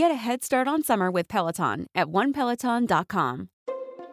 Get 0.00 0.10
a 0.10 0.14
head 0.14 0.42
start 0.42 0.66
on 0.66 0.82
summer 0.82 1.10
with 1.10 1.28
Peloton 1.28 1.86
at 1.94 2.06
onepeloton.com. 2.06 3.50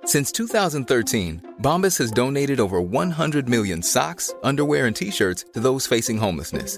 Since 0.04 0.34
2013, 0.34 1.56
Bombas 1.62 1.98
has 2.00 2.12
donated 2.12 2.60
over 2.60 2.82
100 2.82 3.48
million 3.48 3.82
socks, 3.82 4.34
underwear, 4.44 4.88
and 4.88 4.96
t 4.96 5.12
shirts 5.12 5.46
to 5.54 5.62
those 5.62 5.88
facing 5.88 6.18
homelessness. 6.18 6.78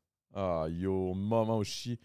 Ah, 0.33 0.65
yo, 0.69 1.13
moment 1.13 1.57
où 1.57 1.63
je 1.63 1.69
chie. 1.69 1.99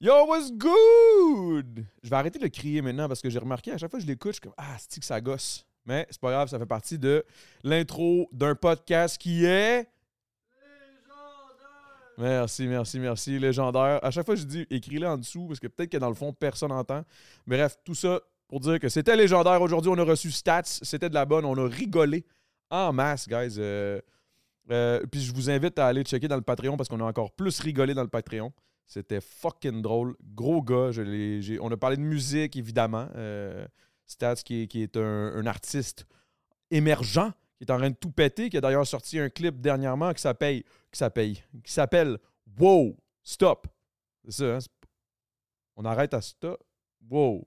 Yo, 0.00 0.26
what's 0.26 0.52
good? 0.52 1.84
Je 2.02 2.10
vais 2.10 2.16
arrêter 2.16 2.38
de 2.38 2.44
le 2.44 2.50
crier 2.50 2.82
maintenant 2.82 3.08
parce 3.08 3.22
que 3.22 3.30
j'ai 3.30 3.38
remarqué 3.38 3.72
à 3.72 3.78
chaque 3.78 3.90
fois 3.90 4.00
que 4.00 4.04
je 4.04 4.08
l'écoute, 4.08 4.32
je 4.32 4.34
suis 4.34 4.40
comme 4.40 4.54
Ah, 4.56 4.76
c'est 4.78 5.00
que 5.00 5.06
ça 5.06 5.20
gosse? 5.20 5.64
Mais 5.86 6.06
c'est 6.10 6.20
pas 6.20 6.30
grave, 6.30 6.48
ça 6.48 6.58
fait 6.58 6.66
partie 6.66 6.98
de 6.98 7.24
l'intro 7.62 8.28
d'un 8.32 8.54
podcast 8.54 9.16
qui 9.18 9.44
est. 9.44 9.88
Merci, 12.18 12.66
merci, 12.66 12.98
merci. 12.98 13.38
Légendaire. 13.38 14.04
À 14.04 14.10
chaque 14.10 14.26
fois, 14.26 14.34
je 14.34 14.44
dis 14.44 14.66
écris-le 14.70 15.06
en 15.06 15.16
dessous 15.16 15.46
parce 15.46 15.58
que 15.58 15.66
peut-être 15.66 15.90
que 15.90 15.96
dans 15.96 16.08
le 16.08 16.14
fond, 16.14 16.32
personne 16.32 16.68
n'entend. 16.68 17.04
Bref, 17.46 17.78
tout 17.84 17.94
ça 17.94 18.20
pour 18.48 18.60
dire 18.60 18.78
que 18.78 18.88
c'était 18.88 19.16
légendaire. 19.16 19.60
Aujourd'hui, 19.62 19.90
on 19.90 19.98
a 19.98 20.04
reçu 20.04 20.30
Stats. 20.30 20.62
C'était 20.64 21.08
de 21.08 21.14
la 21.14 21.24
bonne. 21.24 21.44
On 21.44 21.56
a 21.56 21.66
rigolé 21.66 22.24
en 22.70 22.92
masse, 22.92 23.26
guys. 23.28 23.54
Euh, 23.58 24.00
euh, 24.72 25.00
puis 25.10 25.20
je 25.20 25.34
vous 25.34 25.50
invite 25.50 25.78
à 25.78 25.86
aller 25.86 26.02
checker 26.02 26.28
dans 26.28 26.36
le 26.36 26.42
Patreon 26.42 26.76
parce 26.76 26.88
qu'on 26.88 27.00
a 27.00 27.04
encore 27.04 27.32
plus 27.32 27.60
rigolé 27.60 27.94
dans 27.94 28.02
le 28.02 28.08
Patreon. 28.08 28.52
C'était 28.86 29.20
fucking 29.20 29.82
drôle. 29.82 30.16
Gros 30.34 30.62
gars. 30.62 30.90
On 31.60 31.70
a 31.70 31.76
parlé 31.76 31.96
de 31.96 32.02
musique, 32.02 32.56
évidemment. 32.56 33.08
Euh, 33.14 33.66
Stats, 34.06 34.36
qui 34.36 34.68
est, 34.74 34.96
un, 34.96 35.46
artiste 35.46 36.06
émergent, 36.70 37.32
qui 37.58 37.64
est 37.64 37.70
en 37.70 37.78
train 37.78 37.90
de 37.90 37.96
tout 37.96 38.10
péter, 38.10 38.50
qui 38.50 38.56
a 38.56 38.60
d'ailleurs 38.60 38.86
sorti 38.86 39.18
un 39.18 39.28
clip 39.28 39.60
dernièrement 39.60 40.12
qui 40.12 40.20
s'appelle 40.20 40.62
qui 40.90 41.72
s'appelle 41.72 42.18
Wow 42.58 42.96
Stop. 43.22 43.68
C'est 44.24 44.32
ça. 44.32 44.56
hein? 44.56 44.58
On 45.76 45.84
arrête 45.84 46.12
à 46.14 46.20
stop. 46.20 46.62
Wow. 47.08 47.46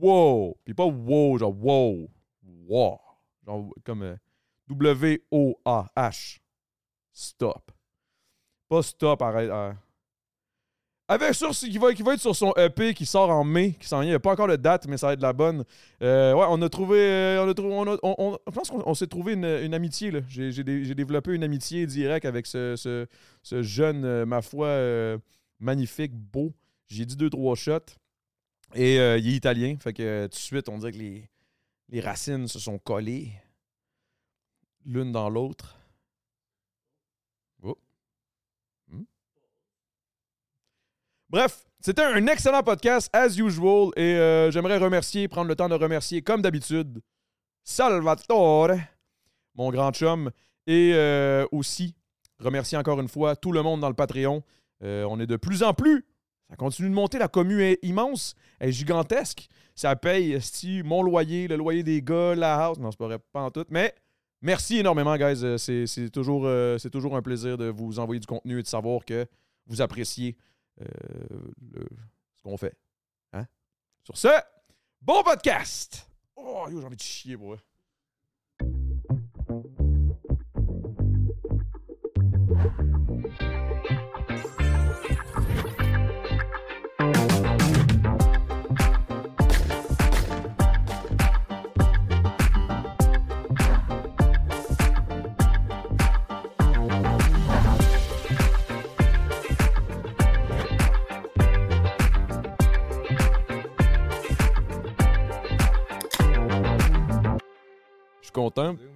Wow. 0.00 0.56
Puis 0.64 0.74
pas 0.74 0.84
wow, 0.84 1.38
genre 1.38 1.56
wow. 1.56 2.08
Wow. 2.68 3.00
Genre 3.44 3.74
comme 3.84 4.02
euh, 4.02 4.16
W-O-A-H. 4.70 6.38
Stop. 7.12 7.70
Pas 8.68 8.82
stop, 8.82 9.20
arrête. 9.22 9.50
euh. 9.50 9.72
Avec 11.08 11.34
sur 11.34 11.50
qui 11.50 11.76
va, 11.76 11.92
qui 11.92 12.04
va 12.04 12.14
être 12.14 12.20
sur 12.20 12.36
son 12.36 12.52
EP 12.56 12.94
qui 12.94 13.04
sort 13.04 13.30
en 13.30 13.42
mai, 13.42 13.72
qui 13.72 13.88
s'en 13.88 13.98
vient. 13.98 14.06
Il 14.06 14.10
n'y 14.10 14.14
a 14.14 14.20
pas 14.20 14.30
encore 14.30 14.46
de 14.46 14.54
date, 14.54 14.86
mais 14.86 14.96
ça 14.96 15.08
va 15.08 15.14
être 15.14 15.20
la 15.22 15.32
bonne. 15.32 15.64
Euh, 16.02 16.32
ouais, 16.34 16.46
on 16.48 16.62
a 16.62 16.68
trouvé. 16.68 16.98
euh, 17.00 17.44
on 17.44 17.48
a 17.48 17.54
trouvé 17.54 17.74
on 17.74 18.14
on- 18.16 18.38
je 18.46 18.52
pense 18.52 18.70
qu'on 18.70 18.80
on 18.86 18.94
s'est 18.94 19.08
trouvé 19.08 19.32
une, 19.32 19.44
amitié. 19.74 20.12
J'ai 20.28 20.52
j'ai 20.52 20.62
dé- 20.62 20.84
j'ai 20.84 20.94
développé 20.94 21.32
une 21.34 21.42
amitié 21.42 21.84
directe 21.88 22.26
avec 22.26 22.46
ce, 22.46 22.76
ce- 22.76 23.08
jeune, 23.62 24.04
euh, 24.04 24.24
ma 24.24 24.40
foi, 24.40 24.68
euh, 24.68 25.18
magnifique, 25.58 26.12
beau. 26.14 26.52
J'ai 26.86 27.04
dit 27.04 27.16
deux, 27.16 27.28
trois 27.30 27.56
shots. 27.56 27.96
Et 28.76 29.00
euh, 29.00 29.18
il 29.18 29.26
est 29.30 29.32
italien. 29.36 29.76
Fait 29.80 29.92
que 29.92 30.02
euh, 30.04 30.24
tout 30.28 30.36
de 30.36 30.40
suite, 30.40 30.68
on 30.68 30.78
dirait 30.78 30.92
que 30.92 30.98
les, 30.98 31.28
les 31.88 32.00
racines 32.00 32.46
se 32.46 32.60
sont 32.60 32.78
collées 32.78 33.32
l'une 34.90 35.12
dans 35.12 35.30
l'autre. 35.30 35.76
Oh. 37.62 37.78
Hmm. 38.88 39.04
Bref, 41.28 41.64
c'était 41.80 42.02
un 42.02 42.26
excellent 42.26 42.62
podcast, 42.62 43.08
as 43.12 43.38
usual. 43.38 43.90
Et 43.96 44.16
euh, 44.16 44.50
j'aimerais 44.50 44.78
remercier, 44.78 45.28
prendre 45.28 45.48
le 45.48 45.54
temps 45.54 45.68
de 45.68 45.74
remercier, 45.74 46.22
comme 46.22 46.42
d'habitude, 46.42 47.00
Salvatore, 47.62 48.72
mon 49.54 49.70
grand 49.70 49.92
chum. 49.92 50.30
Et 50.66 50.92
euh, 50.94 51.46
aussi, 51.52 51.94
remercier 52.40 52.76
encore 52.76 53.00
une 53.00 53.08
fois 53.08 53.36
tout 53.36 53.52
le 53.52 53.62
monde 53.62 53.80
dans 53.80 53.88
le 53.88 53.94
Patreon. 53.94 54.42
Euh, 54.82 55.04
on 55.08 55.20
est 55.20 55.26
de 55.26 55.36
plus 55.36 55.62
en 55.62 55.72
plus. 55.72 56.04
Ça 56.48 56.56
continue 56.56 56.90
de 56.90 56.94
monter. 56.94 57.18
La 57.18 57.28
commune 57.28 57.60
est 57.60 57.78
immense. 57.82 58.34
Elle 58.58 58.70
est 58.70 58.72
gigantesque. 58.72 59.48
Ça 59.76 59.94
paye 59.94 60.32
esti, 60.32 60.82
mon 60.82 61.02
loyer, 61.02 61.46
le 61.46 61.56
loyer 61.56 61.84
des 61.84 62.02
gars, 62.02 62.34
la 62.34 62.56
house. 62.56 62.78
Non, 62.78 62.90
c'est 62.90 62.98
pas 62.98 63.06
vrai, 63.06 63.18
pas 63.32 63.42
en 63.42 63.50
tout. 63.50 63.64
Mais 63.70 63.94
merci 64.40 64.78
énormément, 64.78 65.16
guys. 65.16 65.44
Euh, 65.44 65.58
C'est 65.58 65.86
c'est 65.86 66.10
toujours, 66.10 66.46
euh, 66.46 66.78
c'est 66.78 66.90
toujours 66.90 67.16
un 67.16 67.22
plaisir 67.22 67.56
de 67.58 67.66
vous 67.66 67.98
envoyer 67.98 68.20
du 68.20 68.26
contenu 68.26 68.58
et 68.58 68.62
de 68.62 68.68
savoir 68.68 69.04
que 69.04 69.26
vous 69.66 69.80
appréciez 69.80 70.36
euh, 70.80 70.86
ce 72.36 72.42
qu'on 72.42 72.56
fait. 72.56 72.76
Hein? 73.32 73.46
Sur 74.04 74.16
ce, 74.16 74.28
bon 75.00 75.22
podcast! 75.22 76.06
Oh, 76.36 76.66
j'ai 76.70 76.84
envie 76.84 76.96
de 76.96 77.02
chier, 77.02 77.36
pour 77.36 77.56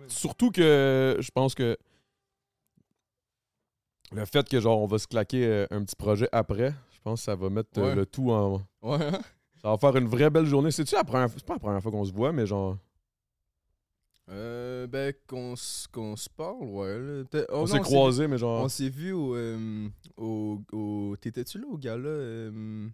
Surtout 0.08 0.50
que 0.50 1.16
je 1.20 1.30
pense 1.32 1.54
que 1.54 1.76
le 4.12 4.24
fait 4.26 4.48
que 4.48 4.60
genre 4.60 4.80
on 4.80 4.86
va 4.86 4.98
se 4.98 5.06
claquer 5.06 5.46
euh, 5.46 5.66
un 5.70 5.82
petit 5.84 5.96
projet 5.96 6.28
après, 6.32 6.72
je 6.92 7.00
pense 7.02 7.20
que 7.20 7.24
ça 7.24 7.34
va 7.34 7.50
mettre 7.50 7.78
euh, 7.78 7.88
Ouais. 7.90 7.94
le 7.94 8.06
tout 8.06 8.30
en. 8.30 8.60
Ouais. 8.82 8.98
Ça 9.62 9.70
va 9.70 9.78
faire 9.78 9.96
une 9.96 10.06
vraie 10.08 10.30
belle 10.30 10.44
journée. 10.46 10.70
C'est-tu 10.70 10.94
la 10.94 11.04
première 11.04 11.28
C'est 11.30 11.44
pas 11.44 11.54
la 11.54 11.58
première 11.58 11.82
fois 11.82 11.90
qu'on 11.90 12.04
se 12.04 12.12
voit, 12.12 12.32
mais 12.32 12.46
genre. 12.46 12.76
Euh, 14.30 14.86
ben, 14.86 15.12
qu'on 15.26 15.54
se 15.56 15.86
parle, 16.34 16.62
ouais. 16.64 17.24
oh 17.50 17.54
on 17.60 17.66
s'est 17.66 17.80
croisés, 17.80 18.26
mais 18.28 18.38
genre. 18.38 18.62
On 18.64 18.68
s'est 18.68 18.88
vu 18.88 19.12
au. 19.12 19.34
euh, 19.34 19.88
au, 20.16 20.60
au- 20.72 21.16
T'étais-tu 21.20 21.58
là 21.58 21.66
au 21.68 21.76
gala 21.76 22.08
euh, 22.08 22.88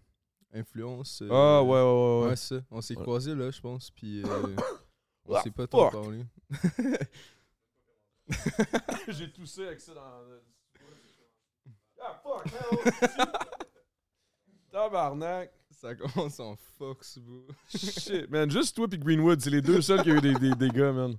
Influence 0.53 1.23
Ah, 1.31 1.63
ouais, 1.63 1.69
ouais, 1.71 1.77
ouais. 1.77 2.21
ouais. 2.23 2.29
Ouais, 2.31 2.37
ça. 2.37 2.57
On 2.71 2.81
s'est 2.81 2.95
croisés 2.97 3.35
là, 3.35 3.51
je 3.51 3.61
pense. 3.61 3.91
Puis. 3.91 4.23
euh, 5.31 5.35
on 5.35 5.37
Ah, 5.37 5.43
s'est 5.43 5.51
pas 5.51 5.67
trop 5.67 5.91
parlé. 5.91 6.25
J'ai 9.09 9.33
toussé 9.33 9.67
avec 9.67 9.81
ça 9.81 9.95
dans. 9.95 10.23
Ah, 12.03 12.21
fuck, 12.23 12.45
man, 12.47 13.27
Tabarnak. 14.71 15.53
Ça 15.71 15.95
commence 15.95 16.39
en 16.41 16.57
fox, 16.79 17.19
bro. 17.19 17.47
Shit, 17.69 18.29
man. 18.31 18.51
Juste 18.51 18.77
toi 18.77 18.87
et 18.93 18.99
Greenwood, 18.99 19.41
c'est 19.41 19.51
les 19.51 19.63
deux 19.63 19.81
seuls 19.81 20.03
qui 20.03 20.11
ont 20.13 20.17
eu 20.17 20.21
des, 20.21 20.35
des 20.35 20.55
dégâts, 20.55 20.93
man. 20.95 21.17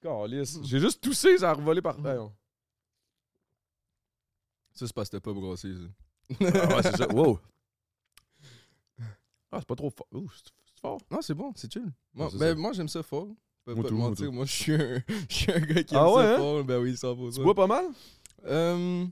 Calisse. 0.00 0.58
J'ai 0.64 0.78
juste 0.80 1.00
toussé, 1.02 1.38
ça 1.38 1.50
a 1.50 1.54
revolé 1.54 1.80
par 1.80 1.96
terre. 2.00 2.30
Ça, 4.74 4.86
c'est 4.86 4.92
parce 4.92 5.08
que 5.08 5.16
t'as 5.16 5.20
pas 5.20 5.32
brossé, 5.32 5.72
ça. 5.74 6.36
Ah 6.40 6.76
ouais, 6.76 6.82
c'est 6.82 6.96
ça. 6.96 7.08
Wow. 7.12 7.38
Ah, 9.50 9.58
c'est 9.58 9.66
pas 9.68 9.74
trop 9.76 9.90
fort. 9.90 10.06
Ouh, 10.12 10.30
c'est 10.30 10.50
c'est 10.64 10.80
fort. 10.80 10.98
Non, 11.10 11.20
c'est 11.22 11.34
bon, 11.34 11.52
c'est 11.56 11.72
chill. 11.72 11.92
Moi, 12.14 12.28
c'est 12.30 12.38
ben, 12.38 12.56
moi 12.58 12.72
j'aime 12.72 12.88
ça 12.88 13.02
fort. 13.02 13.28
Pas, 13.64 13.74
Moi 13.74 13.82
pas 13.84 13.88
tout, 13.88 13.94
te 13.94 13.98
moi 14.00 14.08
mentir, 14.08 14.26
tout. 14.26 14.32
moi 14.32 14.44
je 14.44 14.52
suis 14.52 14.72
un, 14.74 15.02
je 15.28 15.34
suis 15.34 15.52
un 15.52 15.60
gars 15.60 15.82
qui 15.84 15.94
aime 15.94 16.00
Ah 16.02 16.10
ouais, 16.12 16.22
ça 16.24 16.34
hein? 16.34 16.36
fort. 16.38 16.64
Ben 16.64 16.80
oui, 16.80 16.92
100%. 16.94 17.34
Tu 17.34 17.42
bois 17.42 17.54
pas 17.54 17.66
mal? 17.68 17.84
Euh, 18.46 19.06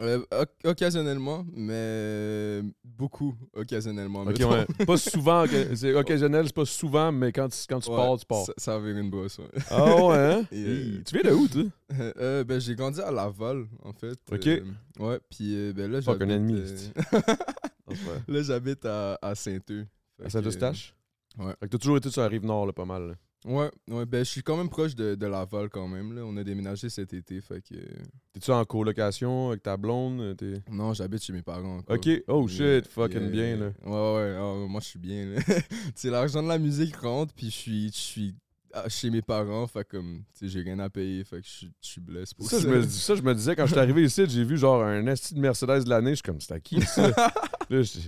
euh, 0.00 0.22
oc- 0.30 0.48
occasionnellement, 0.64 1.44
mais 1.54 2.60
beaucoup 2.84 3.34
occasionnellement. 3.54 4.20
Ok, 4.22 4.28
mettons. 4.38 4.50
ouais. 4.50 4.66
Pas 4.86 4.96
souvent. 4.96 5.44
C'est 5.74 5.94
occasionnel, 5.94 6.46
c'est 6.46 6.54
pas 6.54 6.64
souvent, 6.64 7.12
mais 7.12 7.32
quand, 7.32 7.48
tu- 7.48 7.66
quand 7.68 7.80
tu 7.80 7.90
Ouais, 7.90 7.96
pars, 7.96 8.18
tu 8.18 8.26
pars. 8.26 8.46
Ça, 8.46 8.52
ça 8.56 8.78
va 8.78 8.88
une 8.88 9.10
brosse, 9.10 9.38
ouais. 9.38 9.48
Ah 9.70 9.84
ouais, 10.04 10.16
hein? 10.16 10.44
Et, 10.52 10.64
euh. 10.66 11.02
Tu 11.06 11.14
viens 11.18 11.30
de 11.30 11.36
où, 11.36 11.46
toi? 11.48 11.62
Euh, 12.18 12.44
ben, 12.44 12.58
j'ai 12.60 12.74
grandi 12.74 13.00
à 13.00 13.10
Laval, 13.10 13.66
en 13.84 13.92
fait. 13.92 14.18
Ok. 14.32 14.46
Euh, 14.46 14.64
ouais, 14.98 15.20
puis 15.30 15.54
euh, 15.54 15.72
ben 15.74 15.90
là, 15.90 16.00
Fuck, 16.00 16.16
un 16.22 16.28
j'habite... 16.28 16.36
ennemi, 16.36 16.54
euh, 16.60 16.90
vrai. 17.88 18.22
là, 18.28 18.42
j'habite 18.42 18.84
à, 18.86 19.18
à 19.22 19.34
Saint-Eux. 19.34 19.86
Fait 20.18 20.24
À 20.26 20.30
Saint-Eustache? 20.30 20.94
ouais. 21.38 21.52
Fait 21.60 21.66
que 21.66 21.70
t'as 21.72 21.78
toujours 21.78 21.96
été 21.98 22.10
sur 22.10 22.22
la 22.22 22.28
rive 22.28 22.44
nord, 22.44 22.66
là, 22.66 22.72
pas 22.72 22.84
mal. 22.86 23.08
là. 23.08 23.14
Ouais, 23.46 23.70
ouais, 23.88 24.04
ben, 24.06 24.24
je 24.24 24.30
suis 24.30 24.42
quand 24.42 24.56
même 24.56 24.68
proche 24.68 24.96
de, 24.96 25.14
de 25.14 25.26
Laval, 25.26 25.68
quand 25.70 25.86
même, 25.86 26.12
là. 26.12 26.22
On 26.24 26.36
a 26.36 26.42
déménagé 26.42 26.88
cet 26.88 27.14
été, 27.14 27.40
fait 27.40 27.60
que... 27.62 27.76
T'es-tu 28.32 28.50
en 28.50 28.64
colocation 28.64 29.50
avec 29.50 29.62
ta 29.62 29.76
blonde? 29.76 30.20
euh, 30.20 30.34
T'es... 30.34 30.54
Non, 30.70 30.92
j'habite 30.94 31.22
chez 31.22 31.32
mes 31.32 31.42
parents. 31.42 31.80
Ok, 31.88 32.08
oh 32.26 32.48
shit, 32.48 32.58
Yeah, 32.60 32.82
fucking 32.82 33.20
yeah, 33.22 33.30
bien, 33.30 33.56
là. 33.56 33.66
Ouais, 33.84 34.16
ouais, 34.32 34.36
ah, 34.36 34.66
moi 34.68 34.80
je 34.80 34.86
suis 34.88 34.98
bien. 34.98 35.26
là. 35.26 35.40
sais, 35.94 36.10
l'argent 36.10 36.42
de 36.42 36.48
la 36.48 36.58
musique 36.58 36.96
rentre, 36.96 37.32
puis 37.34 37.46
je 37.46 37.54
suis, 37.56 37.86
je 37.88 37.96
suis 37.96 38.34
ah, 38.74 38.88
chez 38.88 39.10
mes 39.10 39.22
parents, 39.22 39.66
fait 39.68 39.86
comme, 39.88 40.24
tu 40.36 40.40
sais, 40.40 40.48
j'ai 40.48 40.62
rien 40.62 40.80
à 40.80 40.90
payer, 40.90 41.22
fait 41.24 41.40
que 41.40 41.46
je 41.46 41.66
suis- 41.80 42.00
blessé 42.00 42.34
pour 42.36 42.50
Ça, 42.50 42.56
ça. 42.58 42.62
je 42.64 42.68
me, 42.68 42.82
ça, 42.82 43.14
je 43.14 43.22
me 43.22 43.32
disais, 43.34 43.54
quand 43.54 43.64
je 43.66 43.70
suis 43.70 43.78
arrivé 43.80 44.02
ici, 44.02 44.24
j'ai 44.28 44.44
vu 44.44 44.58
genre 44.58 44.82
un 44.82 45.06
esti 45.06 45.34
de 45.34 45.40
Mercedes 45.40 45.84
de 45.84 45.88
l'année. 45.88 46.10
Je 46.10 46.14
suis 46.16 46.22
comme, 46.24 46.40
c'est 46.40 46.52
à 46.52 46.58
qui 46.60 46.82
ça? 46.82 47.10
là, 47.70 47.82
je, 47.82 47.98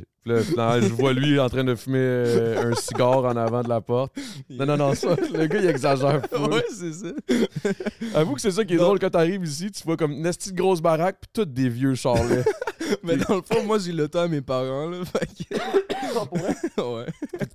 là, 0.56 0.78
vois 0.94 1.12
lui 1.12 1.38
en 1.40 1.48
train 1.48 1.64
de 1.64 1.74
fumer 1.74 1.98
euh, 2.00 2.70
un 2.70 2.74
cigare 2.74 3.24
en 3.24 3.36
avant 3.36 3.62
de 3.62 3.68
la 3.68 3.80
porte. 3.80 4.12
Non, 4.50 4.66
non, 4.66 4.76
non, 4.76 4.94
ça, 4.94 5.16
le 5.34 5.46
gars, 5.46 5.58
il 5.60 5.68
exagère 5.68 6.20
full. 6.32 6.52
ouais, 6.52 6.64
c'est 6.70 6.92
ça. 6.92 7.08
Avoue 8.14 8.34
que 8.34 8.40
c'est 8.40 8.50
ça 8.50 8.64
qui 8.64 8.74
est 8.74 8.76
Non. 8.76 8.84
drôle 8.84 8.98
quand 8.98 9.10
t'arrives 9.10 9.44
ici, 9.44 9.70
tu 9.70 9.82
vois 9.84 9.96
comme 9.96 10.12
une 10.12 10.26
esti 10.26 10.52
de 10.52 10.56
grosse 10.56 10.80
baraque, 10.80 11.16
puis 11.20 11.30
toutes 11.32 11.52
des 11.52 11.68
vieux 11.68 11.94
charlets. 11.94 12.44
Mais 13.02 13.16
dans 13.16 13.36
le 13.36 13.42
fond, 13.42 13.64
moi 13.64 13.78
j'ai 13.78 13.92
le 13.92 14.08
temps 14.08 14.20
à 14.20 14.28
mes 14.28 14.40
parents, 14.40 14.88
là, 14.88 15.04
fait 15.04 15.26
que... 15.48 15.54
ouais. 16.94 17.06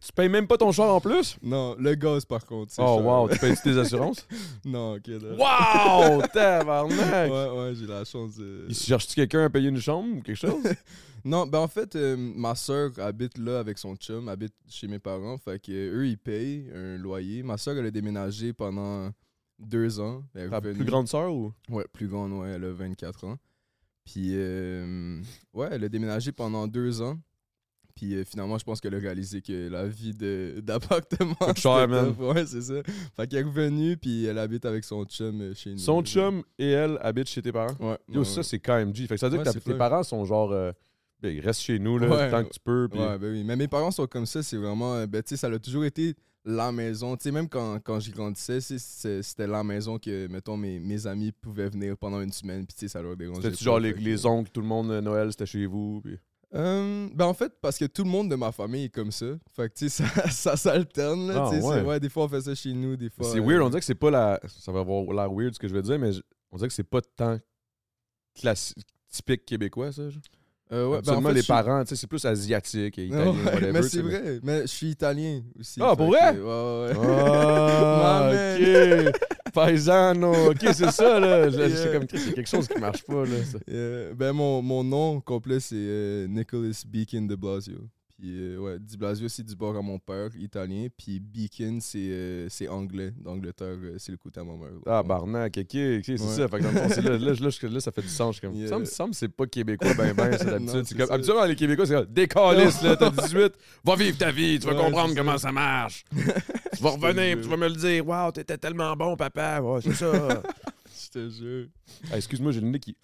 tu 0.01 0.11
payes 0.13 0.29
même 0.29 0.47
pas 0.47 0.57
ton 0.57 0.71
char 0.71 0.93
en 0.93 1.01
plus? 1.01 1.37
Non, 1.41 1.75
le 1.79 1.95
gaz 1.95 2.25
par 2.25 2.45
contre, 2.45 2.73
Oh 2.77 2.97
cher. 2.97 3.05
wow, 3.05 3.29
tu 3.29 3.39
payes 3.39 3.55
tes 3.61 3.77
assurances? 3.77 4.27
Non, 4.65 4.95
ok, 4.95 5.07
là. 5.07 6.17
Wow! 6.17 6.21
Tabarnak! 6.33 7.31
Ouais, 7.31 7.49
ouais, 7.49 7.73
j'ai 7.75 7.87
la 7.87 8.03
chance 8.05 8.35
de... 8.35 8.65
Il 8.69 8.75
cherche-tu 8.75 9.15
quelqu'un 9.15 9.45
à 9.45 9.49
payer 9.49 9.69
une 9.69 9.79
chambre 9.79 10.17
ou 10.17 10.21
quelque 10.21 10.35
chose? 10.37 10.63
Non, 11.25 11.47
ben 11.47 11.59
en 11.59 11.67
fait, 11.69 11.95
euh, 11.95 12.17
ma 12.17 12.53
soeur 12.53 12.91
habite 12.99 13.37
là 13.37 13.59
avec 13.59 13.77
son 13.77 13.95
chum, 13.95 14.27
habite 14.27 14.53
chez 14.67 14.87
mes 14.89 14.99
parents. 14.99 15.37
Fait 15.37 15.57
que 15.57 15.71
euh, 15.71 15.99
eux, 15.99 16.07
ils 16.07 16.17
payent 16.17 16.69
un 16.75 16.97
loyer. 16.97 17.43
Ma 17.43 17.57
soeur, 17.57 17.77
elle 17.77 17.85
a 17.85 17.91
déménagé 17.91 18.51
pendant 18.51 19.09
deux 19.57 20.01
ans. 20.01 20.21
Elle 20.35 20.49
Ta 20.49 20.59
plus 20.59 20.83
grande 20.83 21.07
sœur 21.07 21.33
ou? 21.33 21.53
Ouais, 21.69 21.85
plus 21.93 22.07
grande, 22.07 22.33
ouais, 22.33 22.49
elle 22.49 22.65
a 22.65 22.73
24 22.73 23.25
ans. 23.25 23.37
Puis, 24.05 24.31
euh, 24.33 25.21
ouais, 25.53 25.69
elle 25.71 25.83
a 25.83 25.89
déménagé 25.89 26.31
pendant 26.31 26.67
deux 26.67 27.01
ans. 27.01 27.17
Puis 27.95 28.15
euh, 28.15 28.23
finalement, 28.25 28.57
je 28.57 28.63
pense 28.63 28.81
qu'elle 28.81 28.95
a 28.95 28.99
réalisé 28.99 29.41
que 29.41 29.69
la 29.69 29.87
vie 29.87 30.13
de- 30.15 30.59
d'appartement. 30.63 31.35
Coûte 31.35 31.59
cher, 31.59 31.87
man. 31.87 32.15
Ouais, 32.19 32.45
c'est 32.47 32.61
ça. 32.63 32.81
Fait 33.15 33.27
qu'elle 33.27 33.39
est 33.39 33.43
revenue, 33.43 33.97
puis 33.97 34.25
elle 34.25 34.39
habite 34.39 34.65
avec 34.65 34.83
son 34.83 35.05
chum 35.05 35.39
euh, 35.41 35.53
chez 35.53 35.71
nous. 35.73 35.77
Son 35.77 36.01
chum 36.01 36.43
et 36.57 36.71
elle 36.71 36.97
habitent 37.01 37.29
chez 37.29 37.41
tes 37.43 37.51
parents? 37.51 37.75
Ouais. 37.79 37.97
Yo, 38.09 38.19
ouais, 38.21 38.25
ça, 38.25 38.37
ouais. 38.37 38.43
c'est 38.43 38.57
KMG. 38.59 39.05
Fait 39.07 39.09
que 39.09 39.17
ça 39.17 39.29
veut 39.29 39.37
dire 39.41 39.53
que 39.53 39.59
tes 39.59 39.75
parents 39.75 40.01
sont 40.03 40.25
genre. 40.25 40.51
euh, 40.51 40.71
ben, 41.21 41.33
ils 41.33 41.39
restent 41.39 41.61
chez 41.61 41.77
nous 41.79 41.99
là, 41.99 42.29
tant 42.31 42.43
que 42.43 42.49
tu 42.49 42.59
peux. 42.59 42.89
Ouais, 42.93 43.17
ben 43.19 43.31
oui. 43.31 43.43
Mais 43.45 43.55
mes 43.55 43.67
parents 43.67 43.91
sont 43.91 44.07
comme 44.07 44.25
ça, 44.25 44.41
c'est 44.43 44.57
vraiment. 44.57 45.05
Ben, 45.05 45.21
tu 45.21 45.29
sais, 45.29 45.37
ça 45.37 45.47
a 45.47 45.59
toujours 45.59 45.85
été 45.85 46.15
la 46.45 46.71
maison. 46.71 47.15
Tu 47.15 47.23
sais, 47.23 47.31
même 47.31 47.47
quand, 47.47 47.79
quand 47.79 47.99
j'y 47.99 48.11
grandissais, 48.11 48.59
c'était 48.61 49.47
la 49.47 49.63
maison 49.63 49.97
que, 49.97 50.27
mettons, 50.27 50.57
mes, 50.57 50.79
mes 50.79 51.07
amis 51.07 51.31
pouvaient 51.31 51.69
venir 51.69 51.97
pendant 51.97 52.21
une 52.21 52.31
semaine, 52.31 52.65
puis 52.65 52.75
tu 52.75 52.79
sais, 52.81 52.87
ça 52.87 53.01
leur 53.01 53.15
dérangeait. 53.15 53.41
C'était 53.41 53.57
pas, 53.57 53.63
genre 53.63 53.79
les, 53.79 53.93
les 53.93 54.25
oncles, 54.25 54.49
tout 54.51 54.61
le 54.61 54.67
monde, 54.67 54.91
euh, 54.91 55.01
Noël, 55.01 55.31
c'était 55.31 55.45
chez 55.45 55.65
vous. 55.65 56.01
Puis... 56.03 56.17
Euh, 56.55 57.09
ben, 57.13 57.25
en 57.25 57.33
fait, 57.33 57.51
parce 57.61 57.77
que 57.77 57.85
tout 57.85 58.03
le 58.03 58.09
monde 58.09 58.29
de 58.29 58.35
ma 58.35 58.51
famille 58.51 58.85
est 58.85 58.89
comme 58.89 59.11
ça. 59.11 59.25
Fait 59.55 59.69
que, 59.69 59.75
tu 59.75 59.89
sais, 59.89 60.03
ça, 60.03 60.29
ça 60.31 60.57
s'alterne. 60.57 61.31
Ah, 61.31 61.49
ouais. 61.49 61.81
ouais, 61.81 61.99
des 61.99 62.09
fois, 62.09 62.25
on 62.25 62.29
fait 62.29 62.41
ça 62.41 62.55
chez 62.55 62.73
nous, 62.73 62.95
des 62.95 63.09
fois. 63.09 63.25
C'est 63.25 63.39
euh, 63.39 63.45
weird, 63.45 63.61
on 63.61 63.69
dirait 63.69 63.79
que 63.79 63.85
c'est 63.85 63.95
pas 63.95 64.11
la. 64.11 64.39
Ça 64.47 64.71
va 64.71 64.81
avoir 64.81 65.03
l'air 65.13 65.33
weird 65.33 65.53
ce 65.53 65.59
que 65.59 65.67
je 65.67 65.73
veux 65.73 65.81
dire, 65.81 65.97
mais 65.97 66.11
on 66.51 66.57
dirait 66.57 66.67
que 66.67 66.73
c'est 66.73 66.83
pas 66.83 67.01
tant 67.01 67.39
classique, 68.35 68.85
typique 69.09 69.45
québécois, 69.45 69.91
ça. 69.91 70.09
genre. 70.09 70.21
Euh, 70.73 70.85
ouais, 70.87 70.89
ben, 70.89 70.95
en 70.95 70.99
Absolument, 70.99 71.29
fait, 71.29 71.35
les 71.35 71.41
suis- 71.41 71.47
parents, 71.47 71.83
c'est 71.85 72.07
plus 72.07 72.25
asiatique 72.25 72.97
et 72.99 73.05
italien, 73.05 73.31
Ouais, 73.31 73.43
whatever. 73.53 73.71
mais 73.71 73.81
c'est 73.83 74.01
vrai, 74.01 74.39
mais 74.43 74.61
je 74.63 74.67
suis 74.67 74.87
italien 74.89 75.41
aussi. 75.59 75.79
Ah, 75.81 75.95
pour 75.95 76.09
que- 76.09 76.15
vrai? 76.17 76.31
Ouais, 76.31 76.97
ouais, 76.99 77.07
ouais. 77.07 77.17
Ah, 78.03 78.31
ok. 79.07 79.53
Paisano. 79.53 80.49
Ok, 80.49 80.57
c'est 80.73 80.91
ça, 80.91 81.19
là. 81.19 81.47
Yeah. 81.49 81.69
C'est 81.75 81.91
comme, 81.93 82.07
c'est 82.09 82.33
quelque 82.33 82.49
chose 82.49 82.67
qui 82.67 82.79
marche 82.79 83.03
pas, 83.03 83.23
là. 83.23 83.37
ça. 83.51 83.59
Ben 84.15 84.31
mon, 84.33 84.61
mon 84.63 84.83
nom 84.83 85.21
complet 85.21 85.59
c'est 85.59 85.75
euh, 85.77 86.27
Nicholas 86.27 86.83
Beacon 86.87 87.27
de 87.27 87.35
Blasio. 87.35 87.77
Puis 88.23 88.37
euh, 88.39 88.57
ouais, 88.57 88.79
Di 88.79 88.95
Blasio 88.95 89.27
c'est 89.27 89.43
du 89.43 89.53
bord 89.53 89.75
à 89.75 89.81
mon 89.81 89.99
père, 89.99 90.29
italien. 90.39 90.87
Puis 90.97 91.19
Beacon 91.19 91.81
c'est 91.81 92.07
euh, 92.09 92.47
anglais. 92.69 93.11
D'Angleterre, 93.17 93.75
euh, 93.83 93.95
c'est 93.97 94.13
le 94.13 94.17
côté 94.17 94.39
à 94.39 94.45
ma 94.45 94.53
mère. 94.53 94.79
Ah, 94.85 95.03
barnac, 95.03 95.57
ok, 95.57 95.65
ok, 95.65 96.03
c'est 96.05 96.17
ça. 96.17 96.47
Fait 96.47 96.59
que 96.59 96.63
dans 96.63 96.71
le 96.71 96.77
fond, 96.77 96.87
c'est 96.87 97.01
là, 97.69 97.79
ça 97.81 97.91
fait 97.91 98.01
du 98.01 98.07
sens. 98.07 98.39
Comme, 98.39 98.65
ça 98.65 98.79
me 98.79 98.85
semble 98.85 99.11
que 99.11 99.17
c'est 99.17 99.27
pas 99.27 99.45
québécois, 99.45 99.93
ben, 99.95 100.13
ben, 100.13 100.31
c'est 100.37 100.45
d'habitude. 100.45 100.97
Comme, 100.97 101.11
habituellement, 101.11 101.43
les 101.43 101.55
Québécois, 101.57 101.85
c'est 101.85 101.95
comme, 101.95 102.05
décalisse, 102.05 102.81
là, 102.81 102.95
t'as 102.95 103.09
18, 103.09 103.55
va 103.83 103.95
vivre 103.97 104.17
ta 104.17 104.31
vie, 104.31 104.57
tu 104.57 104.67
vas 104.67 104.75
comprendre 104.75 105.13
comment 105.13 105.37
ça. 105.37 105.51
marche. 105.51 106.05
tu 106.15 106.81
vas 106.81 106.91
revenir, 106.91 107.41
tu 107.41 107.49
vas 107.49 107.57
me 107.57 107.67
le 107.67 107.75
dire, 107.75 108.07
waouh, 108.07 108.31
t'étais 108.31 108.57
tellement 108.57 108.95
bon, 108.95 109.17
papa, 109.17 109.59
ouais, 109.59 109.81
c'est 109.81 109.95
ça. 109.95 110.41
Je 110.95 111.09
te 111.09 111.29
jure. 111.29 111.67
Ah, 112.09 112.15
excuse-moi, 112.15 112.53
j'ai 112.53 112.61
le 112.61 112.67
nez 112.67 112.79
qui. 112.79 112.95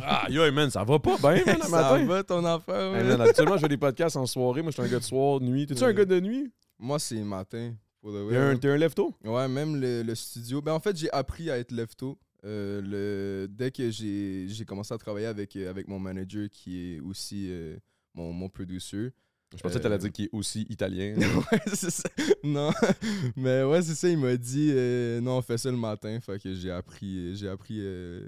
Ah, 0.00 0.26
yo, 0.28 0.50
man, 0.52 0.70
ça 0.70 0.82
va 0.84 0.98
pas 0.98 1.16
bien, 1.18 1.44
man, 1.46 1.56
le 1.58 1.62
Ça 1.62 1.68
matin. 1.68 2.04
va 2.06 2.22
ton 2.24 2.44
affaire, 2.44 2.94
Hey, 2.94 3.02
ouais? 3.02 3.08
man, 3.08 3.20
habituellement, 3.20 3.56
je 3.56 3.62
fais 3.62 3.68
des 3.68 3.76
podcasts 3.76 4.16
en 4.16 4.26
soirée. 4.26 4.62
Moi, 4.62 4.70
je 4.72 4.74
suis 4.74 4.88
un 4.88 4.90
gars 4.92 4.98
de 4.98 5.04
soir, 5.04 5.40
nuit. 5.40 5.66
T'es-tu 5.66 5.82
un 5.84 5.86
Ouais. 5.88 5.94
gars 5.94 6.04
de 6.04 6.18
nuit? 6.20 6.50
Moi 6.78 6.98
c'est 6.98 7.22
matin. 7.22 7.74
T'es 8.02 8.36
un, 8.36 8.58
un 8.72 8.76
lefto? 8.76 9.14
Ouais, 9.24 9.46
même 9.46 9.80
le, 9.80 10.02
le 10.02 10.14
studio. 10.16 10.60
Ben, 10.60 10.72
en 10.72 10.80
fait, 10.80 10.96
j'ai 10.96 11.10
appris 11.12 11.48
à 11.50 11.58
être 11.58 11.70
lefto. 11.70 12.18
Euh, 12.44 12.80
le, 12.82 13.46
dès 13.48 13.70
que 13.70 13.88
j'ai 13.90 14.64
commencé 14.66 14.92
à 14.92 14.98
travailler 14.98 15.26
avec, 15.26 15.54
euh, 15.54 15.70
avec 15.70 15.86
mon 15.86 16.00
manager 16.00 16.48
qui 16.50 16.96
est 16.96 17.00
aussi 17.00 17.46
euh, 17.50 17.76
mon, 18.14 18.32
mon 18.32 18.48
producer. 18.48 19.12
Je 19.54 19.62
pensais 19.62 19.78
que 19.78 19.82
t'allais 19.84 19.98
dire 19.98 20.10
qu'il 20.10 20.24
est 20.24 20.30
aussi 20.32 20.66
italien. 20.70 21.14
ouais, 21.52 21.60
c'est 21.72 21.90
ça. 21.90 22.08
Non, 22.42 22.72
mais 23.36 23.62
ouais, 23.62 23.82
c'est 23.82 23.94
ça. 23.94 24.08
Il 24.08 24.18
m'a 24.18 24.36
dit 24.36 24.70
euh, 24.72 25.20
non, 25.20 25.36
on 25.36 25.42
fait 25.42 25.58
ça 25.58 25.70
le 25.70 25.76
matin. 25.76 26.18
Fait 26.20 26.42
que 26.42 26.52
j'ai 26.52 26.70
appris, 26.72 27.36
j'ai 27.36 27.48
appris 27.48 27.76
euh, 27.78 28.26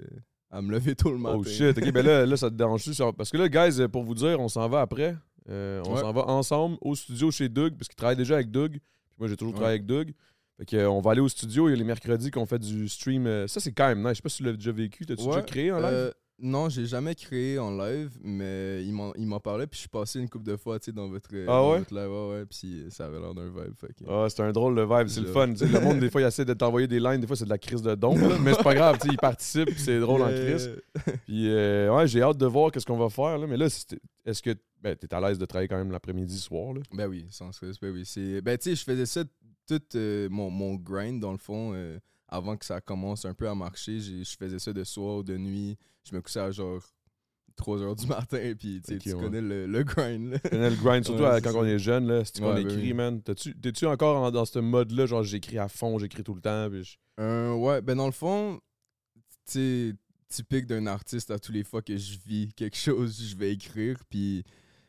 à 0.55 0.61
me 0.61 0.71
lever 0.71 0.95
tôt 0.95 1.11
le 1.11 1.17
matin. 1.17 1.37
Oh 1.39 1.43
shit, 1.43 1.77
ok, 1.77 1.91
ben 1.91 2.05
là, 2.05 2.25
là 2.25 2.37
ça 2.37 2.49
te 2.49 2.55
dérange 2.63 2.81
sur... 2.83 3.13
Parce 3.13 3.29
que 3.29 3.37
là, 3.37 3.49
guys, 3.49 3.81
euh, 3.81 3.87
pour 3.87 4.03
vous 4.03 4.15
dire, 4.15 4.39
on 4.39 4.47
s'en 4.47 4.67
va 4.69 4.81
après. 4.81 5.15
Euh, 5.49 5.81
on 5.85 5.93
Ouais. 5.95 6.01
s'en 6.01 6.11
va 6.13 6.25
ensemble 6.27 6.77
au 6.81 6.95
studio 6.95 7.29
chez 7.31 7.49
Doug, 7.49 7.73
parce 7.77 7.87
qu'il 7.87 7.95
travaille 7.95 8.15
déjà 8.15 8.35
avec 8.35 8.49
Doug. 8.51 8.71
Puis 8.71 8.81
moi, 9.19 9.27
j'ai 9.27 9.35
toujours 9.35 9.53
Ouais. 9.53 9.59
travaillé 9.59 9.75
avec 9.79 9.85
Doug. 9.85 10.13
Fait 10.57 10.65
que, 10.65 10.75
euh, 10.77 10.89
on 10.89 11.01
va 11.01 11.11
aller 11.11 11.21
au 11.21 11.27
studio. 11.27 11.67
Il 11.67 11.71
y 11.71 11.73
a 11.73 11.77
les 11.77 11.83
mercredis 11.83 12.31
qu'on 12.31 12.45
fait 12.45 12.59
du 12.59 12.87
stream. 12.87 13.27
euh, 13.27 13.45
ça, 13.47 13.59
c'est 13.59 13.73
quand 13.73 13.87
même 13.89 13.99
nice. 13.99 14.09
Je 14.11 14.13
sais 14.15 14.21
pas 14.21 14.29
si 14.29 14.37
tu 14.37 14.43
l'as 14.43 14.53
déjà 14.53 14.71
vécu. 14.71 15.05
T'as-tu 15.05 15.25
déjà 15.25 15.41
créé 15.41 15.71
en 15.71 15.79
live? 15.79 16.13
Non, 16.37 16.67
j'ai 16.69 16.85
jamais 16.85 17.15
créé 17.15 17.57
en 17.57 17.75
live, 17.77 18.17
mais 18.21 18.83
il 18.83 18.91
m'en 18.93 19.39
parlait, 19.39 19.67
puis 19.67 19.77
je 19.77 19.81
suis 19.81 19.89
passé 19.89 20.19
une 20.19 20.27
couple 20.29 20.45
de 20.45 20.57
fois, 20.57 20.79
tu 20.79 20.85
sais, 20.85 20.91
dans 20.91 21.07
votre, 21.07 21.29
Ah 21.33 21.45
dans 21.45 21.71
ouais? 21.71 21.79
votre 21.79 21.93
live, 21.93 22.09
ouais, 22.11 22.29
ouais, 22.39 22.45
puis 22.45 22.85
ça 22.89 23.05
avait 23.05 23.19
l'air 23.19 23.33
d'un 23.33 23.47
vibe. 23.47 23.73
Ah, 24.07 24.25
c'est 24.29 24.41
un 24.41 24.51
drôle 24.51 24.75
de 24.75 24.81
vibe, 24.81 25.07
c'est 25.07 25.21
le 25.21 25.27
fun. 25.27 25.47
Le 25.47 25.79
monde, 25.79 25.99
des 25.99 26.09
fois, 26.09 26.21
il 26.21 26.25
essaie 26.25 26.45
de 26.45 26.53
t'envoyer 26.53 26.87
des 26.87 26.99
lines, 26.99 27.21
des 27.21 27.27
fois, 27.27 27.35
c'est 27.35 27.45
de 27.45 27.49
la 27.49 27.57
crise 27.57 27.81
de 27.81 27.95
don, 27.95 28.17
là, 28.17 28.37
mais 28.39 28.53
c'est 28.53 28.63
pas 28.63 28.75
grave, 28.75 28.97
tu 28.99 29.07
sais, 29.07 29.13
il 29.13 29.17
participe, 29.17 29.69
c'est 29.77 29.99
drôle 29.99 30.21
en 30.21 30.31
crise. 30.31 30.71
Puis, 31.25 31.49
euh, 31.49 31.95
ouais, 31.95 32.07
j'ai 32.07 32.21
hâte 32.21 32.37
de 32.37 32.45
voir 32.45 32.71
qu'est-ce 32.71 32.85
qu'on 32.85 32.97
va 32.97 33.09
faire, 33.09 33.37
là, 33.37 33.47
mais 33.47 33.57
là, 33.57 33.67
est-ce 34.25 34.41
que 34.41 34.55
ben, 34.81 34.95
t'es 34.95 35.13
à 35.13 35.21
l'aise 35.21 35.39
de 35.39 35.45
travailler 35.45 35.67
quand 35.67 35.77
même 35.77 35.91
l'après-midi, 35.91 36.37
soir, 36.37 36.73
là? 36.73 36.81
Ben 36.93 37.07
oui, 37.07 37.25
sans 37.29 37.51
stress, 37.51 37.79
ben 37.79 37.91
oui. 37.91 38.03
Ben 38.41 38.57
tu 38.57 38.69
sais, 38.69 38.75
je 38.75 38.83
faisais 38.83 39.05
ça 39.05 39.23
tout 39.67 39.81
euh, 39.95 40.29
mon, 40.29 40.51
mon 40.51 40.75
grind, 40.75 41.19
dans 41.19 41.31
le 41.31 41.39
fond, 41.39 41.71
euh, 41.73 41.97
avant 42.35 42.55
que 42.57 42.65
ça 42.65 42.81
commence 42.81 43.25
un 43.25 43.33
peu 43.33 43.47
à 43.49 43.55
marcher. 43.55 43.99
j'ai- 43.99 44.23
Je 44.23 44.35
faisais 44.37 44.59
ça 44.59 44.71
de 44.73 44.83
soir, 44.83 45.23
de 45.23 45.37
nuit. 45.37 45.77
Je 46.09 46.15
me 46.15 46.21
couchais 46.21 46.39
à 46.39 46.51
genre 46.51 46.81
3 47.55 47.81
heures 47.81 47.95
du 47.95 48.05
matin, 48.07 48.53
puis 48.59 48.81
tu 48.85 48.97
tu 48.99 49.13
ouais. 49.13 49.21
connais 49.21 49.41
le, 49.41 49.65
le 49.65 49.83
grind, 49.83 50.31
là. 50.33 50.39
Tu 50.39 50.49
connais 50.49 50.69
le 50.69 50.75
grind, 50.75 51.05
surtout 51.05 51.21
Ouais, 51.23 51.29
à- 51.29 51.35
c'est 51.35 51.41
quand 51.43 51.53
ça. 51.53 51.57
on 51.59 51.65
est 51.65 51.79
jeune, 51.79 52.07
là, 52.07 52.23
c'est 52.25 52.39
qu'on 52.39 52.53
Ouais, 52.53 52.63
ben 52.63 52.69
écrit, 52.69 52.87
oui. 52.87 52.93
man? 52.93 53.21
T'es-tu 53.21 53.85
encore 53.85 54.17
en- 54.17 54.31
dans 54.31 54.45
ce 54.45 54.59
mode-là, 54.59 55.05
genre 55.05 55.23
j'écris 55.23 55.57
à 55.57 55.67
fond, 55.69 55.97
j'écris 55.97 56.23
tout 56.23 56.35
le 56.35 56.41
temps, 56.41 56.69
puis 56.69 56.83
je- 56.83 56.97
Euh, 57.19 57.53
ouais, 57.55 57.81
ben 57.81 57.95
dans 57.95 58.07
le 58.07 58.11
fond, 58.11 58.59
tu 59.45 59.51
sais, 59.51 59.93
typique 60.27 60.65
d'un 60.65 60.85
artiste, 60.87 61.31
à 61.31 61.39
tous 61.39 61.51
les 61.53 61.63
fois 61.63 61.81
que 61.81 61.95
je 61.95 62.17
vis 62.25 62.53
quelque 62.55 62.75
chose, 62.77 63.21
je 63.23 63.35
vais 63.37 63.53
écrire. 63.53 63.97
Puis 64.09 64.43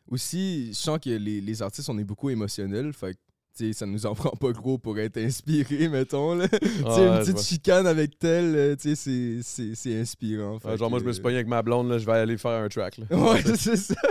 aussi, 0.08 0.68
je 0.68 0.72
sens 0.72 0.98
que 1.00 1.10
les, 1.10 1.40
les 1.40 1.62
artistes, 1.62 1.88
on 1.88 1.98
est 1.98 2.04
beaucoup 2.04 2.30
émotionnels. 2.30 2.92
Fait 2.92 3.14
que, 3.14 3.18
tu 3.18 3.25
sais, 3.56 3.72
ça 3.72 3.86
nous 3.86 4.06
en 4.06 4.14
prend 4.14 4.30
pas 4.30 4.52
gros 4.52 4.78
pour 4.78 4.98
être 4.98 5.16
inspiré, 5.18 5.88
mettons. 5.90 6.34
Là. 6.34 6.44
Une 6.52 7.18
petite 7.24 7.40
chicane 7.42 7.86
avec 7.86 8.18
tel, 8.18 8.54
euh, 8.56 8.76
tu 8.76 8.94
sais, 8.96 9.40
c'est- 9.74 10.00
inspirant. 10.00 10.58
Genre, 10.76 10.90
moi, 10.90 10.98
je 10.98 11.04
me 11.04 11.12
suis 11.12 11.22
pogné 11.22 11.36
avec 11.36 11.48
ma 11.48 11.62
blonde, 11.62 11.88
là, 11.90 11.98
je 11.98 12.06
vais 12.06 12.12
aller 12.12 12.36
faire 12.38 12.62
un 12.62 12.68
track, 12.68 12.98
là. 12.98 13.06
Ouais, 13.16 13.42
c'est 13.56 13.76
ça. 13.76 13.94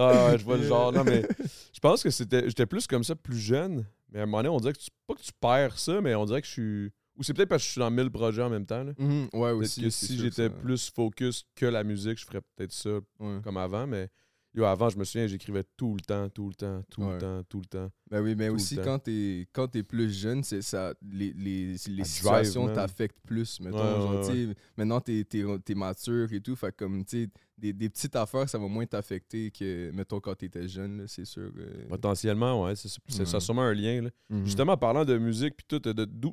Ah, 0.00 0.28
ouais, 0.30 0.38
je 0.38 0.44
vois 0.44 0.56
le 0.56 0.62
genre. 0.62 0.92
Non, 0.92 1.02
mais 1.02 1.26
je 1.72 1.80
pense 1.80 2.04
que 2.04 2.10
c'était 2.10 2.44
j'étais 2.48 2.66
plus 2.66 2.86
comme 2.86 3.02
ça 3.02 3.16
plus 3.16 3.36
jeune. 3.36 3.84
Mais 4.12 4.20
à 4.20 4.22
un 4.22 4.26
moment 4.26 4.38
donné, 4.38 4.48
on 4.50 4.58
dirait 4.60 4.72
que 4.72 4.78
tu, 4.78 4.90
pas 5.08 5.14
que 5.14 5.22
tu 5.22 5.32
perds 5.40 5.76
ça, 5.78 6.00
mais 6.00 6.14
on 6.14 6.24
dirait 6.24 6.40
que 6.40 6.46
je 6.46 6.52
suis. 6.52 6.90
Ou 7.16 7.24
c'est 7.24 7.34
peut-être 7.34 7.48
parce 7.48 7.62
que 7.64 7.66
je 7.66 7.72
suis 7.72 7.78
dans 7.80 7.90
1000 7.90 8.08
projets 8.10 8.42
en 8.42 8.48
même 8.48 8.64
temps. 8.64 8.84
là. 8.84 8.92
Mhm, 8.96 9.28
Ouais, 9.32 9.50
aussi. 9.50 9.82
que 9.82 9.90
si 9.90 10.16
j'étais 10.16 10.50
plus 10.50 10.88
focus 10.94 11.44
que 11.56 11.66
la 11.66 11.82
musique, 11.82 12.16
je 12.20 12.24
ferais 12.24 12.42
peut-être 12.54 12.72
ça 12.72 12.90
Ouais. 13.18 13.40
comme 13.42 13.56
avant. 13.56 13.88
Mais 13.88 14.08
yo, 14.54 14.64
avant, 14.64 14.88
je 14.88 14.98
me 14.98 15.04
souviens, 15.04 15.26
j'écrivais 15.26 15.62
tout 15.76 15.94
le 15.94 16.00
temps, 16.00 16.28
tout 16.30 16.48
le 16.48 16.54
temps, 16.54 16.82
tout 16.90 17.02
Ouais. 17.02 17.12
le 17.14 17.18
temps, 17.18 17.42
tout 17.48 17.60
le 17.60 17.66
temps. 17.66 17.90
Ben 18.10 18.20
oui, 18.22 18.34
mais 18.36 18.48
aussi 18.48 18.76
quand 18.76 18.98
t'es 18.98 19.46
quand 19.52 19.68
t'es 19.68 19.82
plus 19.82 20.10
jeune, 20.10 20.42
c'est 20.42 20.62
ça 20.62 20.94
les, 21.12 21.32
les, 21.34 21.72
les 21.88 22.04
situations 22.04 22.66
t'affectent 22.72 23.20
plus. 23.26 23.60
Mettons, 23.60 23.76
Ouais, 23.76 24.00
genre, 24.00 24.14
ouais, 24.14 24.32
tu 24.32 24.48
sais, 24.48 24.56
maintenant 24.76 25.00
t'es 25.00 25.24
t'es 25.24 25.74
mature 25.74 26.32
et 26.32 26.40
tout, 26.40 26.56
fait 26.56 26.74
comme 26.74 27.04
tu 27.04 27.24
sais 27.24 27.30
des, 27.58 27.72
des 27.72 27.88
petites 27.90 28.14
affaires, 28.16 28.48
ça 28.48 28.56
va 28.58 28.68
moins 28.68 28.86
t'affecter 28.86 29.50
que 29.50 29.90
mettons 29.92 30.20
quand 30.20 30.34
t'étais 30.34 30.68
jeune, 30.68 31.04
c'est 31.08 31.24
sûr. 31.24 31.50
euh. 31.58 31.86
Potentiellement, 31.88 32.64
ouais. 32.64 32.74
C'est, 32.76 32.88
ça 33.26 33.36
a 33.36 33.40
sûrement 33.40 33.62
un 33.62 33.74
lien. 33.74 34.02
là. 34.02 34.10
Mhm. 34.30 34.44
Justement, 34.46 34.76
parlant 34.76 35.04
de 35.04 35.18
musique, 35.18 35.54
puis 35.56 35.66
tout, 35.68 35.80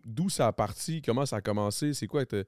d'où, 0.06 0.30
ça 0.30 0.48
a 0.48 0.54
parti, 0.54 1.02
comment 1.02 1.26
ça 1.26 1.38
a 1.38 1.42
commencé, 1.42 1.94
c'est 1.94 2.08
quoi? 2.08 2.26
Tu 2.26 2.44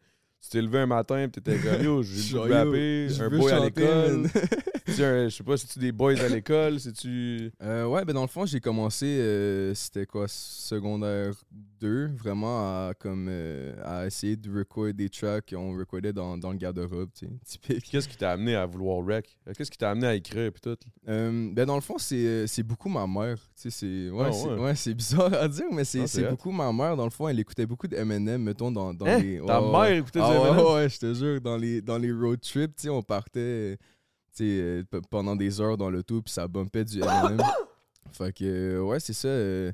t'es 0.52 0.62
levé 0.62 0.80
un 0.80 0.86
matin, 0.86 1.28
puis 1.28 1.42
t'étais 1.42 1.60
comme 1.60 1.84
yo, 1.84 2.04
j'ai 2.04 2.34
le 2.36 2.40
rapper, 2.42 3.08
un 3.20 3.30
boy 3.30 3.52
à 3.52 3.60
l'école. 3.66 4.30
je 4.88 5.30
sais 5.30 5.44
pas, 5.44 5.58
c'est-tu 5.58 5.80
des 5.80 5.92
boys 5.92 6.20
à 6.20 6.28
l'école? 6.30 6.80
C'est-tu. 6.80 7.52
Euh, 7.62 7.86
ouais, 7.86 8.06
ben 8.06 8.14
dans 8.14 8.22
le 8.22 8.28
fond, 8.28 8.46
j'ai 8.46 8.60
commencé, 8.60 9.06
euh, 9.06 9.74
c'était 9.74 10.06
quoi, 10.06 10.26
secondaire 10.28 11.34
2, 11.80 12.08
vraiment 12.16 12.60
à, 12.88 12.94
comme, 12.98 13.28
euh, 13.30 13.74
à 13.84 14.06
essayer 14.06 14.36
de 14.36 14.56
recorder 14.58 14.94
des 14.94 15.10
tracks 15.10 15.50
qu'on 15.50 15.78
recordait 15.78 16.14
dans, 16.14 16.38
dans 16.38 16.52
le 16.52 16.58
garde-robe, 16.58 17.10
tu 17.18 17.26
sais, 17.26 17.32
typique. 17.46 17.90
Qu'est-ce 17.92 18.08
qui 18.08 18.18
t'a 18.18 18.32
amené 18.32 18.56
à 18.56 18.66
vouloir 18.66 19.06
rec? 19.06 19.38
Qu'est-ce 19.56 19.70
qui 19.72 19.78
t'a 19.78 19.92
amené 19.92 20.08
à 20.08 20.16
écrire, 20.16 20.52
puis 20.52 20.62
tout? 20.62 20.78
Ben 21.06 21.66
dans 21.66 21.76
le 21.76 21.82
fond, 21.82 21.98
c'est 21.98 22.64
beaucoup 22.64 22.90
ma 22.90 23.06
mère. 23.08 23.38
Tu 23.62 23.70
sais, 23.70 23.70
c'est 23.70 24.10
ouais, 24.10 24.26
Ah, 24.28 24.32
c'est- 24.74 24.90
ouais. 24.90 24.94
bizarre 24.94 25.34
à 25.34 25.48
dire, 25.48 25.66
mais 25.72 25.84
c'est 25.84 26.02
Ah, 26.02 26.08
c'est 26.08 26.30
beaucoup 26.30 26.52
ma 26.52 26.72
mère. 26.72 26.96
Dans 26.96 27.06
le 27.06 27.10
fond, 27.12 27.28
elle 27.28 27.40
écoutait 27.40 27.66
beaucoup 27.66 27.88
de 27.88 27.96
Eminem, 27.96 28.42
mettons, 28.42 28.72
dans, 28.72 28.94
dans 28.94 29.06
Hein? 29.06 29.20
les... 29.20 29.40
Ta 29.46 29.62
mère 29.62 29.92
écoutait 29.98 30.20
Ah, 30.22 30.32
du 30.32 30.38
ouais, 30.40 30.50
Eminem? 30.50 30.66
ouais, 30.74 30.90
je 30.90 31.00
te 31.00 31.14
jure, 31.14 31.42
dans 31.42 31.58
les, 31.58 31.82
dans 31.82 31.98
les 31.98 32.12
road 32.12 32.40
trips, 32.42 32.76
tu 32.76 32.84
sais, 32.84 32.90
on 32.90 33.02
partait 33.02 33.78
euh, 34.44 34.84
pendant 35.10 35.36
des 35.36 35.62
heures 35.62 35.78
dans 35.78 35.90
l'auto, 35.90 36.22
puis 36.22 36.34
ça 36.34 36.48
bumpait 36.48 36.86
du 36.86 36.98
Eminem. 36.98 37.40
fait 38.12 38.34
que, 38.34 38.44
euh, 38.46 38.82
ouais, 38.82 39.00
c'est 39.00 39.14
ça. 39.14 39.28
euh, 39.28 39.72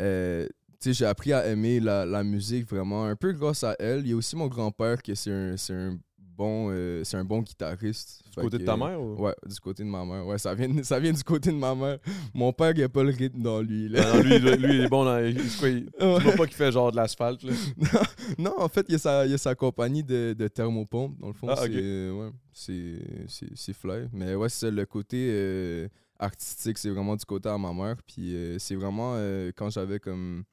euh, 0.00 0.46
tu 0.80 0.90
sais, 0.90 0.92
j'ai 0.92 1.06
appris 1.06 1.32
à 1.32 1.46
aimer 1.48 1.80
la, 1.80 2.06
la 2.06 2.22
musique 2.22 2.68
vraiment 2.68 3.04
un 3.04 3.16
peu 3.16 3.32
grâce 3.32 3.64
à 3.64 3.74
elle. 3.80 4.00
Il 4.00 4.10
y 4.10 4.12
a 4.12 4.16
aussi 4.16 4.36
mon 4.36 4.46
grand-père 4.46 5.02
c'est 5.14 5.32
un, 5.32 5.56
c'est 5.56 5.74
un 5.74 5.98
bon 6.38 6.68
euh, 6.70 7.02
c'est 7.04 7.16
un 7.16 7.24
bon 7.24 7.42
guitariste. 7.42 8.22
Du 8.24 8.30
Fait 8.32 8.40
côté 8.42 8.58
de 8.58 8.64
ta 8.64 8.76
mère? 8.76 8.98
Ou? 9.02 9.16
Ouais, 9.20 9.34
du 9.44 9.58
côté 9.60 9.82
de 9.82 9.88
ma 9.88 10.04
mère. 10.04 10.24
Ouais, 10.24 10.38
ça 10.38 10.54
vient, 10.54 10.82
ça 10.84 11.00
vient 11.00 11.12
du 11.12 11.24
côté 11.24 11.50
de 11.50 11.56
ma 11.56 11.74
mère. 11.74 11.98
Mon 12.32 12.52
père, 12.52 12.72
il 12.76 12.82
a 12.84 12.88
pas 12.88 13.02
le 13.02 13.10
rythme 13.10 13.42
dans 13.42 13.60
lui. 13.60 13.88
Là. 13.88 14.14
Non, 14.14 14.22
lui, 14.22 14.36
il- 14.36 14.44
lui, 14.62 14.74
il 14.76 14.80
est 14.84 14.88
bon 14.88 15.04
dans. 15.04 15.18
il- 15.18 15.36
quoi, 15.58 15.68
il- 15.68 15.90
Tu 15.98 16.04
vois 16.06 16.32
pas 16.32 16.46
qu'il 16.46 16.54
fait 16.56 16.70
genre 16.72 16.92
de 16.92 16.96
l'asphalte, 16.96 17.42
là? 17.42 17.52
non, 18.38 18.54
en 18.58 18.68
fait, 18.68 18.86
il 18.88 18.92
y 18.92 18.94
a 18.94 18.98
sa, 18.98 19.26
il 19.26 19.34
a 19.34 19.38
sa 19.38 19.54
compagnie 19.56 20.04
de, 20.04 20.34
de 20.38 20.48
thermopompe. 20.48 21.18
Dans 21.18 21.26
le 21.26 21.32
fond, 21.32 21.48
Ah, 21.50 21.56
c'est 21.56 22.10
ouais, 22.10 22.30
c'est 22.52 22.98
c'est- 23.26 23.52
c'est 23.56 23.72
fly. 23.74 24.08
Mais 24.12 24.34
ouais, 24.36 24.48
c'est 24.48 24.70
le 24.70 24.86
côté 24.86 25.28
euh, 25.32 25.88
artistique, 26.18 26.78
c'est 26.78 26.90
vraiment 26.90 27.16
du 27.16 27.24
côté 27.24 27.48
à 27.48 27.58
ma 27.58 27.72
mère. 27.72 27.96
Puis 28.06 28.34
euh, 28.36 28.56
c'est 28.58 28.76
vraiment 28.76 29.14
quand 29.56 29.70
j'avais 29.70 29.98
comme 29.98 30.44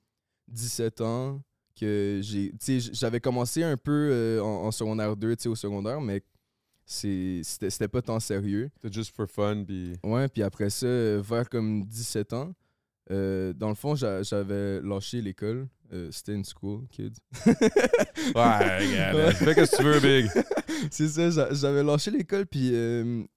17 0.47 1.01
ans 1.01 1.41
que 1.79 2.19
j'ai. 2.23 2.51
J'avais 2.93 3.19
commencé 3.19 3.63
un 3.63 3.77
peu 3.77 4.09
euh, 4.11 4.41
en, 4.41 4.65
en 4.67 4.71
secondaire 4.71 5.15
2, 5.15 5.35
tu 5.35 5.43
sais, 5.43 5.49
au 5.49 5.55
secondaire, 5.55 5.99
mais 6.01 6.21
c'était 6.85 7.87
pas 7.87 8.01
tant 8.01 8.19
sérieux. 8.19 8.69
C'était 8.81 8.93
juste 8.93 9.15
for 9.15 9.27
fun, 9.29 9.63
puis. 9.65 9.93
Ouais, 10.03 10.27
puis 10.27 10.43
après 10.43 10.69
ça, 10.69 10.85
euh, 10.85 11.21
vers 11.23 11.49
comme 11.49 11.83
17 11.85 12.33
ans, 12.33 12.53
euh, 13.11 13.53
dans 13.53 13.69
le 13.69 13.75
fond, 13.75 13.95
j'a- 13.95 14.23
j'avais 14.23 14.81
lâché 14.81 15.21
l'école. 15.21 15.67
Euh, 15.93 16.09
C'était 16.11 16.33
une 16.33 16.43
school, 16.45 16.81
kid. 16.89 17.15
Ouais, 18.35 18.79
regarde. 18.79 19.33
Fais 19.33 19.53
que 19.55 19.75
tu 19.77 19.83
veux, 19.83 19.99
Big. 19.99 20.31
C'est 20.91 21.07
ça, 21.09 21.29
j'a- 21.29 21.53
j'avais 21.53 21.83
lâché 21.83 22.09
l'école, 22.11 22.45
puis 22.47 22.71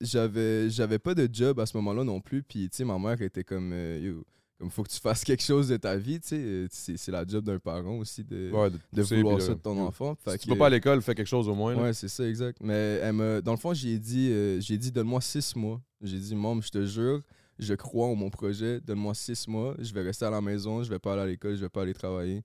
j'avais 0.00 0.70
j'avais 0.70 0.98
pas 0.98 1.14
de 1.14 1.28
job 1.30 1.60
à 1.60 1.66
ce 1.66 1.76
moment-là 1.76 2.04
non 2.04 2.20
plus. 2.20 2.42
Puis, 2.42 2.68
tu 2.70 2.76
sais, 2.78 2.84
ma 2.84 2.98
mère 2.98 3.20
était 3.20 3.44
comme, 3.44 3.70
euh, 3.74 3.98
yo, 4.02 4.24
comme 4.58 4.70
faut 4.70 4.82
que 4.82 4.90
tu 4.90 4.98
fasses 4.98 5.22
quelque 5.24 5.42
chose 5.42 5.68
de 5.68 5.76
ta 5.76 5.96
vie, 5.96 6.18
tu 6.20 6.28
sais. 6.28 6.36
euh, 6.38 6.66
C'est 6.70 7.10
la 7.12 7.24
job 7.26 7.44
d'un 7.44 7.58
parent 7.60 7.96
aussi 7.98 8.24
de, 8.24 8.50
Ouais, 8.52 8.70
de 8.92 9.02
vouloir 9.02 9.40
ça 9.40 9.54
de- 9.54 9.60
ton 9.60 9.78
enfant. 9.78 10.16
Fait 10.16 10.32
Si 10.32 10.38
tu 10.40 10.44
que- 10.46 10.50
vas 10.54 10.58
pas 10.58 10.66
à 10.66 10.70
l'école, 10.70 11.00
fais 11.00 11.14
quelque 11.14 11.28
chose 11.28 11.48
au 11.48 11.54
moins. 11.54 11.74
là. 11.76 11.82
Ouais, 11.82 11.92
c'est 11.92 12.08
ça, 12.08 12.26
exact. 12.28 12.58
Mais 12.60 12.98
elle 13.02 13.12
me- 13.12 13.40
dans 13.40 13.52
le 13.52 13.58
fond, 13.58 13.72
j'ai 13.72 13.98
dit, 13.98 14.30
euh, 14.32 14.60
j'ai 14.60 14.76
dit 14.76 14.90
donne-moi 14.90 15.20
six 15.20 15.54
mois. 15.54 15.80
J'ai 16.02 16.18
dit, 16.18 16.34
maman, 16.34 16.60
je 16.60 16.70
te 16.70 16.84
jure, 16.86 17.22
je 17.58 17.74
crois 17.74 18.06
en 18.06 18.14
mon 18.16 18.30
projet, 18.30 18.80
donne-moi 18.80 19.14
six 19.14 19.46
mois, 19.48 19.74
je 19.78 19.92
vais 19.94 20.02
rester 20.02 20.24
à 20.24 20.30
la 20.30 20.40
maison, 20.40 20.82
je 20.82 20.88
vais 20.90 20.98
pas 20.98 21.12
aller 21.12 21.22
à 21.22 21.26
l'école, 21.26 21.54
je 21.56 21.60
vais 21.60 21.68
pas 21.68 21.82
aller 21.82 21.94
travailler. 21.94 22.42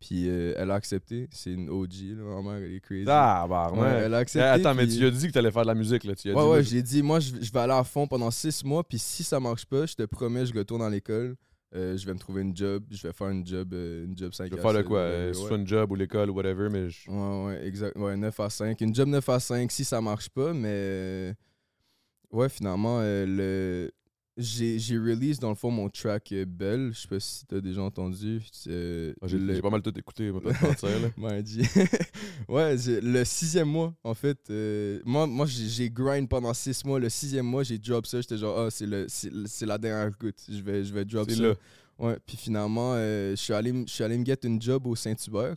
Puis 0.00 0.30
euh, 0.30 0.54
elle 0.56 0.70
a 0.70 0.74
accepté. 0.76 1.28
C'est 1.30 1.52
une 1.52 1.68
OG, 1.68 2.16
là, 2.16 2.22
ma 2.24 2.40
mère, 2.54 2.62
elle 2.64 2.72
est 2.74 2.80
crazy. 2.80 3.04
Ah, 3.06 3.44
bah, 3.46 3.70
Ouais, 3.74 3.86
elle 4.04 4.14
a 4.14 4.18
accepté. 4.18 4.46
Attends, 4.48 4.74
mais 4.74 4.86
tu 4.88 4.96
lui 4.98 5.04
as 5.06 5.10
dit 5.10 5.26
que 5.26 5.32
tu 5.32 5.38
allais 5.38 5.50
faire 5.50 5.60
de 5.60 5.66
la 5.66 5.74
musique, 5.74 6.04
là. 6.04 6.14
Tu 6.14 6.30
as 6.30 6.34
Ouais, 6.34 6.42
dit, 6.42 6.48
ouais, 6.48 6.62
j'ai 6.64 6.82
dit, 6.82 7.02
moi, 7.02 7.20
je, 7.20 7.34
je 7.38 7.52
vais 7.52 7.58
aller 7.58 7.74
à 7.74 7.84
fond 7.84 8.06
pendant 8.06 8.30
six 8.30 8.64
mois, 8.64 8.82
puis 8.82 8.98
si 8.98 9.22
ça 9.22 9.38
marche 9.40 9.66
pas, 9.66 9.84
je 9.84 9.94
te 9.94 10.02
promets, 10.04 10.46
je 10.46 10.54
retourne 10.54 10.80
à 10.80 10.88
l'école, 10.88 11.36
euh, 11.74 11.96
je 11.96 12.04
vais 12.06 12.14
me 12.14 12.18
trouver 12.18 12.42
une 12.42 12.56
job, 12.56 12.84
je 12.90 13.06
vais 13.06 13.12
faire 13.12 13.28
une 13.28 13.46
job, 13.46 13.72
euh, 13.74 14.04
une 14.04 14.16
job 14.16 14.32
5 14.32 14.46
Je 14.50 14.56
vais 14.56 14.62
faire 14.62 14.72
7, 14.72 14.86
quoi? 14.86 14.98
euh, 14.98 15.28
ouais. 15.28 15.34
Soit 15.34 15.56
une 15.56 15.66
job 15.66 15.90
ou 15.90 15.94
l'école 15.94 16.30
ou 16.30 16.34
whatever, 16.34 16.68
mais 16.70 16.88
je- 16.90 17.10
Ouais, 17.10 17.44
ouais, 17.46 17.66
exact. 17.66 17.96
Ouais, 17.96 18.16
9 18.16 18.38
à 18.40 18.50
5. 18.50 18.80
Une 18.80 18.94
job 18.94 19.08
9 19.08 19.28
à 19.28 19.38
5 19.40 19.70
si 19.70 19.84
ça 19.84 20.00
marche 20.00 20.28
pas, 20.28 20.52
mais. 20.52 20.68
euh, 20.68 21.34
Ouais, 22.32 22.48
finalement, 22.48 22.98
euh, 23.00 23.26
le. 23.26 23.90
J'ai 24.40 24.98
release 24.98 25.38
dans 25.38 25.50
le 25.50 25.54
fond 25.54 25.70
mon 25.70 25.88
track 25.88 26.32
euh, 26.32 26.44
Belle. 26.46 26.90
Je 26.94 27.00
sais 27.00 27.08
pas 27.08 27.20
si 27.20 27.44
t'as 27.46 27.60
déjà 27.60 27.82
entendu. 27.82 28.40
euh, 28.66 29.12
Ah, 29.20 29.26
j'ai 29.26 29.38
le- 29.38 29.60
pas 29.60 29.70
mal 29.70 29.82
tout 29.82 29.96
écouté, 29.98 30.30
pas. 30.32 30.38
Ouais, 32.48 32.76
le 33.02 33.24
sixième 33.24 33.68
mois, 33.68 33.94
en 34.02 34.14
fait. 34.14 34.38
euh, 34.50 35.00
moi, 35.04 35.26
moi 35.26 35.46
j'ai 35.46 35.90
grind 35.90 36.28
pendant 36.28 36.54
six 36.54 36.84
mois. 36.84 36.98
Le 36.98 37.08
sixième 37.08 37.46
mois, 37.46 37.62
j'ai 37.62 37.78
drop 37.78 38.06
ça. 38.06 38.20
J'étais 38.20 38.38
genre, 38.38 38.58
ah, 38.58 38.70
c'est 38.70 38.86
le- 38.86 39.06
c'est 39.46 39.66
la 39.66 39.78
dernière 39.78 40.10
goutte. 40.18 40.40
Je 40.48 40.60
vais, 40.62 40.84
je 40.84 40.92
vais 40.92 41.04
drop 41.04 41.28
ça. 41.36 41.42
là. 41.42 41.54
Ouais, 41.98 42.16
puis 42.24 42.36
finalement, 42.36 42.94
euh, 42.94 43.32
je 43.32 43.36
suis 43.36 43.52
allé, 43.52 43.72
allé 44.02 44.16
me 44.16 44.24
get 44.24 44.38
une 44.44 44.60
job 44.60 44.86
au 44.86 44.96
Saint-Hubert. 44.96 45.56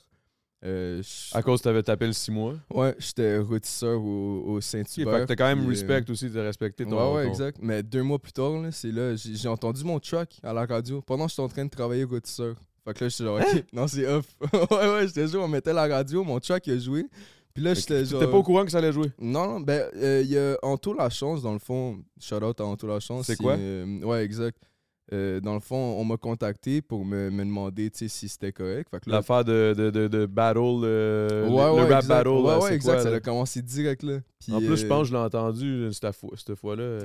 Euh, 0.65 1.01
À 1.33 1.41
cause 1.41 1.59
que 1.59 1.63
t'avais 1.65 1.83
tapé 1.83 2.05
le 2.07 2.13
6 2.13 2.31
mois. 2.31 2.53
Ouais, 2.73 2.95
j'étais 2.97 3.37
rôtisseur 3.39 4.01
au, 4.01 4.59
Saint-Hubert. 4.61 5.13
fait 5.13 5.21
que 5.21 5.25
t'as 5.27 5.35
quand 5.35 5.47
même 5.55 5.65
euh, 5.65 5.69
respect 5.69 6.09
aussi 6.09 6.29
de 6.29 6.39
respecter 6.39 6.85
ton. 6.85 6.97
Ouais, 6.97 7.15
ouais, 7.17 7.23
ton- 7.25 7.29
exact. 7.31 7.57
Mais 7.61 7.83
deux 7.83 8.03
mois 8.03 8.19
plus 8.19 8.31
tard, 8.31 8.53
c'est 8.71 8.91
là, 8.91 9.15
j'ai 9.15 9.35
j'ai 9.35 9.47
entendu 9.49 9.83
mon 9.83 9.99
track 9.99 10.39
à 10.41 10.53
la 10.53 10.65
radio 10.65 11.01
pendant 11.01 11.25
que 11.25 11.31
j'étais 11.31 11.41
en 11.41 11.47
train 11.49 11.65
de 11.65 11.69
travailler 11.69 12.05
rôtisseur. 12.05 12.55
Fait 12.85 12.93
que 12.93 13.03
là, 13.03 13.09
j'étais 13.09 13.23
genre, 13.25 13.37
Hein? 13.39 13.43
ok, 13.55 13.63
non, 13.73 13.87
c'est 13.87 14.07
off. 14.07 14.25
ouais, 14.71 14.87
ouais, 14.93 15.07
j'étais 15.07 15.27
genre, 15.27 15.43
on 15.45 15.47
mettait 15.47 15.73
la 15.73 15.87
radio, 15.87 16.23
mon 16.23 16.39
track 16.39 16.65
il 16.67 16.73
a 16.73 16.79
joué. 16.79 17.05
Puis 17.53 17.63
là, 17.63 17.73
j'étais 17.73 18.05
genre. 18.05 18.19
T'étais 18.19 18.31
pas 18.31 18.37
au 18.37 18.43
courant 18.43 18.65
que 18.65 18.71
ça 18.71 18.79
allait 18.79 18.91
jouer? 18.93 19.11
Non, 19.19 19.45
non, 19.47 19.59
ben, 19.59 19.85
euh, 19.95 20.21
il 20.23 20.31
y 20.31 20.37
a 20.37 20.57
Anto 20.63 20.93
La 20.93 21.09
Chance, 21.09 21.41
dans 21.43 21.53
le 21.53 21.59
fond. 21.59 21.99
Shout 22.19 22.43
out 22.43 22.59
à 22.61 22.65
Anto 22.65 22.87
La 22.87 22.99
Chance. 22.99 23.25
C'est 23.27 23.35
quoi? 23.35 23.53
euh, 23.53 23.99
ouais, 24.01 24.23
exact. 24.23 24.57
Euh, 25.11 25.41
dans 25.41 25.53
le 25.53 25.59
fond, 25.59 25.75
on 25.75 26.05
m'a 26.05 26.15
contacté 26.15 26.81
pour 26.81 27.03
me, 27.03 27.29
me 27.29 27.43
demander 27.43 27.91
si 27.93 28.07
c'était 28.09 28.53
correct. 28.53 28.89
L'affaire 29.05 29.43
de, 29.43 29.73
de, 29.77 29.89
de, 29.89 30.07
de 30.07 30.25
battle, 30.25 30.59
euh, 30.83 31.43
ouais, 31.43 31.49
le, 31.49 31.53
ouais, 31.73 31.81
rap 31.81 32.03
exact. 32.03 32.07
battle. 32.07 32.29
Ouais, 32.29 32.73
exact. 32.73 32.93
quoi, 32.93 33.03
ça 33.03 33.09
a 33.15 33.19
commencé 33.19 33.61
direct 33.61 34.01
là. 34.03 34.19
Puis, 34.39 34.53
En 34.53 34.59
plus, 34.59 34.77
je 34.77 34.85
euh, 34.85 34.87
pense 34.87 35.01
que 35.01 35.07
je 35.09 35.13
l'ai 35.13 35.19
entendu 35.19 35.89
cette 35.91 36.15
fois- 36.15 36.29
cette 36.37 36.55
fois-là. 36.55 36.99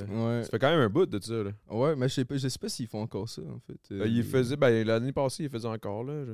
Ça 0.45 0.51
fait 0.51 0.59
quand 0.61 0.71
même 0.71 0.81
un 0.81 0.89
bout 0.89 1.07
de 1.07 1.19
ça. 1.23 1.35
Là. 1.43 1.51
Ouais, 1.71 1.97
mais 1.97 2.09
je 2.09 2.15
sais 2.15 2.25
pas, 2.25 2.37
je 2.37 2.47
sais 2.49 2.59
pas 2.59 2.69
s'ils 2.69 2.87
font 2.87 3.03
encore 3.03 3.29
ça, 3.29 3.43
en 3.43 3.59
fait. 3.67 3.81
Euh, 3.95 4.07
il 4.07 4.23
faisait, 4.23 4.57
ben, 4.57 4.87
l'année 4.87 5.13
passée, 5.13 5.45
il 5.45 5.51
faisait 5.51 5.69
encore 5.69 6.05
là. 6.05 6.25
je- 6.25 6.33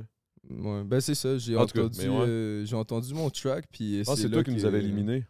Ouais, 0.54 0.85
ben 0.85 1.00
c'est 1.00 1.14
ça, 1.14 1.38
j'ai 1.38 1.56
entendu, 1.56 2.06
ouais. 2.06 2.62
j'ai 2.66 2.76
entendu 2.76 3.14
mon 3.14 3.30
track, 3.30 3.64
puis 3.73 4.02
que 4.06 4.14
c'est 4.14 4.28
toi 4.28 4.44
qui 4.44 4.50
nous 4.50 4.66
avais 4.66 4.80
éliminés. 4.80 5.25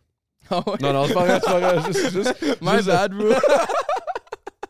Ah 0.51 0.63
ouais? 0.67 0.75
Non, 0.83 0.93
non, 0.93 1.05
c'est 1.07 1.15
pas 1.15 1.25
vrai, 1.25 1.41
c'est 1.43 1.51
pas 1.53 1.61
vrai. 1.61 1.81
Juste, 1.93 2.11
juste- 2.13 2.61
My 2.61 2.73
juste- 2.79 2.87
bad, 2.89 3.13
bro! 3.15 3.29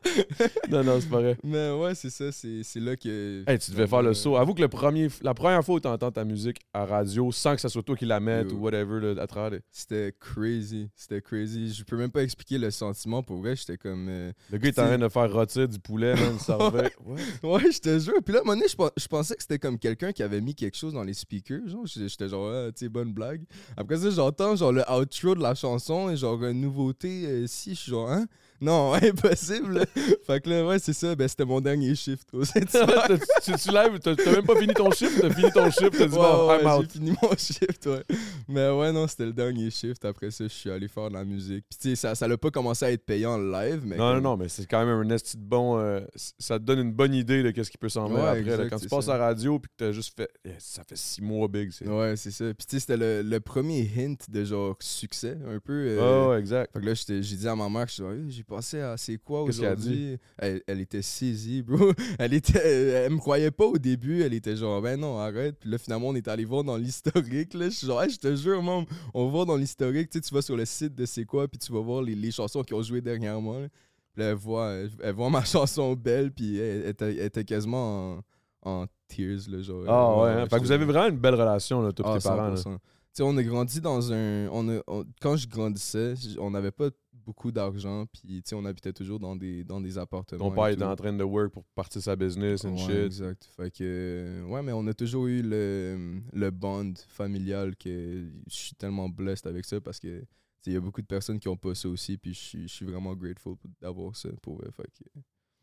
Non, 0.71 0.85
non, 0.85 1.01
c'est 1.01 1.09
pas 1.09 1.21
vrai. 1.21 1.37
mais 1.43 1.71
ouais, 1.73 1.95
c'est 1.95 2.11
ça, 2.11 2.31
c'est 2.33 2.63
là 2.81 2.97
que... 2.97 3.43
Hey, 3.47 3.59
tu 3.59 3.71
devais 3.71 3.87
faire 3.87 4.03
le 4.03 4.11
Euh, 4.11 4.15
saut. 4.15 4.37
Avoue 4.37 4.55
que 4.55 4.61
le 4.61 4.69
premier, 4.69 5.09
la 5.23 5.35
première 5.35 5.65
fois 5.65 5.77
où 5.77 5.81
tu 5.81 5.89
entends 5.89 6.11
ta 6.11 6.25
musique 6.25 6.59
à 6.73 6.85
radio 6.85 7.31
sans 7.33 7.55
que 7.55 7.61
ce 7.61 7.69
soit 7.69 7.83
toi 7.83 7.97
qui 7.97 8.05
la 8.07 8.21
mette 8.21 8.51
Yo. 8.51 8.57
ou 8.57 8.61
whatever 8.61 9.01
là, 9.15 9.23
à 9.23 9.27
travers. 9.27 9.61
C'était 9.71 10.15
crazy, 10.19 10.89
c'était 10.95 11.21
crazy. 11.21 11.73
Je 11.73 11.85
peux 11.85 11.97
même 11.97 12.11
pas 12.11 12.23
expliquer 12.23 12.59
le 12.59 12.71
sentiment, 12.71 13.23
pour 13.23 13.39
vrai, 13.39 13.57
j'étais 13.57 13.77
comme... 13.79 14.07
euh, 14.09 14.33
Le 14.51 14.59
gars 14.59 14.69
est 14.69 14.79
en 14.79 14.87
train 14.87 14.99
de 14.99 15.09
faire 15.09 15.33
rôtir 15.33 15.69
du 15.69 15.79
poulet, 15.79 16.15
man, 16.15 16.35
il 16.35 16.41
servait. 16.41 16.93
Ouais. 17.05 17.21
Ouais, 17.43 17.71
je 17.73 17.79
te 17.79 17.99
jure. 17.99 18.15
Puis 18.25 18.33
là, 18.35 18.41
à 18.41 18.43
un 18.43 18.45
moment 18.45 18.57
donné, 18.57 18.69
je, 18.69 18.77
pen- 18.77 18.91
je 18.97 19.07
pensais 19.07 19.35
que 19.35 19.43
c'était 19.43 19.59
comme 19.59 19.79
quelqu'un 19.79 20.13
qui 20.13 20.23
avait 20.23 20.41
mis 20.41 20.55
quelque 20.55 20.77
chose 20.77 20.93
dans 20.95 21.03
les 21.05 21.15
speakers. 21.15 21.67
Genre, 21.67 21.87
J'étais 21.87 22.09
j'étais 22.09 22.29
genre, 22.29 22.51
ah, 22.51 22.73
tu 22.73 22.85
sais, 22.85 22.89
bonne 22.89 23.13
blague. 23.13 23.43
Après 23.77 23.97
ça, 23.99 24.11
j'entends 24.11 24.57
genre 24.57 24.73
le 24.73 24.83
outro 24.91 25.35
de 25.35 25.43
la 25.43 25.55
chanson 25.55 26.11
et 26.11 26.17
genre 26.17 26.43
une 26.45 26.61
nouveauté. 26.61 27.25
euh, 27.27 27.47
si, 27.47 27.75
je 27.75 27.81
suis 27.81 27.91
genre, 27.91 28.11
hein? 28.11 28.27
Non, 28.61 28.95
impossible. 28.95 29.85
fait 30.27 30.41
que 30.41 30.49
là, 30.49 30.67
ouais, 30.67 30.79
c'est 30.79 30.93
ça. 30.93 31.15
Ben, 31.15 31.29
c'était 31.29 31.45
mon 31.45 31.61
dernier 31.61 31.95
shift 31.95 32.29
tu, 32.33 33.53
tu 33.53 33.71
lèves, 33.71 33.99
t'as 34.01 34.15
même 34.31 34.45
pas 34.47 34.57
fini 34.57 34.73
ton 34.75 34.91
shift, 34.91 35.21
t'as 35.21 35.31
fini 35.31 35.51
ton 35.53 35.71
shift, 35.71 35.91
t'as 35.99 36.07
dit 36.07 36.15
bon, 36.15 36.49
ouais, 36.49 36.61
j'ai 36.81 36.89
fini 36.89 37.13
mon 37.23 37.31
shift, 37.37 37.87
ouais. 37.87 38.03
Mais 38.49 38.71
ouais, 38.71 38.93
non, 38.93 39.07
c'était 39.07 39.27
le 39.27 39.33
dernier 39.33 39.71
shift. 39.71 40.05
Après 40.05 40.31
ça, 40.31 40.45
je 40.45 40.49
suis 40.53 40.71
allé 40.71 40.89
faire 40.89 41.09
de 41.09 41.15
la 41.15 41.25
musique. 41.25 41.65
Puis 41.69 41.79
tu 41.79 41.89
sais, 41.91 41.97
ça, 41.97 42.15
ça 42.15 42.29
l'a 42.29 42.37
pas 42.39 42.51
commencé 42.51 42.85
à 42.85 42.91
être 42.93 43.05
payant 43.05 43.37
live, 43.39 43.83
mais. 43.85 43.97
Non, 43.97 44.09
non, 44.09 44.15
comme- 44.15 44.23
non, 44.23 44.37
mais 44.37 44.49
c'est 44.49 44.67
quand 44.67 44.85
même 44.85 44.89
un 44.89 45.11
esti 45.15 45.37
de 45.37 45.43
bon. 45.43 45.79
euh, 45.79 46.01
ça 46.39 46.59
te 46.59 46.65
donne 46.65 46.79
une 46.79 46.93
bonne 46.93 47.15
idée 47.15 47.43
de 47.43 47.51
qu'est-ce 47.51 47.71
qui 47.71 47.79
peut 47.79 47.89
s'en 47.89 48.07
venir 48.09 48.23
Ouais, 48.23 48.41
après. 48.41 48.57
là. 48.57 48.69
Quand 48.71 48.79
tu 48.79 48.89
passes 48.89 49.07
ça. 49.07 49.15
à 49.15 49.19
la 49.19 49.25
radio 49.27 49.59
puis 49.59 49.69
que 49.71 49.85
t'as 49.85 49.93
juste 49.93 50.15
fait. 50.17 50.31
eh, 50.45 50.51
ça 50.59 50.83
fait 50.85 50.97
six 50.97 51.21
mois 51.23 51.49
big. 51.49 51.71
C'est... 51.73 51.87
Ouais, 51.89 52.15
c'est 52.17 52.31
ça. 52.31 52.45
Puis 52.55 52.67
tu 52.67 52.77
sais, 52.77 52.81
c'était 52.81 52.97
le, 52.97 53.23
le 53.23 53.41
premier 53.41 53.89
hint 53.99 54.17
de 54.29 54.45
genre 54.45 54.77
succès, 54.81 55.37
un 55.53 55.59
peu. 55.59 55.73
euh, 55.73 55.99
Ah 56.01 56.29
ouais, 56.31 56.39
exact. 56.41 56.73
Fait 56.73 56.81
que 56.81 56.87
là, 56.87 56.95
j'ai 56.95 57.21
dit 57.21 57.49
à 57.49 57.57
ma 57.57 57.69
mère, 57.69 57.87
je 57.89 57.95
suis 57.95 58.44
j'ai 58.49 58.57
passé 58.57 58.81
à 58.81 58.97
c'est 58.97 59.17
quoi 59.19 59.43
aujourd'hui? 59.43 60.19
Elle, 60.39 60.63
elle 60.67 60.81
était 60.81 61.03
saisie, 61.03 61.63
bro. 61.63 61.93
Elle 62.19 62.35
était, 62.35 62.59
elle 63.05 63.13
me 63.13 63.19
croyait 63.19 63.51
pas 63.51 63.65
au 63.65 63.79
début. 63.79 64.23
Elle 64.23 64.35
était 64.35 64.57
genre, 64.57 64.81
ben 64.83 64.99
non, 65.01 65.19
arrête. 65.19 65.57
Puis 65.59 65.71
là, 65.71 65.79
finalement, 65.79 66.09
on 66.09 66.15
est 66.15 66.29
allé 66.29 66.45
voir 66.45 66.65
dans 66.65 66.77
l'historique. 66.77 67.55
Là, 67.55 67.67
je 67.67 67.75
suis 67.77 67.87
genre, 67.87 68.03
Hey, 68.03 68.11
je 68.11 68.19
te 68.19 68.35
jure, 68.37 68.63
man, 68.63 68.85
on 69.15 69.25
va 69.27 69.31
voir 69.31 69.47
dans 69.47 69.57
l'historique. 69.57 70.11
Tu 70.11 70.19
sais, 70.19 70.23
tu 70.23 70.35
vas 70.35 70.43
sur 70.43 70.57
le 70.57 70.65
site 70.65 70.95
de 70.95 71.07
c'est 71.07 71.25
quoi, 71.25 71.49
puis 71.49 71.59
tu 71.59 71.73
vas 71.73 71.81
voir 71.81 72.03
les, 72.03 72.15
les 72.15 72.31
chansons 72.31 72.63
qui 72.63 72.75
ont 72.75 72.83
joué 72.83 73.01
dernièrement. 73.01 73.59
là. 73.61 73.69
Puis 74.13 74.23
là, 74.23 74.31
elle 74.31 74.37
voit, 74.37 74.73
elle, 75.03 75.15
voit 75.15 75.31
ma 75.31 75.45
chanson 75.45 75.95
belle, 75.95 76.31
puis 76.33 76.59
elle, 76.59 76.87
était, 76.87 77.17
elle 77.17 77.21
était 77.27 77.45
quasiment 77.45 78.19
en, 78.63 78.71
en 78.83 78.87
tears, 79.09 79.49
là, 79.49 79.63
genre. 79.63 79.85
Ah 79.89 80.23
ouais, 80.23 80.31
hein? 80.43 80.47
fait 80.49 80.57
que 80.59 80.63
vous 80.63 80.73
avez 80.73 80.85
vraiment 80.85 81.09
une 81.09 81.19
belle 81.19 81.35
relation, 81.35 81.81
là, 81.83 81.93
toi 81.93 82.07
ah, 82.15 82.19
tes 82.19 82.23
parents. 82.29 82.49
là. 82.49 82.55
100%. 82.57 82.63
Tu 82.63 83.19
sais, 83.19 83.23
on 83.23 83.37
a 83.37 83.43
grandi 83.45 83.81
dans 83.81 84.13
un. 84.13 84.49
On 84.49 84.69
a, 84.69 84.81
on- 84.89 85.05
quand 85.21 85.37
je 85.37 85.47
grandissais, 85.47 86.15
on 86.39 86.51
n'avait 86.51 86.73
pas 86.73 86.89
beaucoup 87.25 87.51
d'argent, 87.53 88.07
puis 88.07 88.43
on 88.53 88.65
habitait 88.65 88.93
toujours 88.93 89.19
dans 89.19 89.35
des, 89.37 89.65
dans 89.65 89.81
des 89.81 89.99
appartements. 89.99 90.51
Ton 90.51 90.55
père 90.55 90.69
était 90.69 90.83
en 90.85 90.97
train 90.97 91.13
de 91.13 91.25
work 91.25 91.53
pour 91.53 91.65
partir 91.75 92.03
sa 92.03 92.17
business 92.17 92.65
and 92.65 92.73
Ouais, 92.73 92.79
shit. 92.79 92.91
exact. 93.07 93.45
Fait 93.57 93.71
que. 93.71 93.83
euh, 93.83 94.45
Ouais, 94.45 94.63
mais 94.63 94.73
on 94.73 94.87
a 94.87 94.95
toujours 94.95 95.27
eu 95.27 95.43
le, 95.43 96.21
le 96.33 96.51
bond 96.51 96.95
familial 97.09 97.77
que 97.77 98.25
je 98.47 98.55
suis 98.55 98.75
tellement 98.75 99.09
blessed 99.09 99.47
avec 99.47 99.65
ça 99.65 99.81
parce 99.81 99.99
que. 100.01 100.25
Il 100.67 100.73
y 100.73 100.77
a 100.77 100.81
beaucoup 100.81 101.03
de 101.03 101.07
personnes 101.07 101.39
qui 101.39 101.47
ont 101.49 101.59
pas 101.59 101.75
ça 101.75 101.87
aussi, 101.91 102.17
puis 102.17 102.33
je 102.33 102.39
suis- 102.41 102.63
je 102.69 102.73
suis 102.73 102.87
vraiment 102.87 103.15
grateful 103.15 103.55
d'avoir 103.83 104.17
ça 104.17 104.31
pour 104.41 104.63
eux. 104.63 104.71
Fait 104.75 104.85
que, 104.99 105.05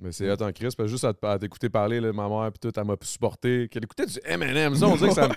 Mais 0.02 0.12
c'est 0.12 0.30
hot 0.32 0.42
en 0.42 0.52
Chris, 0.52 0.64
parce 0.76 0.76
que 0.76 0.88
juste 0.88 1.06
à, 1.06 1.38
t'écouter 1.40 1.70
parler, 1.70 2.00
là, 2.02 2.12
ma 2.12 2.28
mère, 2.28 2.52
puis 2.52 2.60
tout, 2.60 2.78
elle 2.78 2.86
m'a 2.88 2.96
supporté. 3.02 3.68
Qu'elle 3.70 3.84
écoutait 3.84 4.08
du 4.08 4.18
M&M, 4.26 4.76
ça, 4.76 4.88
on 4.88 4.96
dirait 4.96 5.10
que 5.10 5.16
ça 5.16 5.28
me, 5.28 5.34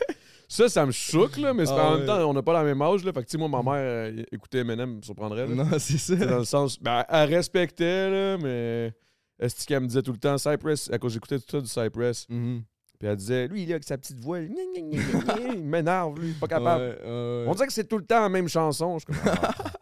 ça, 0.48 0.68
ça 0.70 0.86
me 0.86 0.90
choque, 0.92 1.36
là, 1.36 1.52
mais 1.52 1.66
c'est- 1.66 1.72
Ah 1.76 1.90
en 1.90 1.98
même 1.98 2.06
temps, 2.06 2.30
on 2.30 2.32
n'a 2.32 2.42
pas 2.42 2.54
la 2.54 2.64
même 2.64 2.80
âge, 2.80 3.04
là. 3.04 3.12
Fait 3.12 3.20
que, 3.20 3.26
tu 3.26 3.32
sais, 3.32 3.38
moi, 3.38 3.48
ma 3.48 3.62
mère 3.62 3.74
euh, 3.76 4.22
écoutait 4.32 4.60
M&M, 4.60 4.96
me 4.96 5.02
surprendrait, 5.02 5.46
là. 5.46 5.54
Non, 5.54 5.66
c'est 5.78 5.98
ça. 5.98 6.16
Dans 6.16 6.38
le 6.38 6.44
sens, 6.44 6.80
ben, 6.80 7.04
elle 7.10 7.34
respectait, 7.34 8.08
là, 8.10 8.38
mais 8.42 8.94
est-ce 9.38 9.66
qu'elle 9.66 9.80
me 9.80 9.86
disait 9.86 10.00
tout 10.02 10.12
le 10.12 10.18
temps 10.18 10.38
Cypress, 10.38 10.90
à 10.90 10.98
cause 10.98 11.12
j'écoutais 11.12 11.38
tout 11.38 11.44
ça 11.50 11.60
du 11.60 11.66
Cypress, 11.66 12.26
Mhm. 12.30 12.62
puis 12.98 13.06
elle 13.08 13.16
disait, 13.16 13.46
lui, 13.48 13.66
là, 13.66 13.72
avec 13.72 13.84
sa 13.84 13.98
petite 13.98 14.18
voix, 14.18 14.38
il 14.40 15.62
m'énerve, 15.62 16.18
lui, 16.18 16.32
pas 16.32 16.46
capable. 16.46 16.84
Ouais, 16.84 16.90
ouais, 17.04 17.44
On 17.48 17.52
dirait 17.54 17.66
que 17.66 17.72
c'est 17.74 17.84
tout 17.86 17.98
le 17.98 18.04
temps 18.06 18.20
la 18.22 18.28
même 18.30 18.48
chanson. 18.48 18.98
Je 18.98 19.04
suis 19.12 19.22
comme, 19.22 19.32
ah. 19.42 19.54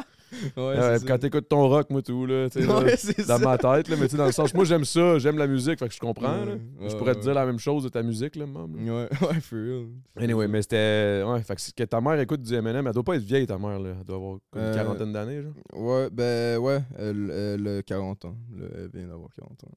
ouais, 0.56 0.76
ça. 0.76 0.98
quand 1.06 1.18
t'écoutes 1.18 1.48
ton 1.48 1.68
rock, 1.68 1.90
moi, 1.90 2.02
tout, 2.02 2.26
là, 2.26 2.48
dans 2.48 2.88
ça. 2.88 3.38
ma 3.38 3.58
tête, 3.58 3.88
là, 3.88 3.96
mais 3.98 4.06
tu 4.06 4.12
sais, 4.12 4.16
dans 4.16 4.26
le 4.26 4.32
sens, 4.32 4.52
moi, 4.54 4.64
j'aime 4.64 4.84
ça, 4.84 5.18
j'aime 5.18 5.38
la 5.38 5.46
musique, 5.46 5.78
fait 5.78 5.88
que 5.88 5.94
je 5.94 6.00
comprends, 6.00 6.44
là. 6.44 6.52
Ouais, 6.80 6.88
je 6.88 6.96
pourrais 6.96 7.14
te 7.14 7.20
dire 7.20 7.34
la 7.34 7.46
même 7.46 7.58
chose 7.58 7.84
de 7.84 7.88
ta 7.88 8.02
musique, 8.02 8.36
là, 8.36 8.46
même. 8.46 8.74
Ouais, 8.88 9.08
ouais, 9.28 9.40
for 9.40 9.58
real. 9.58 9.86
Anyway, 10.16 10.48
mais 10.48 10.62
c'était. 10.62 11.22
Ouais, 11.26 11.42
fait 11.42 11.56
que, 11.74 11.84
ta 11.84 12.00
mère 12.00 12.18
écoute 12.20 12.42
du 12.42 12.54
M&M, 12.54 12.86
elle 12.86 12.92
doit 12.92 13.02
pas 13.04 13.16
être 13.16 13.22
vieille, 13.22 13.46
ta 13.46 13.58
mère, 13.58 13.78
là. 13.78 13.94
Elle 13.98 14.04
doit 14.04 14.16
avoir 14.16 14.32
une 14.34 14.40
Euh, 14.60 14.74
quarantaine 14.74 15.12
d'années, 15.12 15.42
genre. 15.42 15.52
Ouais, 15.74 16.08
ben 16.10 16.58
ouais, 16.58 16.80
elle, 16.98 17.30
elle 17.30 17.68
a 17.78 17.82
40 17.82 18.24
ans. 18.26 18.36
elle 18.58 18.90
vient 18.92 19.08
d'avoir 19.08 19.28
40 19.34 19.64
ans. 19.64 19.68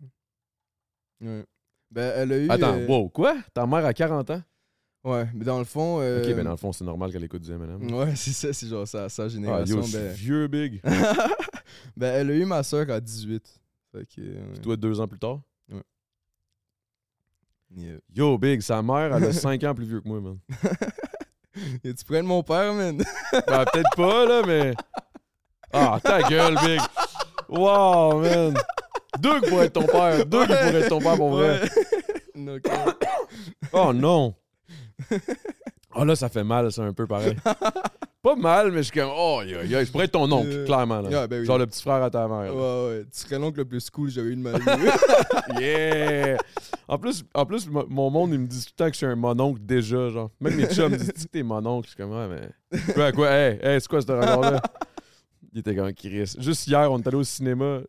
Ouais. 1.21 1.43
Ben, 1.91 2.13
elle 2.17 2.31
a 2.33 2.37
eu. 2.37 2.49
Attends, 2.49 2.77
euh, 2.77 2.87
wow, 2.87 3.09
quoi? 3.09 3.35
Ta 3.53 3.65
mère 3.65 3.85
a 3.85 3.93
40 3.93 4.29
ans? 4.31 4.41
Ouais, 5.05 5.27
mais 5.35 5.45
dans 5.45 5.59
le 5.59 5.65
fond. 5.65 5.99
euh, 6.01 6.21
Ok, 6.23 6.35
ben 6.35 6.43
dans 6.43 6.51
le 6.51 6.57
fond, 6.57 6.71
c'est 6.71 6.83
normal 6.83 7.11
qu'elle 7.11 7.23
écoute 7.23 7.43
du 7.43 7.51
M&M. 7.51 7.93
Ouais, 7.93 8.13
c'est 8.15 8.31
ça, 8.31 8.51
c'est 8.51 8.67
genre 8.67 8.87
sa, 8.87 9.07
sa 9.07 9.23
Ah, 9.23 9.27
génération. 9.27 9.81
yo, 9.81 9.87
ben... 9.93 10.11
vieux, 10.13 10.47
big. 10.47 10.81
ben, 11.95 12.13
elle 12.15 12.31
a 12.31 12.33
eu 12.33 12.45
ma 12.45 12.63
soeur 12.63 12.89
à 12.89 12.99
18. 12.99 13.61
Fait 13.91 14.05
que. 14.07 14.21
euh, 14.21 14.55
Toi, 14.63 14.75
deux 14.77 14.99
ans 14.99 15.07
plus 15.07 15.19
tard? 15.19 15.39
yeah. 17.75 17.97
Yo, 18.13 18.37
big, 18.37 18.61
sa 18.61 18.81
mère, 18.81 19.15
elle 19.15 19.23
a 19.25 19.33
5 19.33 19.63
ans 19.63 19.75
plus 19.75 19.85
vieux 19.85 20.01
que 20.01 20.07
moi, 20.07 20.19
man. 20.21 20.37
Et 21.83 21.93
tu 21.93 22.03
prends 22.03 22.15
de 22.17 22.21
mon 22.21 22.41
père, 22.43 22.73
man? 22.73 22.97
Ben, 23.47 23.65
peut-être 23.71 23.95
pas, 23.95 24.25
là, 24.25 24.41
mais. 24.45 24.73
Ah, 25.71 25.99
ta 26.03 26.21
gueule, 26.23 26.55
big. 26.65 26.79
Wow, 27.49 28.21
man. 28.21 28.53
Deux 29.19 29.39
qui 29.41 29.49
pourraient 29.49 29.65
être 29.67 29.73
ton 29.73 29.85
père. 29.85 30.25
Deux 30.25 30.45
qui 30.45 30.51
Ouais. 30.51 30.57
pourraient 30.65 30.81
être 30.81 30.89
ton 30.89 30.99
père 30.99 31.15
pour 31.15 31.29
vrai. 31.31 31.61
Ouais. 31.61 31.69
No. 32.35 32.57
Oh 33.71 33.93
non! 33.93 34.35
Oh 35.97 36.03
là, 36.03 36.15
ça 36.15 36.27
fait 36.29 36.43
mal, 36.43 36.71
c'est 36.71 36.81
un 36.81 36.93
peu 36.93 37.07
pareil. 37.07 37.35
Pas 38.21 38.35
mal, 38.35 38.71
mais 38.71 38.77
je 38.79 38.91
suis 38.91 38.99
comme, 38.99 39.11
oh, 39.15 39.41
yo, 39.45 39.61
yo, 39.61 39.83
je 39.85 39.91
pourrais 39.91 40.05
être 40.05 40.11
ton 40.13 40.29
oncle, 40.31 40.49
Euh, 40.51 40.65
clairement. 40.65 40.99
Là. 40.99 41.09
yeah, 41.11 41.27
ben 41.27 41.39
oui. 41.41 41.45
Genre 41.45 41.59
le 41.59 41.67
petit 41.67 41.81
frère 41.81 42.01
à 42.03 42.09
ta 42.09 42.27
mère. 42.27 42.53
Ouais, 42.55 42.87
ouais. 42.89 43.03
Tu 43.13 43.19
serais 43.21 43.37
l'oncle 43.37 43.59
le 43.59 43.65
plus 43.65 43.87
cool 43.91 44.07
que 44.09 44.15
j'aurais 44.15 44.27
eu 44.29 44.35
de 44.35 44.41
ma 44.41 44.57
vie. 44.57 44.65
Yeah! 45.61 46.37
En 46.87 46.97
plus, 46.97 47.23
en 47.35 47.45
plus, 47.45 47.69
mo- 47.69 47.85
mon 47.87 48.09
monde, 48.09 48.31
il 48.33 48.39
me 48.39 48.47
dit 48.47 48.59
tout 48.65 48.71
le 48.73 48.75
temps 48.83 48.87
que 48.87 48.93
je 48.93 48.97
suis 48.97 49.05
un 49.05 49.15
mononcle 49.15 49.59
déjà. 49.63 50.09
Genre. 50.09 50.31
Même 50.41 50.55
mes 50.55 50.65
chums 50.73 50.91
me 50.91 50.97
disent 50.97 51.11
que 51.13 51.27
t'es 51.31 51.43
mononcle. 51.43 51.87
Je 51.87 51.91
suis 51.93 51.97
comme, 51.97 52.11
ouais, 52.11 52.27
mais. 52.27 52.81
Quoi, 52.93 53.11
quoi? 53.11 53.29
Hey, 53.31 53.59
hey, 53.61 53.79
c'est 53.79 53.87
quoi 53.87 54.01
ce 54.01 54.07
regard-là? 54.11 54.61
Il 55.53 55.59
était 55.59 55.75
comme 55.75 55.93
Chris. 55.93 56.33
Juste 56.39 56.67
hier, 56.67 56.91
on 56.91 56.99
est 56.99 57.07
allé 57.07 57.17
au 57.17 57.23
cinéma. 57.23 57.79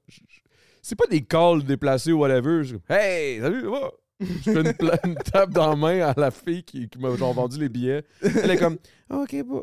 C'est 0.83 0.95
pas 0.97 1.07
des 1.11 1.23
calls 1.23 1.65
déplacés 1.65 2.13
ou 2.13 2.19
whatever. 2.21 2.63
Je 2.63 2.77
hey, 2.91 3.41
salut, 3.41 3.63
ça 3.63 3.71
va? 3.71 3.91
Je 4.21 4.51
fais 4.51 4.61
une, 4.61 4.73
pla- 4.73 4.99
une 5.05 5.15
tape 5.17 5.51
dans 5.51 5.69
la 5.71 5.77
main 5.77 6.01
à 6.01 6.15
la 6.19 6.31
fille 6.31 6.63
qui, 6.65 6.89
qui 6.89 6.99
m'a 6.99 7.15
genre 7.17 7.35
vendu 7.35 7.59
les 7.61 7.69
billets. 7.69 8.05
Elle 8.23 8.51
est 8.51 8.57
comme, 8.57 8.79
Ah, 9.11 9.19
ok, 9.19 9.43
bon. 9.45 9.63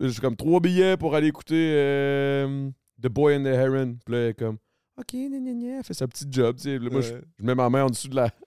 J'ai 0.00 0.20
comme 0.20 0.36
trois 0.36 0.60
billets 0.60 0.96
pour 0.96 1.14
aller 1.16 1.28
écouter 1.28 1.72
euh, 1.74 2.68
The 3.02 3.08
Boy 3.08 3.36
and 3.36 3.44
the 3.44 3.46
Heron. 3.46 3.96
Puis 4.04 4.14
là, 4.14 4.20
elle 4.20 4.28
est 4.30 4.34
comme, 4.34 4.58
ok, 4.98 5.06
gna, 5.12 5.38
gna, 5.40 5.52
gna. 5.52 5.76
Elle 5.78 5.84
fait 5.84 5.94
sa 5.94 6.06
petite 6.06 6.32
job. 6.32 6.56
Tu 6.56 6.62
sais. 6.64 6.78
Là, 6.78 6.88
moi, 6.90 7.00
je, 7.00 7.14
Ouais. 7.14 7.20
je 7.38 7.44
mets 7.44 7.54
ma 7.54 7.68
main 7.70 7.84
en 7.84 7.88
dessous 7.90 8.08
de 8.08 8.16
la. 8.16 8.30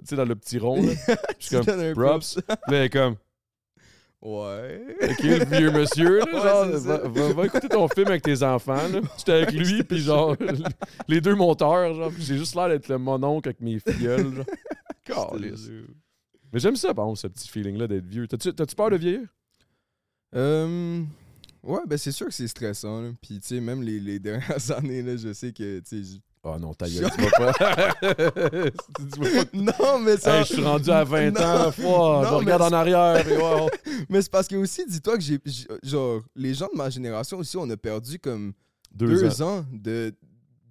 sais, 0.06 0.16
dans 0.16 0.24
le 0.24 0.34
petit 0.34 0.58
rond. 0.58 0.76
Là. 0.82 0.92
Je 1.38 1.46
suis 1.46 1.48
Tu 1.50 1.54
donnes 1.56 1.64
comme, 1.66 1.80
un 1.80 1.92
props. 1.92 2.34
Puis 2.36 2.44
là, 2.48 2.56
elle 2.78 2.84
est 2.84 2.90
comme, 2.90 3.16
Ouais. 4.22 4.96
ok, 5.02 5.22
le 5.24 5.44
vieux 5.56 5.70
monsieur, 5.72 6.18
là, 6.20 6.26
genre, 6.30 6.66
va, 6.66 6.78
ça. 6.78 6.98
va- 7.08 7.32
va 7.32 7.44
écouter 7.46 7.68
ton 7.68 7.88
film 7.88 8.06
avec 8.06 8.22
tes 8.22 8.40
enfants. 8.44 8.76
là. 8.88 9.00
J'étais 9.18 9.32
avec 9.32 9.52
lui, 9.52 9.82
puis 9.82 9.98
genre, 9.98 10.36
les 11.08 11.20
deux 11.20 11.34
monteurs, 11.34 11.92
genre, 11.94 12.12
j'ai 12.18 12.38
juste 12.38 12.54
l'air 12.54 12.68
d'être 12.68 12.86
le 12.88 12.98
mononcle 12.98 13.48
avec 13.48 13.60
mes 13.60 13.80
filleuls. 13.80 14.44
Genre. 15.08 15.36
Mais 16.52 16.60
j'aime 16.60 16.76
ça, 16.76 16.94
par 16.94 17.06
contre, 17.06 17.18
ce 17.18 17.26
petit 17.26 17.48
feeling-là 17.48 17.88
d'être 17.88 18.06
vieux. 18.06 18.28
T'as-tu 18.28 18.54
t'as-tu 18.54 18.74
peur 18.76 18.90
de 18.90 18.96
vieillir? 18.96 19.22
Euh, 20.34 21.02
ouais, 21.62 21.80
ben 21.86 21.98
c'est 21.98 22.12
sûr 22.12 22.26
que 22.26 22.32
c'est 22.32 22.46
stressant. 22.48 23.00
là. 23.02 23.10
Puis, 23.20 23.40
tu 23.40 23.48
sais, 23.48 23.60
même 23.60 23.82
les, 23.82 23.98
les 24.00 24.18
dernières 24.20 24.70
années, 24.70 25.02
là, 25.02 25.16
je 25.16 25.32
sais 25.32 25.52
que, 25.52 25.80
tu 25.80 26.04
sais... 26.04 26.18
j- 26.44 26.48
Oh 26.54 26.58
non, 26.58 26.74
ta 26.74 26.88
gueule, 26.88 27.08
tu 27.16 27.20
vas 27.22 27.52
pas. 27.52 27.52
tu 29.12 29.20
vas 29.20 29.44
pas 29.44 29.50
Non, 29.54 29.98
mais 30.00 30.16
ça... 30.16 30.38
Hey, 30.38 30.44
je 30.44 30.54
suis 30.54 30.62
rendu 30.64 30.90
à 30.90 31.04
20 31.04 31.30
Non. 31.34 31.40
ans, 31.40 31.70
foi, 31.72 31.82
Non, 32.24 32.24
je 32.24 32.34
regarde 32.34 32.62
en 32.62 32.72
arrière. 32.72 33.24
wow. 33.40 33.68
mais 34.08 34.22
c'est 34.22 34.30
parce 34.30 34.48
que 34.48 34.56
aussi, 34.56 34.84
dis-toi 34.86 35.16
que 35.16 35.22
j'ai... 35.22 35.38
Genre, 35.82 36.20
les 36.34 36.54
gens 36.54 36.68
de 36.72 36.76
ma 36.76 36.90
génération 36.90 37.38
aussi, 37.38 37.56
on 37.56 37.68
a 37.70 37.76
perdu 37.76 38.18
comme 38.18 38.52
Deux, 38.92 39.06
deux, 39.06 39.42
ans. 39.42 39.58
ans, 39.58 39.64
de, 39.72 40.12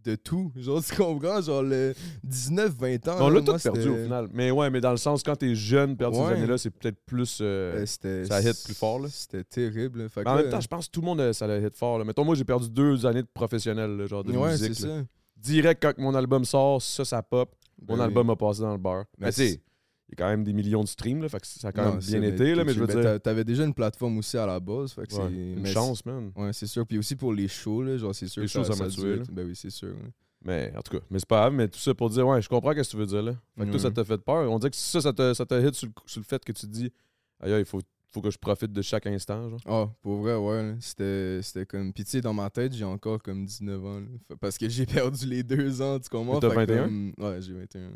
de 0.03 0.15
tout. 0.15 0.51
Genre, 0.57 0.84
tu 0.84 0.93
comprends? 0.95 1.39
Genre, 1.41 1.63
le 1.63 1.93
19-20 2.27 3.10
ans... 3.10 3.15
On 3.21 3.29
l'a 3.29 3.41
tout 3.41 3.55
perdu 3.57 3.88
au 3.89 3.95
final. 3.95 4.27
Mais 4.34 4.51
ouais, 4.51 4.69
mais 4.69 4.81
dans 4.81 4.91
le 4.91 4.97
sens, 4.97 5.23
quand 5.23 5.38
t'es 5.38 5.55
jeune, 5.55 5.95
perdre 5.95 6.17
ces 6.17 6.23
Ouais. 6.23 6.34
années-là, 6.38 6.57
c'est 6.57 6.71
peut-être 6.71 6.97
plus. 7.05 7.38
euh, 7.41 7.86
euh, 8.05 8.25
ça 8.25 8.41
hit 8.41 8.62
plus 8.65 8.73
fort, 8.75 8.99
là. 8.99 9.07
C'était 9.10 9.43
terrible. 9.45 10.10
Fait 10.10 10.23
que 10.23 10.29
en 10.29 10.36
même 10.36 10.49
temps, 10.49 10.60
je 10.60 10.67
pense 10.67 10.88
que 10.88 10.91
tout 10.91 10.99
le 11.01 11.05
monde, 11.05 11.21
euh, 11.21 11.31
ça 11.34 11.47
l'a 11.47 11.60
hit 11.60 11.77
fort. 11.77 11.97
Là. 11.97 12.03
Mettons, 12.03 12.25
moi, 12.25 12.36
j'ai 12.36 12.43
perdu 12.43 12.69
deux 12.69 13.05
années 13.05 13.21
de 13.23 13.27
professionnel, 13.34 14.05
genre 14.07 14.23
de 14.25 14.34
ouais, 14.34 14.51
musique. 14.51 14.75
c'est 14.75 14.88
là. 14.88 14.95
ça. 14.97 15.03
Direct, 15.41 15.82
quand 15.82 15.97
mon 15.97 16.13
album 16.15 16.45
sort, 16.45 16.82
ça, 16.82 17.04
ça 17.06 17.21
pop. 17.23 17.54
Ben 17.82 17.93
Mon 17.95 17.99
oui. 17.99 18.06
album 18.06 18.30
a 18.30 18.36
passé 18.36 18.62
dans 18.62 18.71
le 18.73 18.77
beurre. 18.77 19.06
Mais 19.17 19.27
Mais 19.27 19.32
tu 19.34 19.38
sais, 19.47 19.49
il 19.54 20.12
y 20.12 20.13
a 20.13 20.15
quand 20.17 20.27
même 20.30 20.43
des 20.43 20.54
millions 20.54 20.84
de 20.84 20.88
streams, 20.88 21.21
là, 21.21 21.30
fait 21.30 21.39
que 21.39 21.47
ça 21.47 21.69
a 21.69 21.71
quand 21.71 21.84
Non, 21.86 21.91
même 21.93 21.99
bien 21.99 22.21
été, 22.21 22.54
là, 22.54 22.63
mais 22.63 22.73
je 22.73 22.80
veux 22.80 22.86
ben, 22.86 22.93
dire. 22.95 23.04
t'a- 23.04 23.19
T'avais 23.19 23.43
déjà 23.43 23.63
une 23.65 23.73
plateforme 23.73 24.17
aussi 24.19 24.38
à 24.38 24.45
la 24.45 24.60
base. 24.60 24.91
Fait 24.93 25.08
que 25.08 25.15
ouais, 25.15 25.21
c'est... 25.27 25.34
une 25.34 25.62
mais 25.62 25.69
chance, 25.71 26.06
man. 26.06 26.32
Ouais, 26.36 26.54
c'est 26.54 26.67
sûr. 26.67 26.86
Puis 26.86 26.97
aussi 26.99 27.15
pour 27.15 27.34
les 27.34 27.47
shows, 27.47 27.82
là, 27.82 27.97
genre, 27.97 28.13
c'est 28.13 28.27
sûr 28.27 28.41
Les 28.41 28.47
que 28.47 28.51
shows, 28.54 28.63
ça 28.65 28.75
m'a 28.84 28.89
tué, 28.89 29.15
là. 29.17 29.23
Ben 29.32 29.45
oui, 29.47 29.56
c'est 29.56 29.69
sûr. 29.71 29.95
Mais 30.43 30.73
en 30.75 30.82
tout 30.82 30.97
cas, 30.97 31.04
mais 31.10 31.19
c'est 31.19 31.27
pas 31.27 31.41
grave, 31.41 31.54
mais 31.54 31.67
tout 31.67 31.80
ça 31.80 31.93
pour 31.93 32.10
dire, 32.10 32.27
ouais, 32.27 32.41
je 32.41 32.49
comprends 32.49 32.71
ce 32.71 32.77
que 32.77 32.82
tu 32.88 32.97
veux 32.97 33.06
dire 33.06 33.21
là. 33.21 33.34
Fait 33.58 33.65
que 33.65 33.69
toi, 33.71 33.80
ça 33.80 33.88
Ouais. 33.88 33.93
t'a 33.93 34.04
fait 34.04 34.17
peur. 34.17 34.51
On 34.51 34.58
dirait 34.60 34.71
que 34.71 34.75
ça, 34.75 34.99
ça 35.01 35.13
t'a, 35.13 35.34
ça 35.34 35.43
hit 35.60 35.73
sur 35.75 35.88
le, 35.88 35.93
sur 36.06 36.19
le 36.19 36.25
fait 36.25 36.43
que 36.43 36.51
tu 36.51 36.62
te 36.67 36.71
dis, 36.71 36.91
aïe, 37.39 37.54
il 37.60 37.65
faut, 37.65 37.80
faut 38.12 38.21
que 38.21 38.30
je 38.30 38.38
profite 38.38 38.71
de 38.74 38.82
chaque 38.82 39.08
instant, 39.08 39.50
genre. 39.50 39.60
Ah, 39.65 39.89
pour 40.02 40.17
vrai, 40.17 40.36
ouais. 40.36 40.76
C'était, 40.82 41.65
comme. 41.65 41.93
Puis 41.93 42.04
tu 42.04 42.12
sais, 42.12 42.21
dans 42.21 42.34
ma 42.34 42.50
tête, 42.50 42.74
j'ai 42.74 42.84
encore 42.84 43.21
comme 43.21 43.45
19 43.45 43.86
ans. 43.86 44.00
là. 44.02 44.36
Parce 44.39 44.58
que 44.58 44.67
j'ai 44.69 44.86
perdu 45.15 45.26
les 45.26 45.43
deux 45.43 45.82
ans, 45.82 46.00
tu 46.00 46.10
comprends? 46.10 46.34
Mais 46.36 46.39
t'as 46.41 46.50
Fait 46.50 46.65
que 46.67 46.71
21? 46.74 46.84
comme- 46.86 47.13
Ouais, 47.17 47.41
j'ai 47.41 47.54
21. 47.54 47.89
là. 47.89 47.95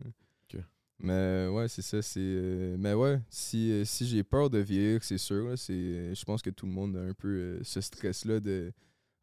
Ok. 0.53 0.61
Mais 0.99 1.47
ouais, 1.49 1.67
c'est 1.67 1.81
ça. 1.81 2.01
C'est, 2.01 2.19
euh, 2.21 2.77
mais 2.79 2.93
ouais, 2.93 3.19
si, 3.29 3.71
euh, 3.71 3.83
si 3.83 4.07
j'ai 4.07 4.23
peur 4.23 4.49
de 4.49 4.59
vieillir, 4.59 5.03
c'est 5.03 5.17
sûr. 5.17 5.53
je 5.57 6.23
pense 6.25 6.41
que 6.41 6.49
tout 6.49 6.65
le 6.65 6.71
monde 6.71 6.95
a 6.95 7.01
un 7.01 7.13
peu 7.13 7.27
euh, 7.27 7.59
ce 7.63 7.81
stress-là 7.81 8.39
de. 8.39 8.71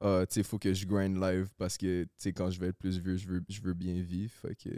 ah, 0.01 0.25
tu 0.29 0.35
sais, 0.35 0.43
faut 0.43 0.59
que 0.59 0.75
je 0.75 0.85
grind 0.87 1.17
live 1.19 1.49
parce 1.57 1.79
que, 1.79 2.03
tu 2.05 2.11
sais, 2.19 2.33
quand 2.35 2.51
je 2.51 2.61
vais 2.61 2.67
être 2.69 2.77
plus 2.79 2.99
vieux, 2.99 3.17
je 3.17 3.27
veux, 3.27 3.43
je 3.49 3.61
veux 3.63 3.73
bien 3.75 3.95
vivre. 4.03 4.33
Fait 4.43 4.55
que. 4.55 4.69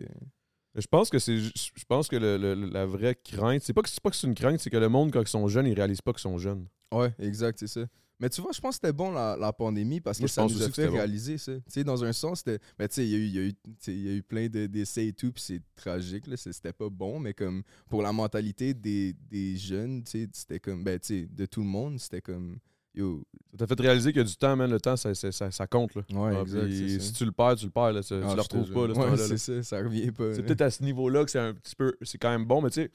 Je 0.76 0.87
pense 0.87 1.08
que 1.10 1.18
c'est. 1.18 1.38
Je 1.38 1.84
pense 1.88 2.08
que 2.08 2.16
le- 2.16 2.37
le- 2.37 2.54
la 2.68 2.84
vraie 2.87 3.14
crainte, 3.14 3.62
c'est 3.62 3.72
pas 3.72 3.82
que 3.82 3.88
c'est 3.88 4.00
pas 4.02 4.10
que 4.10 4.16
c'est 4.16 4.26
une 4.26 4.34
crainte, 4.34 4.58
c'est 4.60 4.70
que 4.70 4.76
le 4.76 4.88
monde, 4.88 5.12
quand 5.12 5.22
ils 5.22 5.28
sont 5.28 5.46
jeunes, 5.48 5.66
ils 5.66 5.74
réalisent 5.74 6.00
pas 6.02 6.12
qu'ils 6.12 6.20
sont 6.22 6.38
jeunes. 6.38 6.66
Ouais, 6.92 7.12
exact, 7.18 7.58
c'est 7.60 7.66
ça. 7.68 7.87
Mais 8.20 8.30
tu 8.30 8.40
vois, 8.40 8.52
je 8.52 8.60
pense 8.60 8.76
que 8.78 8.87
c'était 8.87 8.92
bon 8.92 9.10
la, 9.10 9.37
la 9.37 9.52
pandémie 9.52 10.00
parce 10.00 10.18
que 10.18 10.28
ça 10.28 10.42
nous 10.44 10.62
a 10.62 10.70
fait 10.70 10.87
bon. 10.87 10.94
réaliser 10.94 11.37
ça. 11.37 11.52
Tu 11.56 11.62
sais, 11.68 11.84
dans 11.84 12.04
un 12.04 12.12
sens, 12.12 12.38
c'était. 12.38 12.58
Mais 12.78 12.88
tu 12.88 12.94
sais, 12.94 13.06
il 13.06 13.10
y, 13.10 13.14
a 13.14 13.18
eu- 13.18 13.24
il 13.26 13.34
y, 13.34 13.38
a 13.38 13.42
eu- 13.42 13.52
tu 13.52 13.58
sais, 13.80 13.92
il 13.92 14.02
y 14.02 14.08
a 14.08 14.12
eu 14.12 14.22
plein 14.22 14.48
de- 14.48 14.66
d'essais 14.66 15.08
et 15.08 15.12
tout, 15.12 15.32
puis 15.32 15.42
c'est 15.42 15.60
tragique, 15.74 16.26
là. 16.28 16.37
C'était 16.37 16.72
pas 16.72 16.88
bon, 16.88 17.18
mais 17.18 17.34
comme 17.34 17.62
pour 17.88 18.02
la 18.02 18.12
mentalité 18.12 18.72
des, 18.72 19.14
des 19.30 19.56
jeunes, 19.56 20.04
tu 20.04 20.10
sais, 20.12 20.28
c'était 20.32 20.60
comme. 20.60 20.84
Ben, 20.84 20.98
tu 20.98 21.06
sais, 21.22 21.28
de 21.30 21.44
tout 21.46 21.60
le 21.60 21.66
monde, 21.66 21.98
c'était 21.98 22.20
comme. 22.22 22.58
Yo. 22.94 23.24
Ça 23.50 23.59
t'a 23.59 23.66
fait 23.66 23.80
réaliser 23.83 24.12
qu'il 24.12 24.20
y 24.20 24.24
a 24.24 24.28
du 24.28 24.37
temps, 24.37 24.54
man. 24.57 24.70
Le 24.70 24.80
temps, 24.80 24.96
ça, 24.96 25.14
ça, 25.14 25.33
ça- 25.33 25.50
ça 25.50 25.66
compte. 25.66 25.94
Là. 25.96 26.02
Ouais, 26.12 26.37
Ah, 26.37 26.40
exact. 26.42 26.64
puis 26.64 26.90
c'est 26.90 27.00
si 27.00 27.12
tu 27.12 27.24
le 27.24 27.33
perds, 27.33 27.57
tu 27.57 27.64
le 27.66 27.70
perds. 27.70 27.92
Là. 27.92 28.02
Tu, 28.02 28.09
tu 28.09 28.14
Ah, 28.14 28.35
le 28.35 28.40
retrouves 28.40 28.72
pas. 28.72 28.87
Là, 28.87 28.94
Ouais, 28.94 29.16
c'est 29.16 29.37
ça, 29.38 29.62
ça 29.62 29.78
revient 29.78 30.11
pas. 30.12 30.33
C'est 30.35 30.42
peut-être 30.42 30.61
à 30.62 30.70
ce 30.70 30.83
niveau-là 30.83 31.24
que 31.24 31.30
c'est 31.30 31.38
un 31.40 31.54
petit 31.54 31.74
peu. 31.76 31.94
C'est 32.02 32.18
quand 32.18 32.30
même 32.30 32.44
bon, 32.44 32.62
mais 32.62 32.70
tu 32.70 32.83
sais, 32.83 32.90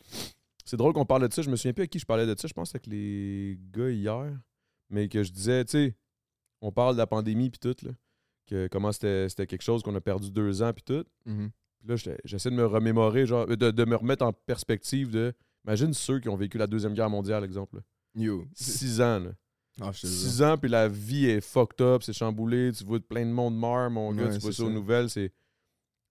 c'est 0.66 0.78
drôle 0.78 0.94
qu'on 0.94 1.06
parle 1.06 1.28
de 1.28 1.34
ça. 1.34 1.42
Je 1.42 1.50
me 1.50 1.56
souviens 1.56 1.74
plus 1.74 1.84
à 1.84 1.88
qui 1.88 2.00
je 2.00 2.06
parlais 2.06 2.26
de 2.26 2.40
ça. 2.40 2.48
Je 2.48 2.54
pense 2.54 2.70
avec 2.72 2.88
les 2.88 3.60
gars 3.74 3.90
hier. 3.90 4.32
Mais 4.90 5.08
que 5.10 5.22
je 5.24 5.32
disais, 5.32 5.64
tu 5.66 5.72
sais, 5.72 5.96
on 6.62 6.72
parle 6.72 6.94
de 6.96 7.00
la 7.00 7.08
pandémie 7.08 7.50
puis 7.50 7.60
tout, 7.60 7.86
là. 7.86 7.92
Que 8.48 8.68
comment 8.68 8.92
c'était 8.92 9.28
quelque 9.46 9.62
chose 9.62 9.84
qu'on 9.84 9.94
a 9.96 10.02
perdu 10.02 10.32
deux 10.32 10.64
ans 10.64 10.74
puis 10.74 10.84
tout. 10.84 11.06
Mhm. 11.26 11.52
Puis 11.80 11.88
là, 11.88 12.14
j'essaie 12.26 12.50
de 12.50 12.56
me 12.56 12.66
remémorer, 12.66 13.26
genre, 13.26 13.46
de, 13.48 13.56
de 13.72 13.86
me 13.86 13.96
remettre 13.96 14.26
en 14.26 14.34
perspective 14.34 15.12
de. 15.12 15.34
Imagine 15.66 15.94
ceux 15.94 16.20
qui 16.20 16.30
ont 16.30 16.36
vécu 16.36 16.58
la 16.58 16.68
Deuxième 16.68 16.94
Guerre 16.94 17.10
mondiale, 17.10 17.44
exemple. 17.44 17.76
là. 17.78 17.82
Yo. 18.16 18.46
Six 18.54 19.00
ans, 19.02 19.20
là. 19.20 19.32
Ah. 19.82 19.92
Six 19.94 20.42
ans, 20.42 20.58
puis 20.58 20.70
la 20.70 20.88
vie 20.88 21.28
est 21.28 21.42
fucked 21.42 21.82
up, 21.82 22.04
c'est 22.04 22.14
chamboulé, 22.14 22.72
tu 22.72 22.84
vois 22.84 23.00
plein 23.00 23.26
de 23.26 23.32
monde 23.32 23.58
meurt, 23.58 23.92
mon 23.92 24.14
gars, 24.14 24.26
Ouais, 24.26 24.34
tu 24.34 24.40
vois 24.40 24.52
ça 24.54 24.64
aux 24.64 24.70
nouvelles, 24.70 25.10
c'est... 25.10 25.32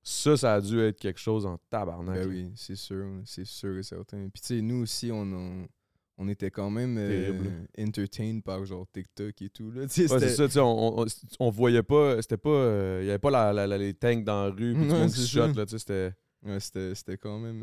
Ça, 0.03 0.37
ça 0.39 0.55
a 0.55 0.61
dû 0.61 0.81
être 0.81 0.99
quelque 0.99 1.21
chose 1.21 1.45
en 1.45 1.59
tabarnak. 1.69 2.15
Ben 2.17 2.29
oui, 2.29 2.53
c'est 2.55 2.77
sûr, 2.77 3.05
c'est 3.27 3.45
sûr 3.45 3.77
et 3.77 3.83
certain. 3.83 4.29
Puis 4.33 4.41
tu 4.41 4.47
sais, 4.57 4.61
nous 4.63 4.83
aussi, 4.83 5.11
on, 5.13 5.21
on, 5.23 5.69
on 6.17 6.29
était 6.29 6.51
quand 6.51 6.71
même 6.71 6.97
euh, 6.99 7.67
entertained 7.79 8.43
par 8.43 8.65
genre 8.65 8.87
TikTok 8.91 9.43
et 9.43 9.51
tout. 9.51 9.71
Là. 9.71 9.83
Ouais, 9.83 9.87
c'est 9.91 10.09
c'était- 10.09 10.29
ça, 10.31 10.47
tu 10.47 10.53
sais, 10.53 10.61
on, 10.61 11.01
on, 11.01 11.07
on 11.41 11.51
voyait 11.51 11.83
pas, 11.83 12.23
c'était 12.23 12.39
pas, 12.39 12.49
euh, 12.49 13.01
il 13.03 13.07
y 13.07 13.11
avait 13.11 13.19
pas 13.19 13.31
la, 13.31 13.53
la- 13.53 13.67
la- 13.67 13.77
les 13.77 13.93
tanks 13.93 14.25
dans 14.25 14.45
la 14.45 14.51
rue, 14.51 14.73
puis 14.73 14.83
tout 14.89 14.95
le 14.95 14.99
monde 15.01 15.13
shot, 15.15 15.49
là, 15.49 15.67
tu 15.67 15.73
sais, 15.73 15.79
c'était... 15.79 16.13
Ouais, 16.47 16.61
c'était, 16.61 17.19
quand 17.19 17.39
même. 17.39 17.63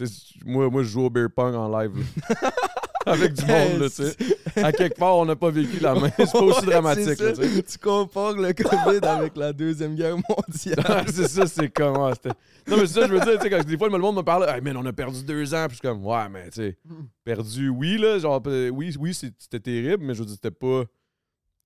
euh, 0.00 0.06
Moi, 0.46 0.68
moi, 0.70 0.82
je 0.82 0.88
joue 0.88 1.02
au 1.02 1.10
beer 1.10 1.28
pong 1.28 1.54
en 1.54 1.68
live. 1.78 1.92
Avec 3.06 3.34
du 3.34 3.42
monde, 3.44 3.80
là, 3.80 3.88
tu 3.90 4.02
sais. 4.02 4.16
À 4.62 4.72
quelque 4.72 4.96
part, 4.96 5.16
on 5.16 5.26
n'a 5.26 5.36
pas 5.36 5.50
vécu 5.50 5.78
la 5.80 5.94
même, 5.94 6.10
c'est 6.16 6.32
pas 6.32 6.40
aussi 6.40 6.66
Ouais, 6.66 6.72
dramatique, 6.72 7.20
là, 7.20 7.32
tu 7.32 7.44
sais. 7.44 7.62
Tu 7.62 7.78
compares 7.78 8.32
le 8.34 8.52
COVID 8.52 9.04
avec 9.04 9.36
la 9.36 9.52
Deuxième 9.52 9.94
Guerre 9.94 10.16
mondiale. 10.16 11.04
c'est 11.08 11.28
ça, 11.28 11.46
c'est 11.46 11.68
comment 11.68 12.12
c'était. 12.14 12.30
Non, 12.66 12.76
mais 12.78 12.86
c'est 12.86 13.00
ça, 13.00 13.06
je 13.06 13.12
veux 13.12 13.20
dire, 13.20 13.36
tu 13.36 13.42
sais, 13.42 13.50
quand 13.50 13.64
des 13.64 13.76
fois, 13.76 13.88
le 13.88 13.98
monde 13.98 14.16
me 14.16 14.22
parle, 14.22 14.48
hey, 14.48 14.60
man, 14.60 14.76
on 14.76 14.86
a 14.86 14.92
perdu 14.92 15.22
deux 15.24 15.54
ans, 15.54 15.66
puis 15.66 15.76
je 15.76 15.80
suis 15.80 15.88
comme, 15.88 16.04
ouais, 16.04 16.28
mais 16.30 16.48
tu 16.50 16.60
sais, 16.62 16.78
perdu, 17.24 17.68
oui, 17.68 17.98
là, 17.98 18.18
genre, 18.18 18.40
oui, 18.46 18.94
oui, 18.98 19.14
c'était 19.14 19.60
terrible, 19.60 20.04
mais 20.04 20.14
je 20.14 20.20
veux 20.20 20.26
dire, 20.26 20.34
c'était 20.34 20.50
pas. 20.50 20.84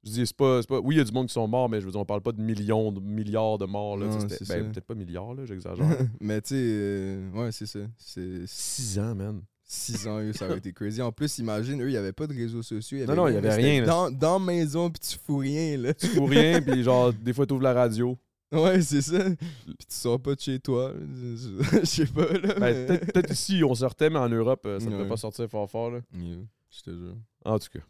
Je 0.04 0.10
dis, 0.10 0.26
c'est 0.26 0.36
pas, 0.36 0.62
c'est 0.62 0.68
pas. 0.68 0.78
Oui, 0.78 0.94
il 0.94 0.98
y 0.98 1.00
a 1.00 1.04
du 1.04 1.12
monde 1.12 1.26
qui 1.26 1.32
sont 1.32 1.46
morts, 1.48 1.68
mais 1.68 1.80
je 1.80 1.86
veux 1.86 1.90
dire, 1.90 2.00
on 2.00 2.04
parle 2.04 2.20
pas 2.20 2.32
de 2.32 2.40
millions, 2.40 2.92
de 2.92 3.00
milliards 3.00 3.58
de 3.58 3.66
morts, 3.66 3.96
là. 3.96 4.06
Non, 4.06 4.16
ben, 4.16 4.70
peut-être 4.72 4.86
pas 4.86 4.94
milliards, 4.94 5.34
là, 5.34 5.44
j'exagère. 5.44 5.86
Mais 6.20 6.40
tu 6.40 6.50
sais, 6.50 6.54
euh, 6.56 7.30
ouais, 7.32 7.52
c'est 7.52 7.66
ça. 7.66 7.80
C'est 7.98 8.46
Six 8.46 8.98
ans, 9.00 9.14
man. 9.14 9.42
Six 9.70 10.08
ans, 10.08 10.18
eux, 10.20 10.32
ça 10.32 10.46
aurait 10.46 10.58
été 10.58 10.72
crazy. 10.72 11.00
En 11.02 11.12
plus, 11.12 11.38
imagine, 11.38 11.80
eux, 11.82 11.88
il 11.88 11.92
n'y 11.92 11.96
avait 11.98 12.12
pas 12.12 12.26
de 12.26 12.32
réseaux 12.34 12.62
sociaux. 12.62 13.04
Non, 13.06 13.14
non, 13.14 13.28
il 13.28 13.34
y 13.34 13.36
avait 13.36 13.52
rien. 13.54 13.84
Dans, 13.84 14.10
dans 14.10 14.40
maison, 14.40 14.90
puis 14.90 15.00
tu 15.00 15.18
fous 15.18 15.36
rien, 15.36 15.76
là. 15.76 15.92
Tu 15.94 16.06
fous 16.06 16.24
rien, 16.24 16.60
puis 16.66 16.82
genre, 16.82 17.12
des 17.12 17.32
fois, 17.34 17.46
t'ouvres 17.46 17.62
la 17.62 17.74
radio. 17.74 18.18
Ouais, 18.50 18.80
c'est 18.80 19.02
ça. 19.02 19.24
Puis 19.26 19.76
tu 19.86 19.94
sors 19.94 20.18
pas 20.18 20.34
de 20.34 20.40
chez 20.40 20.58
toi. 20.58 20.94
Je 21.82 21.84
sais 21.84 22.06
pas, 22.06 22.32
là. 22.32 22.54
Ben, 22.54 22.60
mais- 22.60 22.86
peut-être 22.86 23.12
peut-être 23.12 23.30
ici, 23.30 23.62
on 23.62 23.74
sortait, 23.74 24.08
mais 24.08 24.18
en 24.18 24.28
Europe, 24.30 24.62
euh, 24.64 24.80
ça 24.80 24.86
ne 24.86 24.96
peut 24.96 25.02
Ouais. 25.02 25.08
pas 25.08 25.18
sortir 25.18 25.46
fort 25.50 25.70
fort, 25.70 25.90
là. 25.90 26.00
Yo, 26.14 26.46
je 26.70 26.80
te 26.80 26.90
jure. 26.90 27.16
En 27.44 27.58
tout 27.58 27.68
cas, 27.70 27.80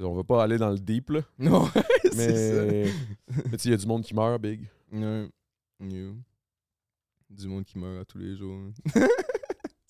on 0.00 0.14
va 0.14 0.24
pas 0.24 0.42
aller 0.42 0.58
dans 0.58 0.70
le 0.70 0.78
deep, 0.78 1.10
là. 1.10 1.20
Non, 1.38 1.68
c'est 2.12 2.16
Mais, 2.16 2.92
mais 3.48 3.56
tu 3.58 3.68
il 3.68 3.70
y 3.70 3.74
a 3.74 3.76
du 3.76 3.86
monde 3.86 4.02
qui 4.02 4.12
meurt, 4.12 4.42
big. 4.42 4.64
ça. 4.92 4.98
Ouais. 4.98 5.28
Du 7.30 7.46
monde 7.46 7.64
qui 7.64 7.78
meurt 7.78 8.00
à 8.00 8.04
tous 8.04 8.18
les 8.18 8.34
jours. 8.34 8.58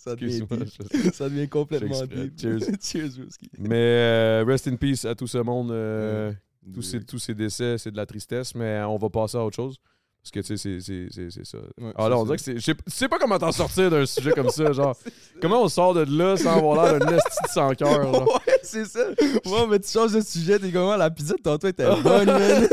Ça, 0.09 0.16
devient 0.16 0.37
Excuse-moi, 0.38 0.64
deep. 0.64 1.05
je- 1.05 1.11
ça 1.14 1.29
devient 1.29 1.49
complètement 1.49 2.03
deep. 2.07 2.38
Cheers, 2.40 3.11
Ruski. 3.18 3.51
Mais 3.59 3.77
euh, 3.77 4.44
rest 4.47 4.66
in 4.68 4.77
peace 4.77 5.05
à 5.05 5.14
tout 5.14 5.27
ce 5.27 5.38
monde. 5.38 5.71
euh, 5.71 6.33
tous, 6.75 6.83
ces, 6.83 7.01
tous 7.05 7.18
ces 7.18 7.35
décès, 7.35 7.79
c'est 7.79 7.90
de 7.90 7.97
la 7.97 8.07
tristesse, 8.07 8.55
mais 8.55 8.83
on 8.83 8.97
va 8.99 9.09
passer 9.09 9.37
à 9.38 9.44
autre 9.44 9.57
chose. 9.57 9.79
Parce 10.21 10.33
que, 10.33 10.40
tu 10.40 10.57
sais, 10.57 10.57
c'est- 10.57 10.81
c'est- 10.81 11.09
c'est 11.11 11.31
c'est 11.31 11.47
ça. 11.47 11.59
Ouais, 11.79 11.92
Ah 11.94 12.03
c'est 12.05 12.09
là, 12.11 12.18
on 12.18 12.25
dirait 12.25 12.37
que 12.37 12.42
c'est. 12.42 12.57
Je 12.57 12.61
sais- 12.61 12.75
tu 12.75 12.83
sais 12.88 13.09
pas 13.09 13.18
comment 13.18 13.38
t'en 13.38 13.53
sortir 13.53 13.88
d'un 13.90 14.05
sujet 14.07 14.33
comme 14.33 14.51
ça, 14.51 14.73
genre. 14.73 14.97
Comment 15.40 15.62
on 15.62 15.68
sort 15.68 15.94
de 15.94 16.01
là 16.18 16.37
sans 16.37 16.59
avoir 16.59 16.85
l'air 16.92 16.99
d'un 16.99 17.16
esti 17.16 17.38
de 17.44 17.49
sans 17.49 17.73
cœur, 17.75 18.03
genre? 18.03 18.29
Ouais, 18.47 18.55
c'est 18.62 18.85
ça. 18.85 19.09
Ouais, 19.47 19.66
mais 19.71 19.79
tu 19.79 19.88
changes 19.90 20.12
de 20.12 20.21
sujet, 20.21 20.59
t'es 20.59 20.71
comment 20.73 20.97
la 20.97 21.09
pizza 21.11 21.35
de 21.35 21.40
tantôt 21.40 21.68
était 21.68 21.87
bonne, 22.03 22.27
man. 22.27 22.68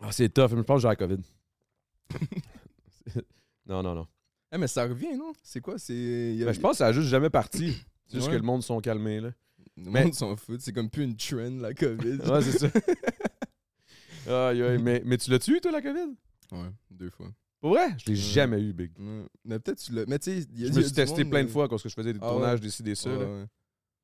Ah, 0.00 0.10
c'est 0.10 0.28
tough, 0.30 0.50
mais 0.52 0.56
je 0.58 0.62
pense 0.62 0.78
que 0.78 0.82
j'ai 0.82 0.88
la 0.88 0.96
COVID. 0.96 1.18
Non, 3.72 3.82
non, 3.82 3.94
non. 3.94 4.06
Eh, 4.54 4.58
mais 4.58 4.66
ça 4.68 4.84
revient, 4.86 5.16
non? 5.16 5.32
C'est 5.42 5.60
quoi? 5.60 5.78
C'est. 5.78 5.94
y 5.94 6.42
a- 6.42 6.46
Ben, 6.46 6.52
je 6.52 6.60
pense 6.60 6.72
que 6.72 6.76
ça 6.78 6.86
a 6.88 6.92
juste 6.92 7.08
jamais 7.08 7.30
parti. 7.30 7.74
C'est 8.06 8.16
juste 8.18 8.26
Ouais. 8.28 8.34
que 8.34 8.38
le 8.38 8.44
monde 8.46 8.62
sont 8.62 8.78
calmés, 8.80 9.20
là. 9.20 9.30
Le 9.78 9.90
mais- 9.90 10.04
monde 10.04 10.14
s'en 10.14 10.36
fout. 10.36 10.60
C'est 10.60 10.72
comme 10.72 10.90
plus 10.90 11.04
une 11.04 11.16
trend, 11.16 11.58
la 11.60 11.72
COVID. 11.72 12.18
Ouais, 12.30 12.42
c'est 12.42 12.58
ça. 12.58 12.68
Aïe, 14.50 14.62
aïe, 14.62 14.78
mais, 14.80 15.02
mais 15.04 15.16
tu 15.18 15.30
l'as-tu, 15.30 15.60
toi, 15.60 15.72
la 15.72 15.82
COVID? 15.82 16.14
Ouais, 16.52 16.68
deux 16.90 17.10
fois. 17.10 17.28
Pour 17.60 17.70
vrai? 17.70 17.88
Je 17.98 18.04
l'ai 18.06 18.12
Ouais. 18.12 18.16
jamais 18.16 18.60
eu, 18.60 18.72
Big. 18.72 18.92
Ouais. 18.98 19.24
Mais 19.44 19.58
peut-être 19.58 19.78
tu 19.80 19.92
l'as. 19.92 20.04
Mais 20.06 20.18
tu 20.18 20.30
sais, 20.30 20.46
il 20.52 20.60
y 20.60 20.64
a 20.64 20.68
Je 20.72 20.76
me 20.76 20.82
suis 20.82 20.92
testé 20.92 21.22
monde, 21.24 21.30
plein 21.30 21.42
de 21.44 21.48
euh, 21.48 21.52
fois 21.52 21.68
quand 21.68 21.76
je 21.78 21.88
faisais 21.88 22.12
des 22.12 22.18
Ah 22.22 22.26
ouais? 22.26 22.32
tournages, 22.32 22.60
des 22.60 22.70
ci, 22.70 22.82
des 22.82 22.94
ça. 22.94 23.10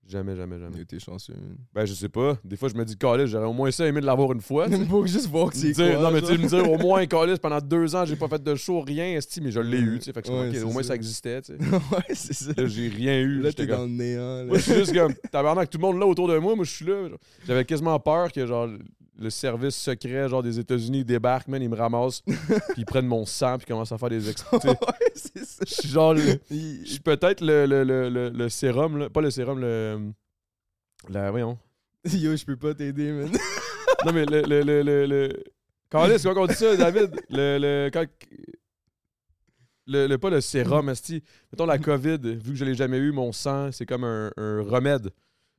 Jamais, 0.08 0.34
jamais, 0.36 0.58
jamais. 0.58 0.80
été 0.80 0.98
chanceux. 0.98 1.34
Ben, 1.74 1.84
je 1.84 1.92
sais 1.92 2.08
pas. 2.08 2.38
Des 2.42 2.56
fois, 2.56 2.68
je 2.70 2.74
me 2.74 2.84
dis, 2.84 2.96
Calis, 2.96 3.26
j'aurais 3.26 3.44
au 3.46 3.52
moins 3.52 3.70
ça 3.70 3.86
aimé 3.86 4.00
de 4.00 4.06
l'avoir 4.06 4.32
une 4.32 4.40
fois. 4.40 4.66
Pour 4.88 5.06
juste 5.06 5.28
voir 5.28 5.50
que 5.50 5.56
c'est 5.56 5.74
quoi. 5.74 5.96
non, 6.00 6.10
mais 6.10 6.22
tu 6.22 6.32
me 6.38 6.48
dire 6.48 6.70
au 6.70 6.78
moins, 6.78 7.04
Calis, 7.06 7.38
pendant 7.38 7.60
deux 7.60 7.94
ans, 7.94 8.04
j'ai 8.06 8.16
pas 8.16 8.26
fait 8.28 8.42
de 8.42 8.54
show, 8.54 8.80
rien, 8.80 9.16
esti, 9.16 9.40
mais 9.42 9.50
je 9.50 9.60
l'ai 9.60 9.78
eu. 9.78 9.98
tu 9.98 10.06
sais. 10.06 10.12
Fait 10.14 10.22
que 10.22 10.28
Ouais, 10.30 10.50
comme, 10.50 10.62
ok, 10.62 10.68
au 10.68 10.72
moins 10.72 10.82
ça. 10.82 10.88
ça 10.88 10.94
existait. 10.94 11.42
tu 11.42 11.52
sais. 11.52 11.58
ouais, 11.70 12.14
c'est 12.14 12.32
ça. 12.32 12.52
Là, 12.56 12.66
j'ai 12.66 12.88
rien 12.88 13.20
eu. 13.20 13.40
Là, 13.42 13.50
j'étais 13.50 13.66
t'es 13.66 13.68
comme- 13.72 13.80
dans 13.80 13.84
le 13.84 13.90
néant. 13.90 14.36
Là. 14.38 14.44
Moi, 14.44 14.56
je 14.56 14.62
suis 14.62 14.74
juste 14.74 14.94
comme, 14.94 15.12
tabarnak, 15.30 15.68
tout 15.68 15.78
le 15.78 15.82
monde 15.82 15.98
là 16.00 16.06
autour 16.06 16.26
de 16.28 16.38
moi, 16.38 16.56
moi, 16.56 16.64
je 16.64 16.70
suis 16.70 16.86
là. 16.86 17.08
J'avais 17.46 17.64
quasiment 17.66 17.98
peur 18.00 18.32
que, 18.32 18.46
genre, 18.46 18.68
le 19.18 19.30
service 19.30 19.74
secret, 19.74 20.28
genre, 20.28 20.42
des 20.42 20.58
États-Unis 20.60 21.04
débarque, 21.04 21.48
man, 21.48 21.60
ils 21.60 21.68
me 21.68 21.74
ramassent, 21.76 22.20
puis 22.26 22.36
ils 22.78 22.86
prennent 22.86 23.06
mon 23.06 23.24
sang, 23.26 23.58
puis 23.58 23.66
commencent 23.66 23.90
à 23.92 23.98
faire 23.98 24.10
des 24.10 24.30
expos. 24.30 24.62
ouais, 24.64 24.76
c'est 25.14 25.44
ça. 25.44 25.64
Je 25.66 25.74
suis 25.74 25.88
genre, 25.88 26.14
le- 26.14 26.40
je 26.50 26.84
suis 26.84 27.00
peut-être 27.00 27.40
le, 27.40 27.66
le, 27.66 27.82
le, 27.84 28.08
le, 28.08 28.28
le 28.30 28.48
sérum, 28.48 28.96
là. 28.98 29.10
Pas 29.10 29.20
le 29.20 29.30
sérum, 29.30 29.58
le. 29.60 30.12
La, 31.08 31.30
voyons. 31.30 31.58
Yo, 32.12 32.36
je 32.36 32.44
peux 32.44 32.56
pas 32.56 32.74
t'aider, 32.74 33.12
man. 33.12 33.30
Non, 34.06 34.12
mais 34.12 34.24
le. 34.24 34.42
le, 34.42 34.62
le, 34.62 34.82
le, 34.82 35.06
le... 35.06 35.44
Carlis, 35.90 36.22
comment 36.22 36.42
on 36.42 36.46
dit 36.46 36.54
ça, 36.54 36.76
David? 36.76 37.16
Le. 37.30 37.58
le 37.58 37.90
quand... 37.92 38.04
Le, 39.86 40.06
le- 40.06 40.18
pas 40.18 40.30
le 40.30 40.40
sérum, 40.40 40.88
esti. 40.90 41.22
Mettons 41.50 41.66
la 41.66 41.78
COVID, 41.78 42.18
vu 42.18 42.52
que 42.52 42.54
je 42.54 42.64
l'ai 42.64 42.74
jamais 42.74 42.98
eu, 42.98 43.10
mon 43.10 43.32
sang, 43.32 43.72
c'est 43.72 43.86
comme 43.86 44.04
un, 44.04 44.30
un 44.36 44.62
remède. 44.62 45.10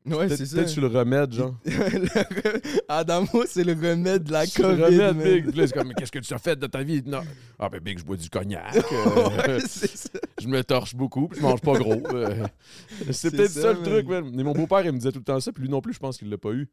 Ouais, 0.05 0.27
Peut-être 0.27 0.37
c'est 0.37 0.45
ça. 0.45 0.55
peut-être 0.57 0.75
le 0.77 0.87
remède, 0.87 1.33
genre. 1.33 1.55
Le 1.65 2.61
Adamo, 2.87 3.43
c'est 3.45 3.63
le 3.63 3.73
remède 3.73 4.23
de 4.23 4.31
la 4.31 4.45
Sur 4.45 4.63
COVID. 4.63 4.77
le 4.77 4.85
remède, 4.85 5.15
man. 5.17 5.23
Big. 5.23 5.47
Puis 5.49 5.57
là, 5.59 5.67
c'est 5.67 5.73
comme, 5.73 5.87
mais 5.89 5.93
qu'est-ce 5.93 6.11
que 6.11 6.19
tu 6.19 6.33
as 6.33 6.37
fait 6.37 6.55
de 6.57 6.67
ta 6.67 6.81
vie? 6.83 7.03
Non. 7.05 7.21
Ah, 7.59 7.69
ben, 7.69 7.79
Big, 7.79 7.99
je 7.99 8.03
bois 8.05 8.15
du 8.15 8.29
cognac. 8.29 8.75
euh, 8.91 9.29
ouais, 9.29 9.59
c'est 9.67 9.95
ça. 9.95 10.09
je 10.41 10.47
me 10.47 10.63
torche 10.63 10.95
beaucoup, 10.95 11.27
puis 11.27 11.39
je 11.39 11.45
mange 11.45 11.61
pas 11.61 11.73
gros. 11.77 12.01
euh. 12.13 12.47
c'est 13.07 13.13
C'est 13.13 13.31
peut-être 13.31 13.51
ça, 13.51 13.61
ça, 13.61 13.73
le 13.73 13.79
man. 13.81 13.83
truc, 13.83 14.07
man. 14.07 14.31
Mais 14.33 14.43
mon 14.43 14.53
beau-père, 14.53 14.81
il 14.85 14.91
me 14.93 14.97
disait 14.97 15.11
tout 15.11 15.19
le 15.19 15.25
temps 15.25 15.39
ça, 15.39 15.51
puis 15.51 15.63
lui 15.63 15.69
non 15.69 15.81
plus, 15.81 15.93
je 15.93 15.99
pense 15.99 16.17
qu'il 16.17 16.29
l'a 16.29 16.37
pas 16.37 16.51
eu. 16.51 16.67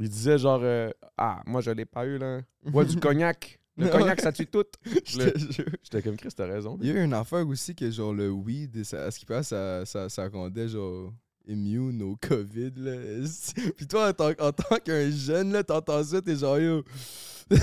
Il 0.00 0.08
disait 0.08 0.38
genre, 0.38 0.60
euh, 0.62 0.90
ah, 1.16 1.42
moi, 1.46 1.60
je 1.60 1.70
l'ai 1.72 1.84
pas 1.84 2.06
eu, 2.06 2.18
là. 2.18 2.40
Bois 2.64 2.84
du 2.84 2.96
cognac. 2.96 3.58
Le 3.76 3.88
cognac, 3.88 4.20
ça 4.20 4.32
tue 4.32 4.46
tout. 4.46 4.64
Je 5.04 5.18
te 5.18 5.38
jure. 5.38 5.66
J'étais 5.82 6.02
comme 6.02 6.16
Chris, 6.16 6.30
t'as 6.36 6.46
raison. 6.46 6.78
Il 6.80 6.88
y 6.88 6.90
a 6.90 6.94
eu 6.94 7.04
une 7.04 7.14
affaire 7.14 7.46
aussi 7.46 7.74
que 7.74 7.90
genre 7.90 8.12
le 8.14 8.30
weed, 8.30 8.84
ça, 8.84 9.04
à 9.04 9.10
ce 9.10 9.18
qui 9.18 9.26
passe, 9.26 9.48
ça, 9.48 9.84
ça, 9.84 10.08
ça 10.08 10.28
rendait 10.28 10.68
genre 10.68 11.12
immune 11.48 12.02
au 12.02 12.16
COVID. 12.20 12.72
Là. 12.76 12.92
Puis 13.76 13.86
toi, 13.86 14.08
en 14.08 14.12
tant, 14.12 14.32
tant 14.34 14.76
qu'un 14.84 15.10
jeune, 15.10 15.52
là, 15.52 15.64
t'entends 15.64 16.04
ça, 16.04 16.20
t'es 16.20 16.36
genre 16.36 16.58
yo. 16.58 16.84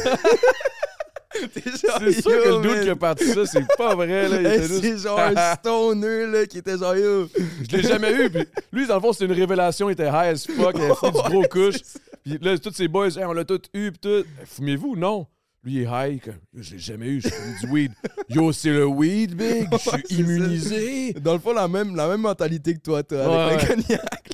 C'est 1.53 2.21
sûr 2.21 2.31
que 2.43 2.49
le 2.49 2.61
doute 2.61 2.83
qui 2.83 2.89
a 2.89 2.95
parti 2.95 3.25
ça, 3.25 3.45
c'est 3.45 3.65
pas 3.77 3.93
vrai, 3.93 4.29
là. 4.29 4.37
Hey, 4.39 4.45
était 4.45 4.67
juste- 4.67 4.81
C'est 4.81 4.97
genre 4.99 5.19
un 5.19 5.55
stoner 5.55 6.27
là, 6.27 6.45
qui 6.45 6.59
était 6.59 6.77
genre 6.77 6.95
yo. 6.95 7.27
Je 7.69 7.75
l'ai 7.75 7.83
jamais 7.83 8.13
eu. 8.13 8.29
Puis 8.29 8.45
lui, 8.71 8.87
dans 8.87 8.95
le 8.95 9.01
fond, 9.01 9.11
c'était 9.11 9.25
une 9.25 9.33
révélation. 9.39 9.89
Il 9.89 9.93
était 9.93 10.07
high 10.07 10.33
as 10.33 10.45
fuck. 10.47 10.75
Il 10.77 10.81
avait 10.83 10.95
fait 10.95 11.11
du 11.11 11.17
gros 11.29 11.43
couche. 11.51 11.81
Puis 12.23 12.37
là, 12.41 12.57
tous 12.57 12.71
ses 12.73 12.87
boys, 12.87 13.09
Hey, 13.17 13.25
on 13.25 13.33
l'a 13.33 13.43
tout 13.43 13.59
eu. 13.73 13.91
Puis 13.91 13.99
tout. 13.99 14.25
Fumez-vous? 14.45 14.95
Non. 14.95 15.27
Lui, 15.65 15.73
il 15.73 15.81
est 15.81 15.87
high. 15.89 16.21
Comme, 16.21 16.35
l'ai 16.53 16.77
jamais 16.77 17.07
eu. 17.07 17.21
Je 17.21 17.29
fume 17.29 17.55
du 17.61 17.67
weed. 17.73 17.91
Yo, 18.29 18.51
c'est 18.51 18.69
le 18.69 18.85
weed, 18.85 19.35
big. 19.35 19.67
Je 19.71 19.77
suis 19.77 20.19
immunisé. 20.19 21.13
Dans 21.13 21.33
le 21.33 21.39
fond, 21.39 21.53
la 21.53 21.67
même, 21.67 21.95
la 21.95 22.07
même 22.07 22.21
mentalité 22.21 22.75
que 22.75 22.81
toi, 22.81 23.01
toi, 23.01 23.47
avec 23.47 23.67
ouais. 23.67 23.75
le 23.75 23.81
cognac. 23.81 24.31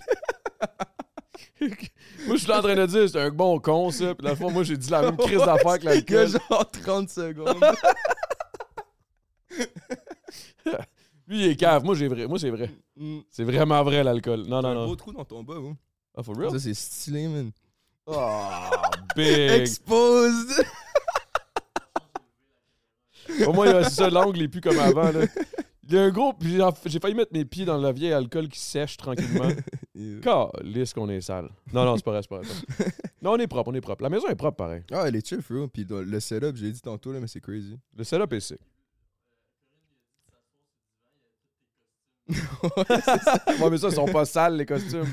Moi, 2.28 2.36
je 2.36 2.42
suis 2.44 2.52
en 2.52 2.62
train 2.62 2.76
de 2.76 2.86
dire, 2.86 3.10
c'est 3.10 3.20
un 3.20 3.30
bon 3.30 3.60
con, 3.60 3.92
ça. 3.92 4.14
Puis 4.14 4.28
la 4.28 4.36
fois, 4.36 4.52
moi, 4.52 4.64
j'ai 4.64 4.78
dit 4.78 4.90
la 4.90 5.02
même 5.04 5.18
crise 5.18 5.40
d'affaires 5.40 5.80
que 5.80 5.84
Il 5.84 5.86
y 5.86 5.90
a 5.90 5.94
l'alcool. 5.94 6.28
genre 6.28 6.72
30 6.72 7.10
secondes. 7.10 7.64
Lui, 11.28 11.46
il 11.46 11.52
est 11.52 11.56
cave. 11.56 11.84
Moi, 11.84 11.96
j'ai 11.96 12.08
vrai. 12.08 12.28
Moi, 12.28 12.38
c'est 12.40 12.50
vrai. 12.50 12.70
Mm. 12.96 13.20
C'est 13.30 13.44
vraiment 13.44 13.82
vrai, 13.84 14.04
l'alcool. 14.04 14.42
Non, 14.48 14.62
non, 14.62 14.70
un 14.70 14.74
non. 14.74 14.86
gros 14.86 14.96
trou 14.96 15.14
dans 15.14 15.26
ton 15.26 15.44
bas, 15.44 15.56
gros. 15.56 15.76
Ah, 16.16 16.24
for 16.24 16.36
real? 16.36 16.52
Ça, 16.52 16.60
c'est 16.60 16.74
stylé, 16.74 17.28
man. 17.28 17.52
Ah, 18.08 18.70
big. 19.16 19.52
Exposed! 19.52 20.64
Au 23.48 23.54
moins, 23.54 23.84
c'est 23.84 23.90
ça, 23.92 24.10
l'angle 24.10 24.42
est 24.42 24.48
plus 24.48 24.62
comme 24.62 24.80
avant. 24.80 25.12
Là. 25.12 25.26
Il 25.88 25.96
y 25.96 25.98
a 25.98 26.04
un 26.04 26.10
gros. 26.10 26.34
J'ai- 26.86 27.00
failli 27.00 27.16
mettre 27.16 27.34
mes 27.34 27.44
pieds 27.46 27.66
dans 27.66 27.78
la 27.78 27.92
vieille 27.92 28.14
alcool 28.14 28.48
qui 28.48 28.60
sèche 28.60 28.96
tranquillement. 28.98 29.50
Calisse 30.22 30.94
qu'on 30.94 31.10
est 31.10 31.22
sale. 31.22 31.50
Non, 31.74 31.86
non, 31.86 31.96
c'est 31.98 32.06
pas 32.06 32.12
vrai, 32.12 32.22
c'est 32.22 32.30
pas 32.30 32.40
vrai. 32.40 32.92
Non, 33.22 33.32
on 33.34 33.38
est 33.38 33.48
propre, 33.48 33.70
on 33.72 33.74
est 33.76 33.82
propre. 33.82 34.02
La 34.04 34.10
maison 34.10 34.28
est 34.28 34.36
propre, 34.36 34.56
pareil. 34.58 34.84
Ah, 34.92 35.04
elle 35.08 35.16
est 35.16 35.28
chill, 35.28 35.42
bro. 35.48 35.68
Puis 35.68 35.86
le 35.90 36.04
le 36.04 36.20
setup, 36.20 36.56
j'ai 36.56 36.72
dit 36.72 36.82
tantôt, 36.82 37.12
là, 37.12 37.20
mais 37.20 37.28
c'est 37.28 37.42
crazy. 37.42 37.78
Le 37.96 38.04
setup 38.04 38.32
est 38.34 38.40
sick. 38.40 38.60
Ouais, 43.60 43.70
mais 43.70 43.78
ça, 43.78 43.90
ils 43.90 43.96
sont 43.96 44.06
pas 44.06 44.26
sales, 44.26 44.56
les 44.56 44.66
costumes. 44.66 45.08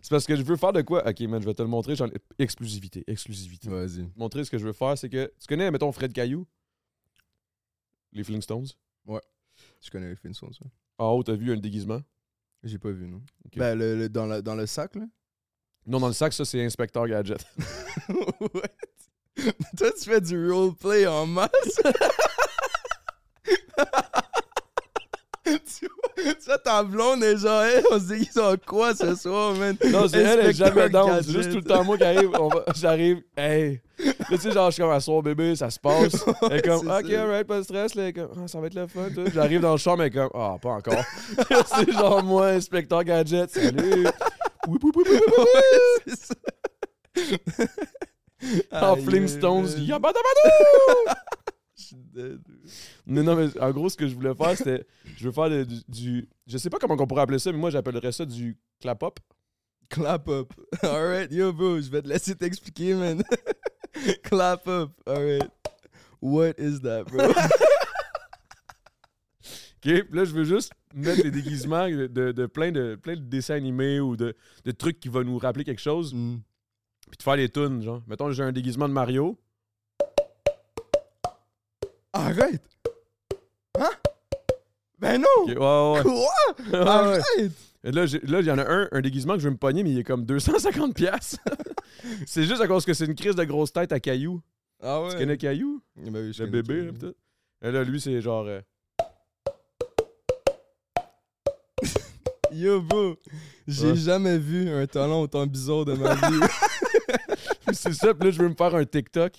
C'est 0.00 0.10
parce 0.10 0.26
que 0.26 0.36
je 0.36 0.42
veux 0.42 0.56
faire 0.56 0.72
de 0.72 0.82
quoi? 0.82 1.06
Ok, 1.08 1.20
man, 1.22 1.40
je 1.40 1.46
vais 1.46 1.54
te 1.54 1.62
le 1.62 1.68
montrer. 1.68 1.94
Exclusivité, 2.38 3.02
exclusivité. 3.06 3.68
Vas-y. 3.68 4.06
Montrer 4.16 4.44
ce 4.44 4.50
que 4.50 4.58
je 4.58 4.64
veux 4.66 4.72
faire, 4.72 4.96
c'est 4.96 5.08
que. 5.08 5.32
Tu 5.40 5.46
connais, 5.48 5.70
mettons, 5.70 5.90
Fred 5.92 6.12
Caillou? 6.12 6.46
Les 8.14 8.24
Flintstones? 8.24 8.66
Je 9.80 9.90
connais 9.90 10.08
les 10.08 10.16
Flintstones, 10.16 10.52
ça. 10.54 10.64
En 10.98 11.10
haut, 11.12 11.22
t'as 11.22 11.34
vu 11.34 11.52
un 11.52 11.56
déguisement? 11.56 12.00
J'ai 12.62 12.78
pas 12.78 12.90
vu, 12.90 13.06
non. 13.06 13.22
Ok. 13.44 13.56
Ben, 13.58 13.78
le, 13.78 13.96
le- 13.96 14.08
dans, 14.08 14.26
la- 14.26 14.42
dans 14.42 14.54
le 14.54 14.66
sac, 14.66 14.94
là? 14.96 15.04
Non, 15.86 16.00
dans 16.00 16.08
le 16.08 16.14
sac, 16.14 16.32
ça, 16.32 16.44
c'est 16.44 16.64
Inspecteur 16.64 17.06
Gadget. 17.06 17.44
What? 18.08 18.62
Toi, 19.76 19.92
tu 19.92 20.04
fais 20.04 20.20
du 20.20 20.50
roleplay 20.50 21.06
en 21.06 21.26
masse? 21.26 21.50
tu, 25.44 25.86
vois, 25.86 26.03
tu 26.16 26.44
vois, 26.46 26.58
ta 26.58 26.82
blonde 26.82 27.22
est 27.24 27.36
genre, 27.38 27.62
hey, 27.62 27.82
on 27.90 27.98
se 27.98 28.12
dit 28.14 28.20
qu'ils 28.24 28.32
sont 28.32 28.56
quoi 28.66 28.94
ce 28.94 29.14
soir, 29.14 29.54
man? 29.54 29.76
Non, 29.90 30.06
c'est 30.08 30.18
elle, 30.18 30.40
elle 30.40 30.46
est 30.50 30.52
jamais 30.52 30.88
down. 30.88 31.20
C'est 31.22 31.32
juste 31.32 31.50
tout 31.50 31.56
le 31.56 31.62
temps 31.64 31.84
moi 31.84 31.96
qui 31.96 32.04
arrive. 32.04 32.30
va- 32.30 32.64
J'arrive, 32.74 33.22
hey. 33.36 33.80
Là, 33.98 34.12
tu 34.30 34.38
sais, 34.38 34.50
genre, 34.52 34.70
je 34.70 34.74
suis 34.74 34.82
comme 34.82 34.92
à 34.92 35.00
soir 35.00 35.22
bébé, 35.22 35.54
ça 35.56 35.70
se 35.70 35.78
passe. 35.78 36.24
Elle 36.50 36.56
est 36.58 36.62
comme, 36.62 36.88
ok, 36.88 37.06
ça. 37.10 37.22
alright, 37.22 37.46
pas 37.46 37.58
de 37.58 37.62
stress. 37.62 37.94
Là, 37.94 38.02
Elle 38.02 38.08
est 38.08 38.12
comme, 38.12 38.28
Ah, 38.36 38.48
ça 38.48 38.60
va 38.60 38.66
être 38.66 38.74
le 38.74 38.86
fun. 38.88 39.08
tout. 39.14 39.24
J'arrive 39.32 39.60
dans 39.60 39.72
le 39.72 39.78
champ, 39.78 39.96
mais 39.96 40.10
comme, 40.10 40.30
ah, 40.34 40.56
pas 40.60 40.70
encore. 40.70 41.04
c'est 41.66 41.92
genre 41.92 42.22
moi, 42.22 42.48
inspecteur 42.48 43.04
gadget, 43.04 43.50
salut. 43.50 44.06
Ouip, 44.66 44.82
ouip, 44.82 44.96
ouip, 44.96 45.08
ouip. 45.08 45.38
Ouais, 45.38 46.02
c'est 46.06 46.18
ça. 46.18 46.34
En 48.72 48.96
man. 48.96 49.84
yabadabadou! 49.86 51.14
Non, 53.06 53.22
non, 53.22 53.36
mais 53.36 53.60
en 53.60 53.70
gros, 53.70 53.88
ce 53.88 53.96
que 53.96 54.06
je 54.06 54.14
voulais 54.14 54.34
faire, 54.34 54.56
c'était, 54.56 54.86
je 55.16 55.24
veux 55.28 55.32
faire 55.32 55.48
du, 55.66 55.80
du- 55.88 56.28
je 56.46 56.58
sais 56.58 56.70
pas 56.70 56.78
comment 56.78 56.94
on 56.98 57.06
pourrait 57.06 57.22
appeler 57.22 57.38
ça, 57.38 57.50
mais 57.52 57.58
moi, 57.58 57.70
j'appellerais 57.70 58.12
ça 58.12 58.24
du 58.24 58.56
clap-up. 58.80 59.18
Clap 59.90 60.28
up. 60.28 60.52
Alright, 60.82 61.30
yo, 61.32 61.52
bro, 61.52 61.80
je 61.80 61.90
vais 61.90 62.02
te 62.02 62.08
laisser 62.08 62.34
t'expliquer, 62.34 62.94
man. 62.94 63.22
Clap 64.22 64.66
up. 64.66 64.90
Alright. 65.06 65.50
What 66.20 66.54
is 66.58 66.80
that, 66.80 67.04
bro? 67.04 67.28
OK? 67.30 67.32
Puis 69.82 70.02
là, 70.12 70.24
je 70.24 70.32
veux 70.32 70.44
juste 70.44 70.72
mettre 70.94 71.22
les 71.22 71.30
déguisements 71.30 71.88
de, 71.88 72.06
de- 72.06 72.32
de 72.32 72.46
plein, 72.46 72.72
de, 72.72 72.94
plein 72.96 73.14
de 73.16 73.20
dessins 73.20 73.54
animés 73.54 74.00
ou 74.00 74.16
de, 74.16 74.34
de 74.64 74.70
trucs 74.70 74.98
qui 75.00 75.08
vont 75.08 75.22
nous 75.24 75.38
rappeler 75.38 75.64
quelque 75.64 75.82
chose, 75.82 76.14
Mm. 76.14 76.38
puis 77.10 77.18
de 77.18 77.22
faire 77.22 77.36
les 77.36 77.48
tunes, 77.50 77.82
genre. 77.82 78.02
Mettons, 78.06 78.30
j'ai 78.32 78.42
un 78.42 78.52
déguisement 78.52 78.88
de 78.88 78.94
Mario. 78.94 79.38
Arrête! 82.16 82.62
Hein? 83.78 83.90
Ben 85.00 85.20
non! 85.20 85.46
Ouais. 85.48 86.02
Quoi? 86.02 86.32
Arrête! 86.80 87.52
Et 87.82 87.90
Là, 87.90 88.04
il 88.06 88.46
y 88.46 88.50
en 88.50 88.58
a 88.58 88.70
un, 88.72 88.88
un 88.92 89.00
déguisement 89.00 89.34
que 89.34 89.40
je 89.40 89.44
veux 89.46 89.50
me 89.52 89.56
pogner, 89.58 89.82
mais 89.82 89.90
il 89.90 89.98
est 89.98 90.04
comme 90.04 90.24
250$. 90.24 90.92
piastres. 90.94 91.38
c'est 92.26 92.44
juste 92.44 92.60
à 92.62 92.68
cause 92.68 92.84
que 92.86 92.94
c'est 92.94 93.04
une 93.06 93.14
crise 93.16 93.34
de 93.34 93.44
grosse 93.44 93.72
tête 93.72 93.90
à 93.92 93.98
Caillou. 94.00 94.40
Ah 94.80 95.02
ouais? 95.02 95.10
Tu 95.10 95.16
connais 95.16 95.36
Caillou? 95.36 95.82
Ben 95.96 96.14
oui, 96.14 96.32
je 96.32 96.44
Le 96.44 96.50
bébé, 96.50 96.90
tout. 96.98 97.14
Et 97.62 97.70
là, 97.72 97.82
lui, 97.82 98.00
c'est 98.00 98.20
genre... 98.20 98.46
euh, 98.46 98.60
Yo, 102.52 102.80
bro, 102.80 103.16
j'ai 103.66 103.88
Ouais. 103.90 103.96
jamais 103.96 104.38
vu 104.38 104.70
un 104.70 104.86
talent 104.86 105.22
autant 105.22 105.44
bizarre 105.46 105.84
de 105.84 105.94
ma 105.94 106.14
vie. 106.14 106.40
c'est 107.72 107.92
ça, 107.92 108.14
puis 108.14 108.28
là, 108.28 108.30
je 108.30 108.38
veux 108.40 108.48
me 108.48 108.54
faire 108.54 108.74
un 108.74 108.84
TikTok. 108.84 109.32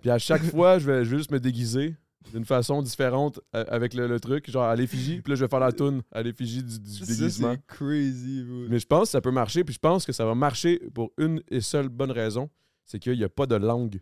Puis 0.00 0.10
à 0.10 0.18
chaque 0.18 0.42
fois, 0.50 0.78
je 0.78 0.86
vais, 0.86 1.04
je 1.04 1.10
vais 1.10 1.18
juste 1.18 1.30
me 1.30 1.40
déguiser 1.40 1.96
d'une 2.32 2.44
façon 2.44 2.82
différente 2.82 3.40
euh, 3.54 3.64
avec 3.68 3.94
le, 3.94 4.06
le 4.06 4.20
truc, 4.20 4.50
genre 4.50 4.64
à 4.64 4.76
l'effigie. 4.76 5.20
Puis 5.20 5.32
là, 5.32 5.36
je 5.36 5.44
vais 5.44 5.48
faire 5.48 5.60
la 5.60 5.72
toune 5.72 6.02
à 6.12 6.22
l'effigie 6.22 6.62
du, 6.62 6.78
déguisement. 6.78 7.54
c'est 7.54 7.66
crazy, 7.66 8.44
bro. 8.44 8.66
Mais 8.68 8.78
je 8.78 8.86
pense 8.86 9.04
que 9.04 9.10
ça 9.12 9.20
peut 9.20 9.30
marcher, 9.30 9.64
puis 9.64 9.74
je 9.74 9.80
pense 9.80 10.04
que 10.04 10.12
ça 10.12 10.24
va 10.24 10.34
marcher 10.34 10.80
pour 10.94 11.12
une 11.18 11.42
et 11.48 11.60
seule 11.60 11.88
bonne 11.88 12.10
raison, 12.10 12.50
c'est 12.84 12.98
qu'il 12.98 13.16
n'y 13.16 13.24
a 13.24 13.28
pas 13.28 13.46
de 13.46 13.56
langue. 13.56 14.00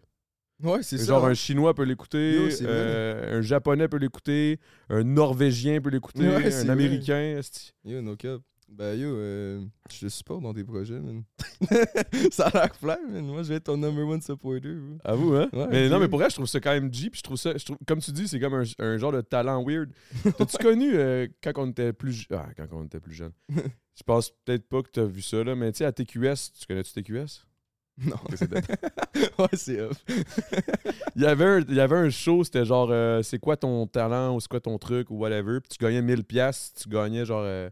Ouais, 0.63 0.83
c'est 0.83 0.99
ça. 0.99 1.05
Genre 1.07 1.25
un 1.27 1.35
chinois 1.35 1.73
peut 1.73 1.85
l'écouter, 1.85 2.49
euh, 2.63 3.39
un 3.39 3.43
japonais 3.43 3.87
peut 3.87 3.99
l'écouter, 3.99 4.59
un 4.89 5.05
norvégien 5.05 5.81
peut 5.81 5.91
l'écouter, 5.91 6.29
Ouais, 6.29 6.53
un 6.53 6.69
américain. 6.69 7.41
Yo, 7.85 8.03
no 8.03 8.17
cap. 8.17 8.41
Ben 8.71 8.95
yo, 8.99 9.09
euh, 9.09 9.61
je 9.91 10.01
te 10.01 10.09
supporte 10.09 10.43
dans 10.43 10.53
tes 10.53 10.63
projets, 10.63 11.01
man. 11.01 11.23
ça 12.31 12.49
a 12.49 12.53
l'air 12.53 12.75
fly, 12.77 12.97
man. 13.11 13.25
Moi, 13.27 13.43
je 13.43 13.49
vais 13.49 13.55
être 13.57 13.65
ton 13.65 13.77
number 13.79 14.07
one 14.07 14.21
supporter, 14.21 14.75
bro. 14.75 14.99
À 15.05 15.15
vous, 15.15 15.35
hein? 15.35 15.49
Ouais, 15.55 15.67
mais 15.71 15.89
non, 15.89 15.99
mais 15.99 16.07
pour 16.09 16.19
vrai, 16.19 16.29
je 16.29 16.35
trouve 16.35 16.47
ça 16.47 16.61
quand 16.61 16.73
même 16.73 16.93
G, 16.93 17.09
puis 17.09 17.19
je 17.19 17.23
trouve 17.23 17.39
ça, 17.39 17.57
je 17.57 17.65
trouve, 17.65 17.79
comme 17.87 18.01
tu 18.01 18.13
dis, 18.13 18.29
c'est 18.29 18.39
comme 18.39 18.55
un, 18.55 18.65
un 18.79 18.97
genre 18.99 19.13
de 19.13 19.23
talent 19.23 19.65
weird. 19.65 19.91
T'as-tu 20.37 20.59
connu 20.59 20.91
euh, 20.95 21.27
quand 21.43 21.53
on 21.57 21.71
était 21.71 21.93
plus 21.95 22.13
je- 22.13 22.27
ah, 22.35 22.47
quand 22.57 22.67
on 22.73 22.85
était 22.85 23.01
plus 23.01 23.15
jeune? 23.15 23.33
Je 23.99 24.05
pense 24.05 24.31
peut-être 24.45 24.69
pas 24.69 24.81
que 24.83 24.91
t'as 24.93 25.05
vu 25.07 25.23
ça, 25.23 25.43
là, 25.43 25.57
mais 25.57 25.73
tu 25.73 25.79
sais, 25.79 25.85
à 25.85 25.91
TQS, 25.91 26.53
tu 26.61 26.67
connais-tu 26.69 26.93
TQS? 26.93 27.45
Non. 28.01 28.15
Ouais, 29.41 29.49
c'est 29.55 29.81
off. 29.81 29.97
Il 31.17 31.23
y 31.23 31.27
avait 31.27 31.45
un, 31.45 31.59
il 31.69 31.75
y 31.75 31.81
avait 31.81 31.97
un 31.97 32.09
show, 32.11 32.45
c'était 32.45 32.65
genre, 32.65 32.91
euh, 32.93 33.23
c'est 33.25 33.41
quoi 33.41 33.57
ton 33.57 33.89
talent 33.89 34.37
ou 34.37 34.41
c'est 34.41 34.47
quoi 34.47 34.61
ton 34.61 34.79
truc 34.79 35.11
ou 35.11 35.17
whatever, 35.17 35.59
puis 35.61 35.71
tu 35.77 35.85
gagnais 35.85 36.01
1000 36.01 36.23
pièces, 36.23 36.73
tu 36.81 36.89
gagnais 36.89 37.25
genre 37.25 37.43
euh, 37.45 37.69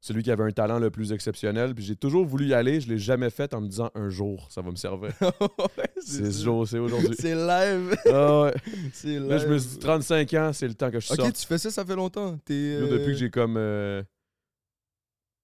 celui 0.00 0.22
qui 0.22 0.30
avait 0.30 0.44
un 0.44 0.50
talent 0.50 0.78
le 0.78 0.90
plus 0.90 1.12
exceptionnel, 1.12 1.74
puis 1.74 1.84
j'ai 1.84 1.96
toujours 1.96 2.24
voulu 2.24 2.46
y 2.46 2.54
aller, 2.54 2.80
je 2.80 2.88
l'ai 2.88 2.98
jamais 2.98 3.30
fait 3.30 3.52
en 3.52 3.60
me 3.60 3.68
disant 3.68 3.90
un 3.94 4.08
jour, 4.08 4.46
ça 4.50 4.62
va 4.62 4.70
me 4.70 4.76
servir. 4.76 5.10
ouais, 5.20 5.90
c'est 6.00 6.30
ce 6.30 6.44
jour, 6.44 6.66
c'est 6.68 6.78
aujourd'hui. 6.78 7.16
C'est 7.18 7.34
live. 7.34 7.96
Ah 8.06 8.42
ouais. 8.42 8.54
c'est 8.92 9.08
live. 9.08 9.28
Là, 9.28 9.38
je 9.38 9.46
me 9.48 9.58
suis 9.58 9.70
dit 9.70 9.78
35 9.78 10.34
ans, 10.34 10.52
c'est 10.52 10.68
le 10.68 10.74
temps 10.74 10.90
que 10.90 11.00
je 11.00 11.06
sorte. 11.06 11.20
Ok, 11.20 11.32
tu 11.32 11.46
fais 11.46 11.58
ça, 11.58 11.70
ça 11.70 11.84
fait 11.84 11.96
longtemps. 11.96 12.38
T'es. 12.44 12.54
Euh, 12.54 12.88
depuis 12.88 13.12
que 13.12 13.18
j'ai 13.18 13.30
comme. 13.30 13.56
euh, 13.56 14.02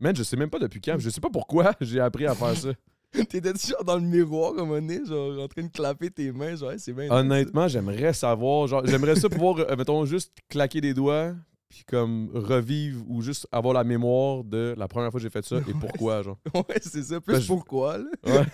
Man, 0.00 0.14
je 0.14 0.22
sais 0.22 0.36
même 0.36 0.50
pas 0.50 0.58
depuis 0.58 0.80
quand. 0.80 0.98
Je 0.98 1.08
sais 1.10 1.20
pas 1.20 1.30
pourquoi 1.30 1.72
j'ai 1.80 2.00
appris 2.00 2.26
à 2.26 2.34
faire 2.34 2.56
ça. 2.56 2.68
T'étais 3.12 3.52
genre 3.54 3.84
dans 3.84 3.94
le 3.94 4.02
miroir 4.02 4.50
à 4.50 4.62
un 4.62 4.64
moment 4.64 4.74
donné, 4.74 5.00
genre 5.06 5.38
en 5.40 5.46
train 5.46 5.62
de 5.62 5.68
clapper 5.68 6.10
tes 6.10 6.32
mains, 6.32 6.56
genre, 6.56 6.72
hey, 6.72 6.80
c'est 6.80 6.92
bien. 6.92 7.08
Honnêtement, 7.10 7.68
j'aimerais 7.68 8.12
savoir. 8.12 8.66
Genre, 8.66 8.84
j'aimerais 8.84 9.14
ça 9.14 9.28
pouvoir, 9.28 9.60
euh, 9.60 9.76
mettons, 9.76 10.04
juste 10.04 10.32
claquer 10.48 10.80
des 10.80 10.94
doigts, 10.94 11.32
puis 11.74 11.84
comme 11.88 12.30
revivre 12.32 13.02
ou 13.08 13.20
juste 13.20 13.48
avoir 13.50 13.74
la 13.74 13.82
mémoire 13.82 14.44
de 14.44 14.74
la 14.78 14.86
première 14.86 15.10
fois 15.10 15.18
que 15.18 15.22
j'ai 15.24 15.30
fait 15.30 15.44
ça 15.44 15.56
et 15.56 15.72
pourquoi, 15.80 16.22
genre. 16.22 16.38
Ouais, 16.54 16.78
c'est 16.80 17.02
ça. 17.02 17.20
Plus 17.20 17.34
Ben, 17.34 17.40
je- 17.40 17.46
pourquoi, 17.48 17.98
là. 17.98 18.04
Ouais. 18.26 18.46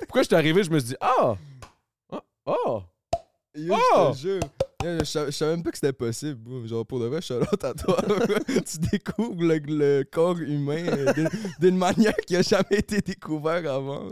Pourquoi 0.00 0.22
je 0.22 0.26
suis 0.26 0.34
arrivé, 0.36 0.62
je 0.62 0.70
me 0.70 0.78
suis 0.78 0.88
dit, 0.90 0.96
ah! 1.00 1.36
Ah! 2.12 2.22
ah! 2.46 2.82
Yo, 3.54 3.74
Oh! 3.74 4.08
je 4.08 4.12
te 4.12 4.18
jure. 4.18 4.40
Yo, 4.84 4.98
Je 4.98 5.04
savais- 5.04 5.30
je 5.30 5.36
savais 5.36 5.52
même 5.52 5.62
pas 5.62 5.70
que 5.70 5.76
c'était 5.78 5.92
possible. 5.94 6.34
bro. 6.34 6.66
Genre, 6.66 6.84
pour 6.84 7.00
de 7.00 7.06
vrai, 7.06 7.22
shout 7.22 7.34
out 7.50 7.64
à 7.64 7.72
toi. 7.72 7.96
tu 8.46 8.78
découvres 8.90 9.42
le, 9.42 9.58
le 9.58 10.02
corps 10.04 10.38
humain 10.38 10.84
euh, 10.88 11.12
d'une- 11.60 11.76
manière 11.78 12.16
qui 12.26 12.36
a 12.36 12.42
jamais 12.42 12.78
été 12.78 13.00
découverte 13.00 13.64
avant. 13.66 14.08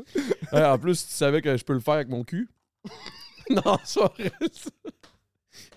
Ouais, 0.52 0.64
en 0.64 0.78
plus, 0.78 1.06
tu 1.06 1.12
savais 1.12 1.42
que 1.42 1.54
je 1.56 1.64
peux 1.64 1.74
le 1.74 1.80
faire 1.80 1.94
avec 1.94 2.08
mon 2.08 2.22
cul. 2.24 2.48
non, 3.50 3.76
ça. 3.84 4.10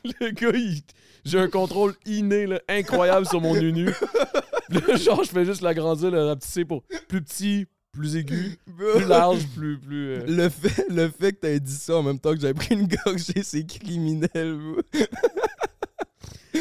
Le 0.03 0.29
gars, 0.31 0.51
il- 0.57 0.83
j'ai 1.25 1.39
un 1.39 1.47
contrôle 1.47 1.93
inné, 2.05 2.45
là, 2.45 2.59
incroyable 2.67 3.25
sur 3.25 3.41
mon 3.41 3.53
nu 3.55 3.85
Là, 4.69 4.95
genre, 4.95 5.23
je 5.23 5.29
fais 5.29 5.45
juste 5.45 5.61
l'agrandir, 5.61 6.09
le 6.09 6.25
rapetisser 6.25 6.65
pour 6.65 6.83
plus 7.07 7.21
petit, 7.21 7.65
plus 7.91 8.15
aigu, 8.15 8.57
plus 8.75 9.05
large, 9.05 9.45
plus. 9.55 9.77
plus 9.77 10.09
euh, 10.09 10.25
Le 10.27 10.49
fait, 10.49 10.85
le 10.89 11.09
fait 11.09 11.33
que 11.33 11.39
t'aies 11.41 11.59
dit 11.59 11.75
ça 11.75 11.97
en 11.97 12.03
même 12.03 12.19
temps 12.19 12.33
que 12.33 12.39
j'avais 12.39 12.53
pris 12.53 12.73
une 12.73 12.87
gorgée, 12.87 13.41
c'est 13.43 13.65
criminel, 13.65 14.57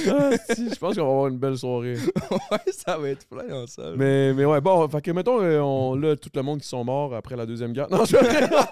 ah, 0.08 0.30
si, 0.54 0.70
je 0.70 0.74
pense 0.76 0.94
qu'on 0.94 1.04
va 1.04 1.10
avoir 1.10 1.28
une 1.28 1.38
belle 1.38 1.58
soirée. 1.58 1.96
ouais, 2.30 2.72
ça 2.72 2.96
va 2.96 3.08
être 3.10 3.26
plein 3.26 3.54
en 3.54 3.66
salle. 3.66 3.94
Mais, 3.96 4.32
mais 4.32 4.44
ouais, 4.44 4.60
bon, 4.60 4.88
fait 4.88 5.02
que 5.02 5.10
mettons, 5.10 5.40
euh, 5.40 5.60
on, 5.60 5.94
là, 5.94 6.16
tout 6.16 6.30
le 6.34 6.42
monde 6.42 6.60
qui 6.60 6.68
sont 6.68 6.82
morts 6.84 7.14
après 7.14 7.36
la 7.36 7.46
Deuxième 7.46 7.72
Guerre. 7.72 7.88
Non, 7.90 8.04
je 8.04 8.16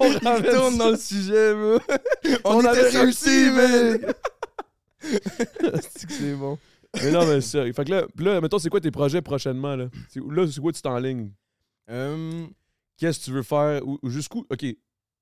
on 0.01 0.43
tourne 0.43 0.79
dans 0.79 0.91
le 0.91 0.97
sujet. 0.97 1.53
On, 2.45 2.57
On 2.57 2.65
avait 2.65 2.89
réussi, 2.89 3.51
man. 3.51 3.99
C'est 5.01 6.07
que 6.07 6.13
c'est 6.13 6.35
bon. 6.35 6.59
Mais 7.03 7.11
non, 7.11 7.27
mais 7.27 7.41
c'est. 7.41 7.73
Fait 7.73 7.85
que 7.85 7.91
là, 7.91 8.07
là, 8.19 8.41
mettons, 8.41 8.59
c'est 8.59 8.69
quoi 8.69 8.81
tes 8.81 8.91
projets 8.91 9.23
prochainement, 9.23 9.77
là? 9.77 9.89
C'est- 10.09 10.21
Là, 10.21 10.47
c'est 10.47 10.61
quoi 10.61 10.73
tu 10.73 10.83
t'enlignes? 10.83 11.33
Euh, 11.89 12.47
qu'est-ce 12.97 13.21
que 13.21 13.25
tu 13.27 13.31
veux 13.33 13.43
faire, 13.43 13.87
ou, 13.87 13.99
ou 14.03 14.11
jusqu'où, 14.11 14.45
ok, 14.51 14.65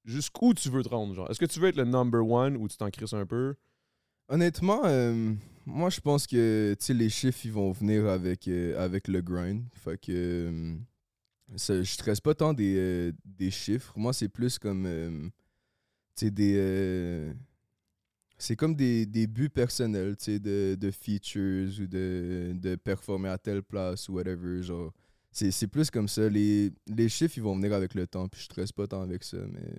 jusqu'où 0.05 0.55
tu 0.55 0.69
veux 0.71 0.83
te 0.83 0.88
rendre, 0.88 1.14
genre? 1.14 1.31
Est-ce 1.31 1.38
que 1.38 1.47
tu 1.47 1.61
veux 1.61 1.69
être 1.69 1.77
le 1.77 1.85
number 1.85 2.27
one 2.27 2.57
ou 2.57 2.69
tu 2.69 2.77
t'en 2.77 2.91
crisses 2.91 3.12
un 3.12 3.27
peu? 3.27 3.55
Honnêtement, 4.29 4.83
euh, 4.85 5.35
moi, 5.64 5.88
je 5.91 6.01
pense 6.01 6.27
que 6.27 6.75
les 6.88 7.09
chiffres, 7.11 7.41
ils 7.45 7.53
vont 7.53 7.73
venir 7.73 8.07
avec, 8.09 8.47
euh, 8.49 8.79
avec 8.83 9.09
le 9.09 9.21
grind. 9.23 9.64
Fait 9.75 9.99
que 9.99 10.12
euh, 10.12 10.77
ça- 11.57 11.83
je 11.83 11.91
stresse 11.91 12.21
pas 12.21 12.35
tant 12.35 12.53
des, 12.53 12.77
euh, 12.77 13.12
des 13.25 13.51
chiffres. 13.51 13.93
Moi, 13.97 14.12
c'est 14.12 14.29
plus 14.29 14.59
comme 14.59 14.85
euh, 14.87 15.29
tu 16.17 16.27
sais, 16.27 16.31
des. 16.31 17.33
C'est 18.38 18.57
comme 18.57 18.74
des, 18.74 19.05
des 19.07 19.27
buts 19.27 19.51
personnels, 19.51 20.16
tu 20.16 20.24
sais, 20.24 20.38
de, 20.38 20.77
de 20.79 20.90
features 20.90 21.68
ou 21.81 21.87
de, 21.87 22.53
de 22.55 22.77
performer 22.77 23.29
à 23.29 23.38
telle 23.38 23.62
place 23.62 24.09
ou 24.09 24.14
whatever. 24.14 24.62
Genre, 24.62 24.92
c'est 25.31 25.51
c'est 25.51 25.66
plus 25.66 25.90
comme 25.90 26.09
ça. 26.09 26.29
Les, 26.29 26.72
les 26.87 27.09
chiffres, 27.09 27.37
ils 27.37 27.42
vont 27.42 27.57
venir 27.57 27.72
avec 27.74 27.94
le 27.94 28.07
temps, 28.07 28.29
puis 28.29 28.40
je 28.40 28.44
stresse 28.46 28.72
pas 28.72 28.87
tant 28.87 29.03
avec 29.03 29.24
ça, 29.24 29.38
mais. 29.53 29.72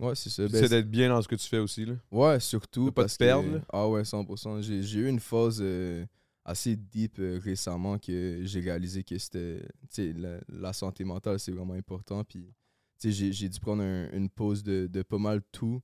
Ouais, 0.00 0.14
c'est 0.16 0.30
ça. 0.30 0.48
Ben, 0.48 0.60
c'est 0.60 0.68
d'être 0.70 0.90
bien 0.90 1.08
dans 1.08 1.22
ce 1.22 1.28
que 1.28 1.36
tu 1.36 1.46
fais 1.46 1.58
aussi, 1.60 1.84
là. 1.84 1.94
Ouais, 2.10 2.40
surtout. 2.40 2.86
De 2.86 2.90
pas 2.90 3.02
te 3.02 3.06
parce 3.06 3.16
perdre, 3.16 3.48
que- 3.48 3.54
là. 3.56 3.60
Ah 3.72 3.88
ouais, 3.88 4.02
100%. 4.02 4.60
J'ai 4.62 4.82
j'ai 4.82 5.00
eu 5.00 5.08
une 5.08 5.20
phase 5.20 5.58
euh, 5.60 6.04
assez 6.44 6.74
deep 6.74 7.18
euh, 7.20 7.38
récemment 7.42 7.98
que 7.98 8.40
j'ai 8.42 8.60
réalisé 8.60 9.04
que 9.04 9.16
c'était. 9.18 9.60
Tu 9.62 9.86
sais, 9.90 10.12
la, 10.14 10.40
la 10.48 10.72
santé 10.72 11.04
mentale, 11.04 11.38
c'est 11.38 11.52
vraiment 11.52 11.74
important. 11.74 12.24
Puis, 12.24 12.52
tu 12.98 13.08
sais, 13.08 13.12
j'ai- 13.12 13.32
j'ai 13.32 13.48
dû 13.48 13.60
prendre 13.60 13.82
un- 13.84 14.10
une 14.12 14.28
pause 14.28 14.64
de, 14.64 14.88
de 14.88 15.02
pas 15.02 15.18
mal 15.18 15.40
tout. 15.52 15.80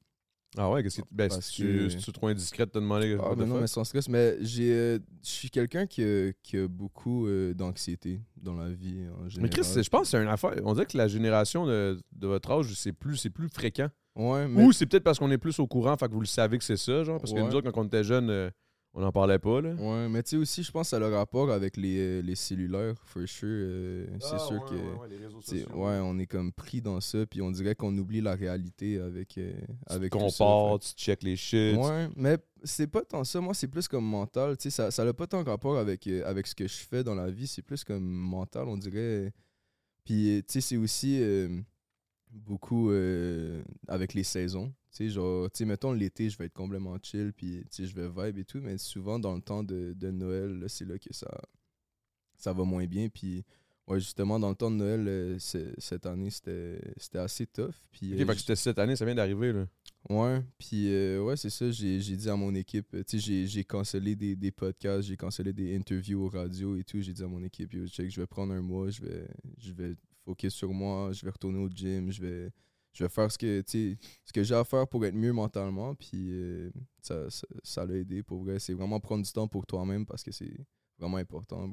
Ah 0.59 0.69
ouais, 0.71 0.83
qu'est-ce 0.83 1.01
que. 1.01 1.07
Ben, 1.13 1.29
Parce 1.29 1.47
si 1.47 1.53
tu, 1.57 1.63
que- 1.65 1.89
si 1.91 1.97
tu 1.99 2.13
trop 2.13 2.27
indiscret 2.27 2.67
de 2.67 2.71
te 2.73 2.79
demander. 2.79 3.17
Ah, 3.23 3.35
mais 3.37 3.45
non, 3.47 3.53
fuck? 3.53 3.61
mais 3.61 3.67
sans 3.69 3.85
stress. 3.85 4.09
Mais 4.09 4.37
j'ai, 4.41 4.73
euh, 4.73 4.99
je 5.23 5.29
suis 5.31 5.49
quelqu'un 5.51 5.87
qui, 5.87 6.03
a- 6.03 6.33
qui 6.43 6.57
a 6.59 6.67
beaucoup 6.67 7.27
euh, 7.29 7.55
d'anxiété 7.55 8.21
dans 8.37 8.55
la 8.55 8.69
vie 8.69 9.05
en 9.17 9.25
Mais 9.25 9.31
général. 9.31 9.51
Chris, 9.51 9.65
c'est- 9.65 9.83
je 9.85 9.89
pense 9.91 10.03
que 10.03 10.09
c'est 10.09 10.23
une 10.23 10.29
affaire. 10.29 10.55
On 10.65 10.73
dirait 10.75 10.87
que 10.87 10.97
la 10.99 11.07
génération 11.09 11.67
de, 11.67 11.99
de 12.13 12.27
votre 12.27 12.51
âge, 12.51 12.67
c'est 12.75 12.93
plus, 12.93 13.17
c'est 13.17 13.31
plus 13.31 13.49
fréquent. 13.49 13.89
Ouais, 14.17 14.49
mais. 14.49 14.65
Ou 14.65 14.73
c'est 14.73 14.87
peut-être 14.87 15.05
parce 15.05 15.21
qu'on 15.21 15.31
est 15.31 15.39
plus 15.39 15.59
au 15.61 15.69
courant, 15.69 15.97
fait 15.97 16.09
que 16.09 16.15
vous 16.15 16.21
le 16.21 16.27
savez 16.27 16.59
que 16.59 16.65
c'est 16.65 16.77
ça, 16.77 17.05
genre. 17.05 17.21
Parce 17.21 17.33
que 17.33 17.39
Ouais. 17.39 17.47
nous 17.47 17.55
autres, 17.55 17.71
quand 17.71 17.81
on 17.83 17.87
était 17.87 18.03
jeunes, 18.03 18.31
euh, 18.31 18.51
on 18.93 19.01
n'en 19.03 19.13
parlait 19.13 19.39
pas, 19.39 19.61
là. 19.61 19.75
Ouais, 19.75 20.09
mais 20.09 20.23
tu 20.23 20.31
sais 20.31 20.37
aussi, 20.37 20.63
je 20.63 20.71
pense 20.73 20.87
que 20.87 20.91
ça 20.91 20.97
a 20.97 20.99
le 21.01 21.15
rapport 21.15 21.51
avec 21.51 21.77
les, 21.77 21.99
euh, 21.99 22.23
les 22.23 22.35
cellulaires, 22.35 22.95
for 23.05 23.23
sure. 23.29 23.47
euh, 23.49 24.07
c'est 24.19 24.35
Ah, 24.35 24.39
sûr 24.39 24.65
que. 24.65 25.75
Ouais, 25.75 25.99
on 26.03 26.19
est 26.19 26.27
comme 26.27 26.53
pris 26.53 26.81
dans 26.81 27.01
ça, 27.01 27.25
puis 27.27 27.41
on 27.41 27.51
dirait 27.51 27.75
qu'on 27.75 27.97
oublie 27.97 28.21
la 28.21 28.35
réalité 28.35 28.99
avec, 28.99 29.39
euh, 29.39 29.53
avec 29.87 30.13
tu 30.13 30.19
ça, 30.19 30.25
compares, 30.45 30.79
tu 30.81 30.93
check 30.95 31.23
les 31.23 31.37
shit. 31.37 31.77
Ouais, 31.77 32.09
mais 32.17 32.39
c'est 32.65 32.89
pas 32.89 33.03
tant 33.03 33.25
ça. 33.25 33.41
Moi, 33.41 33.55
c'est 33.55 33.69
plus 33.69 33.87
comme 33.89 34.05
mental. 34.05 34.57
Tu 34.57 34.65
sais, 34.65 34.71
ça, 34.71 34.91
ça 34.91 35.05
n'a 35.05 35.13
pas 35.15 35.27
tant 35.27 35.43
rapport 35.45 35.79
avec, 35.79 36.07
euh, 36.07 36.23
avec 36.27 36.47
ce 36.47 36.55
que 36.55 36.67
je 36.67 36.77
fais 36.77 37.05
dans 37.05 37.15
la 37.15 37.31
vie. 37.31 37.47
C'est 37.47 37.63
plus 37.63 37.85
comme 37.85 38.03
mental, 38.05 38.67
on 38.69 38.77
dirait. 38.77 39.33
Puis, 40.05 40.43
tu 40.47 40.53
sais, 40.55 40.61
c'est 40.61 40.77
aussi 40.77 41.19
euh, 41.23 41.61
beaucoup 42.33 42.91
euh, 42.91 43.63
avec 43.89 44.15
les 44.15 44.25
saisons. 44.25 44.69
Tu 44.93 45.07
sais, 45.07 45.09
genre, 45.11 45.51
tu 45.51 45.59
sais, 45.59 45.65
mettons 45.65 45.93
l'été, 45.93 46.29
je 46.31 46.37
vais 46.39 46.47
être 46.47 46.53
complètement 46.55 46.97
chill, 47.03 47.33
puis, 47.33 47.63
tu 47.71 47.85
sais, 47.85 47.87
je 47.87 47.95
vais 47.95 48.09
vibe 48.09 48.39
et 48.39 48.45
tout, 48.45 48.61
mais 48.61 48.77
souvent, 48.79 49.19
dans 49.19 49.35
le 49.35 49.41
temps 49.41 49.63
de, 49.63 49.93
de 49.97 50.11
Noël, 50.11 50.65
c'est 50.69 50.85
là 50.85 50.99
que 50.99 51.13
ça, 51.15 51.31
ça 52.37 52.53
va 52.53 52.65
moins 52.65 52.87
bien. 52.87 53.09
Puis, 53.09 53.45
ouais, 53.87 54.01
justement, 54.01 54.41
dans 54.41 54.49
le 54.51 54.55
temps 54.57 54.71
de 54.71 54.77
Noël, 54.77 55.05
euh, 55.07 55.39
cette 55.39 56.07
année, 56.07 56.31
c'était 56.31 56.81
assez 57.19 57.47
tough. 57.47 57.75
Puis, 57.93 58.13
Ok, 58.15 58.21
euh, 58.21 58.27
fait 58.27 58.33
que 58.35 58.41
c'était 58.41 58.57
cette 58.57 58.79
année, 58.79 58.97
ça 58.97 59.05
vient 59.05 59.15
d'arriver, 59.15 59.53
là. 59.53 59.67
Ouais, 60.09 60.41
puis 60.59 60.89
euh, 60.89 61.23
ouais, 61.23 61.37
c'est 61.37 61.51
ça, 61.51 61.71
j'ai 61.71 61.99
dit 62.01 62.31
à 62.31 62.35
mon 62.35 62.55
équipe, 62.55 62.89
tu 62.91 63.03
sais, 63.07 63.19
j'ai- 63.19 63.47
j'ai 63.47 63.65
cancellé 63.65 64.17
des, 64.17 64.35
des 64.35 64.51
podcasts, 64.51 65.07
j'ai 65.07 65.17
cancellé 65.19 65.53
des 65.53 65.77
interviews 65.77 66.25
aux 66.25 66.29
radios 66.31 66.75
et 66.77 66.85
tout, 66.85 67.03
j'ai 67.03 67.13
dit 67.13 67.23
à 67.23 67.27
mon 67.27 67.43
équipe, 67.45 67.71
yo, 67.75 67.87
check, 67.87 68.11
je 68.11 68.19
vais 68.19 68.27
prendre 68.27 68.55
un 68.55 68.63
mois, 68.63 68.89
je 68.89 69.03
vais, 69.03 69.29
je 69.59 69.73
vais 69.75 69.95
focus 70.25 70.55
sur 70.55 70.73
moi, 70.73 71.13
je 71.13 71.25
vais 71.25 71.31
retourner 71.31 71.59
au 71.59 71.69
gym, 71.69 72.11
je 72.11 72.21
vais, 72.23 72.51
je 72.93 73.05
vais 73.05 73.09
faire 73.11 73.31
ce 73.31 73.39
que, 73.39 73.63
ce 73.67 74.33
que 74.33 74.43
j'ai 74.43 74.55
à 74.55 74.65
faire 74.65 74.87
pour 74.89 75.05
être 75.05 75.15
mieux 75.15 75.33
mentalement, 75.33 75.95
puis 75.95 76.29
euh, 76.31 76.71
ça 77.63 77.85
l'a 77.87 77.95
aidé, 77.97 78.23
pour 78.23 78.43
vrai, 78.45 78.59
c'est 78.59 78.75
vraiment 78.75 79.01
prendre 79.01 79.25
du 79.25 79.33
temps 79.33 79.49
pour 79.49 79.67
toi-même 79.67 80.05
parce 80.07 80.23
que 80.23 80.31
c'est 80.33 80.57
vraiment 80.99 81.17
important. 81.19 81.71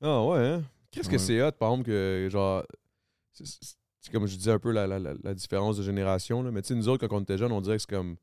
Ah 0.00 0.24
ouais, 0.26 0.38
hein? 0.46 0.62
Qu'est-ce 0.90 1.08
que 1.08 1.18
c'est 1.18 1.42
hot, 1.42 1.52
par 1.52 1.70
exemple, 1.72 1.86
que 1.86 2.28
genre. 2.30 2.64
c'est- 3.32 3.76
comme 4.12 4.26
je 4.26 4.36
disais 4.36 4.52
un 4.52 4.58
peu 4.58 4.70
la, 4.72 4.86
la, 4.86 4.98
la, 4.98 5.12
la 5.22 5.34
différence 5.34 5.76
de 5.76 5.82
génération, 5.82 6.42
là. 6.42 6.50
Mais 6.50 6.62
tu 6.62 6.68
sais, 6.68 6.74
nous 6.74 6.88
autres, 6.88 7.06
quand 7.06 7.14
on 7.16 7.20
était 7.20 7.36
jeunes, 7.36 7.52
on 7.52 7.60
dirait 7.60 7.76
que 7.76 7.82
c'est 7.82 7.90
comme. 7.90 8.16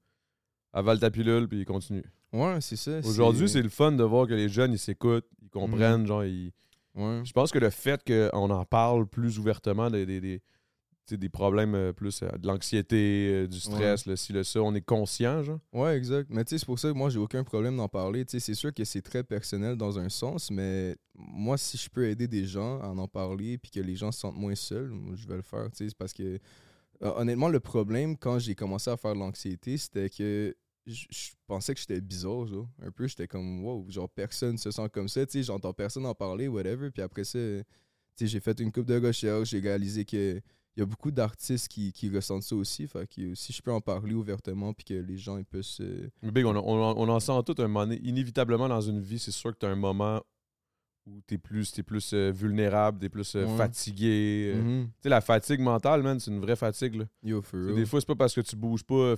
Avale 0.74 1.00
ta 1.00 1.12
pilule, 1.12 1.48
puis 1.48 1.64
continue. 1.64 2.04
Ouais, 2.34 2.60
c'est 2.60 2.76
ça. 2.76 3.00
Aujourd'hui, 3.04 3.48
c'est 3.48 3.62
le 3.62 3.70
fun 3.70 3.92
de 3.92 4.04
voir 4.04 4.28
que 4.28 4.34
les 4.34 4.50
jeunes, 4.50 4.74
ils 4.74 4.80
s'écoutent, 4.80 5.28
ils 5.42 5.50
comprennent, 5.50 6.02
Mhm. 6.02 6.08
genre, 6.08 6.26
ils. 6.26 6.52
Ouais. 6.96 7.22
Je 7.24 7.34
pense 7.34 7.52
que 7.52 7.60
le 7.60 7.70
fait 7.70 8.02
qu'on 8.06 8.50
en 8.50 8.66
parle 8.66 9.06
plus 9.06 9.38
ouvertement 9.38 9.90
des, 9.90 10.06
des, 10.06 10.22
des, 10.22 10.42
des 11.12 11.30
problèmes 11.30 11.76
euh, 11.76 11.94
plus 11.94 12.24
euh, 12.24 12.30
de 12.38 12.48
l'anxiété, 12.48 13.30
euh, 13.32 13.48
du 13.48 13.60
stress, 13.60 14.06
le 14.06 14.16
ci, 14.16 14.34
le 14.34 14.44
ça, 14.44 14.62
on 14.62 14.74
est 14.74 14.82
conscient, 14.82 15.44
genre. 15.44 15.60
Ouais, 15.74 15.98
exact. 15.98 16.30
Mais 16.30 16.44
tu 16.46 16.52
sais, 16.52 16.60
c'est 16.60 16.66
pour 16.66 16.80
ça 16.80 16.88
que 16.90 16.94
moi, 16.94 17.10
j'ai 17.10 17.20
aucun 17.20 17.44
problème 17.44 17.78
d'en 17.78 17.90
parler. 17.90 18.26
Tu 18.26 18.32
sais, 18.32 18.40
c'est 18.40 18.54
sûr 18.56 18.74
que 18.74 18.84
c'est 18.86 19.02
très 19.02 19.24
personnel 19.24 19.76
dans 19.76 20.00
un 20.00 20.10
sens, 20.10 20.50
mais 20.52 20.96
moi, 21.14 21.58
si 21.58 21.78
je 21.78 21.90
peux 21.90 22.08
aider 22.08 22.28
des 22.28 22.46
gens 22.46 22.80
à 22.80 22.88
en 22.88 23.08
parler 23.08 23.58
puis 23.58 23.72
que 23.72 23.80
les 23.80 23.96
gens 23.96 24.12
se 24.12 24.20
sentent 24.22 24.38
moins 24.38 24.56
seuls, 24.56 24.92
je 25.14 25.28
vais 25.28 25.36
le 25.36 25.42
faire. 25.42 25.70
Tu 25.72 25.78
sais, 25.78 25.90
c'est 25.90 25.98
parce 25.98 26.14
que, 26.14 26.40
euh, 27.04 27.12
honnêtement, 27.18 27.50
le 27.50 27.60
problème, 27.60 28.18
quand 28.18 28.40
j'ai 28.40 28.56
commencé 28.56 28.90
à 28.90 28.98
faire 28.98 29.14
de 29.14 29.20
l'anxiété, 29.20 29.78
c'était 29.78 30.10
que 30.10 30.56
je 30.86 31.06
je 31.10 31.30
pensais 31.48 31.74
que 31.74 31.80
j'étais 31.80 32.02
bizarre, 32.02 32.46
genre. 32.48 32.68
Un 32.82 32.92
peu, 32.92 33.08
j'étais 33.08 33.28
comme, 33.28 33.64
wow, 33.64 33.86
genre, 33.90 34.10
personne 34.10 34.58
se 34.58 34.72
sent 34.72 34.90
comme 34.92 35.08
ça. 35.08 35.26
Tu 35.26 35.34
sais, 35.34 35.44
j'entends 35.44 35.74
personne 35.74 36.06
en 36.06 36.14
parler, 36.16 36.48
whatever. 36.48 36.90
Puis 36.92 37.02
après 37.02 37.24
ça, 37.24 37.40
tu 37.40 37.64
sais, 38.16 38.28
j'ai 38.28 38.40
fait 38.40 38.60
une 38.60 38.72
coupe 38.72 38.86
de 38.86 39.00
recherche, 39.06 39.50
j'ai 39.50 39.60
réalisé 39.60 40.06
que 40.06 40.42
il 40.78 40.82
y 40.82 40.84
a 40.84 40.86
beaucoup 40.86 41.10
d'artistes 41.12 41.70
qui, 41.70 41.94
qui 41.94 42.10
ressentent 42.10 42.44
ça 42.44 42.54
aussi. 42.56 42.86
Fait 42.86 43.08
que 43.08 43.34
si 43.34 43.54
je 43.54 43.62
peux 43.62 43.72
en 43.72 43.80
parler 43.80 44.14
ouvertement 44.14 44.74
puis 44.74 44.84
que 44.84 44.94
les 44.94 45.18
gens 45.18 45.38
ils 45.38 45.46
peuvent 45.46 45.62
se. 45.62 46.10
Mais 46.22 46.32
Big, 46.32 46.46
on, 46.46 46.54
on, 46.56 46.62
on 46.98 47.08
en 47.10 47.20
sent 47.22 47.32
tout 47.46 47.56
un 47.60 47.68
moment. 47.70 47.90
Inévitablement, 48.04 48.68
dans 48.68 48.82
une 48.82 49.00
vie, 49.00 49.18
c'est 49.20 49.32
sûr 49.32 49.54
que 49.54 49.60
tu 49.60 49.66
as 49.66 49.70
un 49.70 49.76
moment 49.78 50.22
où 51.06 51.22
tu 51.28 51.36
es 51.36 51.38
plus, 51.38 51.72
t'es 51.72 51.84
plus 51.84 52.12
euh, 52.14 52.32
vulnérable, 52.32 53.00
tu 53.00 53.06
es 53.06 53.10
plus 53.10 53.36
euh, 53.36 53.46
Ouais. 53.46 53.56
fatigué. 53.58 54.52
euh. 54.54 54.62
Mhm. 54.62 54.86
Tu 54.88 54.92
sais, 55.04 55.10
la 55.10 55.22
fatigue 55.22 55.62
mentale, 55.62 56.04
man, 56.04 56.20
c'est 56.20 56.32
une 56.32 56.42
vraie 56.42 56.56
fatigue. 56.58 56.96
Là. 56.96 57.06
Yo, 57.24 57.42
for 57.42 57.52
C'est 57.60 57.66
real. 57.68 57.76
Des 57.76 57.86
fois, 57.86 58.02
c'est 58.02 58.08
pas 58.08 58.16
parce 58.16 58.34
que 58.34 58.42
tu 58.42 58.56
bouges 58.58 58.84
pas. 58.84 59.16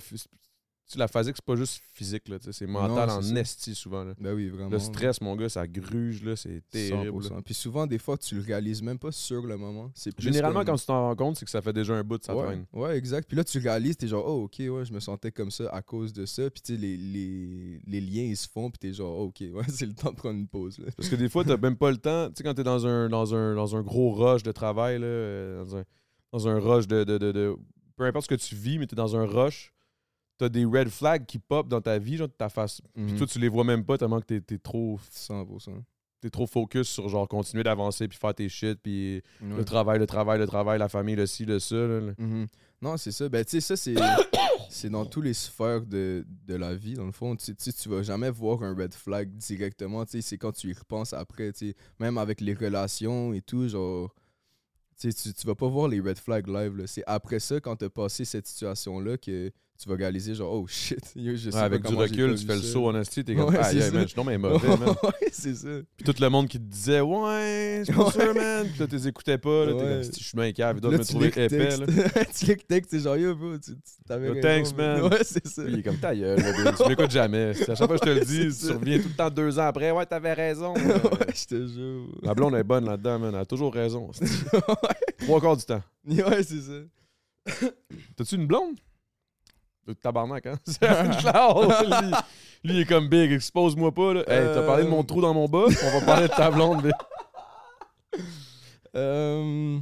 Sais, 0.94 0.98
la 0.98 1.08
fatigue, 1.08 1.34
c'est 1.36 1.44
pas 1.44 1.56
juste 1.56 1.80
physique, 1.92 2.28
là, 2.28 2.36
c'est 2.50 2.66
mental 2.66 3.08
Non, 3.08 3.14
en 3.16 3.22
ça. 3.22 3.34
esti 3.40 3.74
souvent. 3.74 4.04
Là. 4.04 4.14
Ben 4.20 4.34
oui, 4.34 4.48
vraiment. 4.48 4.70
Le 4.70 4.78
stress, 4.78 5.20
mon 5.20 5.36
gars, 5.36 5.48
ça 5.48 5.66
gruge, 5.66 6.22
là, 6.22 6.36
c'est 6.36 6.62
terrible. 6.70 7.22
100%. 7.22 7.34
là. 7.34 7.42
Puis 7.44 7.54
souvent, 7.54 7.86
des 7.86 7.98
fois, 7.98 8.16
tu 8.16 8.34
le 8.34 8.40
réalises 8.42 8.82
même 8.82 8.98
pas 8.98 9.12
sur 9.12 9.46
le 9.46 9.56
moment. 9.56 9.90
C'est 9.94 10.14
plus 10.14 10.24
Généralement, 10.24 10.60
comme- 10.60 10.68
quand 10.74 10.76
tu 10.76 10.86
t'en 10.86 11.08
rends 11.08 11.16
compte, 11.16 11.36
c'est 11.36 11.44
que 11.44 11.50
ça 11.50 11.60
fait 11.62 11.72
déjà 11.72 11.94
un 11.94 12.02
bout 12.04 12.18
de 12.18 12.24
ça 12.24 12.34
ouais, 12.36 12.44
traîne. 12.44 12.64
ouais, 12.72 12.96
exact. 12.96 13.26
Puis 13.28 13.36
là, 13.36 13.44
tu 13.44 13.58
réalises, 13.58 13.96
t'es 13.96 14.08
genre, 14.08 14.24
oh, 14.26 14.44
ok, 14.44 14.56
ouais, 14.60 14.84
je 14.84 14.92
me 14.92 15.00
sentais 15.00 15.30
comme 15.32 15.50
ça 15.50 15.68
à 15.70 15.82
cause 15.82 16.12
de 16.12 16.24
ça. 16.26 16.48
Puis 16.50 16.62
tu 16.62 16.74
sais, 16.74 16.80
les, 16.80 16.96
les, 16.96 17.80
les 17.86 18.00
liens, 18.00 18.22
ils 18.24 18.36
se 18.36 18.48
font. 18.48 18.70
Puis 18.70 18.78
t'es 18.78 18.92
genre, 18.92 19.16
oh, 19.18 19.24
ok, 19.24 19.40
ouais, 19.54 19.64
c'est 19.68 19.86
le 19.86 19.94
temps 19.94 20.10
de 20.10 20.16
prendre 20.16 20.38
une 20.38 20.48
pause. 20.48 20.78
Là. 20.78 20.86
Parce 20.96 21.08
que 21.08 21.16
des 21.16 21.28
fois, 21.28 21.44
t'as 21.44 21.56
même 21.56 21.76
pas 21.76 21.90
le 21.90 21.98
temps. 21.98 22.28
Tu 22.28 22.34
sais, 22.36 22.44
quand 22.44 22.54
t'es 22.54 22.64
dans 22.64 22.86
un, 22.86 23.08
dans, 23.08 23.34
un, 23.34 23.54
dans 23.54 23.76
un 23.76 23.82
gros 23.82 24.12
rush 24.12 24.42
de 24.42 24.52
travail, 24.52 24.98
là, 25.00 25.06
euh, 25.06 25.64
dans, 25.64 25.76
un, 25.76 25.84
dans 26.32 26.48
un 26.48 26.58
rush 26.58 26.86
de, 26.88 27.04
de, 27.04 27.18
de, 27.18 27.32
de- 27.32 27.56
Peu 27.96 28.04
importe 28.04 28.24
ce 28.24 28.34
que 28.34 28.40
tu 28.40 28.54
vis, 28.54 28.78
mais 28.78 28.86
t'es 28.86 28.96
dans 28.96 29.16
un 29.16 29.26
rush, 29.26 29.72
t'as 30.38 30.48
des 30.48 30.64
red 30.64 30.88
flags 30.88 31.26
qui 31.26 31.38
pop 31.38 31.68
dans 31.68 31.80
ta 31.80 31.98
vie, 31.98 32.16
genre 32.16 32.28
ta 32.36 32.48
face. 32.48 32.80
Puis 32.94 33.02
Mhm. 33.04 33.16
toi, 33.18 33.26
tu 33.26 33.38
les 33.38 33.48
vois 33.48 33.64
même 33.64 33.84
pas 33.84 33.98
tellement 33.98 34.20
que 34.20 34.26
t'es, 34.26 34.40
t'es 34.40 34.58
trop. 34.58 34.98
100%. 35.10 35.82
T'es 36.20 36.30
trop 36.30 36.46
focus 36.46 36.88
sur 36.88 37.08
genre 37.08 37.28
continuer 37.28 37.62
d'avancer 37.62 38.08
puis 38.08 38.18
faire 38.18 38.34
tes 38.34 38.48
shit 38.48 38.80
puis 38.82 39.22
Ouais. 39.40 39.56
le 39.58 39.64
travail, 39.64 39.98
le 40.00 40.06
travail, 40.06 40.38
le 40.40 40.46
travail, 40.46 40.78
la 40.78 40.88
famille, 40.88 41.14
le 41.14 41.26
ci, 41.26 41.44
le 41.44 41.58
ça. 41.60 41.76
là, 41.76 42.00
là. 42.00 42.12
Mhm. 42.18 42.46
Non, 42.82 42.96
c'est 42.96 43.12
ça. 43.12 43.28
Ben, 43.28 43.44
tu 43.44 43.52
sais, 43.52 43.60
ça, 43.60 43.76
c'est, 43.76 43.94
c'est 44.70 44.90
dans 44.90 45.04
tous 45.06 45.20
les 45.20 45.34
sphères 45.34 45.84
de, 45.84 46.24
de 46.46 46.54
la 46.54 46.74
vie, 46.74 46.94
dans 46.94 47.06
le 47.06 47.12
fond. 47.12 47.34
Tu 47.36 47.54
sais, 47.58 47.72
tu 47.72 47.88
vas 47.88 48.02
jamais 48.02 48.30
voir 48.30 48.62
un 48.62 48.74
red 48.74 48.94
flag 48.94 49.30
directement. 49.36 50.04
Tu 50.04 50.12
sais, 50.12 50.20
c'est 50.22 50.38
quand 50.38 50.52
tu 50.52 50.70
y 50.70 50.72
repenses 50.72 51.12
après. 51.12 51.52
Tu 51.52 51.68
sais, 51.70 51.76
même 52.00 52.18
avec 52.18 52.40
les 52.40 52.54
relations 52.54 53.32
et 53.32 53.40
tout, 53.40 53.68
genre. 53.68 54.12
Tu, 55.00 55.12
sais, 55.12 55.30
tu, 55.32 55.34
tu 55.34 55.46
vas 55.46 55.54
pas 55.54 55.68
voir 55.68 55.86
les 55.88 56.00
red 56.00 56.18
flags 56.18 56.48
live. 56.48 56.82
C'est 56.86 57.04
après 57.06 57.38
ça, 57.38 57.60
quand 57.60 57.76
tu 57.76 57.84
as 57.84 57.90
passé 57.90 58.24
cette 58.24 58.46
situation-là, 58.48 59.16
que 59.18 59.50
tu 59.80 59.88
vas 59.88 59.94
réaliser, 59.94 60.34
genre, 60.34 60.52
oh 60.52 60.66
shit, 60.66 60.98
yo, 61.16 61.36
je 61.36 61.36
sais 61.36 61.46
Ouais, 61.46 61.52
pas 61.52 61.60
avec 61.60 61.86
du 61.86 61.94
recul, 61.94 62.32
pas 62.32 62.36
tu 62.38 62.46
fais 62.46 62.56
le 62.56 62.62
saut 62.62 62.88
en 62.88 63.00
esti, 63.00 63.24
t'es 63.24 63.36
comme 63.36 63.50
Ouais, 63.50 63.60
ah, 63.62 63.72
yeah, 63.72 63.90
man, 63.92 64.02
je 64.02 64.08
suis 64.08 64.24
mais 64.24 64.36
mauvais, 64.36 64.68
man. 64.76 64.88
ouais, 65.04 65.28
c'est 65.30 65.54
ça. 65.54 65.68
Puis 65.96 66.04
tout 66.04 66.20
le 66.20 66.28
monde 66.28 66.48
qui 66.48 66.58
te 66.58 66.64
disait 66.64 67.00
Ouais, 67.00 67.82
c'est 67.86 67.94
pas 67.94 68.04
Ouais. 68.06 68.10
sûr, 68.10 68.34
man. 68.34 68.66
Puis 68.68 68.80
là, 68.80 68.86
tu 68.88 68.94
les 68.96 69.08
écoutais 69.08 69.38
pas. 69.38 69.66
Là, 69.66 69.72
t'es 69.74 69.78
comme 69.78 70.02
si 70.02 70.20
je 70.20 70.24
suis 70.26 70.36
bien 70.36 70.50
cave, 70.52 70.80
Là, 70.82 70.90
me 70.90 71.04
trouver 71.04 71.28
épais. 71.28 71.76
Là. 71.76 71.86
tu 72.36 72.46
le 72.46 72.56
texte, 72.56 72.90
c'est 72.90 73.00
genre, 73.00 73.16
yo, 73.16 73.36
bro, 73.36 73.56
tu, 73.58 73.70
t'avais 74.06 74.40
thanks, 74.40 74.76
man. 74.76 75.02
Ouais, 75.02 75.22
c'est 75.22 75.46
ça. 75.46 75.62
Il 75.66 75.78
est 75.78 75.82
comme 75.84 75.98
ta 75.98 76.14
gueule, 76.14 76.42
tu 76.76 76.88
m'écoutes 76.88 77.10
jamais. 77.12 77.50
À 77.68 77.74
chaque 77.76 77.86
fois 77.86 77.98
que 77.98 78.04
je 78.06 78.12
te 78.12 78.18
le 78.18 78.24
dis, 78.24 78.58
tu 78.58 78.72
reviens 78.72 78.98
tout 78.98 79.08
le 79.08 79.14
temps 79.14 79.30
deux 79.30 79.58
ans 79.60 79.66
après. 79.68 79.92
Ouais, 79.92 80.06
t'avais 80.06 80.32
raison. 80.32 80.74
ouais, 80.74 81.34
je 81.34 81.44
te 81.44 81.66
jure. 81.68 82.08
Ma 82.24 82.34
blonde 82.34 82.56
est 82.56 82.64
bonne 82.64 82.84
là-dedans, 82.84 83.18
man. 83.20 83.34
Elle 83.34 83.40
a 83.42 83.46
toujours 83.46 83.72
raison. 83.72 84.10
Trois 85.18 85.40
quarts 85.40 85.56
du 85.56 85.64
temps. 85.64 85.82
ouais, 86.04 86.42
c'est 86.42 86.62
ça. 86.62 87.68
T'as-tu 88.16 88.34
une 88.34 88.46
blonde? 88.46 88.76
Tabarnak, 89.94 90.46
hein? 90.46 90.54
C'est 90.64 90.84
une 90.86 91.10
classe. 91.16 91.82
lui, 91.86 92.10
lui, 92.64 92.74
il 92.74 92.80
est 92.80 92.84
comme 92.86 93.08
big, 93.08 93.32
expose-moi 93.32 93.92
pas, 93.92 94.14
là. 94.14 94.20
Hey, 94.26 94.44
t'as 94.54 94.66
parlé 94.66 94.84
de 94.84 94.88
mon 94.88 95.00
Euh. 95.00 95.04
trou 95.04 95.20
dans 95.20 95.34
mon 95.34 95.46
bas, 95.48 95.64
on 95.66 95.98
va 96.00 96.04
parler 96.06 96.28
de 96.28 96.32
ta 96.34 96.50
blonde, 96.50 96.82
big. 96.82 96.92
Euh, 98.96 99.78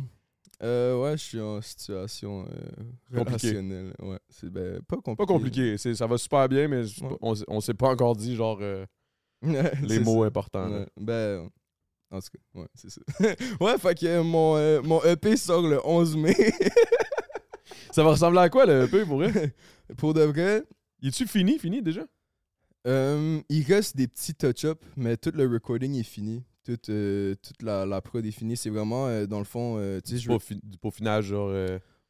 Euh, 0.63 0.99
ouais, 1.03 1.19
je 1.19 1.23
suis 1.23 1.41
en 1.41 1.61
situation 1.61 2.47
euh, 2.47 3.19
relationnelle. 3.21 3.93
Ouais, 4.01 4.19
c'est 4.31 4.49
ben, 4.49 4.81
pas 4.89 4.97
compliqué. 4.97 5.17
Pas 5.17 5.27
compliqué. 5.27 5.77
c'est- 5.79 5.95
Ça 5.95 6.07
va 6.07 6.17
super 6.17 6.49
bien, 6.49 6.67
mais 6.67 6.81
Ouais. 7.03 7.17
on, 7.21 7.35
on 7.49 7.61
s'est 7.61 7.75
pas 7.75 7.91
encore 7.91 8.17
dit, 8.17 8.35
genre, 8.35 8.57
euh, 8.63 8.87
les 9.83 9.99
mots 10.01 10.23
ça. 10.23 10.29
importants. 10.29 10.71
Ouais, 10.71 10.87
Ben, 10.99 11.47
en 12.11 12.21
tout 12.21 12.29
cas, 12.33 12.61
ouais, 12.61 12.67
c'est 12.75 12.89
ça. 12.89 13.01
ouais, 13.61 13.77
fait 13.79 13.99
que 13.99 14.23
mon, 14.23 14.83
mon 14.83 15.03
EP 15.05 15.37
sort 15.37 15.61
le 15.61 15.79
11 15.87 16.17
mai. 16.17 16.35
Ça 17.91 18.03
va 18.03 18.11
ressembler 18.11 18.39
à 18.41 18.49
quoi, 18.49 18.65
le 18.65 18.85
EP, 18.85 19.05
pour 19.05 19.19
vrai? 19.19 19.55
Pour 19.97 20.14
de 20.14 20.22
vrai, 20.22 20.64
Il 21.01 21.09
est-tu 21.09 21.26
fini, 21.26 21.59
fini, 21.59 21.82
déjà? 21.82 22.07
euh, 22.87 23.41
il 23.49 23.62
reste 23.64 23.97
des 23.97 24.07
petits 24.09 24.34
touch-ups, 24.34 24.80
mais 24.97 25.16
tout 25.16 25.32
le 25.34 25.47
recording 25.47 25.95
est 25.95 26.03
fini. 26.05 26.45
Toute, 26.64 26.89
euh, 26.89 27.34
toute 27.43 27.62
la, 27.62 27.87
la 27.87 28.01
prod 28.01 28.24
est 28.24 28.30
finie. 28.30 28.57
C'est 28.57 28.70
vraiment, 28.70 29.07
euh, 29.07 29.26
dans 29.26 29.39
le 29.39 29.45
fond, 29.45 29.76
tu 30.05 30.11
sais, 30.11 30.14
Du 30.16 30.20
je 30.20 30.55
du 30.62 30.78
peaufinage, 30.78 31.26
genre... 31.26 31.51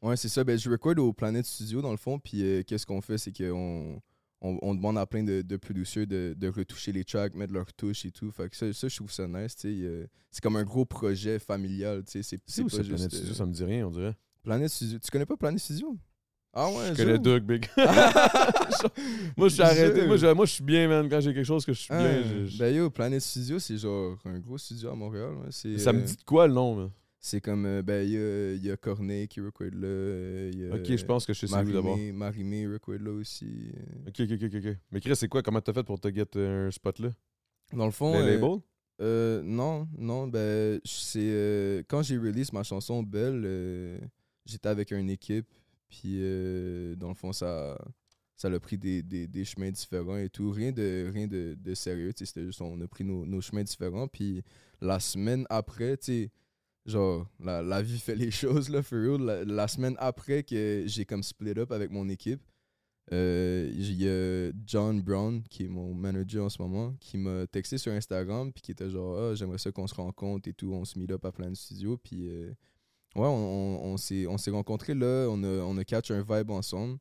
Ouais, 0.02 0.16
c'est 0.16 0.28
ça. 0.28 0.44
Ben, 0.44 0.58
je 0.58 0.70
record 0.70 0.96
au 0.98 1.12
Planet 1.12 1.44
Studio, 1.44 1.80
dans 1.82 1.90
le 1.90 1.96
fond. 1.96 2.18
Puis, 2.18 2.64
qu'est-ce 2.66 2.84
qu'on 2.86 3.00
fait, 3.00 3.18
c'est 3.18 3.32
qu'on 3.36 4.00
on, 4.42 4.58
on 4.62 4.74
demande 4.74 4.98
à 4.98 5.06
plein 5.06 5.24
de, 5.24 5.40
de 5.42 5.56
producers 5.56 6.06
de, 6.06 6.34
de 6.36 6.48
retoucher 6.48 6.92
les 6.92 7.02
tracks, 7.04 7.34
mettre 7.34 7.52
leurs 7.54 7.72
touches 7.72 8.04
et 8.04 8.10
tout. 8.10 8.30
Fait 8.30 8.48
que 8.50 8.56
ça, 8.56 8.70
ça 8.74 8.88
je 8.88 8.96
trouve 8.96 9.10
ça 9.10 9.26
nice. 9.26 9.56
euh, 9.64 10.06
c'est 10.30 10.42
comme 10.42 10.56
un 10.56 10.64
gros 10.64 10.84
projet 10.84 11.38
familial. 11.38 12.02
C'est 12.06 12.22
C'est 12.22 12.40
c'est 12.46 12.62
où 12.62 12.66
pas 12.68 12.76
juste. 12.82 12.88
Planet 12.90 13.10
Studio? 13.10 13.30
euh, 13.30 13.34
Ça 13.34 13.46
me 13.46 13.52
dit 13.52 13.64
rien, 13.64 13.86
on 13.86 13.90
dirait. 13.90 14.14
Planet 14.42 14.68
Studio. 14.70 14.98
Tu 14.98 15.10
connais 15.10 15.26
pas 15.26 15.36
Planet 15.38 15.58
Studio? 15.58 15.96
Ah 16.58 16.70
ouais, 16.70 16.94
Je 16.94 16.94
connais? 17.04 17.18
Doug, 17.18 17.42
big. 17.42 17.66
moi, 19.36 19.48
je 19.48 19.54
suis 19.54 19.62
arrêté. 19.62 20.06
Moi, 20.06 20.16
je, 20.16 20.32
moi, 20.32 20.46
je 20.46 20.52
suis 20.52 20.64
bien, 20.64 20.88
man. 20.88 21.06
Quand 21.06 21.20
j'ai 21.20 21.34
quelque 21.34 21.44
chose 21.44 21.66
que 21.66 21.74
je 21.74 21.80
suis 21.80 21.92
Ah, 21.92 21.98
bien, 21.98 22.46
je- 22.46 22.58
Ben 22.58 22.74
yo, 22.74 22.88
Planet 22.88 23.20
Studio, 23.20 23.58
c'est 23.58 23.76
genre 23.76 24.16
un 24.24 24.38
gros 24.38 24.56
studio 24.56 24.88
à 24.90 24.94
Montréal. 24.94 25.34
ouais. 25.34 25.48
C'est, 25.50 25.76
Ça 25.78 25.92
me 25.92 26.00
euh, 26.00 26.04
dit 26.04 26.16
de 26.16 26.22
quoi, 26.22 26.46
le 26.48 26.54
nom? 26.54 26.78
là? 26.78 26.90
C'est 27.20 27.42
comme, 27.42 27.66
euh, 27.66 27.82
ben, 27.82 28.06
il 28.06 28.12
y 28.12 28.16
a, 28.16 28.54
y 28.54 28.70
a 28.70 28.76
Corneille 28.78 29.28
qui 29.28 29.40
record 29.42 29.66
là. 29.72 30.48
il 30.50 30.58
y 30.60 30.70
a 30.70 30.74
Ok, 30.74 30.96
je 30.96 31.04
pense 31.04 31.26
que 31.26 31.34
je 31.34 31.44
sais 31.46 31.54
où 31.62 31.72
d'abord. 31.72 31.98
Marimé, 32.14 32.66
record 32.66 33.00
là 33.00 33.10
aussi. 33.10 33.72
Ok, 34.06 34.20
ok, 34.20 34.30
ok, 34.44 34.54
ok. 34.54 34.76
Mais 34.92 35.00
Chris, 35.00 35.16
c'est 35.16 35.28
quoi? 35.28 35.42
Comment 35.42 35.60
t'as 35.60 35.74
fait 35.74 35.82
pour 35.84 36.00
te 36.00 36.08
get 36.08 36.24
euh, 36.36 36.68
un 36.68 36.70
spot 36.70 36.98
là? 37.00 37.10
Dans 37.74 37.84
le 37.84 37.90
fond. 37.90 38.12
Les 38.14 38.20
euh, 38.20 38.32
labels? 38.32 38.60
Euh, 39.02 39.42
non, 39.44 39.86
non, 39.98 40.26
ben, 40.26 40.80
c'est 40.84 41.18
euh, 41.20 41.82
quand 41.86 42.02
j'ai 42.02 42.16
release 42.16 42.50
ma 42.52 42.62
chanson 42.62 43.02
Belle, 43.02 44.00
j'étais 44.46 44.68
avec 44.70 44.90
une 44.92 45.10
équipe, 45.10 45.48
puis 45.88 46.16
euh, 46.20 46.96
dans 46.96 47.08
le 47.08 47.14
fond, 47.14 47.32
ça 47.32 47.78
ça 48.36 48.48
a 48.48 48.60
pris 48.60 48.76
des, 48.76 49.02
des, 49.02 49.26
des 49.26 49.44
chemins 49.44 49.70
différents 49.70 50.18
et 50.18 50.28
tout. 50.28 50.50
Rien 50.50 50.70
de, 50.70 51.10
rien 51.12 51.26
de, 51.26 51.56
de 51.58 51.74
sérieux, 51.74 52.12
c'était 52.14 52.44
juste, 52.44 52.60
on 52.60 52.80
a 52.82 52.86
pris 52.86 53.02
nos, 53.04 53.24
nos 53.24 53.40
chemins 53.40 53.64
différents, 53.64 54.08
puis 54.08 54.42
la 54.80 55.00
semaine 55.00 55.46
après, 55.48 55.96
tu 55.96 56.30
genre, 56.84 57.26
la, 57.40 57.62
la 57.62 57.82
vie 57.82 57.98
fait 57.98 58.14
les 58.14 58.30
choses, 58.42 58.68
là, 58.68 58.82
for 58.82 58.98
real. 58.98 59.20
La, 59.22 59.44
la 59.44 59.68
semaine 59.68 59.96
après 59.98 60.42
que 60.42 60.84
j'ai 60.86 61.04
comme 61.04 61.22
split 61.22 61.58
up 61.58 61.72
avec 61.72 61.90
mon 61.90 62.08
équipe, 62.08 62.42
euh, 63.12 63.70
il 63.72 63.92
y 63.92 64.08
a 64.08 64.52
John 64.66 65.00
Brown, 65.00 65.42
qui 65.48 65.64
est 65.64 65.68
mon 65.68 65.94
manager 65.94 66.44
en 66.44 66.48
ce 66.48 66.60
moment, 66.60 66.94
qui 67.00 67.18
m'a 67.18 67.46
texté 67.46 67.78
sur 67.78 67.92
Instagram, 67.92 68.52
puis 68.52 68.62
qui 68.62 68.72
était 68.72 68.90
genre, 68.90 69.16
ah, 69.18 69.34
j'aimerais 69.34 69.58
ça 69.58 69.70
qu'on 69.70 69.86
se 69.86 69.94
rencontre 69.94 70.48
et 70.48 70.52
tout, 70.52 70.72
on 70.72 70.84
se 70.84 70.98
meet 70.98 71.10
up 71.12 71.24
à 71.24 71.32
plein 71.32 71.50
de 71.50 71.56
studios, 71.56 71.96
puis 71.96 72.28
euh, 72.28 72.52
ouais, 73.16 73.26
on, 73.26 73.84
on, 73.84 73.92
on 73.92 73.96
s'est 73.96 74.26
on 74.26 74.38
s'est 74.38 74.50
rencontrés 74.50 74.94
là, 74.94 75.26
on 75.30 75.42
a, 75.42 75.62
on 75.64 75.76
a 75.78 75.84
catch 75.84 76.10
un 76.10 76.22
vibe 76.22 76.50
ensemble, 76.50 76.98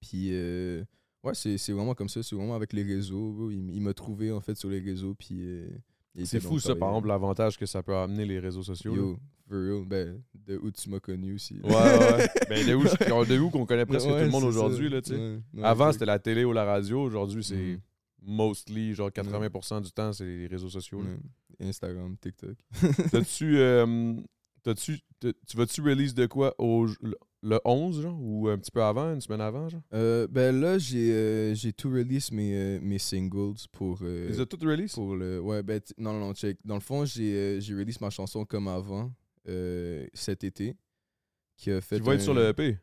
puis 0.00 0.28
euh, 0.32 0.82
ouais, 1.24 1.34
c'est 1.34 1.72
vraiment 1.72 1.94
comme 1.94 2.08
ça, 2.08 2.22
c'est 2.22 2.34
vraiment 2.36 2.54
avec 2.54 2.72
les 2.72 2.82
réseaux, 2.82 3.50
il, 3.50 3.70
il 3.74 3.80
m'a 3.80 3.94
trouvé 3.94 4.30
en 4.32 4.40
fait 4.40 4.54
sur 4.56 4.68
les 4.70 4.80
réseaux, 4.80 5.14
puis 5.14 5.38
euh, 5.40 5.68
C'est 6.24 6.40
fou, 6.40 6.58
ça, 6.60 6.74
par 6.74 6.90
exemple, 6.90 7.08
l'avantage 7.08 7.56
que 7.58 7.66
ça 7.66 7.82
peut 7.82 7.94
amener 7.96 8.24
les 8.26 8.38
réseaux 8.40 8.62
sociaux. 8.62 8.94
Yo, 8.94 9.18
for 9.48 9.56
real, 9.58 9.84
ben, 9.86 10.20
de 10.46 10.58
où 10.58 10.70
tu 10.70 10.90
m'as 10.90 11.00
connu 11.00 11.34
aussi. 11.34 11.58
Ouais, 11.62 11.70
ouais. 11.72 12.28
ben, 12.48 12.66
de 12.66 12.74
où, 12.74 13.46
où 13.46 13.50
qu'on 13.50 13.64
connaît 13.66 13.86
presque 13.86 14.06
Ouais, 14.06 14.18
tout 14.18 14.24
le 14.26 14.30
monde 14.30 14.44
aujourd'hui, 14.44 14.88
là, 14.88 15.00
tu 15.00 15.10
sais. 15.12 15.16
Ouais, 15.16 15.38
ouais, 15.54 15.64
Avant, 15.64 15.90
c'était 15.92 16.04
la 16.06 16.18
télé 16.18 16.44
ou 16.44 16.52
la 16.52 16.64
radio. 16.64 17.00
Aujourd'hui, 17.02 17.42
c'est 17.44 17.54
Mhm. 17.56 17.80
mostly, 18.22 18.94
genre 18.94 19.10
80% 19.10 19.80
du 19.82 19.90
temps, 19.92 20.12
c'est 20.12 20.24
les 20.26 20.46
réseaux 20.48 20.68
sociaux. 20.68 20.98
Ouais. 21.00 21.66
Instagram, 21.68 22.16
TikTok. 22.20 22.56
T'as-tu. 23.10 23.56
euh, 23.58 24.14
t'as-tu- 24.62 25.00
t'as- 25.20 25.32
tu 25.46 25.56
vas-tu 25.56 25.80
release 25.82 26.14
de 26.14 26.26
quoi 26.26 26.54
au, 26.58 26.86
le, 27.00 27.16
le 27.42 27.60
11, 27.64 28.02
genre, 28.02 28.18
ou 28.20 28.48
un 28.48 28.58
petit 28.58 28.70
peu 28.70 28.82
avant, 28.82 29.12
une 29.14 29.20
semaine 29.20 29.40
avant, 29.40 29.68
genre? 29.68 29.82
Euh, 29.92 30.26
ben 30.28 30.58
là, 30.60 30.78
j'ai 30.78 31.12
euh, 31.12 31.54
j'ai 31.54 31.72
tout 31.72 31.90
release 31.90 32.30
mes, 32.32 32.54
euh, 32.54 32.80
mes 32.80 32.98
singles 32.98 33.56
pour. 33.72 34.02
Ils 34.02 34.40
ont 34.40 34.46
toutes 34.46 34.64
release? 34.64 34.94
pour 34.94 35.16
le. 35.16 35.40
Ouais, 35.40 35.62
ben, 35.62 35.80
non, 35.96 36.12
non, 36.12 36.20
non, 36.20 36.34
check. 36.34 36.58
Dans 36.64 36.74
le 36.74 36.80
fond, 36.80 37.04
j'ai 37.04 37.60
j'ai 37.60 37.74
release 37.74 38.00
ma 38.00 38.10
chanson 38.10 38.44
comme 38.44 38.68
avant 38.68 39.12
cet 40.14 40.44
été. 40.44 40.74
Qui 41.56 41.72
a 41.72 41.80
fait. 41.80 41.96
Tu 41.96 42.02
vas 42.02 42.14
être 42.14 42.22
sur 42.22 42.34
le 42.34 42.48
EP. 42.48 42.78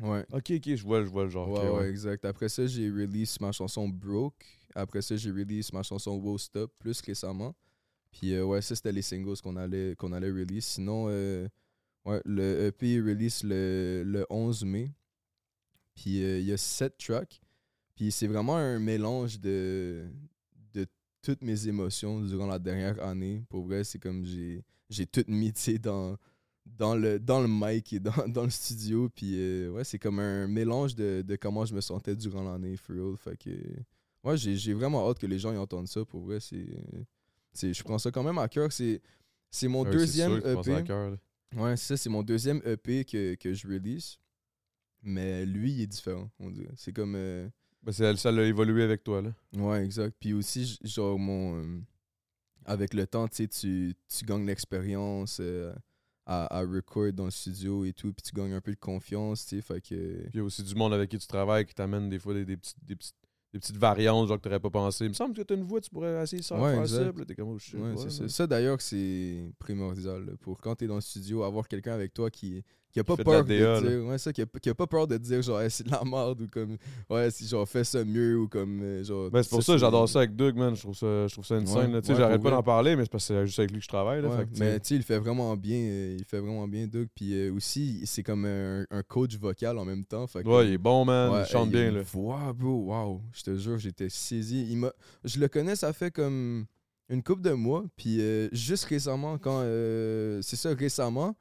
Ouais. 0.00 0.24
Ok, 0.32 0.52
ok, 0.56 0.74
je 0.74 0.82
vois, 0.82 1.02
je 1.02 1.08
vois 1.08 1.24
le 1.24 1.30
genre. 1.30 1.48
Ouais, 1.48 1.68
ouais. 1.68 1.90
exact. 1.90 2.24
Après 2.24 2.48
ça, 2.48 2.66
j'ai 2.66 2.88
release 2.90 3.40
ma 3.40 3.52
chanson 3.52 3.88
Broke. 3.88 4.44
Après 4.74 5.02
ça, 5.02 5.16
j'ai 5.16 5.30
release 5.30 5.72
ma 5.72 5.82
chanson 5.82 6.12
Wow 6.16 6.38
Stop 6.38 6.72
plus 6.78 7.00
récemment. 7.00 7.54
Puis 8.18 8.34
euh, 8.34 8.44
ouais, 8.44 8.60
ça, 8.62 8.74
c'était 8.74 8.90
les 8.90 9.02
singles 9.02 9.40
qu'on 9.40 9.54
allait, 9.54 9.94
qu'on 9.96 10.12
allait 10.12 10.30
release. 10.30 10.66
Sinon, 10.66 11.06
euh, 11.08 11.46
ouais, 12.04 12.20
le 12.24 12.66
EP 12.66 13.00
release 13.00 13.44
le, 13.44 14.02
le 14.04 14.26
11 14.28 14.64
mai. 14.64 14.92
Puis 15.94 16.24
euh, 16.24 16.40
il 16.40 16.46
y 16.46 16.52
a 16.52 16.56
sept 16.56 16.98
tracks. 16.98 17.40
Puis 17.94 18.10
c'est 18.10 18.26
vraiment 18.26 18.56
un 18.56 18.80
mélange 18.80 19.38
de, 19.38 20.08
de 20.74 20.84
toutes 21.22 21.42
mes 21.42 21.68
émotions 21.68 22.20
durant 22.20 22.48
la 22.48 22.58
dernière 22.58 23.00
année. 23.04 23.44
Pour 23.48 23.64
vrai, 23.66 23.84
c'est 23.84 24.00
comme 24.00 24.24
j'ai, 24.24 24.64
j'ai 24.90 25.06
tout 25.06 25.24
mis, 25.28 25.52
dans, 25.80 26.16
dans 26.66 26.96
le, 26.96 27.20
dans 27.20 27.40
le 27.40 27.48
mic 27.48 27.92
et 27.92 28.00
dans, 28.00 28.26
dans 28.26 28.42
le 28.42 28.50
studio. 28.50 29.08
Puis 29.10 29.68
ouais, 29.68 29.84
c'est 29.84 30.00
comme 30.00 30.18
un 30.18 30.48
mélange 30.48 30.96
de, 30.96 31.22
de 31.24 31.36
comment 31.36 31.64
je 31.64 31.72
me 31.72 31.80
sentais 31.80 32.16
durant 32.16 32.42
l'année, 32.42 32.76
for 32.76 32.96
real. 32.96 33.16
Fait 33.16 33.36
que 33.36 33.50
ouais, 34.24 34.36
j'ai, 34.36 34.74
vraiment 34.74 35.08
hâte 35.08 35.20
que 35.20 35.26
les 35.26 35.38
gens 35.38 35.52
y 35.52 35.56
entendent 35.56 35.86
ça. 35.86 36.04
Pour 36.04 36.22
vrai, 36.22 36.40
c'est, 36.40 36.66
je 37.60 37.82
prends 37.82 37.98
ça 37.98 38.10
quand 38.10 38.22
même 38.22 38.38
à 38.38 38.48
cœur. 38.48 38.72
C'est, 38.72 39.00
c'est 39.50 39.68
mon 39.68 39.82
Ouais, 39.84 39.90
c'est 39.92 39.96
deuxième 39.98 40.40
sûr 40.40 40.58
EP. 40.60 40.84
cœur, 40.84 41.10
là. 41.10 41.16
Ouais, 41.56 41.76
ça, 41.76 41.96
c'est 41.96 42.10
mon 42.10 42.22
deuxième 42.22 42.60
EP 42.64 43.04
que, 43.04 43.34
que 43.36 43.54
je 43.54 43.66
release. 43.66 44.18
Mais 45.02 45.46
lui, 45.46 45.72
il 45.72 45.80
est 45.82 45.86
différent, 45.86 46.30
on 46.38 46.50
dirait. 46.50 46.74
C'est 46.76 46.92
comme. 46.92 47.14
euh, 47.16 47.48
Ben, 47.82 47.92
c'est- 47.92 48.16
ça 48.16 48.32
l'a 48.32 48.42
évolué 48.44 48.82
avec 48.82 49.04
toi, 49.04 49.22
là. 49.22 49.32
Ouais, 49.56 49.84
exact. 49.84 50.16
Puis 50.20 50.32
aussi, 50.32 50.78
genre, 50.84 51.18
mon. 51.18 51.56
euh, 51.62 51.80
avec 52.64 52.92
le 52.94 53.06
temps, 53.06 53.28
tu 53.28 53.48
tu 53.48 53.94
tu 54.08 54.24
gagnes 54.26 54.44
l'expérience 54.44 55.38
euh, 55.40 55.72
à, 56.26 56.58
à 56.58 56.60
record 56.62 57.12
dans 57.12 57.24
le 57.26 57.30
studio 57.30 57.84
et 57.84 57.92
tout. 57.92 58.12
Puis 58.12 58.22
tu 58.22 58.34
gagnes 58.34 58.52
un 58.52 58.60
peu 58.60 58.72
de 58.72 58.76
confiance, 58.80 59.46
tu 59.46 59.56
sais. 59.56 59.62
Fait 59.62 59.80
que. 59.80 59.94
Puis 60.24 60.30
il 60.34 60.36
y 60.36 60.40
a 60.40 60.44
aussi 60.44 60.62
du 60.64 60.74
monde 60.74 60.92
avec 60.92 61.08
qui 61.10 61.18
tu 61.18 61.26
travailles 61.26 61.64
qui 61.64 61.74
t'amène 61.74 62.08
des 62.10 62.18
fois 62.18 62.34
des, 62.34 62.44
des, 62.44 62.56
des, 62.82 62.96
petites, 62.96 63.16
des 63.52 63.58
petites 63.58 63.76
variantes, 63.76 64.28
genre 64.28 64.36
que 64.36 64.42
t'aurais 64.42 64.60
pas 64.60 64.70
pensé. 64.70 65.04
Il 65.04 65.08
me 65.08 65.14
semble 65.14 65.34
que 65.34 65.42
t'as 65.42 65.54
une 65.54 65.64
voix, 65.64 65.80
tu 65.80 65.90
pourrais 65.90 66.22
essayer 66.22 66.42
ça, 66.42 66.60
Ouais, 66.60 66.74
faire 66.74 66.88
ça. 66.88 67.12
T'es 67.26 67.34
comme, 67.34 67.48
oh. 67.48 67.76
Ouais, 67.78 68.10
ça. 68.10 68.28
Ça, 68.28 68.46
d'ailleurs, 68.46 68.80
c'est 68.80 69.42
primordial. 69.58 70.26
là, 70.26 70.32
pour 70.40 70.60
quand 70.60 70.74
t'es 70.74 70.86
dans 70.86 70.96
le 70.96 71.00
studio, 71.00 71.42
avoir 71.42 71.66
quelqu'un 71.66 71.94
avec 71.94 72.12
toi 72.12 72.30
qui, 72.30 72.62
qui 73.04 73.12
a 73.12 73.16
pas 73.16 73.22
peur 73.24 73.44
de, 73.44 73.58
DA, 73.58 73.80
dire. 73.80 74.06
Ouais, 74.06 74.18
ça, 74.18 74.32
qui 74.32 74.42
a, 74.42 74.46
qui 74.60 74.68
a 74.70 74.74
pas 74.74 74.86
peur 74.86 75.06
de 75.06 75.16
dire, 75.18 75.42
genre, 75.42 75.60
Hey, 75.60 75.70
c'est 75.70 75.84
de 75.84 75.90
la 75.90 76.02
merde 76.04 76.40
ou 76.42 76.48
comme. 76.48 76.76
Ouais, 77.08 77.30
si 77.30 77.46
genre, 77.46 77.68
fais 77.68 77.84
ça 77.84 78.04
mieux 78.04 78.38
ou 78.38 78.48
comme. 78.48 78.80
euh, 78.82 79.04
genre. 79.04 79.30
Ben, 79.30 79.42
c'est 79.42 79.50
pour 79.50 79.62
ça 79.62 79.72
que 79.74 79.78
j'adore 79.78 80.08
ça 80.08 80.18
avec 80.20 80.34
Doug, 80.36 80.56
man. 80.56 80.74
Je 80.74 80.80
trouve 80.82 80.94
ça, 80.96 81.26
je 81.26 81.32
trouve 81.32 81.44
ça. 81.46 81.56
Ouais, 81.56 81.64
sais, 81.64 81.76
ouais, 81.76 82.18
j'arrête 82.18 82.42
pas 82.42 82.50
d'en 82.50 82.62
parler, 82.62 82.96
mais 82.96 83.04
c'est 83.04 83.10
parce 83.10 83.28
que 83.28 83.34
c'est 83.34 83.46
juste 83.46 83.58
avec 83.58 83.70
lui 83.70 83.78
que 83.78 83.84
je 83.84 83.88
travaille. 83.88 84.22
Là, 84.22 84.30
fait 84.30 84.44
que, 84.44 84.58
mais 84.58 84.80
tu 84.80 84.88
sais, 84.88 84.94
il 84.96 85.02
fait 85.02 85.18
vraiment 85.18 85.56
bien. 85.56 85.78
euh, 85.78 86.16
il 86.18 86.24
fait 86.24 86.40
vraiment 86.40 86.66
bien, 86.68 86.86
Doug. 86.86 87.08
Puis 87.14 87.34
euh, 87.34 87.52
aussi, 87.52 88.02
c'est 88.06 88.22
comme 88.22 88.44
un, 88.44 88.84
un 88.90 89.02
coach 89.02 89.36
vocal 89.36 89.78
en 89.78 89.84
même 89.84 90.04
temps. 90.04 90.26
Fait 90.26 90.42
que- 90.42 90.48
ouais, 90.48 90.66
il 90.68 90.72
est 90.74 90.78
bon, 90.78 91.04
man. 91.04 91.44
Il 91.46 91.50
chante 91.50 91.70
bien, 91.70 91.90
là. 91.90 91.98
une 91.98 92.04
voix, 92.04 92.52
bro, 92.52 92.84
wow. 92.86 93.22
Je 93.32 93.42
te 93.42 93.56
jure, 93.56 93.78
j'étais 93.78 94.08
saisi. 94.08 94.66
Il 94.70 94.78
m'a... 94.78 94.92
Je 95.24 95.38
le 95.40 95.48
connais, 95.48 95.76
ça 95.76 95.92
fait 95.92 96.10
comme 96.10 96.66
une 97.08 97.22
couple 97.22 97.42
de 97.42 97.52
mois. 97.52 97.84
Puis 97.96 98.20
euh, 98.20 98.48
juste 98.52 98.84
récemment, 98.84 99.38
quand. 99.38 99.60
euh, 99.62 100.40
c'est 100.42 100.56
ça, 100.56 100.74
récemment, 100.74 101.36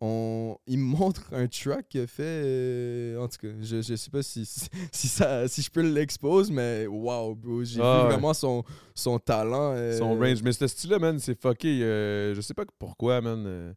on... 0.00 0.56
il 0.66 0.78
me 0.78 0.84
montre 0.84 1.32
un 1.32 1.46
track 1.46 1.88
qu'il 1.88 2.00
a 2.00 2.06
fait. 2.06 2.22
euh, 2.24 3.18
en 3.18 3.28
tout 3.28 3.38
cas, 3.38 3.48
je, 3.60 3.82
je 3.82 3.94
sais 3.96 4.10
pas 4.10 4.22
si, 4.22 4.44
si, 4.46 5.08
ça, 5.08 5.46
si 5.48 5.62
je 5.62 5.70
peux 5.70 5.82
l'expose, 5.82 6.50
mais 6.50 6.86
wow, 6.86 7.34
bro. 7.34 7.62
J'ai 7.64 7.80
Ah 7.82 7.98
vu 7.98 8.02
ouais. 8.04 8.12
vraiment 8.14 8.32
son, 8.34 8.64
son 8.94 9.18
talent. 9.18 9.72
euh, 9.74 9.96
Son 9.98 10.18
range. 10.18 10.42
Mais 10.42 10.52
ce 10.52 10.66
style-là, 10.66 10.98
man, 10.98 11.18
c'est 11.18 11.40
fucké. 11.40 11.82
euh, 11.82 12.34
je 12.34 12.40
sais 12.40 12.54
pas 12.54 12.64
pourquoi, 12.78 13.20
man. 13.20 13.44
euh, 13.46 13.72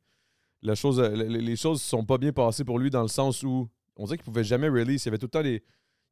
la 0.61 0.75
chose, 0.75 0.99
les, 1.01 1.27
les 1.41 1.55
choses 1.57 1.81
sont 1.81 2.05
pas 2.05 2.17
bien 2.17 2.31
passées 2.31 2.63
pour 2.63 2.79
lui 2.79 2.89
dans 2.89 3.01
le 3.01 3.09
sens 3.09 3.43
où 3.43 3.67
on 3.97 4.05
dirait 4.05 4.17
qu'il 4.17 4.23
pouvait 4.25 4.45
jamais 4.45 4.69
release. 4.69 5.03
Il 5.03 5.07
y 5.07 5.09
avait 5.09 5.17
tout 5.17 5.25
le 5.25 5.29
temps 5.31 5.43
des. 5.43 5.61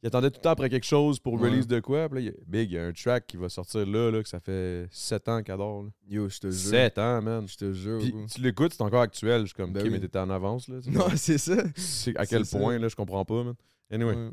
Il 0.03 0.07
attendait 0.07 0.31
tout 0.31 0.37
le 0.39 0.41
temps 0.41 0.49
après 0.51 0.69
quelque 0.69 0.85
chose 0.85 1.19
pour 1.19 1.33
Ouais. 1.39 1.49
release 1.49 1.67
de 1.67 1.79
quoi. 1.79 2.09
Puis 2.09 2.15
là, 2.15 2.21
il 2.21 2.25
y 2.25 2.29
a, 2.29 2.33
Big, 2.47 2.71
il 2.71 2.73
y 2.73 2.77
a 2.79 2.85
un 2.87 2.91
track 2.91 3.27
qui 3.27 3.37
va 3.37 3.49
sortir 3.49 3.85
là, 3.85 4.09
là 4.09 4.23
que 4.23 4.29
ça 4.29 4.39
fait 4.39 4.87
7 4.89 5.27
ans 5.29 5.43
qu'il 5.43 5.53
adore. 5.53 5.83
là. 5.83 5.89
Yo, 6.09 6.27
je 6.27 6.39
te 6.39 6.49
jure. 6.49 6.69
7 6.71 6.97
ans, 6.97 7.21
man. 7.21 7.47
Je 7.47 7.55
te 7.55 7.71
jure. 7.71 7.99
Puis 7.99 8.13
tu 8.33 8.41
l'écoutes, 8.41 8.73
c'est 8.73 8.81
encore 8.81 9.01
actuel. 9.01 9.41
Je 9.41 9.45
suis 9.47 9.53
comme, 9.55 9.71
Ben 9.73 9.81
ok, 9.81 9.85
oui. 9.85 9.91
mais 9.93 9.99
t'étais 9.99 10.17
en 10.19 10.29
avance, 10.31 10.67
là. 10.67 10.77
Non, 10.87 11.05
c'est 11.15 11.37
ça. 11.37 11.55
C'est 11.75 12.17
à 12.17 12.25
quel 12.25 12.45
ça. 12.45 12.57
point, 12.57 12.79
là, 12.79 12.87
je 12.87 12.95
comprends 12.95 13.23
pas, 13.25 13.43
man. 13.43 13.53
Anyway. 13.91 14.15
Ouais. 14.15 14.29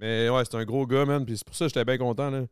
Mais 0.00 0.28
ouais, 0.28 0.42
c'est 0.44 0.56
un 0.56 0.64
gros 0.64 0.84
gars, 0.86 1.04
man. 1.04 1.24
Puis 1.24 1.36
c'est 1.38 1.46
pour 1.46 1.54
ça 1.54 1.66
que 1.66 1.68
j'étais 1.68 1.84
bien 1.84 1.98
content, 1.98 2.30
là. 2.30 2.46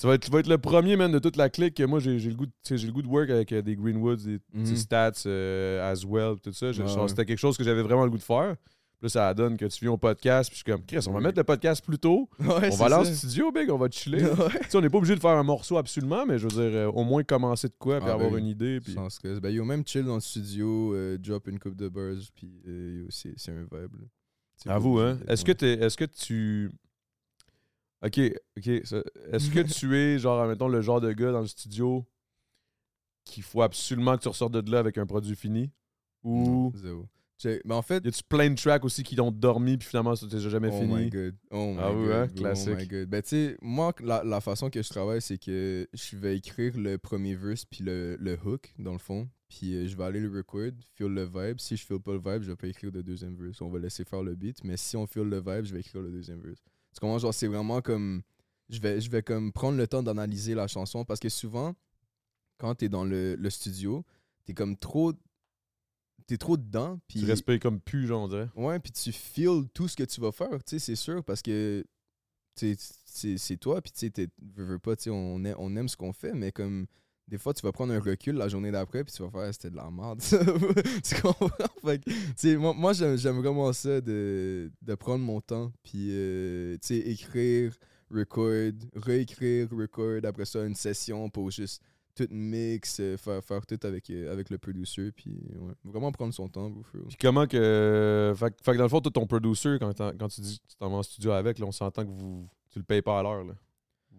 Tu 0.00 0.06
vas, 0.08 0.14
être, 0.14 0.24
tu 0.24 0.30
vas 0.32 0.40
être 0.40 0.48
le 0.48 0.58
premier, 0.58 0.96
man, 0.96 1.12
de 1.12 1.18
toute 1.20 1.36
la 1.36 1.48
clique. 1.50 1.74
que 1.74 1.84
Moi, 1.84 2.00
j'ai 2.00 2.18
le, 2.18 2.34
goût 2.34 2.46
de- 2.46 2.52
j'ai 2.64 2.86
le 2.86 2.92
goût 2.92 3.02
de 3.02 3.06
work 3.06 3.30
avec 3.30 3.52
euh, 3.52 3.62
des 3.62 3.76
Greenwoods, 3.76 4.16
des 4.24 4.40
Mhm. 4.52 4.74
stats 4.74 5.12
euh, 5.26 5.88
as 5.92 6.04
well, 6.04 6.34
tout 6.42 6.52
ça. 6.52 6.70
Ouais. 6.70 7.08
C'était 7.08 7.24
quelque 7.26 7.38
chose 7.38 7.56
que 7.56 7.62
j'avais 7.62 7.82
vraiment 7.82 8.02
le 8.04 8.10
goût 8.10 8.18
de 8.18 8.22
faire. 8.22 8.56
Puis 9.02 9.06
là, 9.06 9.08
ça 9.08 9.34
donne 9.34 9.56
que 9.56 9.64
tu 9.64 9.80
viens 9.80 9.90
au 9.90 9.96
podcast, 9.96 10.48
puis 10.48 10.60
je 10.60 10.62
suis 10.62 10.72
comme, 10.72 10.86
Chris, 10.86 11.04
on 11.08 11.12
va 11.12 11.18
mettre 11.18 11.36
le 11.36 11.42
podcast 11.42 11.84
plus 11.84 11.98
tôt. 11.98 12.28
Ouais, 12.38 12.68
on 12.70 12.76
va 12.76 12.84
aller 12.84 12.94
en 12.94 13.04
studio, 13.04 13.50
big, 13.50 13.68
on 13.68 13.76
va 13.76 13.88
chiller. 13.90 14.22
Ouais. 14.38 14.60
Tu 14.62 14.70
sais, 14.70 14.76
on 14.78 14.80
n'est 14.80 14.90
pas 14.90 14.98
obligé 14.98 15.16
de 15.16 15.20
faire 15.20 15.32
un 15.32 15.42
morceau 15.42 15.76
absolument, 15.76 16.24
mais 16.24 16.38
je 16.38 16.46
veux 16.46 16.50
dire, 16.50 16.78
euh, 16.78 16.86
au 16.86 17.02
moins 17.02 17.24
commencer 17.24 17.66
de 17.66 17.74
quoi, 17.76 17.98
puis 17.98 18.08
Ah, 18.08 18.12
avoir 18.12 18.30
ben, 18.30 18.38
une 18.38 18.46
idée. 18.46 18.80
Puis... 18.80 18.92
Sans 18.92 19.10
stress. 19.10 19.40
Ben, 19.40 19.50
yo, 19.50 19.64
même 19.64 19.84
chill 19.84 20.04
dans 20.04 20.14
le 20.14 20.20
studio, 20.20 20.94
euh, 20.94 21.18
drop 21.18 21.48
une 21.48 21.58
coupe 21.58 21.74
de 21.74 21.88
bars, 21.88 22.14
puis 22.36 22.62
euh, 22.68 23.04
c'est 23.10 23.50
un 23.50 23.62
vibe. 23.72 23.96
Avoue, 24.66 25.00
obligé 25.00 25.00
hein. 25.00 25.18
Est-ce 25.26 25.44
que, 25.44 25.64
est-ce 25.64 25.96
que 25.96 26.04
tu. 26.04 26.70
Ok, 28.04 28.20
ok. 28.56 28.68
Est-ce 28.68 29.50
que 29.50 29.60
tu 29.80 29.96
es, 29.96 30.20
genre, 30.20 30.46
mettons, 30.46 30.68
le 30.68 30.80
genre 30.80 31.00
de 31.00 31.10
gars 31.10 31.32
dans 31.32 31.40
le 31.40 31.48
studio 31.48 32.06
qu'il 33.24 33.42
faut 33.42 33.62
absolument 33.62 34.16
que 34.16 34.22
tu 34.22 34.28
ressortes 34.28 34.52
de 34.52 34.70
là 34.70 34.78
avec 34.78 34.96
un 34.96 35.06
produit 35.06 35.34
fini? 35.34 35.72
Ou 36.22 36.70
Non, 36.72 36.72
zéro. 36.76 37.08
Mais 37.64 37.74
en 37.74 37.82
fait, 37.82 38.04
y 38.04 38.08
a-tu 38.08 38.22
plein 38.28 38.50
de 38.50 38.54
tracks 38.56 38.84
aussi 38.84 39.02
qui 39.02 39.18
ont 39.20 39.30
dormi, 39.32 39.76
puis 39.76 39.88
finalement, 39.88 40.14
ça 40.16 40.26
t'es 40.28 40.38
jamais 40.40 40.68
oh 40.72 40.80
fini? 40.80 40.94
my 41.04 41.10
god. 41.10 41.34
Oh 41.50 41.72
my 41.72 41.78
Ah 41.80 41.92
oui, 41.92 42.04
god. 42.06 42.12
hein, 42.12 42.26
bro, 42.26 42.34
classique. 42.36 42.72
Oh 42.74 42.76
my 42.80 42.86
god. 42.86 43.08
Ben, 43.08 43.22
tu 43.22 43.28
sais, 43.28 43.56
moi, 43.62 43.92
la, 44.00 44.22
la 44.24 44.40
façon 44.40 44.70
que 44.70 44.82
je 44.82 44.88
travaille, 44.88 45.20
c'est 45.22 45.38
que 45.38 45.88
je 45.92 46.16
vais 46.16 46.36
écrire 46.36 46.76
le 46.78 46.98
premier 46.98 47.34
verse 47.34 47.64
puis 47.64 47.82
le, 47.84 48.16
le 48.20 48.38
hook, 48.44 48.72
dans 48.78 48.92
le 48.92 48.98
fond. 48.98 49.28
Puis 49.48 49.74
euh, 49.74 49.86
je 49.86 49.96
vais 49.96 50.04
aller 50.04 50.20
le 50.20 50.30
record, 50.34 50.70
feel 50.94 51.08
le 51.08 51.24
vibe. 51.24 51.60
Si 51.60 51.76
je 51.76 51.84
feel 51.84 51.98
pas 52.00 52.12
le 52.12 52.18
vibe, 52.24 52.42
je 52.42 52.50
vais 52.50 52.56
pas 52.56 52.68
écrire 52.68 52.90
le 52.92 53.02
deuxième 53.02 53.36
verse. 53.36 53.60
On 53.60 53.68
va 53.68 53.78
laisser 53.78 54.04
faire 54.04 54.22
le 54.22 54.34
beat. 54.34 54.64
Mais 54.64 54.76
si 54.78 54.96
on 54.96 55.06
feel 55.06 55.24
le 55.24 55.38
vibe, 55.40 55.64
je 55.64 55.74
vais 55.74 55.80
écrire 55.80 56.00
le 56.00 56.10
deuxième 56.10 56.40
verse. 56.40 56.60
Tu 56.94 57.00
comprends? 57.00 57.18
Genre, 57.18 57.34
c'est 57.34 57.48
vraiment 57.48 57.80
comme. 57.82 58.22
Je 58.70 58.80
vais, 58.80 59.00
je 59.00 59.10
vais 59.10 59.22
comme 59.22 59.52
prendre 59.52 59.76
le 59.76 59.86
temps 59.86 60.02
d'analyser 60.02 60.54
la 60.54 60.66
chanson 60.68 61.04
parce 61.04 61.20
que 61.20 61.28
souvent, 61.28 61.74
quand 62.56 62.74
t'es 62.76 62.88
dans 62.88 63.04
le, 63.04 63.34
le 63.34 63.50
studio, 63.50 64.04
t'es 64.46 64.54
comme 64.54 64.76
trop. 64.76 65.12
T'es 66.26 66.36
trop 66.36 66.56
dedans. 66.56 66.98
Puis 67.08 67.20
Tu 67.20 67.26
respectes 67.26 67.62
comme 67.62 67.80
pu, 67.80 68.06
genre, 68.06 68.22
on 68.24 68.28
dirait. 68.28 68.48
Ouais, 68.54 68.78
puis 68.78 68.92
tu 68.92 69.12
feels 69.12 69.68
tout 69.74 69.88
ce 69.88 69.96
que 69.96 70.04
tu 70.04 70.20
vas 70.20 70.32
faire, 70.32 70.62
tu 70.64 70.78
sais, 70.78 70.78
c'est 70.78 70.96
sûr, 70.96 71.22
parce 71.24 71.42
que 71.42 71.84
c'est 72.54 73.56
toi, 73.60 73.80
puis 73.80 73.92
tu 73.92 74.10
sais, 74.14 74.28
veux, 74.54 74.64
veux 74.64 74.78
pas, 74.78 74.96
tu 74.96 75.04
sais, 75.04 75.10
on, 75.10 75.42
aime- 75.44 75.56
on 75.58 75.74
aime 75.76 75.88
ce 75.88 75.96
qu'on 75.96 76.12
fait, 76.12 76.32
mais 76.34 76.52
comme 76.52 76.86
des 77.28 77.38
fois, 77.38 77.54
tu 77.54 77.62
vas 77.62 77.72
prendre 77.72 77.92
un 77.94 78.00
recul 78.00 78.34
la 78.34 78.48
journée 78.48 78.70
d'après, 78.70 79.04
puis 79.04 79.12
tu 79.14 79.22
vas 79.22 79.30
faire, 79.30 79.52
c'était 79.54 79.70
de 79.70 79.76
la 79.76 79.90
merde, 79.90 80.20
tu 81.02 81.14
comprends? 81.22 81.48
Fait 81.84 81.98
que, 82.04 82.56
moi, 82.56 82.74
moi 82.74 82.92
j'aime 82.92 83.16
j'aime 83.16 83.38
vraiment 83.38 83.72
ça 83.72 84.00
de, 84.00 84.70
de 84.82 84.94
prendre 84.94 85.24
mon 85.24 85.40
temps, 85.40 85.72
puis, 85.82 86.08
euh, 86.10 86.74
tu 86.82 86.88
sais, 86.88 86.98
écrire, 86.98 87.74
record, 88.10 88.72
réécrire, 88.94 89.68
record, 89.70 90.20
après 90.24 90.44
ça, 90.44 90.64
une 90.64 90.74
session 90.74 91.30
pour 91.30 91.50
juste 91.50 91.82
tout 92.14 92.26
mix, 92.30 92.98
euh, 93.00 93.16
faire, 93.16 93.42
faire 93.42 93.64
tout 93.66 93.78
avec, 93.84 94.10
euh, 94.10 94.32
avec 94.32 94.50
le 94.50 94.58
producer, 94.58 95.12
puis 95.12 95.40
ouais, 95.58 95.72
vraiment 95.84 96.12
prendre 96.12 96.34
son 96.34 96.48
temps, 96.48 96.68
real. 96.92 97.04
Puis 97.08 97.16
comment 97.20 97.46
que. 97.46 98.32
Fait, 98.36 98.50
que- 98.50 98.62
fait 98.62 98.72
que 98.72 98.76
dans 98.76 98.82
le 98.84 98.88
fond, 98.88 99.00
toi, 99.00 99.10
ton 99.12 99.26
producer, 99.26 99.76
quand, 99.80 99.92
quand 99.96 100.28
tu 100.28 100.40
dis 100.42 100.58
que 100.60 100.66
tu 100.68 100.76
t'en 100.76 100.90
vas 100.90 100.96
en 100.98 101.02
studio 101.02 101.30
avec, 101.32 101.58
là, 101.58 101.66
on 101.66 101.72
s'entend 101.72 102.04
que 102.04 102.10
vous. 102.10 102.48
Tu 102.70 102.78
le 102.78 102.84
payes 102.84 103.02
pas 103.02 103.18
à 103.18 103.22
l'heure, 103.22 103.44
là. 103.44 103.54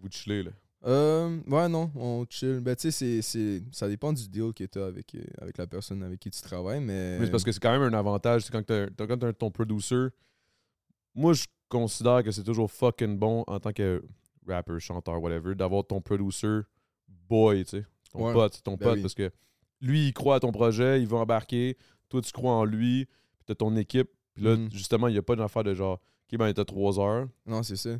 Vous 0.00 0.08
chillez, 0.10 0.42
là. 0.42 0.50
Euh, 0.86 1.40
ouais, 1.46 1.68
non, 1.68 1.90
on 1.94 2.26
chill. 2.28 2.60
Ben, 2.60 2.76
tu 2.76 2.82
sais, 2.82 2.90
c'est- 2.90 3.22
c'est- 3.22 3.62
ça 3.72 3.88
dépend 3.88 4.12
du 4.12 4.28
deal 4.28 4.52
que 4.52 4.64
tu 4.64 4.78
as 4.78 4.84
avec, 4.84 5.14
euh, 5.14 5.22
avec 5.40 5.56
la 5.56 5.66
personne 5.66 6.02
avec 6.02 6.20
qui 6.20 6.30
tu 6.30 6.42
travailles, 6.42 6.80
mais. 6.80 7.18
Mais 7.18 7.24
c'est 7.24 7.30
parce 7.30 7.42
que 7.44 7.52
c'est 7.52 7.60
quand 7.62 7.72
même 7.72 7.94
un 7.94 7.98
avantage. 7.98 8.42
c'est 8.44 8.52
Quand 8.52 8.62
t'as- 8.62 8.88
quand 8.90 9.16
t'as 9.18 9.32
ton 9.32 9.50
producer, 9.50 10.08
moi, 11.14 11.32
je 11.32 11.44
considère 11.68 12.22
que 12.22 12.30
c'est 12.30 12.42
toujours 12.44 12.70
fucking 12.70 13.18
bon 13.18 13.44
en 13.46 13.58
tant 13.60 13.72
que 13.72 14.02
rapper, 14.46 14.78
chanteur, 14.78 15.22
whatever, 15.22 15.54
d'avoir 15.54 15.86
ton 15.86 16.00
producer 16.02 16.60
boy, 17.28 17.64
tu 17.64 17.70
sais. 17.78 17.84
Ton 18.12 18.26
Ouais. 18.26 18.32
pote, 18.32 18.60
ton 18.62 18.72
Ben 18.72 18.78
pote, 18.84 18.94
oui. 18.96 19.02
parce 19.02 19.14
que 19.14 19.30
lui, 19.80 20.08
il 20.08 20.12
croit 20.12 20.36
à 20.36 20.40
ton 20.40 20.52
projet, 20.52 21.00
il 21.00 21.06
va 21.08 21.18
embarquer, 21.18 21.76
toi, 22.08 22.20
tu 22.22 22.32
crois 22.32 22.52
en 22.52 22.64
lui, 22.64 23.06
puis 23.06 23.44
t'as 23.46 23.54
ton 23.54 23.74
équipe, 23.76 24.08
puis 24.34 24.44
là, 24.44 24.56
Mhm. 24.56 24.70
justement, 24.72 25.08
il 25.08 25.12
n'y 25.12 25.18
a 25.18 25.22
pas 25.22 25.36
d'affaire 25.36 25.64
de 25.64 25.74
genre, 25.74 26.00
OK, 26.32 26.38
ben, 26.38 26.52
t'as 26.52 26.64
trois 26.64 26.98
heures. 27.00 27.26
Non, 27.46 27.62
c'est 27.62 27.76
ça. 27.76 27.90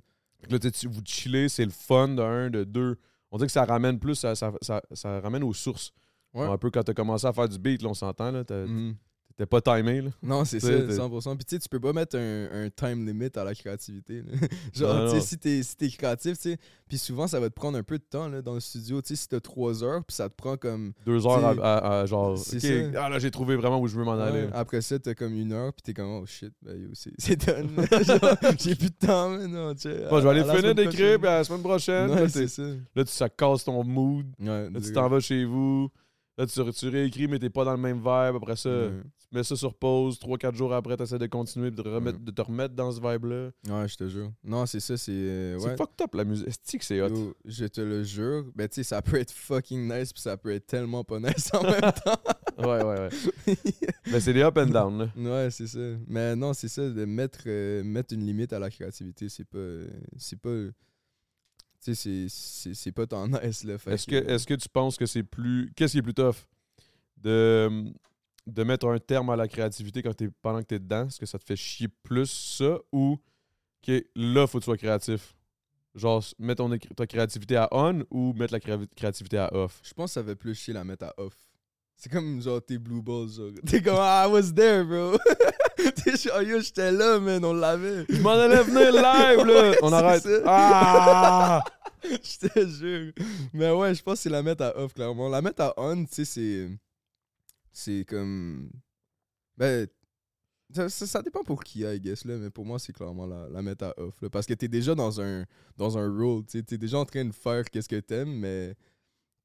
Puis 0.42 0.52
là, 0.52 0.58
vous 0.90 1.00
chillez, 1.04 1.48
c'est 1.48 1.64
le 1.64 1.70
fun 1.70 2.08
de 2.08 2.22
un, 2.22 2.50
de 2.50 2.64
deux. 2.64 2.96
On 3.30 3.38
dit 3.38 3.46
que 3.46 3.52
ça 3.52 3.64
ramène 3.64 3.98
plus, 3.98 4.14
ça, 4.14 4.34
ça, 4.34 4.52
ça- 4.62 4.82
ça 4.92 5.20
ramène 5.20 5.42
aux 5.42 5.54
sources. 5.54 5.92
Ouais. 6.34 6.46
Un 6.46 6.58
peu 6.58 6.70
quand 6.70 6.82
t'as 6.82 6.94
commencé 6.94 7.26
à 7.26 7.32
faire 7.32 7.48
du 7.48 7.58
beat, 7.58 7.82
là, 7.82 7.88
on 7.90 7.94
s'entend, 7.94 8.30
là, 8.30 8.44
t'as- 8.44 8.66
Mhm. 8.66 8.94
T'étais 9.36 9.46
pas 9.46 9.60
timé, 9.60 10.00
là. 10.02 10.10
Non, 10.22 10.44
c'est 10.44 10.60
ça, 10.60 10.68
t'es- 10.68 10.92
100%. 10.96 11.36
Puis 11.36 11.44
tu 11.44 11.54
sais, 11.56 11.58
tu 11.60 11.68
peux 11.68 11.80
pas 11.80 11.92
mettre 11.92 12.16
un, 12.16 12.64
un 12.66 12.70
time 12.70 13.04
limit 13.06 13.30
à 13.36 13.44
la 13.44 13.54
créativité. 13.54 14.22
là. 14.22 14.32
Genre, 14.74 14.94
Non, 14.94 15.04
tu 15.04 15.10
sais, 15.10 15.16
non. 15.16 15.22
si 15.22 15.38
t'es 15.38 15.62
si 15.62 15.76
t'es 15.76 15.88
créatif, 15.88 16.36
tu 16.36 16.50
sais, 16.52 16.58
puis 16.88 16.98
souvent, 16.98 17.26
ça 17.26 17.40
va 17.40 17.48
te 17.50 17.54
prendre 17.54 17.76
un 17.78 17.82
peu 17.82 17.98
de 17.98 18.04
temps 18.04 18.28
là, 18.28 18.42
dans 18.42 18.54
le 18.54 18.60
studio. 18.60 19.02
Tu 19.02 19.08
sais, 19.08 19.16
si 19.22 19.28
t'as 19.28 19.40
trois 19.40 19.82
heures, 19.82 20.04
puis 20.04 20.14
ça 20.14 20.28
te 20.28 20.34
prend 20.34 20.56
comme. 20.56 20.92
Deux 21.04 21.26
heures 21.26 21.44
à, 21.44 21.52
T'sais, 21.54 21.62
à- 21.62 22.00
à 22.00 22.06
genre, 22.06 22.38
ah 22.96 23.08
là, 23.08 23.18
j'ai 23.18 23.30
trouvé 23.30 23.56
vraiment 23.56 23.80
où 23.80 23.86
je 23.88 23.96
veux 23.96 24.04
m'en 24.04 24.12
aller. 24.18 24.48
Après 24.52 24.80
ça, 24.80 24.98
t'as 24.98 25.14
comme 25.14 25.34
une 25.34 25.52
heure, 25.52 25.72
puis 25.72 25.82
t'es 25.82 25.94
comme, 25.94 26.10
oh 26.10 26.26
shit, 26.26 26.52
ben 26.62 26.76
yo, 26.80 26.88
c'est 26.92 27.36
done. 27.46 27.70
J'ai 28.58 28.74
plus 28.74 28.90
de 28.90 29.06
temps 29.06 29.30
maintenant. 29.30 29.74
tu 29.74 29.82
sais, 29.82 30.06
Moi, 30.10 30.20
je 30.20 30.24
vais 30.28 30.30
aller 30.30 30.44
finir 30.44 30.74
d'écrire, 30.74 31.18
puis 31.18 31.28
à 31.28 31.38
la 31.38 31.44
semaine 31.44 31.62
prochaine, 31.62 32.10
Ouais, 32.10 32.20
là, 32.20 32.28
c'est 32.28 32.40
t'es- 32.42 32.48
ça. 32.48 32.62
là, 32.94 33.04
tu, 33.04 33.12
ça 33.12 33.28
casse 33.28 33.64
ton 33.64 33.82
mood. 33.84 34.26
Ouais, 34.38 34.70
Là, 34.70 34.80
tu 34.80 34.92
t'en 34.92 35.08
vas 35.08 35.20
chez 35.20 35.44
vous. 35.44 35.88
Là, 36.36 36.46
tu, 36.46 36.60
tu 36.72 36.88
réécris, 36.88 37.28
mais 37.28 37.38
t'es 37.38 37.48
pas 37.50 37.64
dans 37.64 37.72
le 37.72 37.78
même 37.78 37.98
vibe. 37.98 38.36
Après 38.36 38.56
ça, 38.56 38.68
mets 39.34 39.44
ça 39.44 39.56
sur 39.56 39.74
pause. 39.74 40.18
Trois, 40.18 40.38
quatre 40.38 40.54
jours 40.54 40.72
après, 40.72 40.96
t'essaies 40.96 41.18
de 41.18 41.26
continuer 41.26 41.70
de, 41.70 41.82
te 41.82 41.88
remettre- 41.88 42.18
de 42.20 42.30
te 42.30 42.40
remettre 42.42 42.74
dans 42.74 42.90
ce 42.92 43.00
vibe-là. 43.00 43.50
Ouais, 43.68 43.88
je 43.88 43.96
te 43.96 44.08
jure. 44.08 44.32
Non, 44.42 44.64
c'est 44.66 44.80
ça, 44.80 44.96
c'est. 44.96 45.12
euh, 45.12 45.58
C'est 45.58 45.66
ouais. 45.68 45.76
fucked 45.76 46.00
up, 46.02 46.14
la 46.14 46.24
musique. 46.24 46.48
C'est 46.62 46.78
que 46.78 46.84
c'est 46.84 47.00
hot? 47.00 47.08
Yo, 47.08 47.34
je 47.44 47.64
te 47.66 47.80
le 47.80 48.02
jure. 48.04 48.44
Ben, 48.54 48.68
tu 48.68 48.76
sais, 48.76 48.82
ça 48.84 49.02
peut 49.02 49.16
être 49.18 49.32
fucking 49.32 49.86
nice, 49.92 50.12
puis 50.12 50.22
ça 50.22 50.36
peut 50.36 50.52
être 50.52 50.66
tellement 50.66 51.04
pas 51.04 51.18
nice 51.20 51.50
en 51.52 51.62
même 51.62 51.80
temps. 52.04 52.20
Ouais, 52.58 52.82
ouais, 52.82 53.00
ouais. 53.00 53.56
Mais 54.12 54.20
c'est 54.20 54.32
des 54.32 54.42
up 54.42 54.56
and 54.56 54.66
down, 54.66 54.98
là. 54.98 55.08
ouais, 55.16 55.50
c'est 55.50 55.66
ça. 55.66 55.78
Mais 56.06 56.36
non, 56.36 56.52
c'est 56.52 56.68
ça, 56.68 56.88
de 56.88 57.04
mettre, 57.04 57.40
euh, 57.46 57.82
mettre 57.82 58.14
une 58.14 58.24
limite 58.24 58.52
à 58.52 58.58
la 58.58 58.70
créativité, 58.70 59.28
c'est 59.28 59.44
pas. 59.44 59.58
euh, 59.58 59.88
C'est 60.16 60.38
pas. 60.40 60.50
Tu 61.84 61.94
sais, 61.94 61.94
c'est- 61.94 62.26
c'est 62.30 62.74
c'est 62.74 62.92
pas 62.92 63.06
tant 63.06 63.26
nice, 63.42 63.64
là. 63.64 63.76
Fait 63.78 63.92
Est-ce 63.94 64.06
que, 64.06 64.14
est 64.16 64.46
que 64.46 64.54
tu 64.54 64.68
penses 64.68 64.96
que 64.96 65.04
c'est 65.06 65.22
plus. 65.22 65.70
Qu'est-ce 65.76 65.92
qui 65.92 65.98
est 65.98 66.02
plus 66.02 66.14
tough? 66.14 66.36
De, 67.16 67.92
de 68.46 68.62
mettre 68.62 68.86
un 68.88 68.98
terme 68.98 69.30
à 69.30 69.36
la 69.36 69.48
créativité 69.48 70.02
quand 70.02 70.14
pendant 70.42 70.60
que 70.60 70.66
t'es 70.66 70.78
dedans? 70.78 71.06
Est-ce 71.06 71.18
que 71.18 71.26
ça 71.26 71.38
te 71.38 71.44
fait 71.44 71.56
chier 71.56 71.88
plus 72.02 72.30
ça 72.30 72.78
ou 72.92 73.18
que 73.82 74.04
là, 74.14 74.46
faut 74.46 74.58
que 74.58 74.64
tu 74.64 74.66
sois 74.66 74.76
créatif? 74.76 75.34
Genre, 75.94 76.22
mettre 76.38 76.66
ta 76.96 77.06
créativité 77.06 77.56
à 77.56 77.68
on 77.70 78.02
ou 78.10 78.32
mettre 78.32 78.52
la 78.52 78.58
créa- 78.60 78.86
créativité 78.96 79.38
à 79.38 79.54
off? 79.54 79.80
Je 79.84 79.94
pense 79.94 80.10
que 80.10 80.14
ça 80.14 80.24
fait 80.24 80.34
plus 80.34 80.54
chier 80.54 80.74
la 80.74 80.82
mettre 80.84 81.04
à 81.04 81.14
off. 81.18 81.34
C'est 81.96 82.10
comme 82.10 82.42
genre 82.42 82.60
tes 82.60 82.76
blue 82.78 83.00
balls, 83.00 83.28
genre. 83.28 83.50
T'es 83.66 83.80
comme, 83.80 83.96
ah, 83.98 84.26
I 84.28 84.32
was 84.32 84.52
there, 84.52 84.84
bro. 84.84 85.16
T'es 86.04 86.16
genre, 86.16 86.42
yo, 86.42 86.60
j'étais 86.60 86.90
là, 86.90 87.20
man, 87.20 87.44
on 87.44 87.52
l'avait. 87.54 88.04
Je 88.08 88.20
m'en 88.20 88.30
allais 88.30 88.62
venir 88.64 88.92
live, 88.92 89.46
là! 89.46 89.76
On 89.82 89.92
arrête. 89.92 90.22
ça. 90.24 90.40
Ah! 90.44 91.62
Je 92.02 92.48
te 92.48 92.66
jure. 92.68 93.12
Mais 93.52 93.70
ouais, 93.70 93.94
je 93.94 94.02
pense 94.02 94.14
que 94.14 94.22
c'est 94.22 94.30
la 94.30 94.42
mettre 94.42 94.64
à 94.64 94.76
off, 94.76 94.92
clairement. 94.92 95.28
La 95.28 95.40
mettre 95.40 95.62
à 95.62 95.74
on, 95.76 96.04
tu 96.04 96.12
sais, 96.12 96.24
c'est. 96.24 96.68
C'est 97.74 98.06
comme. 98.08 98.70
Ben. 99.58 99.86
Ça, 100.74 100.88
ça- 100.88 101.06
ça 101.06 101.22
dépend 101.22 101.44
pour 101.44 101.62
qui, 101.62 101.80
I 101.80 102.00
guess, 102.00 102.24
là, 102.24 102.36
mais 102.38 102.48
pour 102.50 102.64
moi, 102.64 102.78
c'est 102.78 102.92
clairement 102.92 103.26
la, 103.26 103.48
la 103.50 103.72
à 103.82 103.94
off. 104.00 104.20
Là, 104.22 104.30
parce 104.30 104.46
que 104.46 104.54
t'es 104.54 104.66
déjà 104.66 104.94
dans 104.94 105.20
un, 105.20 105.44
dans 105.76 105.98
un 105.98 106.08
role. 106.10 106.42
T'es 106.46 106.78
déjà 106.78 106.98
en 106.98 107.04
train 107.04 107.24
de 107.24 107.32
faire 107.32 107.64
qu'est-ce 107.70 107.88
que 107.88 108.00
t'aimes, 108.00 108.32
mais. 108.38 108.74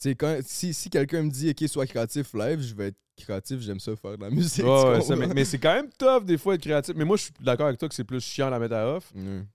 Tu 0.01 0.09
sais, 0.09 0.15
quand, 0.15 0.39
si, 0.45 0.73
si 0.73 0.89
quelqu'un 0.89 1.23
me 1.23 1.29
dit, 1.29 1.49
OK, 1.49 1.67
sois 1.67 1.85
créatif 1.85 2.33
live, 2.33 2.61
je 2.61 2.73
vais 2.73 2.87
être 2.87 2.97
créatif, 3.17 3.59
j'aime 3.59 3.81
ça 3.81 3.95
faire 3.97 4.17
de 4.17 4.23
la 4.23 4.29
musique. 4.31 4.63
Ouais, 4.63 4.81
tu 4.81 4.87
ouais, 4.91 5.01
ça, 5.01 5.15
mais, 5.17 5.27
c'est 5.43 5.59
quand 5.59 5.73
même 5.73 5.89
tough 5.97 6.23
des 6.23 6.37
fois 6.37 6.55
être 6.55 6.61
créatif. 6.61 6.95
Mais 6.95 7.03
moi, 7.03 7.17
je 7.17 7.23
suis 7.23 7.33
d'accord 7.41 7.67
avec 7.67 7.77
toi 7.79 7.89
que 7.89 7.95
c'est 7.95 8.05
plus 8.05 8.21
chiant 8.23 8.49
la 8.49 8.57
à 8.71 8.95
off. 8.95 9.11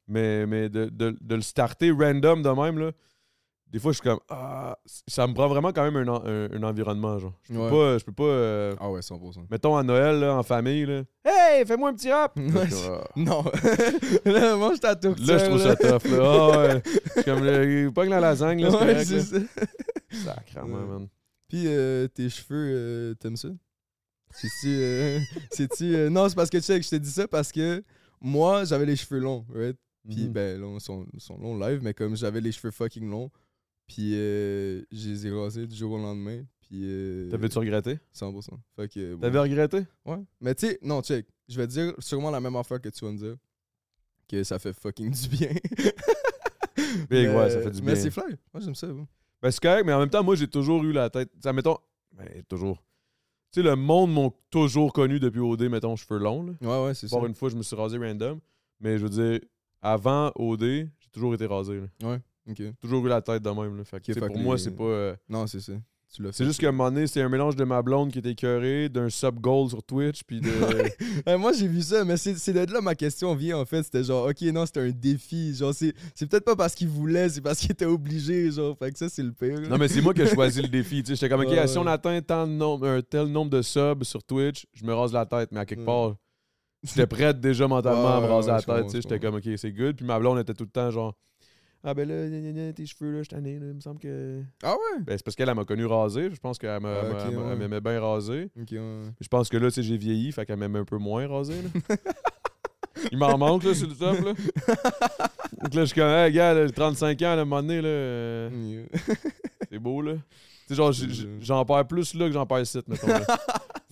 Mais, 0.07 0.47
mais 0.47 0.69
de, 0.69 0.91
de- 0.91 1.17
de 1.19 1.35
le 1.35 1.41
starter 1.41 1.91
random 1.93 2.43
de 2.43 2.51
même, 2.51 2.79
là, 2.79 2.93
des 3.71 3.79
fois, 3.81 3.91
je 3.93 3.97
suis 3.99 4.09
comme, 4.09 4.21
ah, 4.29 4.79
ça 5.09 5.27
me 5.27 5.35
prend 5.35 5.49
vraiment 5.49 5.73
quand 5.73 5.83
même 5.91 5.97
un, 5.97 6.07
en- 6.13 6.25
un- 6.25 6.51
un 6.53 6.63
environnement, 6.63 7.19
genre. 7.19 7.33
Je 7.43 7.55
peux 7.55 7.59
Ouais. 7.61 7.71
pas, 7.71 7.99
je 7.99 8.05
peux 8.05 8.13
pas 8.13 8.23
euh, 8.25 8.77
Ah 8.79 8.91
ouais, 8.91 9.01
100%. 9.03 9.47
mettons 9.51 9.77
à 9.77 9.83
Noël, 9.83 10.21
là, 10.21 10.37
en 10.37 10.43
famille, 10.45 10.87
là, 10.87 11.03
hey, 11.25 11.67
fais-moi 11.67 11.91
un 11.91 11.95
petit 11.95 12.11
rap. 12.13 12.37
Ouais. 12.39 12.69
Non. 13.17 13.45
là, 14.25 14.57
mange 14.57 14.79
ta 14.81 14.95
tourtière. 14.95 15.27
Là, 15.27 15.39
je 15.39 15.45
trouve 15.51 15.63
ça 15.63 15.75
tough, 15.77 16.05
là. 16.11 16.19
Ah, 16.23 16.59
ouais. 16.59 16.83
Je 17.17 17.21
suis 17.21 17.25
comme, 17.25 17.43
euh, 17.43 17.91
pas 17.91 18.05
que 18.05 18.11
la 18.11 18.21
lasagne, 18.21 18.63
là, 18.63 18.71
c'est 18.71 18.85
Ouais, 18.85 19.05
c'est 19.05 19.21
ça. 19.21 19.39
Sacrement, 20.13 20.77
Ouais. 20.77 20.87
man. 20.87 21.09
Puis 21.49 21.65
euh, 21.67 22.07
tes 22.09 22.29
cheveux, 22.31 22.73
euh, 22.75 23.15
t'aimes 23.15 23.37
ça? 23.37 23.49
C'est-tu. 24.31 24.69
euh, 24.69 25.19
C'est-tu. 25.51 25.95
euh, 25.95 26.11
Non, 26.11 26.29
c'est 26.29 26.35
parce 26.35 26.51
que 26.51 26.57
tu 26.59 26.63
sais 26.65 26.79
que 26.79 26.85
je 26.85 26.91
t'ai 26.91 26.99
dit 26.99 27.11
ça 27.11 27.29
parce 27.29 27.53
que 27.53 27.83
moi, 28.21 28.65
j'avais 28.65 28.87
les 28.87 28.97
cheveux 28.97 29.21
longs, 29.21 29.45
right? 29.55 29.77
Puis 30.09 30.25
Mhm. 30.27 30.33
ben, 30.33 30.61
là, 30.61 30.79
sont, 30.81 31.07
ils 31.15 31.21
sont 31.21 31.39
longs 31.39 31.59
live, 31.59 31.81
mais 31.83 31.95
comme 31.95 32.17
j'avais 32.17 32.41
les 32.41 32.53
cheveux 32.53 32.71
fucking 32.73 33.09
longs, 33.09 33.31
puis 33.87 34.13
euh, 34.15 34.83
je 34.93 35.09
les 35.11 35.27
ai 35.27 35.31
rasés 35.31 35.67
du 35.67 35.75
jour 35.75 35.93
au 35.93 35.99
lendemain. 35.99 36.43
Puis. 36.63 36.81
Euh, 36.85 37.31
T'avais-tu 37.31 37.59
regretté? 37.59 37.99
100%. 38.15 38.49
Fait 38.77 38.89
que. 38.89 39.15
bon. 39.15 39.21
T'avais 39.21 39.39
regretté? 39.39 39.83
Ouais. 40.05 40.19
Mais 40.41 40.55
tu 40.55 40.67
sais, 40.69 40.79
non, 40.83 41.03
check. 41.03 41.27
Je 41.49 41.57
vais 41.59 41.67
te 41.67 41.73
dire 41.73 41.95
sûrement 41.99 42.31
la 42.31 42.41
même 42.41 42.57
affaire 42.57 42.81
que 42.81 42.89
tu 42.89 43.05
vas 43.05 43.13
me 43.13 43.19
dire. 43.19 43.37
Que 44.29 44.43
ça 44.43 44.59
fait 44.59 44.73
fucking 44.73 45.11
du 45.13 45.29
bien. 45.29 45.51
Mais- 47.11 47.29
ouais, 47.29 47.51
ça 47.51 47.61
fait 47.61 47.71
du 47.71 47.83
Mais 47.83 47.93
bien. 47.93 48.03
c'est 48.03 48.11
fly. 48.11 48.25
Moi, 48.53 48.61
j'aime 48.63 48.75
ça. 48.75 48.87
ouais. 48.89 49.05
Ben, 49.43 49.51
c'est 49.51 49.61
correct, 49.61 49.85
mais 49.85 49.93
en 49.93 49.99
même 49.99 50.09
temps, 50.11 50.25
moi, 50.25 50.37
j'ai 50.37 50.49
toujours 50.49 50.83
eu 50.85 50.93
la 50.93 51.11
tête. 51.11 51.31
Ça, 51.43 51.53
mettons. 51.53 51.77
Ben, 52.13 52.43
toujours. 52.49 52.79
Tu 53.53 53.61
sais, 53.61 53.63
le 53.63 53.77
monde 53.77 54.13
m'ont 54.13 54.33
toujours 54.51 54.93
connu 54.93 55.21
depuis 55.21 55.41
OD, 55.41 55.65
mettons, 55.65 55.95
cheveux 55.97 56.19
longs. 56.19 56.43
Là. 56.45 56.53
Ouais, 56.63 56.87
ouais, 56.87 56.95
c'est 56.95 57.09
ça. 57.09 57.19
Une 57.27 57.35
fois, 57.35 57.51
je 57.51 57.57
me 57.57 57.63
suis 57.63 57.77
rasé 57.77 57.99
random. 57.99 58.41
Mais 58.81 58.97
je 58.99 59.03
veux 59.07 59.11
dire, 59.11 59.41
avant 59.83 60.33
OD, 60.37 60.63
j'ai 60.63 61.11
toujours 61.13 61.35
été 61.35 61.47
rasé. 61.47 61.81
là. 61.81 62.09
Ouais, 62.11 62.21
Toujours 62.81 63.05
eu 63.07 63.09
la 63.09 63.21
tête 63.23 63.43
de 63.43 63.51
même. 63.51 63.77
Là. 63.79 63.85
Fait 63.85 64.01
que, 64.01 64.13
pour 64.19 64.29
que 64.29 64.39
moi, 64.39 64.57
les- 64.57 64.63
c'est 64.63 64.71
pas. 64.73 64.85
euh, 64.85 65.17
Non, 65.29 65.47
c'est 65.47 65.61
ça. 65.61 65.73
C'est 66.31 66.45
juste 66.45 66.61
qu'à 66.61 66.69
un 66.69 66.73
moment 66.73 66.93
donné, 66.93 67.09
c'est 67.09 67.21
un 67.23 67.29
mélange 67.29 67.57
de 67.57 67.65
ma 67.65 67.83
blonde 67.83 68.13
qui 68.13 68.21
était 68.21 68.31
écœurée, 68.31 68.89
d'un 68.89 69.09
sub-goal 69.09 69.69
sur 69.71 69.83
Twitch, 69.83 70.23
puis 70.23 70.41
de. 70.41 70.49
Moi, 71.39 71.53
j'ai 71.55 71.67
vu 71.67 71.83
ça, 71.83 72.05
mais 72.05 72.17
c'est 72.17 72.53
de 72.53 72.73
là 72.73 72.81
ma 72.81 72.95
question 72.95 73.35
vient, 73.35 73.59
en 73.59 73.65
fait. 73.65 73.83
C'était 73.83 74.05
genre, 74.05 74.29
OK, 74.29 74.41
non, 74.43 74.65
c'était 74.65 74.79
un 74.81 74.91
défi. 74.91 75.53
Genre, 75.57 75.75
c'est 75.75 75.93
peut-être 76.29 76.45
pas 76.45 76.55
parce 76.55 76.77
qu'il 76.77 76.87
voulait, 76.87 77.29
c'est 77.31 77.41
parce 77.41 77.59
qu'il 77.59 77.73
était 77.73 77.85
obligé, 77.87 78.49
genre. 78.53 78.77
Fait 78.79 78.93
que 78.93 78.99
ça, 78.99 79.09
c'est 79.09 79.25
le 79.25 79.33
pire. 79.33 79.61
là. 79.61 79.67
non, 79.69 79.77
mais 79.77 79.89
c'est 79.89 80.03
moi 80.03 80.15
qui 80.15 80.21
ai 80.23 80.27
choisi 80.29 80.63
le 80.63 80.69
défi. 80.69 81.03
tu 81.03 81.09
sais. 81.09 81.15
J'étais 81.17 81.29
comme, 81.29 81.41
OK, 81.41 81.49
Ouais, 81.49 81.67
si 81.67 81.79
on 81.79 81.87
atteint 81.89 82.21
tant 82.23 82.47
de 82.47 82.53
nombre- 82.53 82.87
un 82.87 83.03
tel 83.03 83.27
nombre 83.27 83.51
de 83.51 83.63
subs 83.63 84.05
sur 84.05 84.23
Twitch, 84.23 84.67
je 84.73 84.85
me 84.85 84.95
rase 84.95 85.13
la 85.13 85.27
tête. 85.27 85.49
Mais 85.51 85.59
à 85.61 85.67
quelque 85.67 85.81
Ouais. 85.81 85.87
part, 85.87 86.15
j'étais 86.85 87.09
prête 87.09 87.41
déjà 87.41 87.67
mentalement 87.67 88.19
à 88.19 88.21
me 88.21 88.27
raser 88.27 88.53
la 88.53 88.63
tête. 88.63 88.85
tu 88.85 88.91
sais. 88.91 89.01
J'étais 89.03 89.19
comme, 89.19 89.35
OK, 89.35 89.49
c'est 89.57 89.73
good. 89.73 89.97
Puis 89.97 90.07
ma 90.07 90.21
blonde 90.21 90.39
était 90.39 90.55
tout 90.55 90.65
le 90.65 90.71
temps 90.71 90.93
genre, 90.93 91.17
Ah 91.87 91.93
ben 91.93 92.09
là, 92.09 92.27
gna, 92.29 92.41
gna, 92.41 92.53
gna, 92.53 92.73
tes 92.73 92.87
cheveux, 92.87 93.11
là, 93.11 93.19
je 93.19 93.23
suis 93.25 93.29
tanné, 93.35 93.59
là, 93.59 93.67
il 93.69 93.75
me 93.75 93.81
semble 93.81 94.01
que. 94.01 94.41
Ah 94.63 94.73
ouais? 94.73 95.03
Ben, 95.03 95.19
c'est 95.19 95.23
parce 95.25 95.37
qu'elle 95.37 95.49
elle 95.51 95.55
m'a 95.55 95.65
connu 95.67 95.85
rasé. 95.85 96.31
Je 96.33 96.41
pense 96.41 96.57
qu'elle 96.59 96.81
m'a- 96.81 96.89
Ah, 96.89 97.03
elle 97.05 97.13
m'a- 97.13 97.25
elle 97.29 97.37
ouais. 97.39 97.57
m'aimait 97.57 97.81
bien 97.83 98.01
rasé. 98.01 98.49
Ok, 98.59 98.69
ouais. 98.73 99.03
Je 99.21 99.29
pense 99.29 99.51
que 99.51 99.59
là, 99.59 99.69
tu 99.69 99.75
sais, 99.75 99.83
j'ai 99.83 99.99
vieilli, 99.99 100.33
fait 100.33 100.47
qu'elle 100.47 100.57
m'aime 100.59 100.77
un 100.77 100.85
peu 100.85 100.97
moins 100.97 101.27
rasé. 101.29 101.55
Là. 101.63 101.97
Il 103.13 103.19
m'en 103.19 103.37
manque, 103.37 103.65
là, 103.65 103.75
sur 103.75 103.87
le 103.89 103.95
top, 103.95 104.17
là. 104.25 104.33
Donc 105.63 105.75
là, 105.75 105.81
je 105.81 105.85
suis 105.85 105.95
comme, 106.01 106.09
hey, 106.09 106.33
gars, 106.33 106.55
là, 106.55 106.67
j'ai 106.67 106.73
35 106.73 107.21
ans, 107.21 107.25
là, 107.27 107.33
à 107.33 107.35
un 107.35 107.45
moment 107.45 107.61
donné, 107.63 107.83
là, 107.83 107.89
euh, 107.89 108.85
c'est 109.71 109.79
beau, 109.79 110.01
là. 110.01 110.15
Tu 110.15 110.21
sais, 110.69 110.75
genre, 110.77 110.91
j- 110.93 111.13
j- 111.13 111.29
j'en 111.41 111.65
perds 111.67 111.87
plus 111.87 112.15
là 112.15 112.27
que 112.29 112.33
j'en 112.33 112.47
perds 112.47 112.61
ici, 112.61 112.79
mettons. 112.87 113.07
là. 113.09 113.21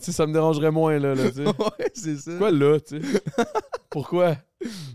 Sais, 0.06 0.12
ça 0.12 0.26
me 0.26 0.32
dérangerait 0.32 0.70
moins, 0.70 0.98
là, 0.98 1.14
là, 1.14 1.30
tu 1.30 1.36
sais. 1.36 1.46
ouais, 1.58 1.90
c'est 1.94 2.16
ça. 2.16 2.30
Pourquoi 2.30 2.50
là, 2.50 2.80
tu 2.80 3.00
sais? 3.00 3.20
Pourquoi? 3.90 4.36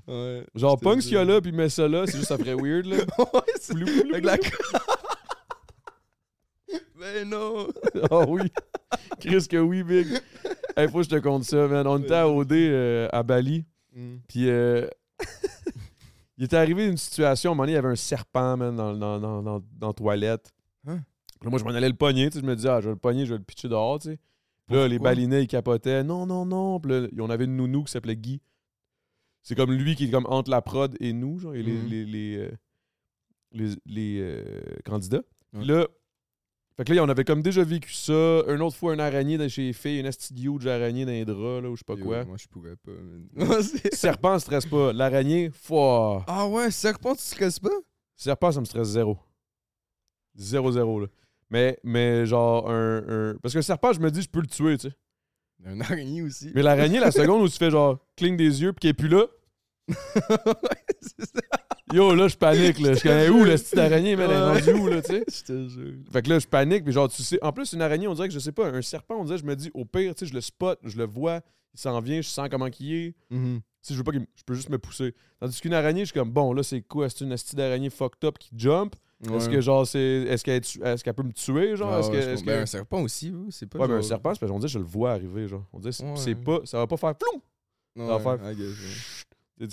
Ouais. 0.08 0.46
Genre, 0.56 0.80
punk 0.80 1.02
ce 1.02 1.08
qu'il 1.08 1.18
y 1.18 1.20
a 1.20 1.26
là, 1.26 1.42
puis 1.42 1.52
mets 1.52 1.70
ça 1.70 1.88
là, 1.88 2.06
c'est 2.06 2.18
juste, 2.18 2.30
ça 2.30 2.38
ferait 2.38 2.56
weird, 2.56 2.86
là. 2.86 2.98
ouais, 3.20 3.42
c'est 3.60 3.74
Blou, 3.74 3.86
blou, 3.86 4.14
avec 4.14 4.26
la. 4.26 4.38
ben 7.00 7.30
non! 7.30 7.68
Ah 8.10 8.26
oui. 8.28 8.52
Chris 9.20 9.48
que 9.48 9.58
oui, 9.58 9.84
Big. 9.84 10.08
Hey, 10.76 10.90
faut 10.90 11.00
que 11.00 11.04
je 11.04 11.10
te 11.10 11.20
conte 11.20 11.44
ça, 11.44 11.68
man. 11.68 11.86
On 11.88 11.98
était 11.98 12.16
à 12.16 12.30
OD 12.30 12.54
euh, 12.54 13.10
à 13.12 13.24
Bali. 13.24 13.66
Mm. 13.94 14.18
Puis, 14.28 14.50
euh, 14.50 14.88
il 16.38 16.46
était 16.46 16.58
arrivé 16.58 16.88
une 16.88 16.98
situation, 16.98 17.50
à 17.50 17.54
un 17.54 17.56
moment 17.56 17.64
donné, 17.64 17.74
il 17.74 17.76
y 17.76 17.80
avait 17.80 17.90
un 17.90 17.96
serpent, 17.96 18.58
man, 18.58 18.76
dans, 18.76 18.94
dans, 18.94 19.20
dans, 19.20 19.42
dans, 19.42 19.64
dans 19.72 19.88
la 19.88 19.94
toilette. 19.94 20.52
Hein? 20.88 21.00
Là, 21.44 21.50
moi, 21.50 21.60
je 21.60 21.64
m'en 21.64 21.72
allais 21.72 21.90
le 21.90 21.96
pogner, 21.96 22.30
tu 22.30 22.36
sais. 22.36 22.42
Je 22.42 22.46
me 22.46 22.56
disais, 22.56 22.70
ah, 22.70 22.80
je 22.80 22.86
vais 22.86 22.94
le 22.94 23.00
pogner, 23.00 23.26
je 23.26 23.34
vais 23.34 23.40
le 23.40 23.44
pitcher 23.44 23.68
dehors, 23.68 24.00
tu 24.00 24.12
sais. 24.12 24.20
Là, 24.70 24.88
les 24.88 25.00
balinais, 25.00 25.44
ils 25.44 25.48
capotaient. 25.48 26.04
Non, 26.04 26.26
non, 26.26 26.46
non. 26.46 26.80
Puis 26.80 26.92
là, 26.92 27.08
on 27.20 27.30
avait 27.30 27.46
une 27.46 27.56
nounou 27.56 27.84
qui 27.84 27.92
s'appelait 27.92 28.18
Guy. 28.18 28.42
C'est 29.42 29.56
comme 29.56 29.72
lui 29.72 29.96
qui 29.96 30.06
est 30.06 30.12
comme 30.12 30.26
entre 30.28 30.52
la 30.52 30.62
prod 30.62 30.96
et 31.00 31.14
nous, 31.14 31.40
genre, 31.40 31.56
et 31.56 31.64
les, 31.64 31.72
Mhm. 31.74 31.88
les, 31.88 32.06
les, 32.06 32.38
euh, 32.38 32.52
les, 33.54 33.70
les, 33.86 34.18
euh, 34.20 34.62
candidats. 34.84 35.24
Puis 35.54 35.62
Ouais. 35.62 35.66
là, 35.68 35.88
fait 36.76 36.84
que 36.84 36.92
là, 36.94 37.02
on 37.04 37.08
avait 37.10 37.24
comme 37.24 37.42
déjà 37.42 37.64
vécu 37.64 37.94
ça. 37.94 38.44
Une 38.50 38.62
autre 38.62 38.76
fois, 38.76 38.94
une 38.94 39.00
araignée 39.00 39.38
dans 39.38 39.48
chez 39.48 39.64
les 39.68 39.74
filles, 39.74 40.00
une 40.02 40.06
astidio 40.06 40.60
d'araignée 40.60 41.06
dans 41.06 41.12
les 41.12 41.24
draps, 41.24 41.64
là, 41.64 41.70
ou 41.70 41.76
je 41.76 41.80
sais 41.80 41.86
pas 41.86 41.96
Yo, 41.96 42.04
quoi. 42.06 42.26
Moi, 42.26 42.36
je 42.38 42.48
pourrais 42.48 42.76
pas. 42.76 42.92
C'est- 43.64 43.96
Serpent, 43.96 44.38
stresse 44.40 44.66
pas. 44.66 44.92
L'araignée, 44.92 45.50
foi. 45.50 46.26
ah 46.28 46.46
ouais, 46.48 46.70
serpent, 46.72 47.16
tu 47.16 47.22
stresses 47.24 47.60
pas? 47.60 47.70
Serpent, 48.18 48.52
ça 48.52 48.60
me 48.60 48.66
stresse 48.66 48.90
zéro. 48.90 49.18
Zéro, 50.36 50.72
zéro, 50.72 51.00
là. 51.00 51.08
Mais, 51.50 51.80
mais 51.84 52.26
genre, 52.26 52.70
un, 52.70 52.98
un- 53.08 53.36
Parce 53.42 53.54
que 53.54 53.60
le 53.60 53.64
serpent, 53.64 53.94
je 53.94 54.00
me 54.00 54.12
dis, 54.12 54.22
je 54.22 54.30
peux 54.30 54.42
le 54.42 54.48
tuer, 54.48 54.78
tu 54.78 54.90
sais. 54.90 54.96
Un 55.66 55.80
araignée 55.82 56.22
aussi. 56.22 56.52
Mais 56.54 56.62
l'araignée, 56.62 57.00
la 57.00 57.12
seconde 57.12 57.42
où 57.42 57.50
tu 57.50 57.58
fais 57.58 57.72
genre, 57.72 57.98
cligne 58.16 58.38
des 58.38 58.62
yeux, 58.62 58.74
puis 58.74 58.82
qu'elle 58.82 58.90
est 58.92 58.94
plus 58.94 59.08
là, 59.08 59.26
ça. 59.90 60.38
yo, 61.94 62.14
là, 62.14 62.28
je 62.28 62.36
panique, 62.36 62.80
là. 62.80 62.94
Je 62.94 63.02
connais 63.02 63.30
où, 63.30 63.44
la 63.44 63.56
petite 63.56 63.78
araignée, 63.78 64.16
mais 64.16 64.24
elle 64.24 64.32
est 64.32 64.38
rendue 64.40 64.74
où, 64.74 64.88
là, 64.88 65.02
tu 65.02 65.08
sais? 65.14 65.24
Je 65.28 65.44
te 65.44 65.68
jure. 65.68 65.94
Fait 66.12 66.22
que 66.22 66.30
là, 66.30 66.40
je 66.40 66.48
panique, 66.48 66.84
puis 66.84 66.94
genre, 66.94 67.10
tu 67.10 67.24
sais. 67.24 67.40
En 67.44 67.52
plus, 67.52 67.74
une 67.74 67.82
araignée, 67.82 68.08
on 68.08 68.14
dirait 68.14 68.28
que 68.28 68.34
je 68.34 68.40
sais 68.40 68.52
pas, 68.52 68.68
un 68.68 68.82
serpent, 68.82 69.16
on 69.20 69.24
dirait, 69.24 69.38
je 69.38 69.46
me 69.46 69.56
dis, 69.56 69.72
au 69.74 69.86
pire, 69.86 70.14
tu 70.16 70.26
sais, 70.26 70.30
je 70.30 70.36
le 70.36 70.42
spot, 70.42 70.80
je 70.84 70.98
le 70.98 71.06
vois, 71.06 71.42
il 71.74 71.80
s'en 71.80 72.00
vient, 72.02 72.22
je 72.22 72.28
sens 72.28 72.50
comment 72.52 72.70
qu'il 72.70 72.94
est. 72.94 73.16
Mhm. 73.30 73.62
Si 73.82 73.94
je 73.94 73.98
veux 74.00 74.04
pas 74.04 74.12
je 74.12 74.44
peux 74.46 74.54
juste 74.54 74.70
me 74.70 74.78
pousser. 74.78 75.16
Tandis 75.40 75.62
qu'une 75.62 75.74
araignée, 75.74 76.02
je 76.02 76.08
suis 76.08 76.20
comme 76.20 76.32
bon, 76.32 76.52
là 76.52 76.62
c'est 76.62 76.82
quoi? 76.82 77.10
C'est 77.10 77.24
une 77.24 77.32
astuce 77.32 77.56
d'araignée 77.56 77.90
fucked 77.90 78.26
up 78.26 78.38
qui 78.38 78.50
jump 78.58 78.96
Est-ce 79.24 79.50
que 79.50 79.62
genre 79.62 79.88
c'est 79.88 80.00
est-ce 80.00 80.44
qu'elle 80.44 80.58
est 80.58 80.62
tu- 80.62 80.84
est-ce 80.84 81.04
qu'elle 81.04 81.14
peut 81.16 81.24
me 81.24 81.32
tuer 81.34 81.76
genre? 81.76 81.92
Ah 81.92 82.00
Est-ce 82.00 82.10
que, 82.12 82.18
comprends. 82.18 82.46
Ben, 82.46 82.58
que- 82.58 82.62
un 82.62 82.66
serpent 82.68 83.02
aussi, 83.02 83.34
c'est 83.50 83.66
pas. 83.66 83.80
Ouais, 83.80 83.88
mais 83.88 83.94
un 83.96 83.98
genre- 84.02 84.08
serpent, 84.10 84.34
c'est 84.36 84.40
parce 84.40 84.52
qu'on 84.52 84.60
que 84.60 84.68
je 84.68 84.78
le 84.80 84.86
vois 84.86 85.12
arriver 85.14 85.48
genre. 85.48 85.64
On 85.74 85.80
dirait 85.80 85.92
c'est- 85.92 86.04
Ouais. 86.06 86.36
pas 86.36 86.60
ça 86.66 86.78
va 86.78 86.86
pas 86.88 86.98
faire 86.98 87.16
ploum. 87.16 87.42
Non, 87.96 88.08
ça 88.08 88.18
va 88.18 88.38
faire-. 88.38 88.48
Tu- 89.60 89.66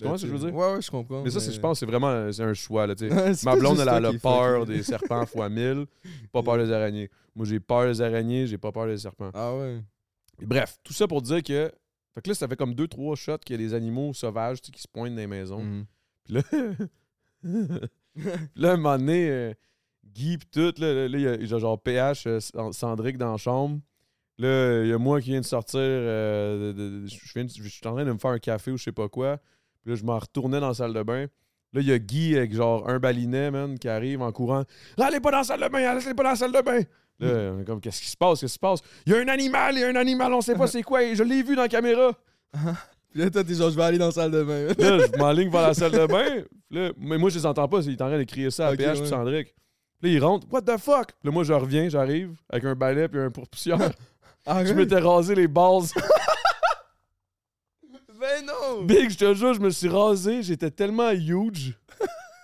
comprends 0.00 0.16
ce 0.16 0.22
que 0.22 0.28
je 0.28 0.32
veux 0.32 0.38
dire? 0.38 0.54
Ouais, 0.54 0.72
ouais, 0.74 0.80
je 0.80 0.90
comprends. 0.90 1.22
Mais 1.22 1.28
ça 1.30 1.38
je 1.52 1.60
pense 1.60 1.80
c'est 1.80 1.84
vraiment 1.86 2.08
un 2.08 2.54
choix 2.54 2.86
là, 2.86 2.94
Ma 3.44 3.56
blonde 3.56 3.76
juste 3.76 3.82
elle 3.86 4.06
a 4.06 4.10
est 4.10 4.18
peur 4.18 4.64
des 4.66 4.82
serpents 4.82 5.26
fois 5.26 5.50
mille, 5.50 5.84
pas 6.32 6.42
peur 6.42 6.56
des 6.56 6.72
araignées. 6.72 7.10
Moi 7.34 7.44
j'ai 7.44 7.60
peur 7.60 7.84
des 7.86 8.00
araignées, 8.00 8.46
j'ai 8.46 8.56
pas 8.56 8.72
peur 8.72 8.86
des 8.86 8.96
serpents. 8.96 9.30
Ah 9.34 9.54
ouais. 9.54 9.82
Et 10.40 10.46
bref, 10.46 10.78
tout 10.82 10.94
ça 10.94 11.06
pour 11.06 11.20
dire 11.20 11.42
que 11.42 11.70
fait 12.14 12.22
que 12.22 12.30
là 12.30 12.34
ça 12.34 12.48
fait 12.48 12.56
comme 12.56 12.72
deux 12.74 12.88
trois 12.88 13.16
shots 13.16 13.36
qu'il 13.44 13.60
y 13.60 13.62
a 13.62 13.68
des 13.68 13.74
animaux 13.74 14.14
sauvages 14.14 14.62
qui 14.62 14.80
se 14.80 14.88
pointent 14.88 15.10
dans 15.14 15.20
les 15.20 15.26
maisons. 15.26 15.62
Mhm. 15.62 15.84
Puis 16.24 16.34
là, 16.34 16.42
là, 18.56 18.72
un 18.72 18.76
moment 18.76 18.98
donné, 18.98 19.28
euh, 19.30 19.52
Guy 20.04 20.38
pis 20.38 20.46
tout, 20.46 20.72
là, 20.78 21.06
il 21.06 21.20
y 21.20 21.26
a- 21.28 21.34
il 21.34 21.48
y 21.48 21.54
a 21.54 21.58
genre 21.58 21.80
PH, 21.80 22.26
euh, 22.26 22.40
Cendric 22.72 23.18
dans 23.18 23.32
la 23.32 23.36
chambre. 23.36 23.78
Là, 24.38 24.82
il 24.84 24.88
y 24.88 24.92
a 24.92 24.98
moi 24.98 25.20
qui 25.20 25.30
viens 25.30 25.40
de 25.40 25.44
sortir. 25.46 25.80
euh, 25.80 27.06
je 27.06 27.68
suis 27.68 27.86
en 27.86 27.92
train 27.94 28.04
de 28.04 28.12
me 28.12 28.18
faire 28.18 28.30
un 28.30 28.38
café 28.38 28.70
ou 28.70 28.76
je 28.76 28.84
sais 28.84 28.92
pas 28.92 29.08
quoi. 29.08 29.38
Puis 29.82 29.90
là, 29.90 29.96
je 29.96 30.04
m'en 30.04 30.18
retournais 30.18 30.60
dans 30.60 30.68
la 30.68 30.74
salle 30.74 30.92
de 30.94 31.02
bain. 31.02 31.26
Là, 31.72 31.80
il 31.80 31.86
y 31.86 31.92
a 31.92 31.98
Guy 31.98 32.36
avec 32.36 32.54
genre 32.54 32.88
un 32.88 32.98
balinet, 32.98 33.50
man, 33.50 33.78
qui 33.78 33.88
arrive 33.88 34.22
en 34.22 34.32
courant. 34.32 34.64
Allez 34.96 35.20
pas 35.20 35.30
dans 35.32 35.38
la 35.38 35.44
salle 35.44 35.60
de 35.60 35.68
bain, 35.68 35.84
allez 35.84 36.14
pas 36.14 36.22
dans 36.22 36.28
la 36.30 36.36
salle 36.36 36.52
de 36.52 36.60
bain. 36.62 36.80
Là, 37.20 37.52
on 37.52 37.60
est 37.60 37.64
comme, 37.64 37.80
qu'est-ce 37.80 38.00
qui 38.00 38.08
se 38.08 38.16
passe, 38.16 38.40
qu'est-ce 38.40 38.52
qui 38.52 38.54
se 38.54 38.58
passe? 38.60 38.80
Il 39.06 39.12
y 39.12 39.16
a 39.16 39.18
un 39.18 39.28
animal, 39.28 39.74
il 39.74 39.80
y 39.80 39.84
a 39.84 39.88
un 39.88 39.96
animal, 39.96 40.32
on 40.32 40.40
sait 40.40 40.54
pas 40.54 40.66
c'est 40.68 40.82
quoi, 40.84 41.02
et 41.02 41.14
je 41.16 41.22
l'ai 41.24 41.42
vu 41.42 41.56
dans 41.56 41.62
la 41.62 41.68
caméra. 41.68 42.12
Puis 43.18 43.24
là, 43.24 43.30
toi, 43.32 43.42
t'es 43.42 43.54
genre, 43.54 43.68
je 43.68 43.74
vais 43.74 43.82
aller 43.82 43.98
dans 43.98 44.06
la 44.06 44.12
salle 44.12 44.30
de 44.30 44.44
bain. 44.44 44.66
Là, 44.78 45.06
je 45.12 45.18
m'enligne 45.18 45.50
vers 45.50 45.62
la 45.62 45.74
salle 45.74 45.90
de 45.90 46.06
bain. 46.06 46.44
Là, 46.70 46.90
mais 46.96 47.18
moi, 47.18 47.30
je 47.30 47.34
les 47.34 47.46
entends 47.46 47.66
pas. 47.66 47.80
Il 47.80 47.90
est 47.94 48.00
en 48.00 48.06
train 48.06 48.16
de 48.16 48.22
crier 48.22 48.48
ça 48.52 48.68
à 48.68 48.70
Ok, 48.70 48.76
PH 48.76 49.00
ouais. 49.00 49.42
puis. 49.42 49.52
Puis 50.00 50.10
Là, 50.12 50.16
il 50.18 50.22
rentre. 50.24 50.46
What 50.52 50.62
the 50.62 50.78
fuck? 50.78 51.06
Puis 51.06 51.24
là, 51.24 51.32
moi, 51.32 51.42
je 51.42 51.52
reviens, 51.52 51.88
j'arrive 51.88 52.36
avec 52.48 52.64
un 52.64 52.76
balai 52.76 53.08
puis 53.08 53.18
un 53.18 53.28
pourpoussière. 53.32 53.90
Ah, 54.46 54.64
je 54.64 54.72
m'étais 54.72 55.00
rasé 55.00 55.34
les 55.34 55.48
bases. 55.48 55.92
Ben 58.20 58.46
non! 58.46 58.84
Big, 58.84 59.10
je 59.10 59.16
te 59.18 59.34
jure, 59.34 59.52
je 59.54 59.60
me 59.60 59.70
suis 59.70 59.88
rasé. 59.88 60.44
J'étais 60.44 60.70
tellement 60.70 61.10
huge 61.10 61.76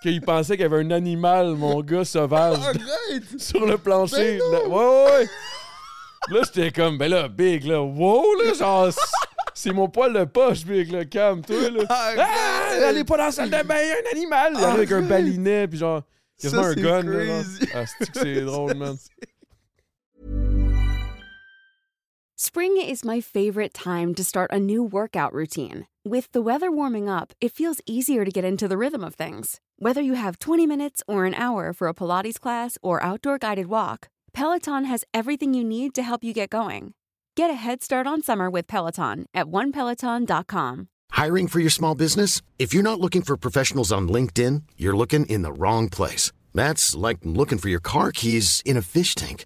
qu'il 0.01 0.19
pensait 0.19 0.57
qu'il 0.57 0.63
y 0.63 0.65
avait 0.65 0.83
un 0.83 0.91
animal, 0.91 1.55
mon 1.55 1.79
gars, 1.79 2.03
sauvage, 2.03 2.57
Arrête! 2.59 3.23
sur 3.39 3.65
le 3.65 3.77
plancher. 3.77 4.39
Ben 4.39 4.39
non! 4.39 4.51
Là- 4.51 4.67
ouais, 4.67 5.05
ouais, 5.05 5.11
ouais. 5.19 5.29
Là, 6.35 6.41
j'étais 6.43 6.71
comme, 6.71 6.97
ben 6.97 7.09
là, 7.09 7.29
Big, 7.29 7.63
là, 7.63 7.81
wow, 7.81 8.25
là, 8.43 8.53
genre, 8.53 8.89
c'est- 9.55 9.69
c'est 9.69 9.73
mon 9.73 9.87
poil 9.89 10.13
de 10.13 10.23
poche, 10.25 10.63
Big, 10.65 10.91
là, 10.91 11.05
calme-toi, 11.05 11.69
là. 11.71 11.83
Arrête! 11.89 12.19
Ah, 12.19 12.87
allez 12.89 13.03
pas 13.03 13.17
dans 13.17 13.23
la 13.25 13.31
salle 13.31 13.49
de 13.49 13.63
bain, 13.63 13.75
il 13.81 13.87
y 13.87 13.91
a 13.91 13.95
un 13.95 14.11
animal. 14.17 14.53
Il 14.57 14.63
arrive 14.63 14.75
avec 14.75 14.91
un 14.91 15.01
balinet, 15.01 15.67
puis 15.67 15.79
genre, 15.79 16.03
quasiment 16.39 16.61
un 16.63 16.73
c'est 16.73 16.81
gun. 16.81 17.03
là, 17.03 17.25
genre. 17.25 17.43
Ah, 17.73 17.85
c'est 17.87 18.11
que 18.11 18.19
c'est 18.19 18.41
drôle, 18.45 18.75
man. 18.75 18.97
Spring 22.37 22.77
is 22.77 23.05
my 23.05 23.21
favorite 23.21 23.73
time 23.73 24.13
to 24.13 24.23
start 24.23 24.51
a 24.51 24.59
new 24.59 24.83
workout 24.83 25.33
routine. 25.33 25.87
With 26.03 26.31
the 26.33 26.41
weather 26.41 26.69
warming 26.69 27.09
up, 27.09 27.33
it 27.41 27.53
feels 27.53 27.79
easier 27.87 28.25
to 28.25 28.31
get 28.31 28.43
into 28.43 28.67
the 28.67 28.77
rhythm 28.77 29.03
of 29.03 29.15
things. 29.15 29.59
Whether 29.79 30.01
you 30.01 30.13
have 30.15 30.37
20 30.39 30.67
minutes 30.67 31.01
or 31.07 31.25
an 31.25 31.33
hour 31.33 31.73
for 31.73 31.87
a 31.87 31.93
Pilates 31.93 32.39
class 32.39 32.77
or 32.83 33.01
outdoor 33.01 33.37
guided 33.39 33.67
walk, 33.67 34.09
Peloton 34.33 34.83
has 34.85 35.05
everything 35.13 35.53
you 35.53 35.63
need 35.63 35.95
to 35.95 36.03
help 36.03 36.23
you 36.23 36.33
get 36.33 36.49
going. 36.49 36.93
Get 37.35 37.49
a 37.49 37.53
head 37.53 37.83
start 37.83 38.07
on 38.07 38.21
summer 38.21 38.49
with 38.49 38.65
Peloton 38.65 39.25
at 39.33 39.47
onepeloton.com. 39.47 40.87
Hiring 41.11 41.47
for 41.49 41.59
your 41.59 41.69
small 41.69 41.93
business? 41.93 42.41
If 42.57 42.73
you're 42.73 42.89
not 42.89 43.01
looking 43.01 43.23
for 43.23 43.35
professionals 43.35 43.91
on 43.91 44.07
LinkedIn, 44.07 44.63
you're 44.77 44.95
looking 44.95 45.25
in 45.25 45.41
the 45.41 45.51
wrong 45.51 45.89
place. 45.89 46.31
That's 46.53 46.95
like 46.95 47.17
looking 47.23 47.57
for 47.57 47.67
your 47.67 47.81
car 47.81 48.13
keys 48.13 48.61
in 48.63 48.77
a 48.77 48.81
fish 48.81 49.15
tank. 49.15 49.45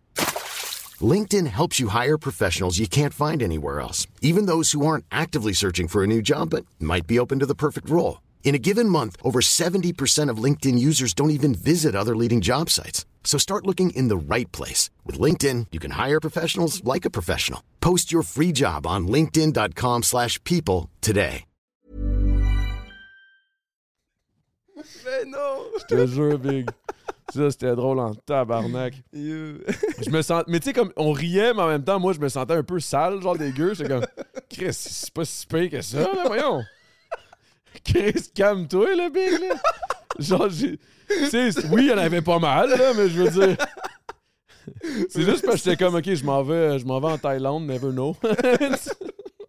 LinkedIn 1.01 1.47
helps 1.47 1.79
you 1.79 1.87
hire 1.87 2.19
professionals 2.19 2.77
you 2.77 2.87
can't 2.87 3.13
find 3.13 3.41
anywhere 3.41 3.79
else, 3.79 4.05
even 4.21 4.45
those 4.45 4.71
who 4.73 4.85
aren't 4.85 5.05
actively 5.11 5.53
searching 5.53 5.87
for 5.87 6.03
a 6.03 6.07
new 6.07 6.21
job 6.21 6.51
but 6.51 6.67
might 6.79 7.07
be 7.07 7.17
open 7.17 7.39
to 7.39 7.47
the 7.47 7.55
perfect 7.55 7.89
role. 7.89 8.21
In 8.43 8.53
a 8.53 8.59
given 8.59 8.87
month, 8.87 9.15
over 9.23 9.39
70% 9.41 10.29
of 10.29 10.43
LinkedIn 10.43 10.77
users 10.77 11.15
don't 11.15 11.31
even 11.31 11.55
visit 11.55 11.95
other 11.95 12.15
leading 12.15 12.41
job 12.41 12.69
sites. 12.69 13.05
So 13.23 13.37
start 13.37 13.65
looking 13.65 13.91
in 13.91 14.09
the 14.09 14.17
right 14.17 14.51
place. 14.51 14.89
With 15.05 15.19
LinkedIn, 15.19 15.67
you 15.71 15.79
can 15.79 15.91
hire 15.91 16.19
professionals 16.19 16.83
like 16.83 17.05
a 17.05 17.11
professional. 17.11 17.61
Post 17.79 18.11
your 18.11 18.23
free 18.23 18.51
job 18.51 18.87
on 18.87 19.07
linkedin.com/people 19.07 20.01
slash 20.01 20.43
people 20.43 20.89
today. 21.01 21.45
Mais 25.05 25.25
non! 25.25 25.65
Je 25.77 25.85
te 25.85 26.07
jure, 26.07 26.37
Big. 26.39 26.69
Ça, 27.33 27.51
c'était 27.51 27.75
drôle 27.75 27.99
en 27.99 28.15
tabarnak. 28.15 28.93
Yo. 29.13 29.59
Je 30.01 30.09
me 30.09 30.21
sens. 30.21 30.43
Mais 30.47 30.59
tu 30.59 30.67
sais, 30.67 30.73
comme 30.73 30.91
on 30.95 31.11
riait, 31.11 31.53
mais 31.53 31.61
en 31.61 31.67
même 31.67 31.83
temps, 31.83 31.99
moi, 31.99 32.13
je 32.13 32.19
me 32.19 32.29
sentais 32.29 32.53
un 32.53 32.63
peu 32.63 32.79
sale, 32.79 33.21
genre 33.21 33.37
dégueu. 33.37 33.73
J'étais 33.73 33.89
comme, 33.89 34.05
Chris, 34.49 34.73
c'est 34.73 35.13
pas 35.13 35.25
si 35.25 35.45
pire 35.45 35.69
que 35.69 35.81
ça, 35.81 35.99
là, 35.99 36.23
voyons. 36.25 36.63
Chris, 37.83 38.31
calme-toi, 38.33 38.95
là, 38.95 39.09
Big, 39.09 39.39
là. 39.39 39.55
Genre, 40.17 40.49
j'ai. 40.49 40.79
Oui, 41.71 41.83
il 41.85 41.87
y 41.87 41.93
en 41.93 41.97
avait 41.97 42.21
pas 42.21 42.39
mal, 42.39 42.69
là, 42.69 42.93
mais 42.95 43.09
je 43.09 43.21
veux 43.23 43.29
dire. 43.31 43.57
C'est 45.09 45.23
juste 45.23 45.43
parce 45.45 45.61
que 45.63 45.69
j'étais 45.69 45.83
comme, 45.83 45.95
ok, 45.95 46.13
je 46.13 46.23
m'en 46.23 46.43
vais, 46.43 46.77
je 46.79 46.85
m'en 46.85 46.99
vais 46.99 47.07
en 47.07 47.17
Thaïlande, 47.17 47.65
never 47.65 47.91
know. 47.91 48.15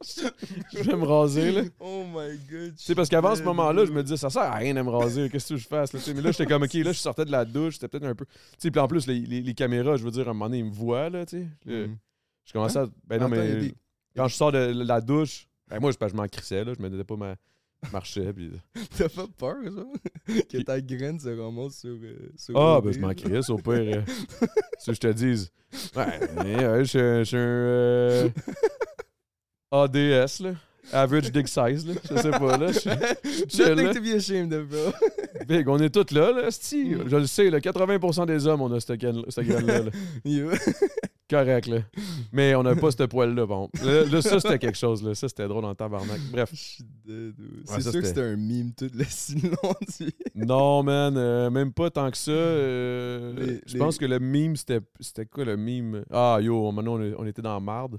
je 0.02 0.82
vais 0.82 0.96
me 0.96 1.04
raser, 1.04 1.52
là. 1.52 1.62
Oh 1.78 2.04
my 2.12 2.38
god. 2.50 2.72
C'est 2.76 2.94
parce 2.94 3.08
qu'avant 3.08 3.34
ce 3.36 3.42
moment-là, 3.42 3.84
je 3.84 3.92
me 3.92 4.02
disais, 4.02 4.16
ça 4.16 4.30
sert 4.30 4.42
à 4.42 4.54
rien 4.56 4.72
de 4.74 4.80
me 4.82 4.90
raser, 4.90 5.28
qu'est-ce 5.28 5.54
que 5.54 5.60
je 5.60 5.66
fasse? 5.68 5.92
Là, 5.92 6.00
mais 6.14 6.22
là, 6.22 6.30
j'étais 6.32 6.46
comme, 6.46 6.62
ok, 6.62 6.72
là, 6.74 6.92
je 6.92 6.98
sortais 6.98 7.24
de 7.26 7.32
la 7.32 7.44
douche, 7.44 7.74
c'était 7.74 7.88
peut-être 7.88 8.06
un 8.06 8.14
peu. 8.14 8.24
Tu 8.24 8.32
sais, 8.58 8.70
puis 8.70 8.80
en 8.80 8.88
plus, 8.88 9.06
les, 9.06 9.20
les- 9.20 9.42
les 9.42 9.54
caméras, 9.54 9.96
je 9.96 10.04
veux 10.04 10.10
dire, 10.10 10.26
à 10.26 10.30
un 10.30 10.32
moment 10.34 10.46
donné, 10.46 10.58
ils 10.58 10.64
me 10.64 10.72
voient, 10.72 11.10
là, 11.10 11.26
tu 11.26 11.38
sais. 11.38 11.46
Là, 11.66 11.86
Mhm. 11.86 11.96
Je 12.46 12.52
commençais 12.52 12.78
à. 12.78 12.86
Ben 13.06 13.18
non, 13.20 13.26
Attends, 13.26 13.36
mais 13.36 13.54
des- 13.56 13.74
quand 14.16 14.26
je 14.26 14.34
sors 14.34 14.50
de 14.52 14.58
la 14.58 15.00
douche, 15.00 15.46
ben 15.68 15.78
moi, 15.80 15.92
je, 15.92 16.08
je 16.08 16.14
m'en 16.14 16.26
crissais, 16.26 16.64
là, 16.64 16.72
je 16.76 16.82
me 16.82 16.88
disais 16.88 17.04
pas 17.04 17.16
ma. 17.16 17.34
Je 17.86 17.90
marchais, 17.92 18.32
puis. 18.32 18.50
T'as 18.98 19.08
pas 19.08 19.26
peur, 19.38 19.56
ça? 19.64 20.34
que 20.50 20.58
ta 20.62 20.80
graine 20.80 21.18
se 21.18 21.28
remonte 21.28 21.72
sur. 21.72 21.90
euh, 22.02 22.30
sur 22.36 22.56
Ah, 22.58 22.80
ben 22.82 22.92
je 22.92 22.98
m'en 23.00 23.14
crisse, 23.14 23.48
au 23.50 23.56
pire. 23.56 23.72
euh, 23.74 24.02
si 24.78 24.92
je 24.94 25.00
te 25.00 25.08
dise. 25.12 25.50
Ouais, 25.96 26.20
mais, 26.44 26.66
ouais, 26.66 26.84
je 26.84 27.24
suis 27.24 27.36
un- 27.36 27.40
euh, 27.40 28.28
ADS, 29.70 30.40
là. 30.42 30.54
Average 30.92 31.30
Dick 31.30 31.46
Size, 31.46 31.86
là. 31.86 31.94
Je 32.10 32.16
sais 32.20 32.30
pas, 32.30 32.56
là. 32.56 32.72
Je 32.72 33.74
là. 33.74 33.94
to 33.94 34.00
be 34.00 34.16
ashamed 34.16 34.52
of, 34.52 34.66
bro. 34.66 34.92
Big, 35.46 35.68
on 35.68 35.78
est 35.78 35.90
tous 35.90 36.12
là, 36.12 36.32
là, 36.32 36.50
sti. 36.50 36.94
Je 37.06 37.16
le 37.16 37.26
sais, 37.26 37.48
là, 37.50 37.60
80% 37.60 38.26
des 38.26 38.46
hommes, 38.46 38.62
on 38.62 38.72
a 38.72 38.80
cette 38.80 38.98
graine-là. 38.98 39.82
là. 39.82 39.90
Correct, 41.30 41.66
là. 41.68 41.78
Mais 42.32 42.54
on 42.56 42.62
n'a 42.64 42.74
pas 42.74 42.90
ce 42.90 43.04
poil-là, 43.04 43.46
bon. 43.46 43.70
Là, 43.84 44.04
là, 44.04 44.20
ça, 44.20 44.40
c'était 44.40 44.58
quelque 44.58 44.76
chose, 44.76 45.02
là. 45.02 45.14
Ça, 45.14 45.28
c'était 45.28 45.46
drôle 45.46 45.64
en 45.64 45.74
tabarnak. 45.76 46.18
Bref. 46.32 46.50
Ouais. 47.08 47.32
C'est 47.66 47.80
sûr 47.82 47.92
que 47.92 48.02
c'était- 48.06 48.20
un 48.20 48.36
meme 48.36 48.72
tout 48.76 48.90
le 48.92 49.04
sinon. 49.08 49.56
tu- 49.96 50.10
Non, 50.34 50.82
man, 50.82 51.16
euh, 51.16 51.48
même 51.50 51.72
pas 51.72 51.88
tant 51.90 52.10
que 52.10 52.16
ça. 52.16 52.30
euh, 52.32 53.58
je 53.64 53.72
les- 53.74 53.78
pense 53.78 53.96
que 53.96 54.04
le 54.06 54.18
meme, 54.18 54.56
c'était 54.56 54.80
c'était 54.98 55.24
quoi 55.26 55.44
le 55.44 55.56
meme? 55.56 56.04
Ah, 56.10 56.38
yo, 56.42 56.70
maintenant, 56.72 56.98
on, 57.18 57.24
était 57.26 57.42
dans 57.42 57.54
la 57.54 57.60
marde. 57.60 57.98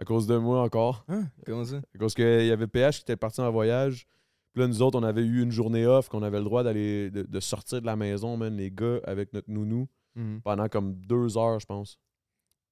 À 0.00 0.04
cause 0.04 0.28
de 0.28 0.36
moi 0.36 0.62
encore. 0.62 1.04
Hein? 1.08 1.24
Comment 1.44 1.64
ça? 1.64 1.78
À 1.94 1.98
cause 1.98 2.14
qu'il 2.14 2.46
y 2.46 2.52
avait 2.52 2.68
PH 2.68 2.98
qui 2.98 3.02
était 3.02 3.16
parti 3.16 3.40
en 3.40 3.50
voyage. 3.50 4.06
Puis 4.52 4.62
là, 4.62 4.68
nous 4.68 4.80
autres, 4.80 4.96
on 4.98 5.02
avait 5.02 5.22
eu 5.24 5.42
une 5.42 5.50
journée 5.50 5.86
off, 5.86 6.08
qu'on 6.08 6.22
avait 6.22 6.38
le 6.38 6.44
droit 6.44 6.62
d'aller 6.62 7.10
de, 7.10 7.22
de 7.24 7.40
sortir 7.40 7.80
de 7.80 7.86
la 7.86 7.96
maison, 7.96 8.36
man, 8.36 8.56
les 8.56 8.70
gars, 8.70 9.00
avec 9.04 9.32
notre 9.32 9.50
nounou, 9.50 9.88
Mhm. 10.14 10.40
pendant 10.42 10.68
comme 10.68 10.94
deux 10.94 11.36
heures, 11.36 11.58
je 11.60 11.66
pense. 11.66 11.98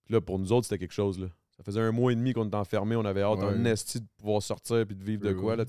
Là, 0.09 0.21
pour 0.21 0.39
nous 0.39 0.53
autres, 0.53 0.67
c'était 0.67 0.79
quelque 0.79 0.93
chose, 0.95 1.19
là. 1.19 1.27
Ça 1.57 1.63
faisait 1.65 1.81
un 1.81 1.91
mois 1.93 2.13
et 2.13 2.15
demi 2.15 2.33
qu'on 2.33 2.45
était 2.47 2.57
enfermés. 2.57 2.97
On 2.97 3.05
avait 3.05 3.23
hâte 3.23 3.39
Ouais. 3.39 3.47
en 3.47 3.65
esti 3.65 4.01
de 4.01 4.07
pouvoir 4.19 4.43
sortir 4.43 4.87
puis 4.87 4.95
de 4.95 5.03
vivre 5.03 5.27
de 5.27 5.33
quoi, 5.33 5.57
là. 5.57 5.65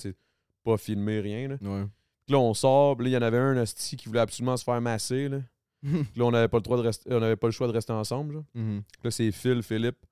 Pas 0.63 0.77
filmer, 0.77 1.21
rien, 1.21 1.47
là. 1.47 1.55
Ouais. 1.61 1.85
Là, 2.29 2.37
on 2.39 2.53
sort, 2.53 2.97
puis 2.97 3.05
là, 3.05 3.09
il 3.11 3.13
y 3.13 3.17
en 3.17 3.25
avait 3.25 3.37
un 3.37 3.55
esti 3.61 3.95
qui 3.95 4.07
voulait 4.09 4.19
absolument 4.19 4.57
se 4.57 4.63
faire 4.65 4.81
masser, 4.81 5.29
là. 5.29 5.39
Puis 5.81 6.19
là, 6.19 6.25
on 6.25 6.31
n'avait 6.31 6.47
pas, 6.47 6.57
le 6.57 6.63
droit 6.63 6.75
de 6.77 6.81
rester- 6.81 7.13
on 7.13 7.21
avait 7.21 7.35
pas 7.35 7.47
le 7.47 7.51
choix 7.53 7.67
de 7.67 7.71
rester 7.71 7.93
ensemble. 7.93 8.43
Mhm. 8.55 8.81
Là, 9.03 9.11
c'est 9.11 9.31
Phil, 9.31 9.61
Philippe. 9.63 10.05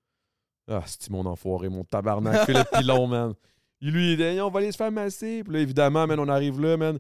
Ah, 0.68 0.84
c'est 0.86 1.10
mon 1.10 1.26
enfoiré, 1.26 1.68
mon 1.70 1.84
tabarnak. 1.84 2.46
Philippe 2.46 2.68
Pilon, 3.02 3.08
man. 3.08 3.34
Il 3.82 3.92
lui, 3.92 4.14
il 4.14 4.18
dit, 4.18 4.40
on 4.42 4.50
va 4.50 4.60
aller 4.60 4.72
se 4.72 4.78
faire 4.78 4.92
masser. 4.92 5.44
Puis 5.44 5.54
là, 5.54 5.60
évidemment, 5.60 6.08
man, 6.08 6.20
on 6.20 6.28
arrive 6.30 6.62
là, 6.62 6.78
man. 6.78 7.00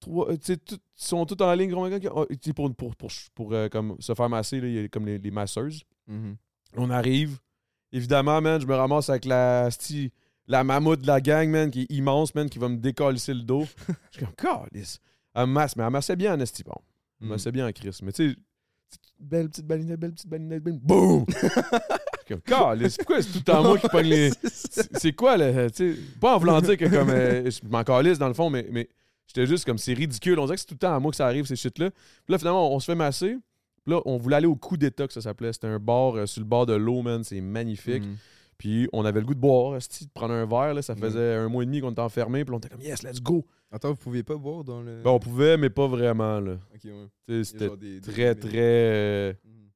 Trois, 0.00 0.30
euh, 0.32 0.36
tout- 0.36 0.78
sont 0.96 1.24
tous 1.26 1.40
en 1.44 1.52
ligne, 1.54 1.70
sais, 2.42 2.52
pour, 2.52 2.74
pour, 2.74 2.96
pour, 2.96 3.10
pour, 3.34 3.52
euh, 3.52 3.68
comme, 3.68 3.94
se 4.00 4.14
faire 4.14 4.28
masser, 4.28 4.60
là, 4.60 4.66
il 4.68 4.74
y 4.74 4.84
a 4.84 4.88
comme 4.88 5.06
les, 5.06 5.18
les 5.18 5.30
masseuses. 5.30 5.84
Mhm. 6.06 6.36
On 6.76 6.90
arrive. 6.90 7.38
Évidemment, 7.92 8.40
man, 8.40 8.60
je 8.60 8.66
me 8.66 8.74
ramasse 8.74 9.10
avec 9.10 9.24
la, 9.26 9.68
sti- 9.68 10.10
la 10.46 10.64
mammouth 10.64 11.00
de 11.00 11.06
la 11.06 11.20
gang, 11.20 11.48
man, 11.50 11.70
qui 11.70 11.82
est 11.82 11.86
immense, 11.92 12.34
man, 12.34 12.48
qui 12.48 12.58
va 12.58 12.68
me 12.68 12.76
décalisser 12.78 13.34
le 13.34 13.42
dos. 13.42 13.64
Je 14.10 14.18
suis 14.18 14.26
comme, 14.26 14.34
calice. 14.34 14.98
Elle 15.34 15.46
masse, 15.46 15.76
mais 15.76 15.82
elle 15.84 15.90
massait 15.90 16.16
bien 16.16 16.34
en 16.34 16.40
esti, 16.40 16.62
bon. 16.64 16.72
Elle 17.20 17.28
Mhm. 17.28 17.50
bien 17.52 17.68
en 17.68 17.72
Chris. 17.72 17.98
Mais 18.02 18.12
tu 18.12 18.30
sais, 18.30 18.36
belle 19.20 19.48
petite 19.48 19.66
balinette, 19.66 20.00
belle 20.00 20.12
petite 20.12 20.28
balinette, 20.28 20.62
belle... 20.62 20.78
Boum! 20.82 21.24
Je 21.32 22.34
suis 22.34 22.40
comme, 22.40 22.40
calice, 22.42 22.96
pourquoi 22.96 23.20
c'est 23.22 23.32
tout 23.32 23.38
le 23.38 23.44
temps 23.44 23.62
moi 23.62 23.78
qui 23.78 23.88
pogne 23.88 24.06
les... 24.06 24.30
C'est 24.50 25.12
quoi, 25.12 25.36
là? 25.36 25.68
sais, 25.70 25.94
Pas 26.20 26.36
en 26.36 26.38
voulant 26.38 26.60
dire 26.60 26.76
que 26.76 26.86
comme... 26.86 27.10
euh, 27.10 27.50
je 27.50 27.60
m'en 27.68 27.82
calisse, 27.84 28.18
dans 28.18 28.28
le 28.28 28.34
fond, 28.34 28.48
mais, 28.48 28.66
mais 28.70 28.88
j'étais 29.26 29.46
juste 29.46 29.64
comme, 29.64 29.76
c'est 29.78 29.92
ridicule. 29.92 30.38
On 30.38 30.44
dirait 30.44 30.56
que 30.56 30.60
c'est 30.60 30.66
tout 30.66 30.74
le 30.74 30.78
temps 30.78 30.94
à 30.94 31.00
moi 31.00 31.10
que 31.10 31.16
ça 31.16 31.26
arrive, 31.26 31.44
ces 31.46 31.56
shit-là. 31.56 31.90
Puis 31.90 31.98
là, 32.32 32.38
finalement, 32.38 32.70
on, 32.72 32.76
on 32.76 32.80
se 32.80 32.86
fait 32.86 32.94
masser. 32.94 33.36
Là, 33.86 34.00
on 34.04 34.16
voulait 34.16 34.36
aller 34.36 34.46
au 34.46 34.54
coup 34.56 34.76
d'état, 34.76 35.06
que 35.06 35.12
ça 35.12 35.20
s'appelait. 35.20 35.52
C'était 35.52 35.66
un 35.66 35.78
bar 35.80 36.14
euh, 36.16 36.26
sur 36.26 36.40
le 36.40 36.46
bord 36.46 36.66
de 36.66 36.74
l'eau, 36.74 37.02
man. 37.02 37.24
C'est 37.24 37.40
magnifique. 37.40 38.02
Mhm. 38.04 38.16
Puis 38.58 38.88
on 38.92 39.04
avait 39.04 39.18
le 39.20 39.26
goût 39.26 39.34
de 39.34 39.40
boire, 39.40 39.76
de 39.78 39.84
prendre 40.14 40.34
un 40.34 40.46
verre. 40.46 40.74
Là. 40.74 40.82
Ça 40.82 40.94
Mhm. 40.94 41.00
faisait 41.00 41.34
un 41.34 41.48
mois 41.48 41.64
et 41.64 41.66
demi 41.66 41.80
qu'on 41.80 41.90
était 41.90 42.00
enfermés. 42.00 42.44
Puis 42.44 42.54
on 42.54 42.58
était 42.58 42.68
comme, 42.68 42.80
yes, 42.80 43.02
let's 43.02 43.20
go. 43.20 43.44
Attends, 43.72 43.90
vous 43.90 43.96
pouviez 43.96 44.22
pas 44.22 44.36
boire 44.36 44.62
dans 44.62 44.82
le. 44.82 45.02
Ben, 45.02 45.10
on 45.10 45.18
pouvait, 45.18 45.56
mais 45.56 45.70
pas 45.70 45.88
vraiment. 45.88 46.38
Là. 46.38 46.58
Ok, 46.74 46.84
ouais. 46.84 47.42
C'était 47.44 47.76
des- 47.76 48.00
très, 48.00 48.34
très, 48.36 48.50
euh, 48.54 49.32
Mhm. 49.44 49.70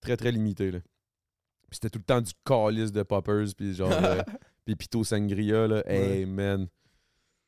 très, 0.00 0.16
très 0.16 0.32
limité. 0.32 0.70
Là. 0.70 0.80
Puis 0.80 1.78
c'était 1.80 1.90
tout 1.90 2.00
le 2.00 2.04
temps 2.04 2.20
du 2.20 2.32
calice 2.44 2.92
de 2.92 3.02
poppers. 3.04 3.46
Puis 3.56 3.74
genre, 3.74 3.90
euh, 3.92 4.20
puis 4.66 4.76
pito 4.76 5.02
sangria. 5.04 5.66
Là. 5.66 5.82
Hey, 5.86 6.26
man. 6.26 6.66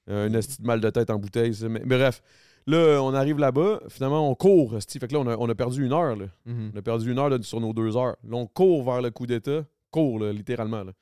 Un 0.06 0.32
esti 0.34 0.60
de 0.62 0.66
mal 0.66 0.80
de 0.80 0.88
tête 0.90 1.10
en 1.10 1.18
bouteille. 1.18 1.54
ça. 1.54 1.68
Mais 1.68 1.80
bref, 1.80 2.22
là, 2.66 3.00
on 3.02 3.14
arrive 3.14 3.38
là-bas. 3.38 3.80
Finalement, 3.88 4.28
on 4.28 4.34
court. 4.34 4.76
esti. 4.76 4.98
Fait 4.98 5.08
que 5.08 5.14
là, 5.14 5.20
on 5.20 5.26
a, 5.26 5.36
on 5.36 5.48
a 5.48 5.54
perdu 5.54 5.84
une 5.84 5.92
heure. 5.92 6.16
Là. 6.16 6.26
Mhm. 6.46 6.72
On 6.74 6.78
a 6.78 6.82
perdu 6.82 7.10
une 7.10 7.18
heure 7.18 7.28
là, 7.28 7.38
sur 7.42 7.60
nos 7.60 7.72
deux 7.72 7.96
heures. 7.96 8.16
Là, 8.24 8.36
on 8.36 8.46
court 8.46 8.84
vers 8.84 9.02
le 9.02 9.10
coup 9.10 9.26
d'État. 9.26 9.64
Court, 9.90 10.18
là, 10.18 10.32
littéralement. 10.32 10.84
Là. 10.84 10.92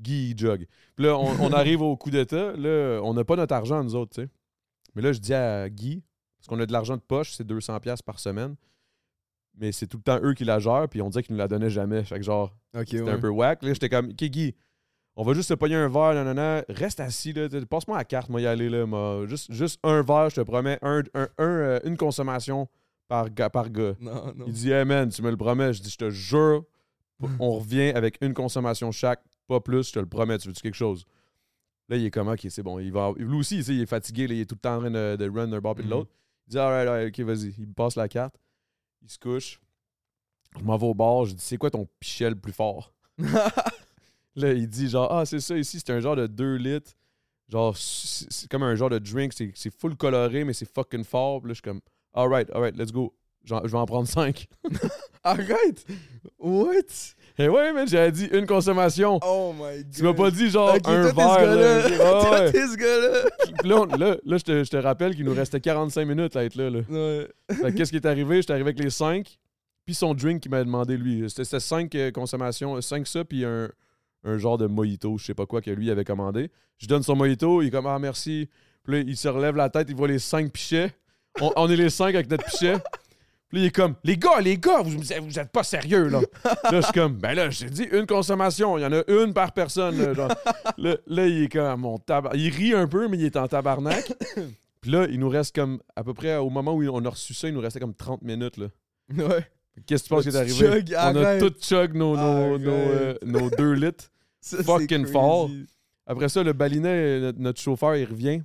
Guy, 0.00 0.34
jog. 0.36 0.66
Puis 0.96 1.04
là, 1.04 1.16
on, 1.16 1.28
on 1.40 1.52
arrive 1.52 1.82
au 1.82 1.96
coup 1.96 2.10
d'État. 2.10 2.52
Là, 2.52 3.00
on 3.02 3.14
n'a 3.14 3.24
pas 3.24 3.36
notre 3.36 3.54
argent, 3.54 3.82
nous 3.82 3.94
autres, 3.94 4.14
tu 4.14 4.22
sais. 4.22 4.28
Mais 4.94 5.02
là, 5.02 5.12
je 5.12 5.18
dis 5.18 5.34
à 5.34 5.68
Guy, 5.68 6.02
parce 6.38 6.48
qu'on 6.48 6.60
a 6.60 6.66
de 6.66 6.72
l'argent 6.72 6.96
de 6.96 7.02
poche, 7.02 7.32
c'est 7.32 7.46
200$ 7.46 8.02
par 8.02 8.20
semaine. 8.20 8.54
Mais 9.56 9.72
c'est 9.72 9.86
tout 9.86 9.98
le 9.98 10.02
temps 10.02 10.18
eux 10.22 10.34
qui 10.34 10.44
la 10.44 10.58
gèrent, 10.58 10.88
puis 10.88 11.00
on 11.00 11.10
dirait 11.10 11.22
qu'ils 11.22 11.34
nous 11.34 11.38
la 11.38 11.48
donnaient 11.48 11.70
jamais. 11.70 12.02
Fait 12.04 12.16
que 12.16 12.24
genre, 12.24 12.54
c'était 12.74 13.00
ouais. 13.02 13.10
un 13.10 13.18
peu 13.18 13.28
whack. 13.28 13.62
Là, 13.62 13.72
j'étais 13.72 13.88
comme, 13.88 14.10
OK, 14.10 14.24
Guy, 14.24 14.54
on 15.16 15.22
va 15.24 15.32
juste 15.34 15.48
se 15.48 15.54
pogner 15.54 15.76
un 15.76 15.88
verre, 15.88 16.14
nanana. 16.14 16.64
Reste 16.68 17.00
assis, 17.00 17.32
là. 17.32 17.48
Passe-moi 17.68 17.96
la 17.96 18.04
carte, 18.04 18.28
moi, 18.30 18.40
y 18.40 18.46
aller, 18.46 18.68
là. 18.68 18.84
moi. 18.86 19.24
Juste, 19.26 19.52
juste 19.52 19.78
un 19.84 20.02
verre, 20.02 20.30
je 20.30 20.36
te 20.36 20.40
promets. 20.40 20.78
Un, 20.82 21.02
un- 21.14 21.28
un, 21.38 21.44
euh, 21.44 21.80
une 21.84 21.96
consommation 21.96 22.68
par 23.08 23.30
gars. 23.30 23.50
Par 23.50 23.70
gars. 23.70 23.94
Non, 24.00 24.32
non. 24.34 24.44
Il 24.46 24.52
dit, 24.52 24.70
hey 24.72 24.84
man, 24.84 25.08
tu 25.08 25.22
me 25.22 25.30
le 25.30 25.36
promets. 25.36 25.72
Je 25.72 25.82
dis, 25.82 25.90
je 25.90 25.98
te 25.98 26.10
jure, 26.10 26.64
on 27.38 27.52
revient 27.58 27.92
avec 27.94 28.18
une 28.20 28.34
consommation 28.34 28.90
chaque, 28.92 29.22
pas 29.46 29.60
plus, 29.60 29.88
je 29.88 29.92
te 29.92 29.98
le 30.00 30.06
promets. 30.06 30.38
Tu 30.38 30.48
veux-tu 30.48 30.62
quelque 30.62 30.74
chose? 30.74 31.04
Là, 31.88 31.96
il 31.96 32.04
est 32.06 32.10
comme, 32.10 32.28
ok, 32.28 32.46
c'est 32.48 32.62
bon. 32.62 32.78
Il 32.78 32.90
va, 32.92 33.12
lui 33.16 33.36
aussi, 33.36 33.58
il 33.60 33.80
est 33.82 33.86
fatigué, 33.86 34.26
là, 34.26 34.34
il 34.34 34.40
est 34.40 34.46
tout 34.46 34.54
le 34.56 34.60
temps 34.60 34.76
en 34.76 34.80
train 34.80 34.90
de, 34.90 35.16
de 35.16 35.28
run 35.30 35.48
d'un 35.48 35.60
bord 35.60 35.74
puis 35.74 35.84
de 35.84 35.88
Mhm. 35.88 35.94
l'autre. 35.94 36.10
Il 36.46 36.50
dit, 36.52 36.58
alright, 36.58 36.88
alright, 36.88 37.08
ok, 37.20 37.24
vas-y. 37.26 37.54
Il 37.58 37.68
me 37.68 37.72
passe 37.74 37.94
la 37.96 38.08
carte. 38.08 38.34
Il 39.02 39.10
se 39.10 39.18
couche. 39.18 39.60
Je 40.58 40.64
m'en 40.64 40.76
vais 40.76 40.86
au 40.86 40.94
bar. 40.94 41.24
Je 41.26 41.34
dis, 41.34 41.42
c'est 41.44 41.56
quoi 41.58 41.70
ton 41.70 41.86
pichet 42.00 42.30
le 42.30 42.36
plus 42.36 42.52
fort? 42.52 42.92
Là, 44.36 44.52
il 44.52 44.68
dit, 44.68 44.88
genre, 44.88 45.12
ah, 45.12 45.24
c'est 45.24 45.40
ça 45.40 45.56
ici, 45.56 45.78
c'est 45.78 45.92
un 45.92 46.00
genre 46.00 46.16
de 46.16 46.26
2 46.26 46.56
litres. 46.56 46.92
Genre, 47.48 47.76
c'est 47.76 48.48
comme 48.48 48.62
un 48.62 48.74
genre 48.74 48.90
de 48.90 48.98
drink, 48.98 49.32
c'est 49.32 49.70
full 49.78 49.96
coloré, 49.96 50.44
mais 50.44 50.54
c'est 50.54 50.70
fucking 50.72 51.04
fort. 51.04 51.40
Puis 51.40 51.48
là, 51.48 51.54
je 51.54 51.56
suis 51.56 51.62
comme, 51.62 51.80
alright, 52.12 52.50
alright, 52.52 52.76
let's 52.76 52.90
go. 52.90 53.14
Je 53.44 53.54
vais 53.54 53.78
en 53.78 53.84
prendre 53.84 54.08
5. 54.08 54.46
Arrête! 55.22 55.84
What? 56.38 57.14
Et 57.36 57.48
ouais, 57.48 57.72
man, 57.72 57.86
j'avais 57.86 58.12
dit 58.12 58.26
une 58.32 58.46
consommation. 58.46 59.18
Oh 59.22 59.52
my 59.54 59.82
god. 59.82 59.90
Tu 59.94 60.02
m'as 60.02 60.14
pas 60.14 60.30
dit 60.30 60.48
genre 60.48 60.76
un 60.84 61.02
verre. 61.12 61.56
là. 61.56 62.50
t'es 62.50 62.66
ce 62.66 62.76
gars-là. 62.76 63.28
Là, 63.64 63.96
là, 63.96 64.16
là, 64.24 64.36
je, 64.38 64.44
te, 64.44 64.64
je 64.64 64.70
te 64.70 64.76
rappelle 64.76 65.14
qu'il 65.14 65.24
nous 65.24 65.34
restait 65.34 65.60
45 65.60 66.06
minutes 66.06 66.36
à 66.36 66.44
être 66.44 66.54
là. 66.54 66.70
là. 66.70 66.80
Ouais. 66.88 67.72
Qu'est-ce 67.74 67.90
qui 67.90 67.96
est 67.96 68.06
arrivé? 68.06 68.40
J'étais 68.40 68.52
arrivé 68.52 68.68
avec 68.68 68.82
les 68.82 68.90
5, 68.90 69.38
puis 69.84 69.94
son 69.94 70.14
drink 70.14 70.42
qu'il 70.42 70.50
m'avait 70.50 70.64
demandé 70.64 70.96
lui. 70.96 71.28
C'était 71.28 71.60
5 71.60 72.12
consommations, 72.14 72.80
5 72.80 73.06
ça, 73.06 73.24
puis 73.24 73.44
un, 73.44 73.68
un 74.24 74.38
genre 74.38 74.58
de 74.58 74.66
mojito, 74.66 75.18
je 75.18 75.26
sais 75.26 75.34
pas 75.34 75.46
quoi, 75.46 75.60
que 75.60 75.70
lui 75.70 75.90
avait 75.90 76.04
commandé. 76.04 76.50
Je 76.78 76.86
donne 76.86 77.02
son 77.02 77.16
mojito, 77.16 77.62
il 77.62 77.68
est 77.68 77.70
comme 77.70 77.86
Ah 77.86 77.98
merci. 77.98 78.48
Puis 78.82 78.92
là, 78.92 78.98
il 79.00 79.16
se 79.16 79.28
relève 79.28 79.56
la 79.56 79.70
tête, 79.70 79.88
il 79.88 79.96
voit 79.96 80.08
les 80.08 80.18
5 80.18 80.50
pichets. 80.50 80.92
On, 81.40 81.52
on 81.56 81.70
est 81.70 81.76
les 81.76 81.90
5 81.90 82.14
avec 82.14 82.30
notre 82.30 82.44
pichet. 82.44 82.78
Puis 83.48 83.58
là, 83.58 83.64
il 83.64 83.66
est 83.66 83.74
comme 83.74 83.94
Les 84.04 84.16
gars, 84.16 84.40
les 84.40 84.58
gars, 84.58 84.82
vous, 84.82 84.90
vous 84.90 85.38
êtes 85.38 85.52
pas 85.52 85.62
sérieux 85.62 86.08
là. 86.08 86.20
là, 86.44 86.80
je 86.80 86.80
suis 86.80 86.92
comme 86.92 87.14
Ben 87.14 87.34
là, 87.34 87.50
j'ai 87.50 87.70
dit 87.70 87.84
une 87.92 88.06
consommation, 88.06 88.78
il 88.78 88.82
y 88.82 88.86
en 88.86 88.92
a 88.92 89.02
une 89.08 89.32
par 89.32 89.52
personne. 89.52 89.96
Là, 89.98 90.14
genre. 90.14 90.32
là, 90.78 90.96
là, 91.06 91.26
il 91.26 91.44
est 91.44 91.52
comme 91.52 91.80
mon 91.80 91.98
tabac. 91.98 92.32
Il 92.34 92.50
rit 92.50 92.74
un 92.74 92.86
peu, 92.86 93.08
mais 93.08 93.18
il 93.18 93.24
est 93.24 93.36
en 93.36 93.46
tabarnak. 93.46 94.12
Puis 94.80 94.90
là, 94.90 95.06
il 95.08 95.18
nous 95.18 95.30
reste 95.30 95.54
comme, 95.54 95.80
à 95.96 96.04
peu 96.04 96.12
près, 96.12 96.36
au 96.36 96.50
moment 96.50 96.74
où 96.74 96.82
on 96.86 97.04
a 97.06 97.08
reçu 97.08 97.32
ça, 97.32 97.48
il 97.48 97.54
nous 97.54 97.60
restait 97.60 97.80
comme 97.80 97.94
30 97.94 98.22
minutes. 98.22 98.58
Là. 98.58 98.66
Ouais. 99.16 99.46
Qu'est-ce 99.86 100.04
que 100.04 100.08
tu 100.08 100.14
penses 100.14 100.22
qui 100.24 100.28
est 100.28 100.36
arrivé? 100.36 100.54
chug, 100.54 100.94
on 100.96 101.16
a 101.16 101.38
tout 101.38 101.54
chug 101.60 101.94
nos, 101.94 102.16
nos, 102.16 102.58
nos, 102.58 102.70
euh, 102.70 103.14
nos 103.24 103.50
deux 103.50 103.72
litres. 103.72 104.10
Ça, 104.44 104.62
Fucking 104.62 105.06
fort. 105.06 105.50
Après 106.06 106.28
ça, 106.28 106.42
le 106.42 106.52
balinet, 106.52 107.18
notre, 107.20 107.38
notre 107.38 107.60
chauffeur, 107.60 107.96
il 107.96 108.04
revient. 108.04 108.42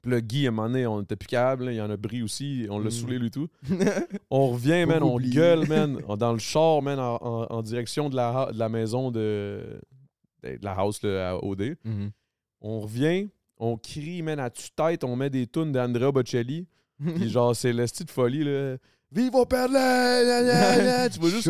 Puis 0.00 0.12
là, 0.12 0.20
Guy, 0.20 0.46
à 0.46 0.50
un 0.50 0.52
moment 0.52 0.68
donné, 0.68 0.86
on 0.86 1.02
était 1.02 1.16
plus 1.16 1.26
là, 1.32 1.56
il 1.60 1.74
y 1.74 1.80
en 1.80 1.90
a 1.90 1.96
bris 1.96 2.22
aussi, 2.22 2.66
on 2.70 2.78
l'a 2.78 2.86
Mm. 2.86 2.90
saoulé, 2.92 3.18
lui 3.18 3.30
tout. 3.32 3.48
On 4.30 4.50
revient, 4.50 4.84
man, 4.86 5.02
on 5.02 5.16
Oublié. 5.16 5.34
gueule, 5.34 5.66
man, 5.66 5.98
dans 6.18 6.32
le 6.32 6.38
char, 6.38 6.82
man, 6.82 7.00
en, 7.00 7.16
en- 7.20 7.46
en 7.50 7.62
direction 7.62 8.08
de 8.08 8.14
la, 8.14 8.28
ha- 8.28 8.52
de 8.52 8.58
la 8.60 8.68
maison 8.68 9.10
de, 9.10 9.80
de 10.44 10.58
la 10.62 10.72
house 10.74 11.02
là, 11.02 11.30
à 11.30 11.44
OD. 11.44 11.76
Mhm. 11.84 12.10
On 12.60 12.78
revient, 12.80 13.28
on 13.58 13.76
crie, 13.76 14.22
man, 14.22 14.38
à 14.38 14.50
tue-tête, 14.50 15.02
on 15.02 15.16
met 15.16 15.30
des 15.30 15.48
tunes 15.48 15.72
d'Andrea 15.72 16.12
Bocelli. 16.12 16.68
Puis 17.16 17.28
genre, 17.28 17.56
c'est 17.56 17.72
l'esti 17.72 18.04
de 18.04 18.10
folie, 18.10 18.44
là. 18.44 18.76
Viva 19.10 19.46
Perla! 19.46 21.08
Tu 21.08 21.18
vois 21.18 21.30
juste 21.30 21.48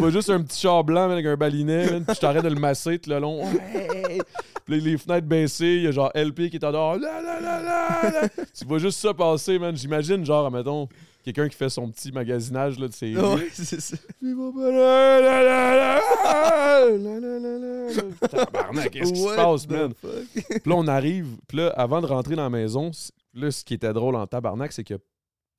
pas 0.00 0.10
juste 0.10 0.28
un 0.28 0.42
petit 0.42 0.60
char 0.60 0.84
blanc 0.84 1.08
man, 1.08 1.12
avec 1.12 1.24
un 1.24 1.36
balinet, 1.36 1.90
man, 1.90 2.04
puis 2.04 2.14
je 2.14 2.20
t'arrête 2.20 2.44
de 2.44 2.48
le 2.48 2.60
masser 2.60 2.98
tout 2.98 3.08
le 3.08 3.18
long. 3.18 3.42
Ouais! 3.42 4.18
Puis 4.66 4.80
les 4.82 4.98
fenêtres 4.98 5.26
baissées, 5.26 5.76
il 5.76 5.82
y 5.84 5.86
a 5.86 5.92
genre 5.92 6.10
LP 6.14 6.50
qui 6.50 6.56
est 6.56 6.64
en 6.64 6.72
dehors. 6.72 6.96
La, 6.96 7.22
la, 7.22 7.40
la, 7.40 7.62
la, 7.62 8.10
la. 8.10 8.28
tu 8.28 8.66
vois 8.66 8.78
juste 8.78 9.00
ça 9.00 9.14
passer, 9.14 9.58
man. 9.58 9.74
J'imagine, 9.74 10.26
genre, 10.26 10.50
mettons, 10.50 10.88
quelqu'un 11.24 11.48
qui 11.48 11.56
fait 11.56 11.70
son 11.70 11.88
petit 11.90 12.12
magasinage 12.12 12.78
là, 12.78 12.86
de 12.88 12.92
ses. 12.92 13.16
Ouais, 13.16 13.48
c'est 13.54 13.80
ça. 13.80 13.96
Viva 14.22 14.50
Perla! 14.54 15.20
La, 15.20 15.42
la, 15.42 15.74
la, 15.74 16.00
la, 16.24 16.98
la, 16.98 17.18
la, 17.18 17.38
la, 17.38 17.58
la. 17.88 18.28
Tabarnak, 18.28 18.90
qu'est-ce 18.90 19.12
qui 19.14 19.22
se 19.22 19.34
passe, 19.34 19.66
man? 19.68 19.94
Puis 20.02 20.60
là, 20.66 20.74
on 20.76 20.86
arrive. 20.86 21.28
Puis 21.48 21.56
là, 21.56 21.68
avant 21.76 22.02
de 22.02 22.06
rentrer 22.06 22.36
dans 22.36 22.42
la 22.44 22.50
maison, 22.50 22.90
là, 23.32 23.50
ce 23.50 23.64
qui 23.64 23.72
était 23.72 23.94
drôle 23.94 24.16
en 24.16 24.26
tabarnak, 24.26 24.72
c'est 24.72 24.84
que 24.84 24.94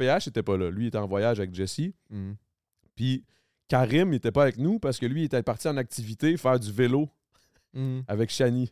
PH 0.05 0.29
pas 0.43 0.57
là. 0.57 0.69
Lui, 0.69 0.85
il 0.85 0.87
était 0.87 0.97
en 0.97 1.07
voyage 1.07 1.39
avec 1.39 1.53
Jesse. 1.53 1.91
Mhm. 2.09 2.35
Puis 2.95 3.23
Karim, 3.67 4.11
il 4.13 4.17
était 4.17 4.31
pas 4.31 4.43
avec 4.43 4.57
nous 4.57 4.79
parce 4.79 4.97
que 4.99 5.05
lui, 5.05 5.21
il 5.21 5.25
était 5.25 5.43
parti 5.43 5.67
en 5.67 5.77
activité 5.77 6.35
faire 6.37 6.59
du 6.59 6.71
vélo 6.71 7.09
Mhm. 7.73 8.03
avec 8.07 8.29
Shani. 8.29 8.71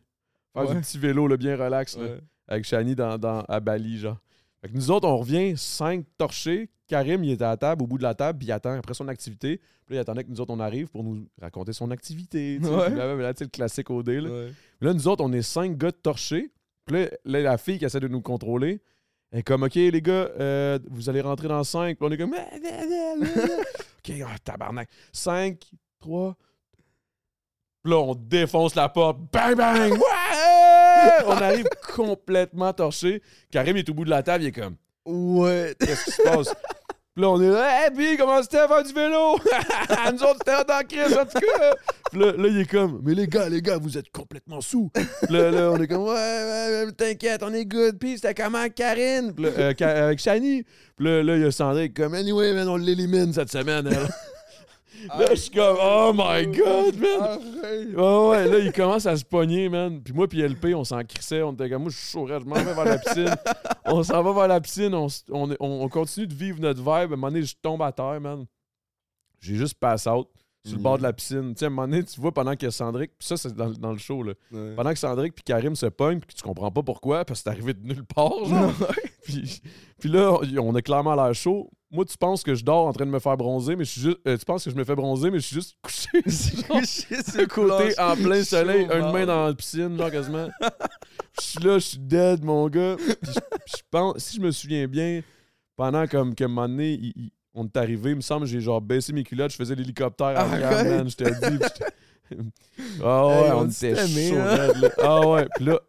Faire 0.53 0.67
Ouais. 0.67 0.75
du 0.75 0.81
petit 0.81 0.97
vélo 0.97 1.27
là, 1.27 1.37
bien 1.37 1.55
relax 1.55 1.97
là, 1.97 2.15
avec 2.47 2.65
Shani 2.65 2.95
dans, 2.95 3.17
dans- 3.17 3.41
à 3.47 3.59
Bali, 3.59 3.99
genre. 3.99 4.17
Fait 4.61 4.67
que 4.67 4.73
nous 4.75 4.91
autres, 4.91 5.07
on 5.07 5.17
revient, 5.17 5.55
cinq 5.55 6.05
torchés. 6.17 6.69
Karim, 6.87 7.23
il 7.23 7.31
était 7.31 7.45
à 7.45 7.49
la 7.49 7.57
table, 7.57 7.83
au 7.83 7.87
bout 7.87 7.97
de 7.97 8.03
la 8.03 8.13
table, 8.15 8.39
puis 8.39 8.47
il 8.47 8.51
attend 8.51 8.73
après 8.73 8.93
son 8.95 9.07
activité. 9.07 9.57
Puis 9.85 9.95
là, 9.95 9.97
il 9.97 9.99
attendait 9.99 10.23
que 10.25 10.29
nous 10.29 10.41
autres, 10.41 10.51
on 10.53 10.59
arrive 10.59 10.87
pour 10.89 11.03
nous 11.03 11.25
raconter 11.39 11.71
son 11.71 11.91
activité. 11.91 12.57
tu 12.59 12.65
sais. 12.67 12.75
Ouais. 12.75 12.87
Puis 12.87 12.95
là, 12.97 13.15
là, 13.15 13.33
tu 13.33 13.37
sais, 13.39 13.43
le 13.45 13.49
classique 13.51 13.89
OD. 13.89 14.09
Là. 14.09 14.47
Là, 14.81 14.93
nous 14.93 15.07
autres, 15.07 15.23
on 15.23 15.31
est 15.31 15.43
cinq 15.43 15.77
gars 15.77 15.91
de 15.91 15.95
torchés. 15.95 16.51
Puis 16.85 17.05
là, 17.25 17.41
la 17.41 17.57
fille 17.57 17.77
qui 17.79 17.85
essaie 17.85 17.99
de 18.01 18.07
nous 18.09 18.21
contrôler, 18.21 18.81
elle 19.31 19.39
est 19.39 19.43
comme, 19.43 19.63
OK, 19.63 19.75
les 19.75 20.01
gars, 20.01 20.29
euh, 20.39 20.79
vous 20.89 21.09
allez 21.09 21.21
rentrer 21.21 21.47
dans 21.47 21.63
cinq. 21.63 21.97
Puis 21.97 22.07
on 22.07 22.11
est 22.11 22.17
comme, 22.17 22.33
OK, 22.33 24.13
ah, 24.25 24.35
tabarnak. 24.43 24.89
Cinq, 25.11 25.61
trois. 25.99 26.35
Puis 27.83 27.91
là, 27.91 27.97
on 27.99 28.15
défonce 28.15 28.75
la 28.75 28.89
porte. 28.89 29.19
Bang, 29.31 29.55
bang! 29.55 29.93
Ouais! 30.99 31.23
On 31.27 31.31
arrive 31.31 31.65
complètement 31.95 32.73
torché. 32.73 33.21
Karim 33.51 33.77
est 33.77 33.87
au 33.89 33.93
bout 33.93 34.03
de 34.03 34.09
la 34.09 34.21
table, 34.21 34.43
il 34.43 34.47
est 34.47 34.51
comme, 34.51 34.75
Ouais. 35.05 35.73
qu'est-ce 35.79 36.05
qui 36.05 36.11
se 36.11 36.21
passe? 36.23 36.53
Là, 37.19 37.29
on 37.31 37.41
est 37.41 37.49
là, 37.49 37.83
hey, 37.83 37.91
puis 37.93 38.15
comment 38.15 38.41
c'était 38.41 38.59
à 38.59 38.67
faire 38.69 38.81
du 38.81 38.93
vélo? 38.93 39.37
Nous 40.13 40.23
autres, 40.23 40.37
c'était 40.39 40.63
dans 40.63 40.77
la 40.77 40.83
crise, 40.85 41.17
en 41.17 41.25
tout 41.25 41.37
cas. 41.37 41.73
Là, 42.13 42.31
là, 42.31 42.47
il 42.47 42.59
est 42.59 42.65
comme, 42.65 43.01
mais 43.03 43.13
les 43.13 43.27
gars, 43.27 43.49
les 43.49 43.61
gars, 43.61 43.77
vous 43.77 43.97
êtes 43.97 44.09
complètement 44.09 44.61
sous. 44.61 44.89
Là, 45.29 45.51
là, 45.51 45.69
on 45.69 45.81
est 45.81 45.87
comme, 45.87 46.03
ouais, 46.03 46.13
ouais, 46.13 46.91
t'inquiète, 46.95 47.43
on 47.43 47.53
est 47.53 47.65
good. 47.65 47.99
Puis 47.99 48.15
c'était 48.15 48.33
comment, 48.33 48.65
Karine? 48.73 49.33
Puis 49.35 49.47
euh, 49.47 49.73
avec 49.79 50.19
Shani. 50.19 50.63
Puis 50.95 51.05
là, 51.05 51.21
là, 51.21 51.35
il 51.35 51.41
y 51.41 51.45
a 51.45 51.51
Sandrine 51.51 51.91
comme, 51.91 52.13
anyway, 52.13 52.53
on 52.65 52.77
l'élimine 52.77 53.33
cette 53.33 53.51
semaine. 53.51 53.89
Là, 55.07 55.25
je 55.29 55.35
suis 55.35 55.51
comme, 55.51 55.77
oh 55.81 56.11
my 56.13 56.45
god, 56.47 56.95
man. 56.97 57.21
Arrête. 57.21 57.95
Ouais, 57.95 58.47
là, 58.47 58.59
il 58.59 58.71
commence 58.71 59.05
à 59.05 59.15
se 59.15 59.23
pogner, 59.25 59.69
man. 59.69 60.01
Puis 60.01 60.13
moi, 60.13 60.27
puis 60.27 60.41
LP, 60.41 60.73
on 60.75 60.83
s'en 60.83 61.03
crissait. 61.03 61.41
On 61.41 61.53
était 61.53 61.69
comme, 61.69 61.83
moi, 61.83 61.91
je 61.91 61.97
suis 61.97 62.11
chaud, 62.11 62.27
je 62.27 62.33
m'en 62.45 62.55
vais 62.55 62.73
vers 62.73 62.85
la 62.85 62.97
piscine. 62.97 63.35
on 63.85 64.03
s'en 64.03 64.21
va 64.23 64.33
vers 64.33 64.47
la 64.47 64.61
piscine. 64.61 64.93
On, 64.93 65.07
on, 65.31 65.49
on- 65.59 65.81
on 65.83 65.89
continue 65.89 66.27
de 66.27 66.33
vivre 66.33 66.59
notre 66.59 66.79
vibe. 66.79 66.87
À 66.89 67.03
un 67.03 67.07
moment 67.07 67.27
donné, 67.27 67.43
je 67.43 67.55
tombe 67.61 67.81
à 67.81 67.91
terre, 67.91 68.19
man. 68.21 68.45
J'ai 69.41 69.55
juste 69.55 69.75
pass 69.79 70.05
out 70.07 70.27
sur 70.65 70.75
le 70.75 70.83
bord 70.83 70.97
de 70.97 71.03
la 71.03 71.13
piscine. 71.13 71.53
Tu 71.53 71.59
sais, 71.59 71.65
à 71.65 71.67
un 71.67 71.71
moment 71.71 71.87
donné, 71.87 72.03
tu 72.03 72.19
vois, 72.19 72.33
pendant 72.33 72.55
que 72.55 72.69
Sandrick, 72.69 73.11
ça, 73.19 73.37
c'est 73.37 73.55
dans, 73.55 73.69
dans 73.71 73.93
le 73.93 73.97
show, 73.97 74.21
là. 74.23 74.33
Ouais. 74.51 74.75
Pendant 74.75 74.91
que 74.91 74.99
Sandrick 74.99 75.33
puis 75.33 75.43
Karim 75.43 75.75
se 75.75 75.85
pognent, 75.85 76.19
puis 76.19 76.27
que 76.27 76.39
tu 76.39 76.43
comprends 76.43 76.69
pas 76.71 76.83
pourquoi, 76.83 77.23
parce 77.23 77.39
que 77.39 77.43
c'est 77.45 77.49
arrivé 77.49 77.73
de 77.73 77.81
nulle 77.87 78.03
part, 78.03 78.43
genre. 78.45 78.73
puis, 79.23 79.61
puis 79.99 80.09
là, 80.09 80.37
on- 80.61 80.75
a 80.75 80.81
clairement 80.81 81.15
l'air 81.15 81.33
chaud. 81.33 81.69
Moi, 81.91 82.05
tu 82.05 82.17
penses 82.17 82.43
que 82.43 82.53
je 82.53 82.63
dors 82.63 82.85
en 82.85 82.93
train 82.93 83.05
de 83.07 83.11
me 83.11 83.17
faire 83.19 83.35
bronzer, 83.35 83.75
mais 83.75 83.83
je 83.83 83.89
suis 83.89 84.01
juste. 84.01 84.17
euh, 84.27 84.37
tu 84.37 84.45
penses 84.45 84.63
que 84.63 84.69
je 84.69 84.75
me 84.75 84.83
fais 84.83 84.93
bronzer, 84.95 85.31
mais 85.31 85.39
je 85.39 85.45
suis 85.47 85.55
juste 85.55 85.75
couché. 85.81 86.21
de 86.21 87.45
côté 87.45 87.99
en 87.99 88.15
plein 88.15 88.43
soleil, 88.43 88.83
une 88.93 89.11
main 89.11 89.25
dans 89.25 89.47
la 89.47 89.53
piscine, 89.55 89.97
genre 89.97 90.11
quasiment. 90.11 90.49
Je 91.39 91.41
suis 91.45 91.59
là, 91.63 91.73
je 91.79 91.85
suis 91.85 91.97
dead, 91.99 92.43
mon 92.43 92.67
gars. 92.69 92.95
Puis 92.97 93.07
je, 93.23 93.39
puis 93.39 93.73
je 93.77 93.81
pense, 93.89 94.17
si 94.19 94.37
je 94.37 94.41
me 94.41 94.51
souviens 94.51 94.87
bien, 94.87 95.21
pendant 95.75 96.05
comme 96.05 96.35
qu'à 96.35 96.45
un 96.45 96.49
moment 96.49 96.67
donné, 96.69 96.91
il- 96.93 97.13
il- 97.15 97.31
on 97.55 97.65
est 97.65 97.77
arrivé, 97.77 98.11
il 98.11 98.17
me 98.17 98.21
semble, 98.21 98.45
j'ai 98.45 98.61
genre 98.61 98.79
baissé 98.81 99.11
mes 99.11 99.23
culottes, 99.23 99.51
je 99.51 99.57
faisais 99.57 99.73
l'hélicoptère 99.75 100.37
à 100.39 100.45
man, 100.83 101.09
je 101.09 101.15
te 101.15 101.23
dis. 101.23 101.63
Ah 103.03 103.25
ouais, 103.25 103.33
Hey, 103.33 103.51
on, 103.53 103.57
on 103.61 103.67
était 103.69 103.95
chaud, 103.95 104.35
hein. 104.37 104.67
là. 104.79 104.89
Ah 104.99 105.27
ouais, 105.27 105.47
puis 105.55 105.65
là, 105.65 105.79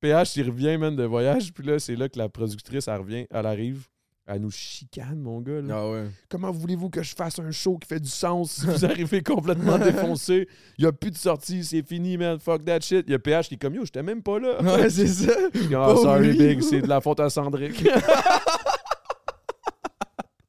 PH, 0.00 0.36
il 0.36 0.50
revient, 0.50 0.76
man, 0.78 0.94
de 0.94 1.04
voyage, 1.04 1.52
puis 1.52 1.66
là, 1.66 1.78
c'est 1.78 1.96
là 1.96 2.08
que 2.08 2.18
la 2.18 2.28
productrice, 2.28 2.88
elle 2.88 2.98
revient, 3.00 3.26
elle 3.30 3.46
arrive. 3.46 3.86
Elle 4.28 4.40
nous 4.40 4.50
chicane, 4.50 5.20
mon 5.20 5.40
gars. 5.40 5.60
là. 5.62 5.74
Ah 5.78 5.88
ouais. 5.88 6.06
Comment 6.28 6.50
voulez-vous 6.50 6.90
que 6.90 7.00
je 7.00 7.14
fasse 7.14 7.38
un 7.38 7.52
show 7.52 7.78
qui 7.78 7.86
fait 7.86 8.00
du 8.00 8.08
sens 8.08 8.50
si 8.54 8.66
vous 8.66 8.84
arrivez 8.84 9.22
complètement 9.22 9.78
défoncé? 9.78 10.48
Il 10.78 10.82
n'y 10.82 10.88
a 10.88 10.92
plus 10.92 11.12
de 11.12 11.16
sortie, 11.16 11.62
c'est 11.62 11.86
fini, 11.86 12.16
man. 12.16 12.40
Fuck 12.40 12.64
that 12.64 12.80
shit. 12.80 13.04
Il 13.06 13.12
y 13.12 13.14
a 13.14 13.20
PH 13.20 13.46
qui 13.46 13.54
est 13.54 13.58
comme 13.58 13.74
yo, 13.76 13.84
j'étais 13.84 14.02
même 14.02 14.24
pas 14.24 14.40
là. 14.40 14.60
Ouais, 14.62 14.90
c'est 14.90 15.06
ça. 15.06 15.32
Oh 15.54 15.96
sorry, 16.02 16.30
oui. 16.30 16.38
Big, 16.38 16.60
c'est 16.60 16.82
de 16.82 16.88
la 16.88 17.00
faute 17.00 17.20
à 17.20 17.30
Sandrick. 17.30 17.86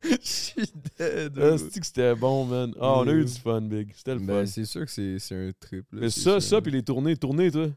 Je 0.04 0.18
suis 0.22 0.72
dead. 0.98 1.38
Ah, 1.40 1.58
c'est 1.58 1.80
que 1.80 1.86
c'était 1.86 2.16
bon, 2.16 2.46
man? 2.46 2.74
Ah, 2.80 3.00
on 3.00 3.08
a 3.08 3.12
eu 3.12 3.26
du 3.26 3.32
fun, 3.34 3.62
Big. 3.62 3.92
C'était 3.96 4.14
le 4.14 4.20
fun. 4.22 4.26
Ben, 4.26 4.46
c'est 4.46 4.66
sûr 4.66 4.86
que 4.86 4.92
c'est 4.92 5.36
un 5.36 5.52
trip. 5.60 5.86
là, 5.92 6.00
Mais 6.02 6.10
ça, 6.10 6.40
ça, 6.40 6.62
puis 6.62 6.72
les 6.72 6.82
tournées, 6.82 7.16
tournées, 7.18 7.52
toi? 7.52 7.68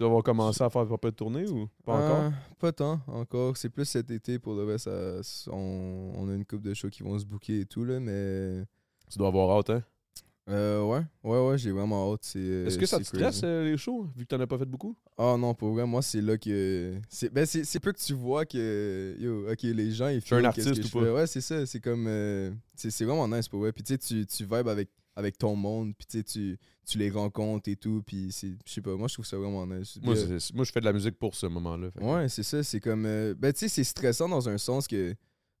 Tu 0.00 0.06
vas 0.08 0.22
commencer 0.22 0.64
à 0.64 0.70
faire 0.70 0.88
pas 0.88 0.96
peu 0.96 1.10
de 1.10 1.16
tournées 1.16 1.46
ou 1.46 1.68
pas 1.84 1.92
encore? 1.92 2.22
Ah, 2.24 2.32
Pas 2.58 2.72
tant 2.72 3.00
encore. 3.06 3.54
C'est 3.58 3.68
plus 3.68 3.84
cet 3.84 4.10
été 4.10 4.38
pour 4.38 4.54
le 4.54 4.64
reste. 4.64 4.84
ça- 4.86 5.50
on, 5.52 6.12
on 6.16 6.28
a 6.30 6.34
une 6.34 6.46
couple 6.46 6.62
de 6.62 6.72
shows 6.72 6.88
qui 6.88 7.02
vont 7.02 7.18
se 7.18 7.26
booker 7.26 7.60
et 7.60 7.66
tout, 7.66 7.84
là, 7.84 8.00
mais. 8.00 8.64
Tu 9.10 9.18
dois 9.18 9.28
avoir 9.28 9.58
hâte, 9.58 9.68
hein? 9.68 9.82
Euh, 10.48 10.82
ouais, 10.82 11.02
ouais, 11.22 11.48
ouais, 11.48 11.58
j'ai 11.58 11.70
vraiment 11.70 12.14
hâte. 12.14 12.20
c'est- 12.22 12.40
Est-ce 12.40 12.78
que 12.78 12.86
ça 12.86 12.98
te 12.98 13.04
stresse, 13.04 13.42
euh, 13.44 13.64
les 13.70 13.76
shows, 13.76 14.06
vu 14.16 14.24
que 14.24 14.28
t'en 14.34 14.40
as 14.40 14.46
pas 14.46 14.56
fait 14.56 14.64
beaucoup? 14.64 14.96
Ah 15.18 15.36
non, 15.38 15.52
pour 15.54 15.74
vrai, 15.74 15.86
moi, 15.86 16.00
c'est 16.00 16.22
là 16.22 16.38
que. 16.38 16.94
C'est 17.10 17.30
ben, 17.30 17.44
c'est 17.44 17.78
peu 17.80 17.92
que 17.92 18.00
tu 18.00 18.14
vois 18.14 18.46
que. 18.46 19.16
Yo, 19.18 19.50
ok, 19.52 19.62
les 19.64 19.92
gens, 19.92 20.08
ils 20.08 20.22
suis 20.22 20.34
un 20.34 20.44
artiste 20.44 20.80
que 20.80 20.86
ou 20.86 20.90
pas? 20.90 21.04
fais. 21.04 21.10
Ouais, 21.12 21.26
c'est 21.26 21.42
ça. 21.42 21.66
C'est 21.66 21.80
comme. 21.80 22.06
euh, 22.08 22.50
c'est 22.74 23.04
vraiment 23.04 23.28
nice 23.28 23.48
pour 23.48 23.60
vrai. 23.60 23.72
Puis 23.72 23.84
tu 23.84 23.92
sais, 23.92 23.98
tu, 23.98 24.26
tu 24.26 24.44
vibes 24.44 24.68
avec, 24.68 24.88
avec 25.20 25.38
ton 25.38 25.54
monde. 25.54 25.94
Puis 25.96 26.06
tu 26.24 26.58
tu- 26.86 26.98
les 26.98 27.10
rencontres 27.10 27.68
et 27.70 27.76
tout. 27.76 28.02
Puis 28.04 28.28
c'est. 28.32 28.54
Je 28.66 28.72
sais 28.72 28.80
pas, 28.80 28.96
moi, 28.96 29.06
je 29.06 29.14
trouve 29.14 29.24
ça 29.26 29.36
vraiment 29.38 29.64
nice. 29.66 29.98
Moi, 30.02 30.16
euh, 30.16 30.38
moi, 30.54 30.64
je 30.64 30.72
fais 30.72 30.80
de 30.80 30.84
la 30.84 30.92
musique 30.92 31.16
pour 31.18 31.34
ce 31.36 31.46
moment-là. 31.46 31.90
Ouais, 32.00 32.28
c'est 32.28 32.42
ça. 32.42 32.62
C'est 32.64 32.80
comme. 32.80 33.06
euh, 33.06 33.34
ben, 33.38 33.52
tu 33.52 33.60
sais, 33.60 33.68
c'est 33.68 33.84
stressant 33.84 34.28
dans 34.28 34.48
un 34.48 34.58
sens 34.58 34.88
que. 34.88 35.14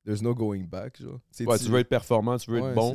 There's 0.04 0.22
no 0.22 0.34
going 0.34 0.64
back, 0.64 1.00
genre. 1.00 1.20
Ouais, 1.40 1.58
tu 1.58 1.66
veux 1.66 1.78
être 1.78 1.88
performant, 1.90 2.38
tu 2.38 2.50
veux 2.50 2.60
ouais, 2.60 2.68
être 2.70 2.74
bon. 2.74 2.94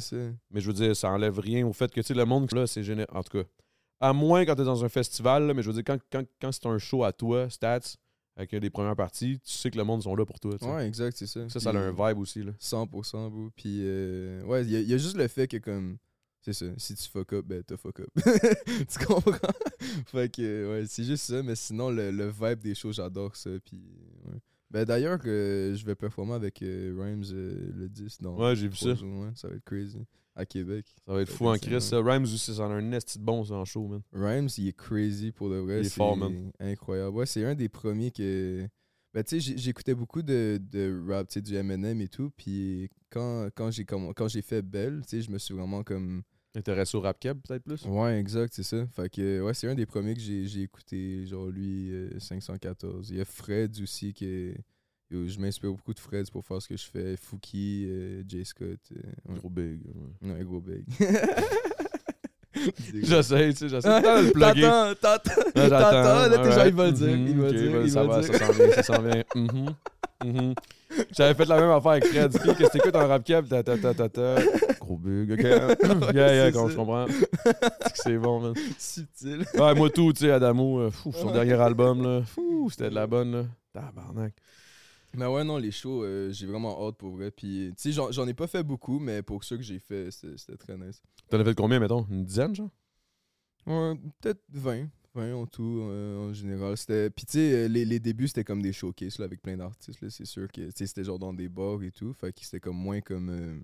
Mais 0.51 0.59
je 0.59 0.67
veux 0.67 0.73
dire, 0.73 0.95
ça 0.95 1.09
enlève 1.11 1.37
rien 1.39 1.65
au 1.65 1.71
fait 1.71 1.89
que, 1.91 2.01
tu 2.01 2.07
sais, 2.07 2.13
le 2.15 2.25
monde, 2.25 2.51
là, 2.51 2.65
c'est 2.65 2.83
général. 2.83 3.15
En 3.15 3.21
tout 3.21 3.37
cas, 3.37 3.47
à 4.01 4.11
moins 4.11 4.43
quand 4.43 4.55
t'es 4.55 4.63
dans 4.63 4.83
un 4.83 4.89
festival, 4.89 5.45
là, 5.45 5.53
mais 5.53 5.61
je 5.61 5.67
veux 5.69 5.73
dire, 5.75 5.83
quand, 5.85 5.99
quand, 6.11 6.23
quand 6.41 6.51
c'est 6.51 6.65
un 6.65 6.79
show 6.79 7.03
à 7.03 7.13
toi, 7.13 7.47
Stats, 7.49 7.79
avec 8.35 8.51
les 8.53 8.69
premières 8.71 8.95
parties, 8.95 9.39
tu 9.45 9.51
sais 9.53 9.69
que 9.69 9.77
le 9.77 9.83
monde 9.83 10.01
sont 10.01 10.15
là 10.15 10.25
pour 10.25 10.39
toi. 10.39 10.55
Ouais, 10.61 10.87
exact, 10.87 11.15
c'est 11.15 11.27
ça. 11.27 11.47
Ça, 11.47 11.59
ça 11.59 11.69
a 11.69 11.77
un 11.77 11.91
vibe 11.91 12.17
aussi. 12.17 12.41
Là. 12.43 12.51
100%, 12.59 13.29
bro. 13.29 13.49
Puis, 13.55 13.81
euh, 13.83 14.43
ouais, 14.45 14.63
il 14.63 14.71
y, 14.71 14.75
a- 14.75 14.79
il 14.81 14.89
y 14.89 14.93
a 14.93 14.97
juste 14.97 15.15
le 15.15 15.27
fait 15.27 15.47
que, 15.47 15.57
comme, 15.57 15.97
c'est 16.45 16.53
ça, 16.53 16.65
si 16.77 16.93
tu 16.93 17.09
fuck 17.09 17.33
up, 17.33 17.45
ben, 17.45 17.63
t'as 17.63 17.75
fuck 17.75 18.01
up. 18.01 18.09
tu 18.87 19.05
comprends? 19.05 19.33
fait 20.05 20.31
que, 20.31 20.69
ouais, 20.69 20.85
c'est 20.87 21.03
juste 21.03 21.23
ça, 21.25 21.41
mais 21.41 21.55
sinon, 21.55 21.89
le, 21.89 22.11
le 22.11 22.29
vibe 22.29 22.59
des 22.59 22.75
shows, 22.75 22.91
j'adore 22.91 23.35
ça. 23.35 23.49
Puis, 23.65 23.81
ouais. 24.25 24.39
Ben, 24.69 24.85
d'ailleurs, 24.85 25.19
euh, 25.25 25.75
je 25.75 25.85
vais 25.85 25.95
performer 25.95 26.33
avec 26.33 26.61
euh, 26.61 26.95
Rhymes 26.99 27.23
euh, 27.31 27.71
le 27.75 27.89
10. 27.89 28.21
dans 28.21 28.35
Ouais, 28.35 28.55
j'ai 28.55 28.67
vu 28.67 28.75
ça. 28.75 28.93
jours, 28.93 29.21
ouais, 29.21 29.31
ça 29.33 29.47
va 29.47 29.55
être 29.55 29.63
crazy. 29.63 29.97
À 30.35 30.45
Québec. 30.45 30.85
Ça 31.07 31.13
va 31.13 31.21
être 31.21 31.31
fou 31.31 31.47
en 31.47 31.57
Chris. 31.57 31.81
ça. 31.81 32.01
Rhymes 32.01 32.23
aussi, 32.23 32.53
ça 32.53 32.67
en 32.67 32.71
a 32.71 32.75
un 32.75 32.81
de 32.81 33.19
bon, 33.19 33.43
ça, 33.43 33.53
en 33.53 33.65
show, 33.65 33.87
man. 33.87 34.01
Rhymes, 34.11 34.49
il 34.57 34.67
est 34.67 34.77
crazy 34.77 35.31
pour 35.31 35.49
le 35.49 35.61
vrai. 35.61 35.79
Il 35.79 35.85
est 35.85 35.89
c'est 35.89 35.95
fort, 35.95 36.17
man. 36.17 36.51
Incroyable. 36.59 37.15
Ouais, 37.15 37.25
c'est 37.25 37.45
un 37.45 37.55
des 37.55 37.69
premiers 37.69 38.11
que. 38.11 38.67
Ben, 39.13 39.23
tu 39.23 39.39
sais, 39.39 39.53
j'écoutais 39.57 39.95
beaucoup 39.95 40.21
de, 40.21 40.59
de 40.61 41.01
rap, 41.07 41.29
tu 41.29 41.35
sais, 41.35 41.41
du 41.41 41.55
Eminem 41.55 42.01
et 42.01 42.09
tout. 42.09 42.31
Puis 42.35 42.89
quand, 43.09 43.47
quand 43.55 43.71
j'ai 43.71 43.85
quand 43.85 44.27
j'ai 44.27 44.41
fait 44.41 44.61
Belle, 44.61 45.03
tu 45.03 45.11
sais, 45.11 45.21
je 45.21 45.31
me 45.31 45.37
suis 45.37 45.53
vraiment 45.53 45.83
comme. 45.83 46.21
Intéressé 46.55 46.95
au 46.97 47.01
rap 47.01 47.19
cab, 47.19 47.37
peut-être 47.45 47.63
plus? 47.63 47.83
Ouais, 47.85 48.17
exact, 48.19 48.53
c'est 48.53 48.63
ça. 48.63 48.85
Fait 48.95 49.09
que, 49.09 49.41
ouais, 49.41 49.53
c'est 49.53 49.67
un 49.67 49.75
des 49.75 49.85
premiers 49.85 50.13
que 50.13 50.21
j'ai 50.21 50.45
j'ai 50.47 50.61
écouté, 50.61 51.25
genre 51.27 51.47
lui, 51.47 51.91
euh, 51.91 52.17
514. 52.19 53.09
Il 53.09 53.17
y 53.17 53.21
a 53.21 53.25
Fred 53.25 53.75
aussi 53.81 54.13
qui 54.13 54.25
est. 54.25 54.55
je 55.11 55.39
m'inspire 55.39 55.71
beaucoup 55.71 55.93
de 55.93 55.99
Fred 55.99 56.29
pour 56.31 56.45
faire 56.45 56.61
ce 56.61 56.67
que 56.69 56.77
je 56.77 56.85
fais. 56.85 57.17
Fouki, 57.17 57.85
euh, 57.89 58.23
Jay 58.27 58.43
Scott. 58.45 58.79
euh, 58.93 59.31
ouais. 59.31 59.37
Gros 59.39 59.49
big. 59.49 59.81
ouais. 60.21 60.31
Ouais, 60.31 60.43
gros 60.43 60.61
big. 60.61 60.85
J'essaie, 63.03 63.49
tu 63.51 63.57
sais, 63.57 63.69
j'essaie 63.69 64.01
tout 64.01 64.07
le 64.07 64.31
plugger. 64.31 64.61
T'attends, 64.61 64.95
t'attends, 65.19 65.41
Là, 65.55 65.69
j'attends. 65.69 65.91
t'attends, 65.91 66.29
là, 66.29 66.37
tes 66.37 66.51
gens, 66.51 66.65
ils 66.65 66.73
vont 66.73 66.83
le 66.85 66.91
dire, 66.93 67.09
ils 67.09 67.35
vont 67.37 67.47
le 67.47 67.83
dire, 67.83 67.91
ça 67.91 68.03
va, 68.05 68.17
le 68.17 68.23
ça 68.23 68.31
dire. 68.31 68.47
s'en 68.47 68.53
vient, 68.53 68.71
ça 68.71 68.83
s'en 68.83 69.01
vient. 69.01 69.23
Mhm. 70.23 70.53
J'avais 71.11 71.33
fait 71.33 71.45
la 71.45 71.59
même 71.59 71.71
affaire 71.71 71.91
avec 71.91 72.05
Fred. 72.05 72.31
Puis, 72.31 72.55
que 72.55 72.71
t'écoutes 72.71 72.95
en 72.95 73.07
rap 73.07 73.23
cap? 73.23 73.47
Ta, 73.47 73.63
ta, 73.63 73.77
ta, 73.77 73.93
ta, 73.93 74.09
ta. 74.09 74.35
Gros 74.79 74.97
bug, 74.97 75.31
ok? 75.31 75.39
yeah, 76.13 76.33
yeah, 76.33 76.45
c'est 76.45 76.51
quand 76.53 76.69
je 76.69 76.75
comprends. 76.75 77.07
C'est 77.07 77.91
que 77.91 77.97
c'est 77.97 78.17
bon, 78.17 78.39
man. 78.39 78.53
Subtil. 78.77 79.45
Ouais, 79.55 79.75
moi 79.75 79.89
tout, 79.89 80.13
tu 80.13 80.21
sais, 80.21 80.31
Adamo, 80.31 80.79
euh, 80.79 80.91
fou, 80.91 81.11
son 81.11 81.31
dernier 81.31 81.53
album, 81.53 82.03
là, 82.03 82.21
c'était 82.69 82.89
de 82.89 82.95
la 82.95 83.07
bonne, 83.07 83.31
là. 83.31 83.45
Tabarnak. 83.73 84.33
Mais 85.17 85.25
ouais, 85.25 85.43
non, 85.43 85.57
les 85.57 85.71
shows, 85.71 86.03
euh, 86.03 86.31
j'ai 86.31 86.45
vraiment 86.45 86.87
hâte 86.87 86.97
pour 86.97 87.11
vrai. 87.11 87.31
Puis, 87.31 87.73
tu 87.77 87.93
sais, 87.93 88.03
j'en, 88.11 88.27
ai 88.27 88.33
pas 88.33 88.47
fait 88.47 88.63
beaucoup, 88.63 88.99
mais 88.99 89.21
pour 89.21 89.43
ceux 89.43 89.57
que 89.57 89.63
j'ai 89.63 89.79
fait, 89.79 90.11
c'était, 90.11 90.37
c'était 90.37 90.57
très 90.57 90.77
nice. 90.77 91.01
T'en 91.29 91.39
as 91.39 91.43
fait 91.45 91.55
combien, 91.55 91.79
mettons? 91.79 92.05
Une 92.09 92.25
dizaine, 92.25 92.53
genre? 92.53 92.69
Ouais, 93.65 93.93
peut-être 94.21 94.41
20. 94.51 94.87
20 95.15 95.33
en 95.33 95.45
tout, 95.47 95.79
euh, 95.89 96.29
en 96.29 96.33
général. 96.33 96.75
Puis, 97.15 97.25
tu 97.25 97.31
sais, 97.33 97.53
euh, 97.53 97.67
les, 97.67 97.85
les 97.85 97.99
débuts, 97.99 98.27
c'était 98.27 98.43
comme 98.43 98.61
des 98.61 98.73
showcases 98.73 99.17
là, 99.19 99.25
avec 99.25 99.41
plein 99.41 99.57
d'artistes. 99.57 100.07
C'est 100.09 100.25
sûr 100.25 100.51
que, 100.51 100.69
tu 100.71 100.87
c'était 100.87 101.03
genre 101.03 101.19
dans 101.19 101.33
des 101.33 101.47
bars 101.49 101.81
et 101.83 101.91
tout. 101.91 102.13
Fait 102.13 102.31
que 102.33 102.39
c'était 102.43 102.59
comme 102.59 102.77
moins 102.77 103.01
comme 103.01 103.29
euh, 103.29 103.57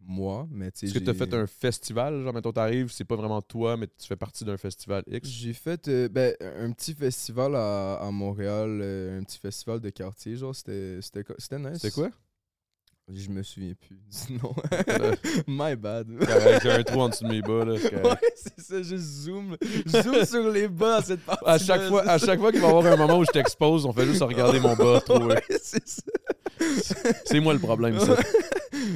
moi. 0.00 0.46
Mais, 0.50 0.70
tu 0.72 0.86
Est-ce 0.86 0.94
que 0.94 0.98
t'as 0.98 1.12
j'ai- 1.12 1.18
fait 1.18 1.32
un 1.34 1.46
festival? 1.46 2.22
Genre, 2.22 2.34
mettons, 2.34 2.52
t'arrives, 2.52 2.90
c'est 2.90 3.04
pas 3.04 3.16
vraiment 3.16 3.40
toi, 3.40 3.76
mais 3.76 3.86
tu 3.86 4.06
fais 4.06 4.16
partie 4.16 4.44
d'un 4.44 4.56
festival 4.56 5.02
X. 5.06 5.28
J'ai 5.28 5.52
fait 5.52 5.88
euh, 5.88 6.08
ben, 6.08 6.34
un 6.40 6.72
petit 6.72 6.94
festival 6.94 7.54
à, 7.54 7.94
à 7.94 8.10
Montréal, 8.10 8.82
un 8.82 9.22
petit 9.22 9.38
festival 9.38 9.80
de 9.80 9.90
quartier, 9.90 10.36
genre, 10.36 10.54
c'était 10.54 10.96
nice. 10.96 11.78
C'était 11.80 11.90
quoi? 11.92 12.10
Je 13.12 13.28
me 13.30 13.42
souviens 13.42 13.72
plus. 13.80 13.98
Non. 14.42 14.54
Euh, 14.88 15.14
My 15.48 15.74
bad. 15.76 16.06
J'ai 16.62 16.70
un 16.70 16.82
trou 16.82 17.00
en 17.00 17.08
dessous 17.08 17.24
de 17.24 17.28
mes 17.30 17.42
bas, 17.42 17.64
là. 17.64 17.72
Ouais, 17.74 18.16
c'est 18.36 18.60
ça, 18.60 18.82
je 18.82 18.96
zoome. 18.96 19.56
Je 19.86 20.02
zoome 20.02 20.24
sur 20.24 20.50
les 20.50 20.68
bas 20.68 20.96
à 20.96 21.02
cette 21.02 21.20
partie. 21.20 21.44
À 21.46 21.58
chaque 21.58 21.82
fois, 21.88 22.08
à 22.08 22.18
chaque 22.18 22.38
fois 22.38 22.52
qu'il 22.52 22.60
va 22.60 22.68
y 22.68 22.70
avoir 22.70 22.86
un 22.86 22.96
moment 22.96 23.18
où 23.18 23.24
je 23.24 23.30
t'expose, 23.32 23.84
on 23.86 23.92
fait 23.92 24.06
juste 24.06 24.22
regarder 24.22 24.60
mon 24.60 24.74
bas, 24.76 25.00
trouver. 25.04 25.34
Ouais, 25.34 25.42
c'est 25.60 25.86
ça. 25.86 26.02
C'est 27.24 27.40
moi 27.40 27.52
le 27.54 27.58
problème, 27.58 27.98
ça. 27.98 28.16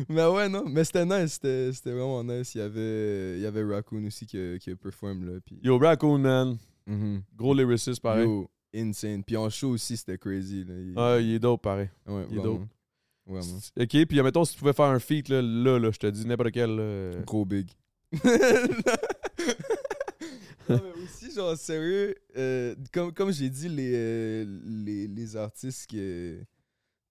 mais 0.09 0.25
ouais, 0.25 0.49
non, 0.49 0.65
mais 0.67 0.85
c'était 0.85 1.05
nice, 1.05 1.33
c'était, 1.35 1.73
c'était 1.73 1.91
vraiment 1.93 2.23
nice. 2.23 2.55
Il 2.55 2.59
y 2.59 2.63
avait, 2.63 3.37
il 3.39 3.43
y 3.43 3.47
avait 3.47 3.65
Raccoon 3.65 4.05
aussi 4.07 4.25
qui, 4.27 4.39
a- 4.39 4.59
qui 4.59 4.71
a 4.71 4.77
perform 4.77 5.25
là. 5.27 5.39
Puis... 5.45 5.59
Yo, 5.63 5.79
Raccoon, 5.79 6.19
man. 6.19 6.57
Mhm. 6.87 7.23
Gros 7.37 7.55
lyriciste, 7.55 8.01
pareil. 8.01 8.25
Yo, 8.25 8.49
insane. 8.75 9.25
Puis 9.25 9.37
en 9.37 9.51
show 9.51 9.71
aussi, 9.71 9.97
c'était 9.97 10.17
crazy. 10.19 10.65
Là. 10.65 10.75
Il- 10.79 10.95
Ah, 10.97 11.17
il 11.21 11.35
est 11.35 11.39
dope, 11.41 11.63
pareil. 11.63 11.89
ouais, 12.07 12.25
il 12.31 12.37
est 12.37 12.41
vraiment. 12.41 12.69
Vraiment. 13.27 13.59
Ok, 13.79 14.07
puis 14.07 14.23
mettons, 14.23 14.45
si 14.45 14.55
tu 14.55 14.61
pouvais 14.61 14.73
faire 14.73 14.87
un 14.87 15.01
feat, 15.01 15.29
là, 15.29 15.43
là, 15.43 15.79
là 15.79 15.91
je 15.91 15.99
te 15.99 16.07
dis 16.07 16.27
n'importe 16.27 16.53
quel. 16.53 16.77
là. 16.77 17.23
Gros 17.25 17.45
big. 17.45 17.69
Non, 20.69 20.81
mais 20.83 21.03
aussi, 21.03 21.33
genre, 21.33 21.57
sérieux, 21.57 22.15
euh, 22.37 22.75
comme, 22.93 23.13
comme 23.13 23.33
j'ai 23.33 23.49
dit, 23.49 23.69
les, 23.69 23.93
euh, 23.95 24.45
les, 24.65 25.07
les 25.07 25.37
artistes 25.37 25.89
que, 25.89 26.41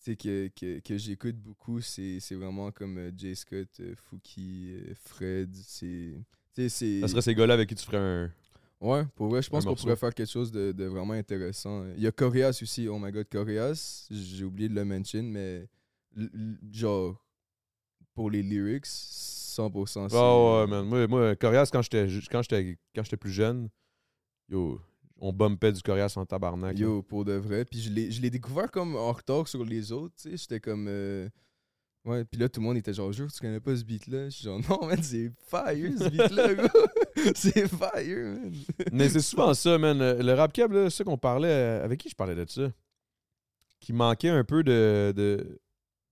que, 0.06 0.50
que, 0.50 0.80
que 0.80 0.98
j'écoute 0.98 1.38
beaucoup, 1.38 1.80
c'est 1.82 2.20
vraiment 2.32 2.72
comme 2.72 2.98
euh, 2.98 3.12
Jay 3.16 3.34
Scott, 3.34 3.82
Fouki, 3.96 4.76
Fred. 5.06 5.56
C'est. 5.56 6.16
Ça 6.56 7.08
serait 7.08 7.22
ces 7.22 7.36
gars-là 7.36 7.54
avec 7.54 7.70
qui 7.70 7.76
tu 7.76 7.86
ferais 7.86 7.98
un. 7.98 8.32
Ouais, 8.82 9.04
pour 9.16 9.30
vrai, 9.30 9.42
je 9.42 9.50
pense 9.50 9.64
qu'on 9.64 9.74
pourrait 9.76 9.96
faire 9.96 10.14
quelque 10.14 10.30
chose 10.30 10.52
de, 10.52 10.74
de 10.74 10.86
vraiment 10.86 11.14
intéressant. 11.14 11.86
Il 11.96 12.04
y 12.04 12.08
a 12.08 12.12
Coréas 12.12 12.60
aussi, 12.62 12.88
oh 12.90 13.00
my 13.00 13.12
god, 13.12 13.28
Coréas, 13.30 14.08
j'ai 14.12 14.44
oublié 14.44 14.68
de 14.68 14.76
le 14.76 14.84
mention, 14.84 15.24
mais 15.24 15.68
genre, 16.72 17.24
pour 18.14 18.30
les 18.30 18.42
lyrics, 18.44 18.86
100%. 18.86 20.10
c'est- 20.10 20.16
Ah 20.18 20.62
ouais, 20.62 20.68
man. 20.68 20.86
Moi, 20.86 21.08
moi 21.08 21.36
Corias, 21.36 21.70
quand 21.72 21.82
j'étais 21.82 22.08
quand 22.32 22.42
j'étais 22.42 22.78
quand 22.96 23.04
j'étais 23.04 23.18
plus 23.18 23.32
jeune, 23.32 23.70
yo, 24.50 24.80
on 25.18 25.32
bumpait 25.34 25.72
du 25.72 25.82
Corias 25.82 26.14
en 26.18 26.26
tabarnak. 26.26 26.74
là. 26.78 26.80
Yo, 26.80 27.02
pour 27.04 27.26
de 27.26 27.34
vrai. 27.34 27.66
Puis 27.66 27.82
je 27.82 27.90
l'ai 27.90 28.12
je 28.12 28.22
l'ai 28.22 28.30
découvert 28.30 28.70
comme 28.72 28.96
en 28.96 29.12
retard 29.12 29.48
sur 29.48 29.64
les 29.66 29.92
autres, 29.92 30.16
tu 30.22 30.30
sais. 30.32 30.38
J'étais 30.38 30.60
comme. 30.60 30.88
euh, 30.90 31.30
Ouais, 32.06 32.24
puis 32.24 32.40
là, 32.40 32.48
tout 32.48 32.60
le 32.60 32.68
monde 32.68 32.78
était 32.78 32.94
genre, 32.94 33.12
jure, 33.12 33.32
tu 33.34 33.40
connais 33.40 33.60
pas 33.60 33.76
ce 33.76 33.84
beat-là? 33.84 34.26
Je 34.26 34.36
suis 34.36 34.44
genre, 34.44 34.60
non, 34.70 34.86
man, 34.86 35.02
c'est 35.02 35.32
fire, 35.50 35.92
ce 35.98 36.08
beat-là, 36.10 36.54
gros. 36.54 36.70
c'est 37.36 37.68
fire, 37.68 38.26
man. 38.26 38.54
Mais 38.92 39.10
c'est 39.10 39.22
souvent 39.22 39.56
ça, 39.56 39.76
man. 39.80 39.98
Le 39.98 40.22
le 40.22 40.34
rap 40.34 40.54
cab, 40.54 40.72
là, 40.72 40.88
c'est 40.92 40.98
ça 40.98 41.04
qu'on 41.04 41.18
parlait. 41.18 41.48
euh, 41.50 41.84
Avec 41.84 42.00
qui 42.00 42.10
je 42.10 42.16
parlais 42.16 42.36
de 42.36 42.46
ça? 42.48 42.72
Qui 43.80 43.92
manquait 43.94 44.30
un 44.30 44.44
peu 44.44 44.64
de. 44.64 45.14
de... 45.16 45.60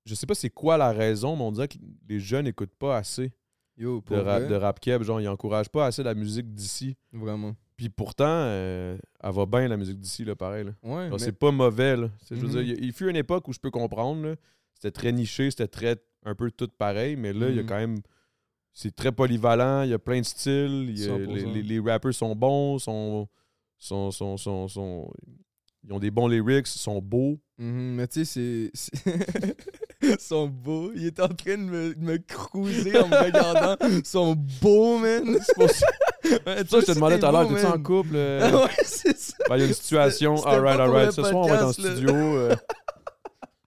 Je 0.05 0.15
sais 0.15 0.25
pas 0.25 0.35
c'est 0.35 0.49
quoi 0.49 0.77
la 0.77 0.91
raison, 0.91 1.35
mais 1.35 1.43
on 1.43 1.51
dirait 1.51 1.67
que 1.67 1.77
les 2.09 2.19
jeunes 2.19 2.45
n'écoutent 2.45 2.75
pas 2.75 2.97
assez 2.97 3.31
Yo, 3.77 4.03
de 4.09 4.15
rap, 4.17 4.47
de 4.47 4.55
rap 4.55 4.79
keb. 4.79 5.01
Genre, 5.03 5.21
ils 5.21 5.27
encouragent 5.29 5.69
pas 5.69 5.85
assez 5.87 6.03
la 6.03 6.13
musique 6.13 6.53
d'ici. 6.53 6.95
Vraiment. 7.11 7.55
Puis 7.75 7.89
pourtant, 7.89 8.25
euh, 8.27 8.97
elle 9.23 9.31
va 9.31 9.45
bien, 9.45 9.67
la 9.67 9.77
musique 9.77 9.99
d'ici, 9.99 10.23
là, 10.25 10.35
pareil. 10.35 10.65
Là. 10.65 10.71
Ouais, 10.83 11.03
Genre, 11.09 11.11
mais- 11.13 11.19
C'est 11.19 11.31
pas 11.31 11.51
mauvais, 11.51 11.95
là. 11.97 12.09
Je 12.29 12.35
veux 12.35 12.47
Mhm. 12.47 12.63
dire, 12.63 12.77
il 12.79 12.91
fut 12.93 13.09
une 13.09 13.15
époque 13.15 13.47
où 13.47 13.53
je 13.53 13.59
peux 13.59 13.71
comprendre. 13.71 14.35
C'était 14.75 14.91
très 14.91 15.11
niché, 15.11 15.49
c'était 15.49 15.67
très 15.67 15.95
un 16.25 16.35
peu 16.35 16.51
tout 16.51 16.67
pareil, 16.77 17.15
mais 17.15 17.33
là, 17.33 17.49
il 17.49 17.55
y 17.55 17.59
a 17.59 17.63
Mhm. 17.63 17.67
quand 17.69 17.77
même. 17.77 17.97
C'est 18.73 18.95
très 18.95 19.11
polyvalent, 19.11 19.83
il 19.83 19.89
y 19.89 19.93
a 19.93 19.99
plein 19.99 20.19
de 20.19 20.25
styles, 20.25 20.87
il 20.89 20.99
y 20.99 21.03
a- 21.03 21.07
100%. 21.17 21.33
les, 21.33 21.45
les- 21.45 21.63
les 21.63 21.79
rappers 21.79 22.13
sont 22.13 22.35
bons, 22.35 22.77
sont, 22.79 23.27
sont, 23.77 24.11
sont, 24.11 24.37
sont, 24.37 24.67
sont- 24.67 25.11
ils 25.83 25.91
ont 25.93 25.99
des 25.99 26.11
bons 26.11 26.27
lyrics, 26.27 26.67
sont 26.67 27.01
beaux. 27.01 27.39
Mhm, 27.57 27.95
mais 27.95 28.07
tu 28.07 28.23
sais, 28.25 28.71
c'est. 28.73 28.93
sont 30.19 30.47
beaux. 30.47 30.91
Il 30.95 31.05
est 31.05 31.19
en 31.19 31.27
train 31.29 31.57
de 31.57 31.63
me, 31.63 31.95
de 31.95 31.99
me 32.03 32.17
cruiser 32.17 32.97
en 32.97 33.07
me 33.07 33.15
regardant. 33.15 33.75
Sont 34.03 34.35
beaux, 34.61 34.97
man. 34.99 35.37
C'est 35.45 35.55
pour 35.55 35.69
ça 35.69 35.87
Ouais, 36.23 36.57
je 36.57 36.85
te 36.85 36.91
demandais 36.93 37.19
tout 37.19 37.25
à 37.25 37.31
l'heure, 37.31 37.47
t'es 37.47 37.55
t'es-tu 37.55 37.65
en 37.67 37.81
couple? 37.83 38.15
euh? 38.15 38.51
ouais, 38.65 38.71
c'est 38.85 39.17
ça. 39.17 39.33
Ben, 39.49 39.57
il 39.57 39.59
y 39.59 39.63
a 39.63 39.67
une 39.67 39.73
situation, 39.73 40.41
alright, 40.45 40.79
alright. 40.79 41.11
Ce 41.11 41.21
soir, 41.21 41.35
on 41.35 41.47
va 41.49 41.55
être 41.55 41.63
en 41.65 41.73
studio. 41.73 42.13
euh, 42.15 42.55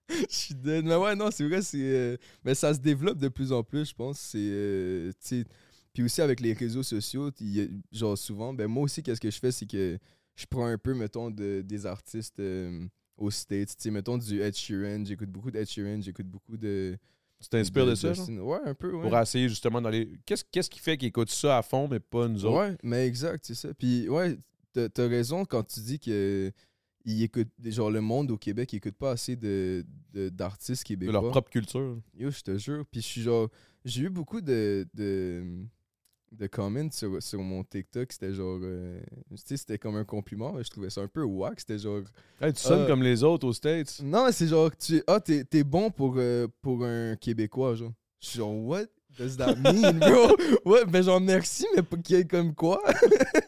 Je 0.09 0.25
suis 0.35 0.55
dead. 0.55 0.85
Mais 0.85 0.95
ouais, 0.95 1.15
non, 1.15 1.29
c'est 1.31 1.47
vrai, 1.47 1.61
c'est. 1.61 1.77
euh, 1.79 2.17
Mais 2.43 2.55
ça 2.55 2.73
se 2.73 2.79
développe 2.79 3.19
de 3.19 3.27
plus 3.27 3.51
en 3.51 3.63
plus, 3.63 3.89
je 3.89 3.93
pense. 3.93 4.17
C'est. 5.21 5.45
Puis 5.93 6.03
aussi 6.03 6.21
avec 6.21 6.39
les 6.39 6.53
réseaux 6.53 6.83
sociaux, 6.83 7.31
il 7.39 7.55
y 7.57 7.61
a- 7.61 7.67
genre 7.91 8.17
souvent, 8.17 8.53
ben 8.53 8.67
moi 8.67 8.83
aussi, 8.83 9.01
qu'est-ce 9.01 9.19
que 9.21 9.31
je 9.31 9.39
fais, 9.39 9.51
c'est 9.51 9.65
que 9.65 9.97
je 10.35 10.45
prends 10.47 10.67
un 10.67 10.77
peu, 10.77 10.93
mettons, 10.93 11.31
de, 11.31 11.61
des 11.61 11.85
artistes 11.87 12.39
euh, 12.39 12.85
aux 13.17 13.31
States. 13.31 13.69
Tu 13.69 13.75
sais, 13.79 13.91
mettons 13.91 14.17
du 14.17 14.41
Ed 14.41 14.55
Sheeran, 14.55 15.03
j'écoute 15.05 15.29
beaucoup 15.29 15.51
d'Ed 15.51 15.67
Sheeran, 15.67 16.01
j'écoute 16.01 16.27
beaucoup 16.27 16.57
de. 16.57 16.97
Tu 17.39 17.49
t'inspires 17.49 17.85
de, 17.85 17.93
ça, 17.93 18.13
Ouais, 18.13 18.57
un 18.65 18.73
peu, 18.73 18.91
ouais. 18.93 19.01
Pour 19.09 19.17
essayer 19.19 19.47
justement 19.47 19.79
d'aller. 19.81 20.11
Qu'est-ce 20.25 20.43
qu'est-ce 20.51 20.69
qui 20.69 20.79
fait 20.79 20.97
qu'ils 20.97 21.09
écoutent 21.09 21.29
ça 21.29 21.59
à 21.59 21.61
fond, 21.61 21.87
mais 21.87 21.99
pas 21.99 22.27
nous 22.27 22.45
autres? 22.45 22.57
Ouais, 22.59 22.75
mais 22.83 23.05
exact, 23.07 23.45
c'est 23.45 23.53
ça. 23.55 23.73
Puis 23.75 24.09
ouais, 24.09 24.37
t'as 24.73 24.89
t'as 24.89 25.07
raison 25.07 25.45
quand 25.45 25.63
tu 25.63 25.79
dis 25.81 25.99
que 25.99 26.51
il 27.05 27.21
écoute, 27.23 27.47
genre 27.63 27.91
le 27.91 28.01
monde 28.01 28.31
au 28.31 28.37
Québec, 28.37 28.73
il 28.73 28.77
écoute 28.77 28.95
pas 28.95 29.11
assez 29.11 29.35
de 29.35 29.85
de- 30.13 30.29
d'artistes 30.29 30.81
de 30.83 30.87
québécois. 30.87 31.13
leur 31.13 31.29
propre 31.29 31.51
culture. 31.51 32.01
Yo, 32.17 32.31
je 32.31 32.41
te 32.41 32.57
jure. 32.57 32.85
Puis 32.91 33.01
je 33.01 33.05
suis 33.05 33.21
genre, 33.21 33.49
j'ai 33.85 34.03
eu 34.03 34.09
beaucoup 34.09 34.41
de 34.41 34.87
de, 34.95 35.45
de 36.31 36.47
comments 36.47 36.91
sur, 36.91 37.21
sur 37.23 37.39
mon 37.41 37.63
TikTok. 37.63 38.11
C'était 38.11 38.33
genre, 38.33 38.59
euh, 38.61 38.99
tu 39.31 39.37
sais, 39.45 39.57
c'était 39.57 39.77
comme 39.77 39.95
un 39.95 40.03
compliment. 40.03 40.53
mais 40.53 40.63
je 40.63 40.69
trouvais 40.69 40.89
ça 40.89 41.01
un 41.01 41.07
peu 41.07 41.23
wack. 41.23 41.59
C'était 41.59 41.77
genre, 41.79 42.01
Hey, 42.41 42.53
tu 42.53 42.61
sonnes 42.61 42.83
Ah. 42.83 42.87
comme 42.87 43.01
les 43.03 43.23
autres 43.23 43.47
aux 43.47 43.53
States. 43.53 44.01
non, 44.03 44.25
mais 44.25 44.31
c'est 44.31 44.47
genre, 44.47 44.69
tu 44.77 45.01
ah, 45.07 45.19
t'es 45.19 45.43
t'es 45.43 45.63
bon 45.63 45.89
pour, 45.89 46.15
euh, 46.17 46.47
pour 46.61 46.83
un 46.85 47.15
Québécois, 47.15 47.75
genre. 47.75 47.93
Je 48.19 48.27
suis 48.27 48.37
genre, 48.39 48.53
what 48.55 48.85
does 49.17 49.37
that 49.37 49.55
mean, 49.55 49.93
bro? 49.99 50.35
ouais, 50.65 50.85
ben 50.85 51.01
genre, 51.03 51.21
merci, 51.21 51.65
mais 51.75 51.81
pour 51.83 52.01
qui 52.01 52.15
est 52.15 52.25
comme 52.29 52.53
quoi? 52.53 52.81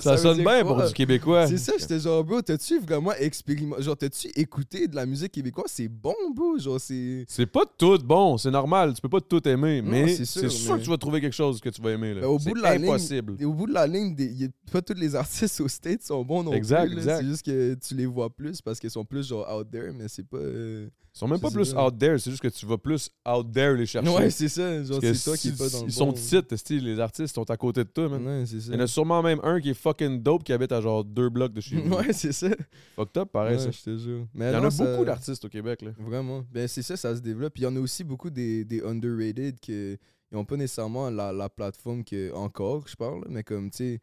Ça, 0.00 0.16
sonne 0.16 0.38
bien 0.38 0.62
quoi? 0.62 0.76
pour 0.76 0.86
du 0.86 0.92
Québécois. 0.92 1.46
C'est 1.46 1.58
ça, 1.58 1.72
j'étais 1.78 1.98
genre, 2.00 2.22
bro, 2.24 2.42
t'as-tu 2.42 2.78
vraiment 2.80 3.12
expérimenté? 3.12 3.82
Genre, 3.82 3.96
t'as-tu 3.96 4.28
écouté 4.36 4.88
de 4.88 4.96
la 4.96 5.06
musique 5.06 5.32
québécoise? 5.32 5.66
C'est 5.70 5.88
bon, 5.88 6.14
bro. 6.34 6.58
Genre, 6.58 6.80
c'est. 6.80 7.24
C'est 7.28 7.46
pas 7.46 7.64
tout 7.78 7.98
bon, 7.98 8.36
c'est 8.38 8.50
normal. 8.50 8.94
Tu 8.94 9.00
peux 9.00 9.08
pas 9.08 9.20
tout 9.20 9.46
aimer, 9.48 9.80
Non, 9.82 9.90
mais 9.90 10.08
c'est 10.14 10.24
sûr, 10.24 10.42
que 10.42 10.82
tu 10.82 10.90
vas 10.90 10.96
trouver 10.98 11.20
quelque 11.20 11.32
chose 11.34 11.60
que 11.60 11.68
tu 11.70 11.80
vas 11.82 11.92
aimer. 11.92 12.14
là. 12.14 12.20
Ben, 12.22 12.26
au 12.28 12.38
C'est 12.38 12.50
bout 12.50 12.56
de 12.56 12.62
la 12.62 12.76
ligne, 12.76 12.84
impossible. 12.88 13.36
Et 13.38 13.44
au 13.44 13.52
bout 13.52 13.66
de 13.66 13.72
la 13.74 13.86
ligne, 13.86 14.14
des- 14.14 14.32
y 14.32 14.44
a- 14.44 14.48
pas 14.70 14.82
tous 14.82 14.94
les 14.94 15.14
artistes 15.16 15.60
aux 15.60 15.68
States 15.68 16.02
sont 16.02 16.24
bons 16.24 16.42
non 16.42 16.52
Exact, 16.52 16.86
plus. 16.86 16.96
exact. 16.98 17.18
C'est 17.20 17.26
juste 17.26 17.44
que 17.46 17.74
tu 17.74 17.94
les 17.94 18.06
vois 18.06 18.30
plus 18.30 18.60
parce 18.60 18.78
qu'ils 18.80 18.90
sont 18.90 19.04
plus 19.04 19.26
genre 19.28 19.46
out 19.56 19.70
there, 19.70 19.92
mais 19.96 20.06
c'est 20.08 20.26
pas. 20.26 20.36
euh, 20.38 20.88
Ils 21.16 21.20
sont 21.20 21.28
même 21.28 21.40
pas 21.40 21.50
plus 21.50 21.72
out 21.72 21.98
there, 21.98 22.18
c'est 22.20 22.30
juste 22.30 22.42
que 22.42 22.48
tu 22.48 22.66
vas 22.66 22.76
plus 22.76 23.08
out 23.26 23.50
there 23.50 23.74
les 23.74 23.86
chercher. 23.86 24.10
Ouais, 24.10 24.28
c'est 24.28 24.50
ça. 24.50 24.84
Genre, 24.84 25.00
c'est 25.00 25.24
toi 25.24 25.34
qui 25.38 25.50
pas 25.50 25.70
dans 25.70 25.80
le 25.80 25.88
Ils 25.88 25.92
sont 25.92 26.12
esti, 26.12 26.78
les 26.78 27.00
artistes 27.00 27.34
sont 27.34 27.50
à 27.50 27.56
côté 27.56 27.84
de 27.84 27.88
toi, 27.88 28.10
man. 28.10 28.26
Ouais, 28.26 28.44
c'est 28.44 28.60
ça. 28.60 28.66
Il 28.68 28.74
y 28.74 28.76
en 28.76 28.84
a 28.84 28.86
sûrement 28.86 29.22
même 29.22 29.40
un 29.42 29.58
qui 29.58 29.70
est 29.70 29.74
fucking 29.74 30.22
dope 30.22 30.44
qui 30.44 30.52
habite 30.52 30.72
à 30.72 30.82
genre 30.82 31.02
deux 31.02 31.30
blocs 31.30 31.54
de 31.54 31.62
chez 31.62 31.76
vous. 31.80 31.90
Ouais, 31.94 32.12
c'est 32.12 32.32
ça. 32.32 32.50
Fucked 32.96 33.16
up, 33.16 33.30
pareil, 33.32 33.58
ça. 33.58 33.70
je 33.70 33.80
te 33.80 33.96
jure. 33.96 34.26
Mais 34.34 34.50
Il 34.50 34.56
y 34.56 34.56
en 34.56 34.64
a 34.64 34.68
beaucoup 34.68 35.06
d'artistes 35.06 35.42
au 35.42 35.48
Québec, 35.48 35.80
là. 35.80 35.92
Vraiment. 35.98 36.44
Ben, 36.52 36.68
c'est 36.68 36.82
ça, 36.82 36.98
ça 36.98 37.16
se 37.16 37.22
développe. 37.22 37.54
Puis 37.54 37.62
il 37.62 37.64
y 37.64 37.68
en 37.68 37.76
a 37.76 37.80
aussi 37.80 38.04
beaucoup 38.04 38.28
des, 38.28 38.66
des 38.66 38.82
underrated 38.82 39.58
qui 39.58 39.96
n'ont 40.30 40.44
pas 40.44 40.58
nécessairement 40.58 41.08
la, 41.08 41.32
la 41.32 41.48
plateforme 41.48 42.04
que 42.04 42.30
encore, 42.34 42.86
je 42.88 42.94
parle, 42.94 43.24
mais 43.30 43.42
comme, 43.42 43.70
tu 43.70 43.76
sais. 43.78 44.00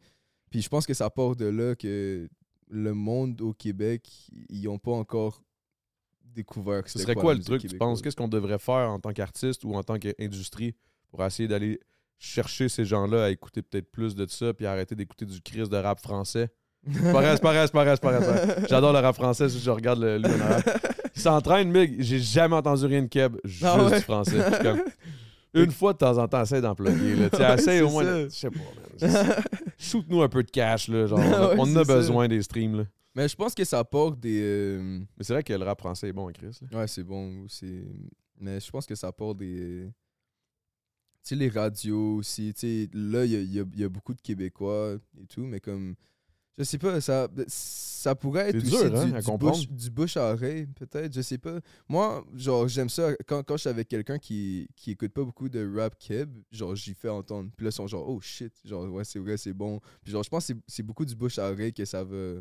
Puis 0.50 0.62
je 0.62 0.68
pense 0.68 0.84
que 0.84 0.94
ça 0.94 1.10
part 1.10 1.36
de 1.36 1.44
là 1.46 1.76
que 1.76 2.28
le 2.70 2.92
monde 2.92 3.40
au 3.40 3.52
Québec, 3.52 4.10
ils 4.48 4.64
n'ont 4.64 4.78
pas 4.80 4.90
encore 4.90 5.40
découvert 6.34 6.82
que 6.82 6.90
Ce 6.90 6.98
serait 6.98 7.14
quoi 7.14 7.34
le 7.34 7.42
truc, 7.42 7.66
tu 7.66 7.76
penses? 7.76 8.02
Qu'est-ce 8.02 8.16
qu'on 8.16 8.28
devrait 8.28 8.58
faire 8.58 8.90
en 8.90 8.98
tant 9.00 9.12
qu'artiste 9.12 9.64
ou 9.64 9.74
en 9.74 9.82
tant 9.82 9.98
qu'industrie 9.98 10.74
pour 11.10 11.24
essayer 11.24 11.48
d'aller 11.48 11.80
chercher 12.18 12.68
ces 12.68 12.84
gens-là 12.84 13.24
à 13.24 13.30
écouter 13.30 13.62
peut-être 13.62 13.90
plus 13.90 14.14
de 14.14 14.26
ça, 14.28 14.52
puis 14.54 14.66
arrêter 14.66 14.94
d'écouter 14.94 15.24
du 15.26 15.40
crise 15.40 15.68
de 15.68 15.76
rap 15.76 16.00
français? 16.00 16.48
C'est 16.92 17.12
pas 17.12 17.20
vrai, 17.20 17.36
c'est 17.66 17.72
vrai. 18.02 18.56
J'adore 18.68 18.92
le 18.92 18.98
rap 18.98 19.14
français 19.14 19.48
si 19.48 19.58
je 19.58 19.70
regarde 19.70 20.00
le, 20.00 20.18
le. 20.18 20.28
Il 21.16 21.20
s'entraîne, 21.22 21.70
mec. 21.70 21.94
J'ai 21.98 22.18
jamais 22.18 22.56
entendu 22.56 22.84
rien 22.86 23.02
de 23.02 23.06
keb, 23.08 23.36
juste 23.44 23.64
Ah 23.64 23.82
ouais? 23.84 23.96
du 23.98 24.02
français. 24.02 24.36
Comme, 24.62 24.82
une 25.54 25.70
fois 25.70 25.92
de 25.92 25.98
temps 25.98 26.18
en 26.18 26.26
temps, 26.28 26.42
essaye 26.42 26.60
d'en 26.60 26.74
plugger. 26.74 27.16
Là. 27.16 27.28
Ouais, 27.32 27.54
essaye 27.54 27.80
au 27.80 27.88
moins. 27.90 28.04
Je 28.24 28.28
sais 28.28 28.50
pas, 28.50 28.58
man. 29.08 29.34
Shoot-nous 29.78 30.22
un 30.22 30.28
peu 30.28 30.42
de 30.42 30.50
cash, 30.50 30.88
là. 30.88 31.06
Genre, 31.06 31.18
on 31.22 31.32
a, 31.32 31.48
Ouais, 31.48 31.54
on 31.58 31.62
en 31.62 31.76
a 31.76 31.78
c'est 31.80 31.84
ça. 31.86 31.94
besoin 31.94 32.28
des 32.28 32.42
streams, 32.42 32.76
là. 32.78 32.84
Mais 33.14 33.28
je 33.28 33.36
pense 33.36 33.54
que 33.54 33.64
ça 33.64 33.78
apporte 33.78 34.18
des. 34.20 34.40
euh, 34.42 34.98
Mais 35.16 35.22
c'est 35.24 35.32
vrai 35.32 35.42
que 35.44 35.52
le 35.52 35.64
rap 35.64 35.78
français 35.80 36.08
est 36.08 36.12
bon, 36.12 36.30
Chris. 36.32 36.58
là. 36.70 36.78
Ouais, 36.80 36.88
c'est 36.88 37.04
bon. 37.04 37.46
c'est 37.48 37.84
Mais 38.40 38.58
je 38.60 38.70
pense 38.70 38.86
que 38.86 38.94
ça 38.94 39.08
apporte 39.08 39.38
des. 39.38 39.88
Tu 41.22 41.28
sais, 41.30 41.36
les 41.36 41.48
radios 41.48 42.16
aussi. 42.16 42.52
Tu 42.54 42.60
sais, 42.60 42.88
là, 42.92 43.24
il 43.24 43.32
y 43.32 43.36
a, 43.36 43.40
il 43.40 43.52
y 43.54 43.60
a- 43.60 43.64
il 43.72 43.80
y 43.80 43.84
a 43.84 43.88
beaucoup 43.88 44.12
de 44.14 44.20
Québécois 44.20 44.96
et 45.20 45.26
tout, 45.26 45.44
mais 45.44 45.60
comme. 45.60 45.94
Je 46.56 46.62
sais 46.62 46.78
pas, 46.78 47.00
ça, 47.00 47.26
ça 47.48 48.14
pourrait 48.14 48.50
être 48.50 48.60
C'est 48.60 48.72
aussi 48.74 48.84
dur, 48.88 48.96
hein, 48.96 49.06
du, 49.08 49.14
à 49.16 49.20
du 49.20 49.26
comprendre. 49.26 49.56
bouche, 49.56 49.68
du 49.68 49.90
bouche 49.90 50.16
à 50.16 50.32
oreille, 50.34 50.66
peut-être. 50.66 51.12
Je 51.12 51.20
sais 51.20 51.38
pas. 51.38 51.58
Moi, 51.88 52.24
genre, 52.36 52.68
j'aime 52.68 52.88
ça. 52.88 53.12
Quand, 53.26 53.42
quand 53.42 53.56
je 53.56 53.62
suis 53.62 53.70
avec 53.70 53.88
quelqu'un 53.88 54.18
qui, 54.18 54.68
qui 54.76 54.92
écoute 54.92 55.12
pas 55.12 55.24
beaucoup 55.24 55.48
de 55.48 55.68
rap 55.76 55.98
keb, 55.98 56.30
genre, 56.52 56.76
j'y 56.76 56.94
fais 56.94 57.08
entendre. 57.08 57.50
Puis 57.56 57.64
là, 57.64 57.70
ils 57.70 57.72
sont 57.72 57.88
genre, 57.88 58.08
oh 58.08 58.20
shit. 58.20 58.52
Genre, 58.64 58.88
ouais, 58.92 59.02
c'est 59.04 59.18
vrai, 59.18 59.36
c'est 59.36 59.52
bon. 59.52 59.80
Puis 60.04 60.12
genre, 60.12 60.22
je 60.22 60.28
pense 60.28 60.46
que 60.46 60.52
c'est- 60.54 60.60
c'est 60.68 60.82
beaucoup 60.84 61.04
du 61.04 61.16
bouche 61.16 61.38
à 61.40 61.50
oreille 61.50 61.72
que 61.72 61.84
ça 61.84 62.04
va, 62.04 62.34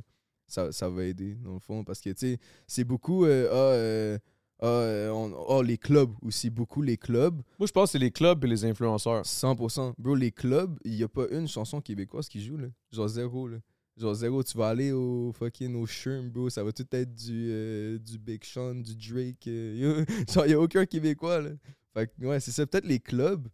ça, 0.48 0.72
ça 0.72 0.90
va 0.90 1.06
aider, 1.06 1.36
dans 1.36 1.54
le 1.54 1.60
fond. 1.60 1.84
Parce 1.84 2.00
que, 2.02 2.10
tu 2.12 2.16
sais, 2.34 2.38
c'est 2.68 2.84
beaucoup. 2.84 3.26
euh, 3.26 3.48
ah, 3.52 3.56
euh, 3.56 4.18
ah, 4.62 4.66
euh, 4.68 5.10
on- 5.12 5.60
ah, 5.60 5.64
les 5.64 5.78
clubs 5.78 6.12
aussi, 6.22 6.50
beaucoup 6.50 6.82
les 6.82 6.98
clubs. 6.98 7.42
Moi, 7.60 7.68
je 7.68 7.72
pense 7.72 7.90
que 7.90 7.92
c'est 7.94 8.00
les 8.00 8.12
clubs 8.12 8.44
et 8.46 8.48
les 8.48 8.66
influenceurs. 8.66 9.26
100%. 9.26 9.94
Bro, 9.98 10.16
les 10.16 10.32
clubs, 10.32 10.78
il 10.86 10.92
n'y 10.96 11.04
a 11.04 11.08
pas 11.08 11.28
une 11.32 11.48
chanson 11.48 11.82
québécoise 11.82 12.28
qui 12.30 12.44
joue, 12.44 12.58
là. 12.58 12.68
Genre 12.92 13.08
zéro, 13.08 13.48
là. 13.48 13.58
Genre 13.98 14.14
zéro, 14.16 14.42
tu 14.44 14.58
vas 14.58 14.70
aller 14.70 14.92
au 14.92 15.32
fucking 15.34 15.76
au 15.76 15.86
Sherm, 15.86 16.28
bro, 16.30 16.50
ça 16.50 16.64
va 16.64 16.72
tout 16.72 16.86
être 16.94 17.14
du, 17.14 17.50
euh, 17.52 18.00
du 18.00 18.18
Big 18.18 18.44
Sean, 18.44 18.74
du 18.76 18.96
Drake. 18.96 19.46
genre, 20.34 20.46
il 20.46 20.50
n'y 20.50 20.54
a 20.54 20.60
aucun 20.60 20.86
Québécois, 20.86 21.42
là. 21.42 21.50
Fait 21.94 22.08
que, 22.08 22.26
ouais, 22.26 22.40
c'est 22.40 22.52
ça, 22.52 22.66
peut-être 22.66 22.88
les 22.88 23.00
clubs. 23.00 23.48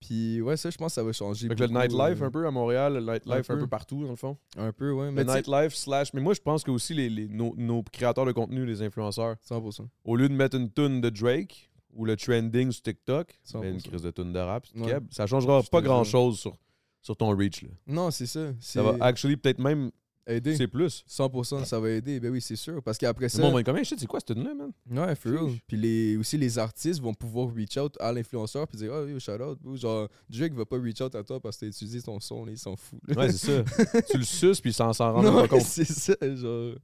Puis, 0.00 0.40
ouais, 0.40 0.56
ça, 0.56 0.70
je 0.70 0.76
pense 0.76 0.92
que 0.92 0.94
ça 0.94 1.02
va 1.02 1.12
changer. 1.12 1.48
Que 1.48 1.54
le 1.54 1.66
nightlife 1.66 2.22
euh, 2.22 2.26
un 2.26 2.30
peu 2.30 2.46
à 2.46 2.50
Montréal, 2.52 2.94
le 2.94 3.00
nightlife 3.00 3.50
un 3.50 3.54
un, 3.54 3.56
peu. 3.56 3.62
peu 3.62 3.66
partout, 3.66 4.04
dans 4.04 4.10
le 4.10 4.16
fond. 4.16 4.36
Un 4.56 4.72
peu, 4.72 4.92
ouais. 4.92 5.06
Le 5.06 5.12
Mais 5.12 5.24
sais, 5.24 5.34
nightlife 5.36 5.74
slash. 5.74 6.12
Mais 6.14 6.20
moi, 6.20 6.34
je 6.34 6.40
pense 6.40 6.62
que 6.62 6.70
aussi 6.70 6.94
les, 6.94 7.08
les- 7.10 7.28
nos, 7.28 7.54
nos 7.56 7.82
créateurs 7.82 8.24
de 8.24 8.32
contenu, 8.32 8.64
les 8.64 8.80
influenceurs, 8.82 9.36
100%. 9.48 9.86
au 10.04 10.16
lieu 10.16 10.28
de 10.28 10.34
mettre 10.34 10.56
une 10.56 10.70
tune 10.70 11.00
de 11.00 11.10
Drake 11.10 11.68
ou 11.94 12.04
le 12.04 12.16
trending 12.16 12.70
sur 12.70 12.82
TikTok, 12.82 13.32
mais 13.60 13.70
une 13.72 13.78
100%. 13.78 13.88
crise 13.88 14.02
de 14.02 14.10
tune 14.12 14.32
de 14.32 14.38
rap, 14.38 14.64
Ouais. 14.76 14.86
Keb, 14.88 15.06
ça 15.10 15.26
changera 15.26 15.62
pas 15.64 15.80
grand 15.80 16.04
chose 16.04 16.38
sur, 16.38 16.56
sur 17.02 17.16
ton 17.16 17.36
reach. 17.36 17.62
Là. 17.62 17.70
Non, 17.88 18.10
c'est 18.12 18.26
ça. 18.26 18.52
Ça 18.60 18.82
va 18.84 18.96
actually 19.04 19.36
peut-être 19.36 19.58
même 19.58 19.90
aider. 20.28 20.56
c'est 20.56 20.66
plus. 20.68 21.04
100%, 21.08 21.64
ça 21.64 21.80
va 21.80 21.90
aider. 21.90 22.20
Ben 22.20 22.30
oui, 22.30 22.40
c'est 22.40 22.56
sûr. 22.56 22.82
Parce 22.82 22.98
qu'après 22.98 23.28
ça. 23.28 23.42
monde 23.42 23.54
va 23.54 23.60
être 23.60 23.66
comme, 23.66 23.76
Hey, 23.76 23.84
shit, 23.84 23.98
c'est 23.98 24.06
quoi 24.06 24.20
cette 24.20 24.34
tune-là, 24.36 24.52
man? 24.54 24.72
Ouais, 24.90 25.14
for 25.14 25.32
real. 25.32 25.50
Puis 25.66 25.76
les, 25.76 26.16
aussi, 26.16 26.36
les 26.38 26.58
artistes 26.58 27.00
vont 27.00 27.14
pouvoir 27.14 27.52
reach 27.54 27.76
out 27.76 27.96
à 28.00 28.12
l'influenceur 28.12 28.66
puis 28.68 28.78
dire 28.78 28.92
Oh, 28.92 29.06
yo, 29.06 29.18
shout 29.18 29.32
out. 29.42 29.58
Genre, 29.76 30.08
Drake 30.30 30.52
va 30.54 30.64
pas 30.64 30.78
reach 30.78 31.00
out 31.00 31.14
à 31.14 31.22
toi 31.24 31.40
parce 31.40 31.56
que 31.56 31.60
t'as 31.60 31.66
utilisé 31.68 32.02
ton 32.02 32.20
son, 32.20 32.44
là, 32.44 32.52
il 32.52 32.58
s'en 32.58 32.76
fout. 32.76 33.00
là. 33.08 33.16
Ouais, 33.22 33.32
c'est 33.32 33.64
ça. 33.64 34.02
tu 34.10 34.18
le 34.18 34.24
suces, 34.24 34.60
puis 34.60 34.72
ça 34.72 34.92
s'en 34.92 35.12
rend 35.12 35.22
même 35.22 35.32
Non, 35.32 35.40
pas 35.42 35.48
compte. 35.56 35.62
c'est 35.62 35.84
ça, 35.84 36.14
genre. 36.22 36.74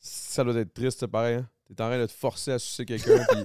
Ça 0.00 0.44
doit 0.44 0.54
être 0.60 0.72
triste, 0.74 1.00
c'est 1.00 1.08
pareil. 1.08 1.36
Hein? 1.36 1.48
T'es 1.74 1.82
en 1.82 1.86
train 1.86 1.98
de 2.00 2.06
te 2.06 2.12
forcer 2.12 2.52
à 2.52 2.58
sucer 2.58 2.84
quelqu'un, 2.84 3.24
puis 3.30 3.38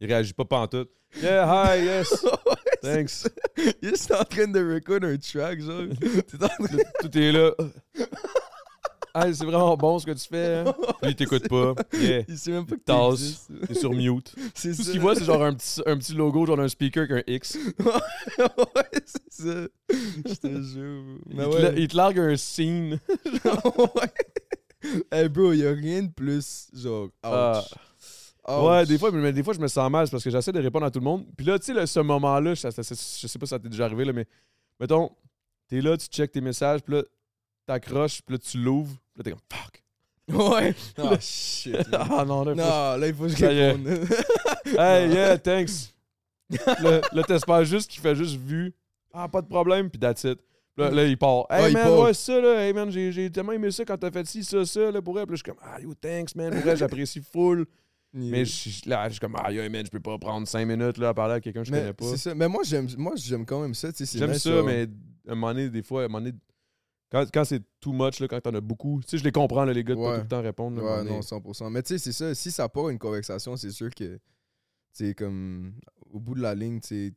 il 0.00 0.06
réagit 0.06 0.32
pas 0.32 0.44
pantoute. 0.44 0.90
Yeah, 1.22 1.76
hi, 1.76 1.84
yes, 1.84 2.12
thanks. 2.84 3.28
Il 3.82 3.88
est 3.88 3.90
juste 3.90 4.12
en 4.12 4.24
train 4.24 4.46
de 4.48 4.74
record 4.74 5.00
un 5.02 5.16
track, 5.16 5.60
genre. 5.60 5.82
T'es 6.00 6.44
en 6.44 6.48
train 6.48 6.78
Tout 7.00 7.18
est 7.18 7.32
là. 7.32 7.50
Ah, 9.16 9.32
c'est 9.32 9.44
vraiment 9.44 9.76
bon 9.76 9.96
ce 10.00 10.06
que 10.06 10.10
tu 10.10 10.26
fais. 10.28 10.64
Hein? 10.66 10.74
Il 11.04 11.14
t'écoute 11.14 11.48
pas. 11.48 11.72
Yeah. 11.96 12.24
Il 12.26 12.36
sait 12.36 12.50
même 12.50 12.66
pas 12.66 12.74
que 12.74 12.80
Tasse. 12.80 13.46
T'es 13.68 13.74
sur 13.74 13.92
mute. 13.92 14.34
Tout 14.34 14.40
ça. 14.56 14.74
ce 14.74 14.90
qu'il 14.90 14.98
voit, 15.00 15.14
c'est 15.14 15.24
genre 15.24 15.44
un 15.44 15.54
petit, 15.54 15.80
un 15.86 15.96
petit 15.96 16.14
logo, 16.14 16.44
genre 16.46 16.58
un 16.58 16.66
speaker 16.66 17.04
avec 17.08 17.28
un 17.28 17.32
X. 17.32 17.56
ouais, 17.78 19.00
c'est 19.06 19.30
ça. 19.30 19.68
Je 20.26 20.34
te 20.34 20.60
jure. 20.62 21.04
Il, 21.30 21.36
Mais 21.36 21.44
te, 21.44 21.48
ouais. 21.48 21.62
la- 21.62 21.72
il 21.78 21.86
te 21.86 21.96
largue 21.96 22.18
un 22.18 22.36
scene. 22.36 22.98
ouais. 23.44 24.98
Hey 25.12 25.28
bro, 25.28 25.52
y 25.52 25.64
a 25.64 25.70
rien 25.70 26.02
de 26.02 26.10
plus, 26.10 26.66
genre, 26.74 27.04
ouch. 27.04 27.10
Ah. 27.22 27.62
Ouais, 28.46 28.84
des 28.84 28.98
fois, 28.98 29.10
mais 29.10 29.32
des 29.32 29.42
fois, 29.42 29.54
je 29.54 29.60
me 29.60 29.68
sens 29.68 29.90
mal 29.90 30.08
parce 30.10 30.22
que 30.22 30.30
j'essaie 30.30 30.52
de 30.52 30.60
répondre 30.60 30.84
à 30.84 30.90
tout 30.90 30.98
le 30.98 31.04
monde. 31.04 31.24
Puis 31.36 31.46
là, 31.46 31.58
tu 31.58 31.72
sais, 31.74 31.86
ce 31.86 32.00
moment-là, 32.00 32.54
je 32.54 32.60
sais 32.60 33.38
pas 33.38 33.46
si 33.46 33.50
ça 33.50 33.58
t'est 33.58 33.68
déjà 33.68 33.86
arrivé, 33.86 34.04
là, 34.04 34.12
mais 34.12 34.26
mettons, 34.78 35.10
t'es 35.68 35.80
là, 35.80 35.96
tu 35.96 36.06
checkes 36.06 36.32
tes 36.32 36.40
messages, 36.40 36.82
puis 36.82 36.94
là, 36.96 37.02
t'accroches, 37.66 38.20
puis 38.22 38.34
là, 38.34 38.38
tu 38.38 38.58
l'ouvres, 38.58 38.94
puis 39.14 39.18
là, 39.18 39.24
t'es 39.24 39.30
comme 39.30 39.40
fuck. 39.50 39.82
Ouais. 40.28 40.74
Ah, 40.98 41.18
shit. 41.20 41.72
man. 41.90 42.08
ah 42.10 42.24
non, 42.24 42.44
là, 42.44 42.52
faut- 42.54 42.60
Non, 42.60 42.96
là, 42.96 43.06
il 43.06 43.14
faut 43.14 43.24
que 43.24 43.28
je 43.30 43.44
réponde. 43.46 43.88
Hey, 44.78 45.10
yeah, 45.10 45.38
thanks. 45.38 45.92
là, 46.82 47.00
là 47.12 47.22
t'espères 47.22 47.64
juste 47.64 47.90
qu'il 47.90 48.00
fait 48.00 48.14
juste 48.14 48.36
vu. 48.36 48.74
Ah, 49.12 49.28
pas 49.28 49.42
de 49.42 49.46
problème, 49.46 49.90
puis 49.90 49.98
that's 49.98 50.24
it. 50.24 50.38
Là, 50.76 50.90
là, 50.90 51.04
il 51.04 51.16
part. 51.16 51.46
Hey, 51.50 51.62
Ouais, 51.64 51.70
il 51.70 51.74
man, 51.74 51.84
part. 51.84 52.00
ouais, 52.00 52.14
ça, 52.14 52.40
là. 52.40 52.64
Hey, 52.66 52.72
man, 52.72 52.90
j'ai 52.90 53.30
tellement 53.30 53.52
aimé 53.52 53.70
ça 53.70 53.84
quand 53.84 53.96
t'as 53.96 54.10
fait 54.10 54.26
ci, 54.26 54.42
ça, 54.42 54.64
ça, 54.64 54.90
là, 54.90 55.00
pour 55.00 55.18
elle. 55.20 55.26
Puis 55.26 55.34
là, 55.34 55.36
je 55.36 55.42
suis 55.44 55.52
comme, 55.52 55.62
ah, 55.62 55.80
yo, 55.80 55.94
thanks, 55.94 56.34
man. 56.34 56.50
Pour 56.50 56.60
vrai, 56.62 56.76
j'apprécie 56.76 57.20
full. 57.20 57.66
Mais 58.14 58.44
je 58.44 58.50
suis 58.52 58.82
là, 58.88 59.08
je 59.08 59.14
suis 59.14 59.20
comme, 59.20 59.34
ah, 59.36 59.50
yo, 59.52 59.68
man, 59.68 59.84
je 59.84 59.90
peux 59.90 60.00
pas 60.00 60.16
prendre 60.18 60.46
cinq 60.46 60.66
minutes, 60.66 60.98
là, 60.98 61.08
à 61.08 61.14
parler 61.14 61.34
à 61.34 61.40
quelqu'un 61.40 61.62
que 61.62 61.66
je 61.66 61.72
Mais 61.72 61.80
connais 61.80 61.92
pas. 61.92 62.04
c'est 62.06 62.16
ça. 62.16 62.34
Mais 62.34 62.48
moi, 62.48 62.62
j'aime, 62.64 62.86
moi, 62.96 63.14
j'aime 63.16 63.44
quand 63.44 63.60
même 63.60 63.74
ça. 63.74 63.88
J'aime 64.12 64.34
ça, 64.34 64.62
mais 64.62 64.86
à 65.28 65.32
un 65.32 65.34
moment 65.34 65.52
donné, 65.52 65.68
des 65.68 65.82
fois, 65.82 66.02
à 66.02 66.04
un 66.04 66.08
moment 66.08 66.20
donné, 66.24 66.36
quand, 67.10 67.24
quand 67.32 67.44
c'est 67.44 67.62
too 67.80 67.92
much, 67.92 68.20
là, 68.20 68.28
quand 68.28 68.40
t'en 68.40 68.54
as 68.54 68.60
beaucoup, 68.60 69.00
tu 69.02 69.10
sais, 69.10 69.18
je 69.18 69.24
les 69.24 69.32
comprends, 69.32 69.64
là, 69.64 69.72
les 69.72 69.82
gars, 69.84 69.94
de 69.94 70.00
pas 70.00 70.10
Ouais. 70.10 70.16
tout 70.18 70.22
le 70.22 70.28
temps 70.28 70.42
répondre. 70.42 70.76
là, 70.80 70.84
Ouais, 70.98 71.04
non, 71.04 71.10
donné. 71.10 71.20
100%. 71.20 71.70
Mais 71.70 71.82
tu 71.82 71.88
sais, 71.88 71.98
c'est 71.98 72.12
ça. 72.12 72.34
Si 72.34 72.50
ça 72.50 72.68
part 72.68 72.88
une 72.88 72.98
conversation, 72.98 73.56
c'est 73.56 73.70
sûr 73.70 73.90
que, 73.90 74.18
tu 74.96 75.14
comme, 75.14 75.74
au 76.12 76.20
bout 76.20 76.34
de 76.34 76.40
la 76.42 76.54
ligne, 76.54 76.80
tu 76.80 77.12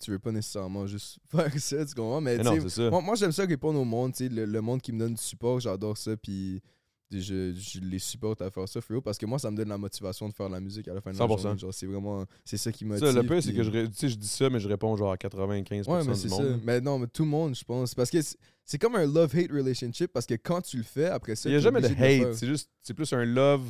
tu 0.00 0.12
veux 0.12 0.20
pas 0.20 0.30
nécessairement 0.30 0.86
juste 0.86 1.18
faire 1.28 1.52
ça, 1.58 1.84
tu 1.84 1.92
comprends? 1.96 2.20
Mais, 2.20 2.36
Mais 2.36 2.44
non, 2.44 2.68
ça. 2.68 2.88
moi, 2.90 3.00
moi, 3.00 3.14
j'aime 3.16 3.32
ça 3.32 3.44
répondre 3.44 3.80
au 3.80 3.84
monde, 3.84 4.12
tu 4.12 4.28
sais, 4.28 4.32
le, 4.32 4.44
le 4.44 4.60
monde 4.60 4.80
qui 4.80 4.92
me 4.92 5.00
donne 5.00 5.14
du 5.14 5.20
support, 5.20 5.58
j'adore 5.58 5.96
ça, 5.98 6.16
puis 6.16 6.62
je, 7.10 7.52
je 7.54 7.80
les 7.80 7.98
supporte 7.98 8.42
à 8.42 8.50
faire 8.50 8.68
ça, 8.68 8.80
frérot, 8.80 9.00
parce 9.00 9.16
que 9.18 9.26
moi, 9.26 9.38
ça 9.38 9.50
me 9.50 9.56
donne 9.56 9.68
la 9.68 9.78
motivation 9.78 10.28
de 10.28 10.34
faire 10.34 10.48
de 10.48 10.54
la 10.54 10.60
musique 10.60 10.86
à 10.88 10.94
la 10.94 11.00
fin 11.00 11.12
de 11.12 11.18
la 11.18 11.24
100%. 11.26 11.40
journée. 11.42 11.58
Genre, 11.58 11.74
c'est 11.74 11.86
vraiment, 11.86 12.24
c'est 12.44 12.56
ça 12.58 12.70
qui 12.72 12.84
motive. 12.84 13.06
Ça, 13.06 13.12
le 13.12 13.26
pire, 13.26 13.42
c'est 13.42 13.52
que 13.54 13.62
je, 13.62 13.70
ré- 13.70 13.88
tu 13.88 13.94
sais, 13.96 14.08
je 14.08 14.16
dis 14.16 14.28
ça, 14.28 14.50
mais 14.50 14.60
je 14.60 14.68
réponds 14.68 14.96
genre 14.96 15.12
à 15.12 15.16
95% 15.16 15.88
Ouais, 15.90 16.04
mais 16.04 16.12
du 16.12 16.18
c'est 16.18 16.28
monde. 16.28 16.42
ça. 16.42 16.56
Mais 16.64 16.80
non, 16.80 16.98
mais 16.98 17.06
tout 17.06 17.22
le 17.22 17.28
monde, 17.30 17.54
je 17.54 17.64
pense. 17.64 17.94
Parce 17.94 18.10
que 18.10 18.18
c'est- 18.20 18.78
comme 18.78 18.96
un 18.96 19.06
love-hate 19.06 19.50
relationship, 19.50 20.12
parce 20.12 20.26
que 20.26 20.34
quand 20.34 20.60
tu 20.60 20.76
le 20.76 20.82
fais, 20.82 21.06
après 21.06 21.34
ça, 21.36 21.48
Il 21.48 21.52
n'y 21.52 21.56
a 21.58 21.60
jamais 21.60 21.80
de 21.80 21.86
hate, 21.88 22.34
c'est 22.34 22.46
juste, 22.46 22.68
c'est 22.82 22.92
plus 22.94 23.10
un 23.14 23.24
love, 23.24 23.62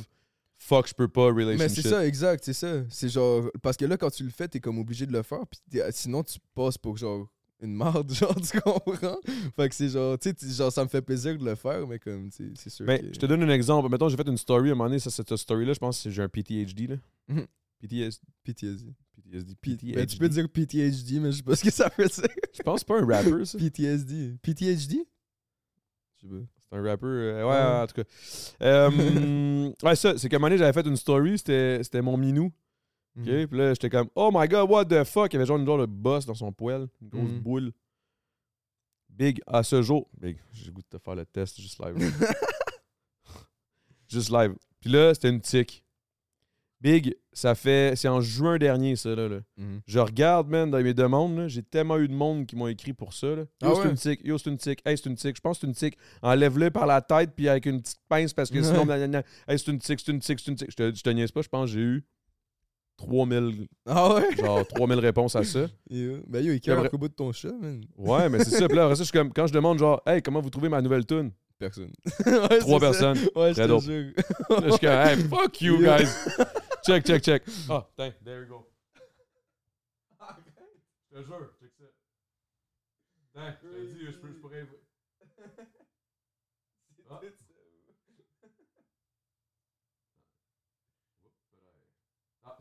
fuck, 0.57 0.87
je 0.89 0.93
peux 0.93 1.07
pas 1.07 1.27
relationship. 1.27 1.59
Mais 1.59 1.69
c'est 1.69 1.87
ça, 1.89 2.05
exact, 2.05 2.43
c'est 2.43 2.53
ça. 2.53 2.83
C'est 2.89 3.07
genre. 3.07 3.49
Parce 3.61 3.77
que 3.77 3.85
là, 3.85 3.95
quand 3.97 4.09
tu 4.09 4.23
le 4.23 4.29
fais, 4.31 4.47
t'es 4.49 4.59
comme 4.59 4.77
obligé 4.79 5.05
de 5.05 5.13
le 5.13 5.23
faire. 5.23 5.39
Puis 5.49 5.79
sinon, 5.91 6.23
tu 6.23 6.37
passes 6.53 6.77
pour 6.77 6.97
genre 6.97 7.27
une 7.61 7.73
marde, 7.73 8.11
genre, 8.13 8.35
tu 8.39 8.59
comprends? 8.61 9.17
Fait 9.55 9.69
que 9.69 9.75
c'est 9.75 9.89
genre, 9.89 10.17
tu 10.17 10.33
sais, 10.37 10.49
genre, 10.55 10.71
ça 10.71 10.83
me 10.83 10.89
fait 10.89 11.01
plaisir 11.01 11.37
de 11.37 11.43
le 11.45 11.55
faire, 11.55 11.85
mais 11.87 11.99
comme, 11.99 12.29
tu 12.29 12.37
sais, 12.47 12.51
c'est 12.55 12.69
sûr. 12.69 12.85
Ben, 12.85 12.99
que... 13.01 13.13
je 13.13 13.19
te 13.19 13.25
donne 13.25 13.43
un 13.43 13.49
exemple. 13.49 13.89
Mettons, 13.89 14.07
j'ai 14.09 14.17
fait 14.17 14.27
une 14.27 14.37
story 14.37 14.69
à 14.69 14.71
un 14.71 14.75
moment 14.75 14.89
donné, 14.89 14.99
ça, 14.99 15.09
cette 15.09 15.35
story-là, 15.35 15.73
je 15.73 15.79
pense 15.79 16.03
que 16.03 16.09
j'ai 16.09 16.21
un 16.21 16.29
PTHD, 16.29 16.87
là. 16.89 16.95
Mhm. 17.27 17.45
PTSD. 17.81 18.21
PTSD. 18.43 18.93
PTSD. 19.61 19.93
Ben, 19.93 20.05
tu 20.05 20.17
peux 20.17 20.29
dire 20.29 20.49
PTHD, 20.49 21.19
mais 21.21 21.31
je 21.31 21.37
sais 21.37 21.43
pas 21.43 21.55
ce 21.55 21.63
que 21.63 21.71
ça 21.71 21.91
veut 21.97 22.07
dire. 22.07 22.23
Je 22.57 22.63
pense 22.63 22.83
pas 22.83 22.99
un 22.99 23.05
rapper, 23.05 23.45
ça. 23.45 23.57
PTSD. 23.57 24.37
PTHD? 24.41 25.05
Je 26.17 26.21
sais 26.21 26.27
pas. 26.27 26.41
C'est 26.71 26.77
un 26.77 26.81
rapper. 26.83 27.05
euh, 27.05 27.43
ouais, 27.47 27.55
Ah. 27.55 27.83
en 27.83 27.87
tout 27.87 27.95
cas. 28.01 28.03
Euh, 28.61 29.71
ouais, 29.83 29.95
ça, 29.95 30.17
c'est 30.17 30.29
qu'à 30.29 30.35
un 30.35 30.39
moment 30.39 30.47
donné, 30.49 30.57
j'avais 30.59 30.73
fait 30.73 30.87
une 30.87 30.95
story, 30.97 31.37
c'était 31.37 31.79
c'était 31.83 32.01
mon 32.01 32.17
minou. 32.17 32.51
OK? 33.19 33.27
Mhm. 33.27 33.47
Puis 33.47 33.57
là, 33.57 33.69
j'étais 33.73 33.89
comme, 33.89 34.09
oh 34.15 34.29
my 34.33 34.47
god, 34.47 34.69
what 34.69 34.85
the 34.85 35.03
fuck? 35.03 35.31
Il 35.31 35.35
y 35.35 35.37
avait 35.37 35.45
genre 35.45 35.57
une 35.57 35.65
genre 35.65 35.77
de 35.79 35.85
bosse 35.85 36.25
dans 36.25 36.33
son 36.35 36.51
poêle, 36.51 36.87
une 37.01 37.09
grosse 37.09 37.31
Mhm. 37.31 37.39
boule. 37.39 37.71
Big, 39.09 39.41
à 39.47 39.63
ce 39.63 39.81
jour. 39.81 40.07
Big, 40.19 40.37
j'ai 40.53 40.67
le 40.67 40.71
goût 40.71 40.81
de 40.81 40.97
te 40.97 41.03
faire 41.03 41.15
le 41.15 41.25
test 41.25 41.59
juste 41.59 41.79
live. 41.83 41.95
juste 44.07 44.29
live. 44.31 44.55
Puis 44.79 44.89
là, 44.89 45.13
c'était 45.13 45.29
une 45.29 45.41
tique. 45.41 45.83
Big, 46.81 47.13
ça 47.33 47.55
fait. 47.55 47.97
C'est 47.97 48.07
en 48.07 48.21
juin 48.21 48.57
dernier, 48.57 48.95
ça, 48.95 49.13
là. 49.13 49.27
là. 49.27 49.39
Mhm. 49.57 49.81
Je 49.85 49.99
regarde, 49.99 50.47
man, 50.47 50.71
dans 50.71 50.81
mes 50.81 50.93
demandes, 50.93 51.47
j'ai 51.49 51.61
tellement 51.61 51.97
eu 51.97 52.07
de 52.07 52.13
monde 52.13 52.45
qui 52.45 52.55
m'ont 52.55 52.69
écrit 52.69 52.93
pour 52.93 53.13
ça. 53.13 53.27
Là. 53.35 53.41
Yo, 53.41 53.45
Ah 53.61 53.71
c'est 53.75 53.81
ouais? 53.81 53.89
une 53.89 53.95
tique. 53.97 54.21
Yo, 54.23 54.37
c'est 54.37 54.49
une 54.49 54.57
tique. 54.57 54.81
Hey, 54.85 54.97
c'est 54.97 55.09
une 55.09 55.15
tique. 55.17 55.35
Je 55.35 55.41
pense 55.41 55.57
que 55.57 55.61
c'est 55.61 55.67
une 55.67 55.73
tique. 55.75 55.97
Enlève-le 56.21 56.71
par 56.71 56.85
la 56.85 57.01
tête, 57.01 57.31
puis 57.35 57.49
avec 57.49 57.65
une 57.65 57.81
petite 57.81 57.99
pince, 58.07 58.31
parce 58.33 58.49
que 58.49 58.61
sinon, 58.63 58.89
hey, 58.89 59.59
c'est 59.59 59.67
une 59.67 59.79
tique, 59.79 59.99
c'est 59.99 60.11
une 60.13 60.19
tique, 60.21 60.39
c'est 60.39 60.51
une 60.51 60.55
tique. 60.55 60.71
Je 60.71 60.75
te, 60.77 60.95
je 60.95 61.03
te 61.03 61.09
niaise 61.09 61.31
pas, 61.33 61.41
je 61.41 61.49
pense 61.49 61.69
que 61.69 61.73
j'ai 61.73 61.81
eu 61.81 62.05
3000, 62.99 63.67
Ah 63.85 64.15
ouais? 64.15 64.35
genre 64.35 64.67
3000 64.67 64.99
réponses 64.99 65.35
à 65.35 65.43
ça. 65.43 65.67
Yo. 65.89 66.17
Ben 66.27 66.43
yo, 66.43 66.51
il 66.53 66.59
cœur 66.61 66.85
au 66.93 66.97
bout 66.97 67.07
de 67.07 67.13
ton 67.13 67.31
chat, 67.31 67.51
man. 67.53 67.81
Ouais, 67.97 68.27
mais 68.29 68.43
c'est 68.43 68.51
ça. 68.57 68.67
Puis 68.67 68.75
là, 68.75 68.83
après 68.83 68.95
ça, 68.95 69.03
je 69.03 69.09
suis 69.09 69.13
comme, 69.17 69.31
quand 69.31 69.47
je 69.47 69.53
demande, 69.53 69.79
genre, 69.79 70.01
hey, 70.05 70.21
comment 70.21 70.41
vous 70.41 70.49
trouvez 70.49 70.67
ma 70.69 70.81
nouvelle 70.81 71.05
tune? 71.05 71.31
Personne. 71.57 71.91
Ouais, 72.25 72.59
Trois 72.59 72.79
c'est 72.79 72.93
ça. 72.93 73.13
personnes. 73.13 73.17
Ouais, 73.35 73.49
je 73.49 73.53
Très 73.53 73.67
te. 73.67 74.13
Là, 74.49 74.61
je 74.65 74.69
suis 74.71 74.79
comme, 74.79 74.89
hey, 74.91 75.17
fuck 75.29 75.61
you, 75.61 75.81
Yeah. 75.81 75.97
guys. 75.99 76.09
check, 76.85 77.05
check, 77.05 77.23
check. 77.23 77.43
Ah, 77.69 77.87
tiens, 77.95 78.13
there 78.23 78.41
you 78.41 78.47
go. 78.47 78.65
Je 81.11 81.17
te 81.17 81.23
jure, 81.25 81.49
check 81.59 81.71
ça. 81.79 81.85
je, 83.63 84.17
peux, 84.17 84.27
je 84.27 84.33
pourrais. 84.41 84.67
Ah. 87.11 87.19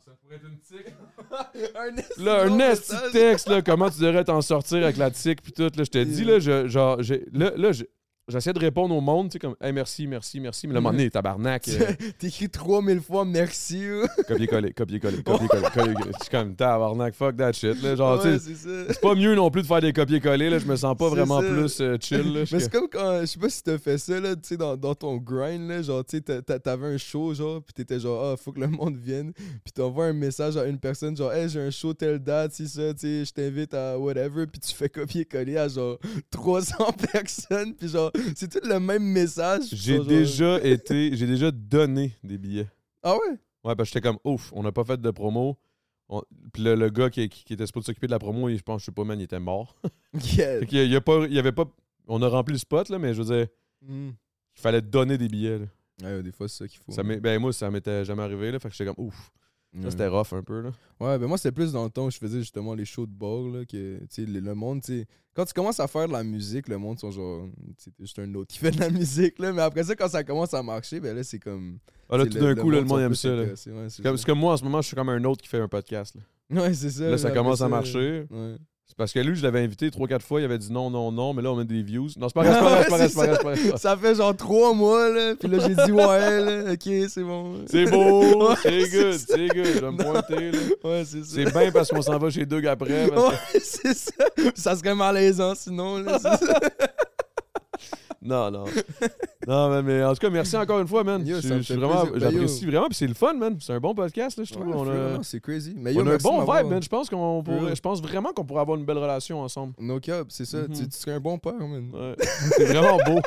Ça 0.08 0.14
pourrait 0.22 0.36
être 0.36 0.46
une 0.46 0.58
tic. 0.60 0.86
un 1.76 1.96
esti 1.96 2.22
Là, 2.22 2.44
long 2.46 2.54
un 2.54 2.58
esti 2.70 2.92
de 2.94 3.12
texte, 3.12 3.48
là, 3.50 3.60
comment 3.60 3.90
tu 3.90 4.00
devrais 4.00 4.24
t'en 4.24 4.40
sortir 4.40 4.78
avec 4.78 4.96
la 4.96 5.10
tic 5.10 5.42
puis 5.42 5.52
tout. 5.52 5.64
Là, 5.64 5.84
je 5.84 5.90
te 5.90 6.02
dis, 6.02 6.24
là, 6.24 6.38
je, 6.38 6.66
genre, 6.66 7.02
j'ai, 7.02 7.26
là, 7.32 7.52
là, 7.56 7.72
je- 7.72 7.84
j'essaie 8.28 8.52
de 8.52 8.58
répondre 8.58 8.94
au 8.94 9.00
monde, 9.00 9.28
tu 9.28 9.34
sais, 9.34 9.38
comme, 9.38 9.56
hey, 9.60 9.72
merci, 9.72 10.06
merci, 10.06 10.38
merci. 10.40 10.66
Mais 10.68 10.74
un 10.76 10.80
moment 10.80 10.92
donné, 10.92 11.10
tabarnak, 11.10 11.68
euh, 11.68 11.92
T'écris 12.18 12.48
3000 12.48 13.00
fois 13.00 13.24
merci. 13.24 13.84
ou- 13.90 14.06
copier-coller, 14.26 14.72
copier-coller, 14.72 15.22
copier-coller. 15.22 15.62
copier-coller. 15.74 15.94
Je 16.18 16.22
suis 16.22 16.30
comme, 16.30 16.54
tabarnak, 16.54 17.14
fuck 17.14 17.36
that 17.36 17.52
shit. 17.52 17.82
Là, 17.82 17.96
genre, 17.96 18.20
tu 18.22 18.28
Ouais, 18.28 18.38
sais, 18.38 18.54
c'est 18.54 18.68
ça. 18.68 18.92
c'est 18.92 19.00
pas 19.00 19.14
mieux 19.14 19.34
non 19.34 19.50
plus 19.50 19.62
de 19.62 19.66
faire 19.66 19.80
des 19.80 19.92
copier-coller, 19.92 20.50
là. 20.50 20.58
Je 20.58 20.66
me 20.66 20.76
sens 20.76 20.96
pas 20.96 21.08
C'est 21.08 21.14
vraiment 21.16 21.40
ça. 21.40 21.48
plus 21.48 21.80
euh, 21.80 21.96
chill, 22.00 22.32
là. 22.32 22.44
Je 22.44 22.54
Mais 22.54 22.60
suis 22.60 22.60
c'est 22.60 22.72
comme 22.72 22.88
quand, 22.88 23.20
je 23.20 23.26
sais 23.26 23.38
pas 23.38 23.48
si 23.48 23.62
t'as 23.62 23.78
fait 23.78 23.98
ça, 23.98 24.20
là, 24.20 24.34
tu 24.36 24.40
sais, 24.44 24.56
dans, 24.56 24.76
dans 24.76 24.94
ton 24.94 25.16
grind, 25.16 25.68
là, 25.68 25.82
genre, 25.82 26.04
tu 26.04 26.16
sais, 26.16 26.20
t'a- 26.22 26.42
t'a- 26.42 26.58
t'avais 26.58 26.86
un 26.88 26.98
show, 26.98 27.32
genre, 27.34 27.62
pis 27.62 27.72
t'étais 27.72 27.98
genre, 28.00 28.32
ah, 28.32 28.36
faut 28.36 28.52
que 28.52 28.60
le 28.60 28.68
monde 28.68 28.96
vienne, 28.96 29.32
pis 29.64 29.72
t'envoies 29.72 30.06
un 30.06 30.12
message 30.12 30.56
à 30.56 30.66
une 30.66 30.78
personne, 30.78 31.16
genre, 31.16 31.32
hey, 31.32 31.48
j'ai 31.48 31.60
un 31.60 31.70
show 31.70 31.94
telle 31.94 32.18
date, 32.18 32.52
si 32.52 32.68
ça, 32.68 32.92
tu 32.94 33.00
sais, 33.00 33.24
je 33.24 33.32
t'invite 33.32 33.74
à 33.74 33.98
whatever, 33.98 34.46
pis 34.46 34.60
tu 34.60 34.74
fais 34.74 34.88
copier-coller 34.88 35.56
à 35.56 35.68
genre 35.68 35.98
300 36.30 36.92
personnes, 37.12 37.74
pis 37.74 37.88
genre, 37.88 38.10
c'est 38.36 38.48
tout 38.60 38.66
le 38.68 38.78
même 38.80 39.02
message? 39.04 39.64
J'ai 39.72 39.98
déjà 40.04 40.60
été, 40.64 41.16
j'ai 41.16 41.26
déjà 41.26 41.50
donné 41.50 42.12
des 42.24 42.38
billets. 42.38 42.68
Ah 43.02 43.14
ouais? 43.14 43.36
Ouais, 43.64 43.74
parce 43.76 43.88
que 43.90 43.94
j'étais 43.94 44.00
comme, 44.00 44.18
ouf, 44.24 44.50
on 44.54 44.62
n'a 44.62 44.72
pas 44.72 44.84
fait 44.84 45.00
de 45.00 45.10
promo. 45.10 45.56
On- 46.08 46.22
Puis 46.52 46.62
le, 46.62 46.74
le 46.74 46.88
gars 46.90 47.10
qui, 47.10 47.28
qui, 47.28 47.44
qui 47.44 47.52
était 47.52 47.66
supposé 47.66 47.86
s'occuper 47.86 48.06
de 48.06 48.12
la 48.12 48.18
promo, 48.18 48.48
il- 48.48 48.56
je 48.58 48.62
pense, 48.62 48.80
je 48.82 48.86
sais 48.86 48.92
pas, 48.92 49.04
man, 49.04 49.18
il 49.20 49.24
était 49.24 49.40
mort. 49.40 49.76
Yeah. 50.36 50.60
Fait 50.60 50.68
il 50.86 50.90
y 50.90 50.96
a 50.96 51.00
pas, 51.02 51.26
il 51.26 51.34
y 51.34 51.38
avait 51.38 51.52
pas, 51.52 51.64
on 52.06 52.22
a 52.22 52.28
rempli 52.28 52.52
le 52.54 52.58
spot, 52.58 52.88
là, 52.88 52.98
mais 52.98 53.12
je 53.14 53.22
veux 53.22 53.36
dire, 53.36 53.46
Mm. 53.86 54.08
il 54.56 54.60
fallait 54.60 54.80
donner 54.82 55.18
des 55.18 55.28
billets. 55.28 55.58
là. 55.58 55.66
Ouais, 56.02 56.22
des 56.22 56.32
fois, 56.32 56.48
c'est 56.48 56.56
ça 56.58 56.68
qu'il 56.68 56.78
faut. 56.78 56.90
Ça 56.92 57.02
m'est- 57.02 57.20
ben 57.20 57.38
moi, 57.40 57.52
ça 57.52 57.70
m'était 57.70 58.04
jamais 58.04 58.22
arrivé, 58.22 58.50
là, 58.50 58.58
fait 58.58 58.68
que 58.70 58.74
j'étais 58.74 58.92
comme, 58.92 59.04
ouf. 59.06 59.30
Ça, 59.82 59.90
c'était 59.90 60.08
rough 60.08 60.32
un 60.32 60.42
peu, 60.42 60.62
là. 60.62 60.70
Ouais, 60.98 61.18
ben 61.18 61.26
moi, 61.26 61.36
c'était 61.36 61.52
plus 61.52 61.72
dans 61.72 61.84
le 61.84 61.90
temps 61.90 62.06
où 62.06 62.10
je 62.10 62.16
faisais 62.18 62.38
justement 62.38 62.74
les 62.74 62.84
shows 62.86 63.06
de 63.06 63.12
bord, 63.12 63.48
là, 63.48 63.64
que, 63.66 63.98
tu 63.98 64.06
sais, 64.08 64.24
le, 64.24 64.40
le 64.40 64.54
monde, 64.54 64.80
tu 64.82 65.00
sais, 65.00 65.06
quand 65.34 65.44
tu 65.44 65.52
commences 65.52 65.78
à 65.78 65.86
faire 65.86 66.08
de 66.08 66.12
la 66.14 66.24
musique, 66.24 66.68
le 66.68 66.78
monde 66.78 66.98
sont 66.98 67.10
genre, 67.10 67.46
t'es 67.84 67.90
juste 68.00 68.18
un 68.18 68.34
autre 68.34 68.48
qui 68.52 68.58
fait 68.60 68.70
de 68.70 68.80
la 68.80 68.88
musique, 68.90 69.38
là, 69.38 69.52
mais 69.52 69.62
après 69.62 69.84
ça, 69.84 69.94
quand 69.94 70.08
ça 70.08 70.24
commence 70.24 70.54
à 70.54 70.62
marcher, 70.62 71.00
ben 71.00 71.14
là, 71.14 71.22
c'est 71.22 71.38
comme... 71.38 71.78
Ah, 72.08 72.16
là, 72.16 72.24
tout 72.26 72.38
d'un 72.38 72.54
coup, 72.54 72.70
là, 72.70 72.80
le 72.80 72.86
monde 72.86 73.00
aime 73.00 73.14
ça, 73.14 73.28
là. 73.28 73.42
Ouais, 73.42 73.52
c'est 73.56 73.70
C'est 73.88 74.02
comme, 74.02 74.16
ça. 74.16 74.16
c'est 74.16 74.26
comme 74.26 74.38
moi, 74.38 74.54
en 74.54 74.56
ce 74.56 74.64
moment, 74.64 74.80
je 74.80 74.86
suis 74.86 74.96
comme 74.96 75.10
un 75.10 75.22
autre 75.24 75.42
qui 75.42 75.48
fait 75.48 75.60
un 75.60 75.68
podcast, 75.68 76.16
là. 76.16 76.22
Ouais, 76.62 76.72
c'est 76.72 76.90
ça. 76.90 77.10
Là, 77.10 77.18
ça 77.18 77.30
commence 77.30 77.60
à 77.60 77.68
marcher. 77.68 78.24
Ouais. 78.30 78.56
C'est 78.90 78.96
parce 78.96 79.12
que 79.12 79.18
lui, 79.20 79.36
je 79.36 79.42
l'avais 79.42 79.60
invité 79.60 79.90
3-4 79.90 80.20
fois, 80.20 80.40
il 80.40 80.44
avait 80.44 80.56
dit 80.58 80.72
non, 80.72 80.88
non, 80.88 81.12
non, 81.12 81.34
mais 81.34 81.42
là, 81.42 81.52
on 81.52 81.56
met 81.56 81.64
des 81.66 81.82
views. 81.82 82.08
Non, 82.16 82.26
c'est 82.28 82.34
pas 82.34 82.42
grave, 82.42 82.84
c'est 82.84 82.88
pas 82.90 82.96
grave, 82.96 83.08
c'est 83.10 83.14
pas 83.14 83.26
grave, 83.26 83.36
c'est 83.38 83.44
pas 83.44 83.54
grave. 83.68 83.80
Ça 83.80 83.96
fait 83.98 84.14
genre 84.14 84.34
trois 84.34 84.72
mois, 84.72 85.10
là, 85.10 85.34
puis 85.38 85.46
là, 85.48 85.58
j'ai 85.60 85.74
dit 85.74 85.92
ouais, 85.92 86.40
là, 86.64 86.72
ok, 86.72 87.08
c'est 87.10 87.22
bon. 87.22 87.54
C'est 87.70 87.84
beau, 87.84 88.48
Ouais, 88.48 88.54
c'est 88.62 88.88
good, 88.88 89.12
c'est 89.28 89.48
good, 89.48 89.66
je 89.74 89.78
vais 89.80 89.90
me 89.92 89.96
pointer, 90.02 90.50
là. 90.52 90.58
Ouais, 90.84 91.04
c'est 91.04 91.22
ça. 91.22 91.34
C'est 91.34 91.52
bien 91.52 91.70
parce 91.70 91.90
qu'on 91.90 92.00
s'en 92.02 92.18
va 92.18 92.30
chez 92.30 92.46
Doug 92.46 92.66
après. 92.66 93.08
parce 93.08 93.22
que- 93.22 93.28
Ouais, 93.56 93.60
c'est 93.62 93.94
ça. 93.94 94.12
Ça 94.54 94.74
serait 94.74 94.94
malaisant 94.94 95.54
sinon, 95.54 95.98
là. 95.98 96.18
c'est 96.18 96.46
ça. 96.46 96.60
Non, 98.28 98.50
non. 98.50 98.64
non, 99.46 99.70
mais, 99.70 99.82
mais 99.82 100.04
en 100.04 100.12
tout 100.12 100.18
cas, 100.20 100.28
merci 100.30 100.56
encore 100.56 100.80
une 100.80 100.86
fois, 100.86 101.02
man. 101.02 101.26
Yo, 101.26 101.40
Je- 101.40 101.60
je 101.62 101.74
vraiment. 101.74 102.04
Ben, 102.04 102.18
j'apprécie 102.20 102.66
vraiment, 102.66 102.86
puis 102.88 102.94
c'est 102.96 103.06
le 103.06 103.14
fun, 103.14 103.32
man. 103.34 103.56
C'est 103.60 103.72
un 103.72 103.80
bon 103.80 103.94
podcast, 103.94 104.36
là, 104.36 104.44
je 104.44 104.52
trouve. 104.52 104.66
Ouais, 104.68 104.90
a, 105.18 105.22
c'est 105.22 105.40
crazy. 105.40 105.74
Mais 105.76 105.94
yo, 105.94 106.02
on 106.02 106.06
a 106.06 106.14
un 106.14 106.16
bon 106.18 106.40
vibe, 106.40 106.66
man. 106.66 106.82
Je 106.82 106.88
pense 106.88 107.08
qu'on 107.08 107.42
pourrait, 107.42 107.60
real. 107.60 107.76
je 107.76 107.80
pense 107.80 108.02
vraiment 108.02 108.32
qu'on 108.34 108.44
pourrait 108.44 108.60
avoir 108.60 108.76
une 108.78 108.84
belle 108.84 108.98
relation 108.98 109.40
ensemble. 109.40 109.72
No 109.78 109.98
cap, 109.98 110.26
c'est 110.28 110.44
ça. 110.44 110.58
Mhm. 110.58 110.68
tu, 110.74 110.88
tu 110.88 110.98
serais 110.98 111.12
un 111.12 111.20
bon 111.20 111.38
père, 111.38 111.54
man. 111.54 111.90
Ouais. 111.92 112.14
c'est 112.56 112.66
vraiment 112.66 112.98
beau. 113.06 113.20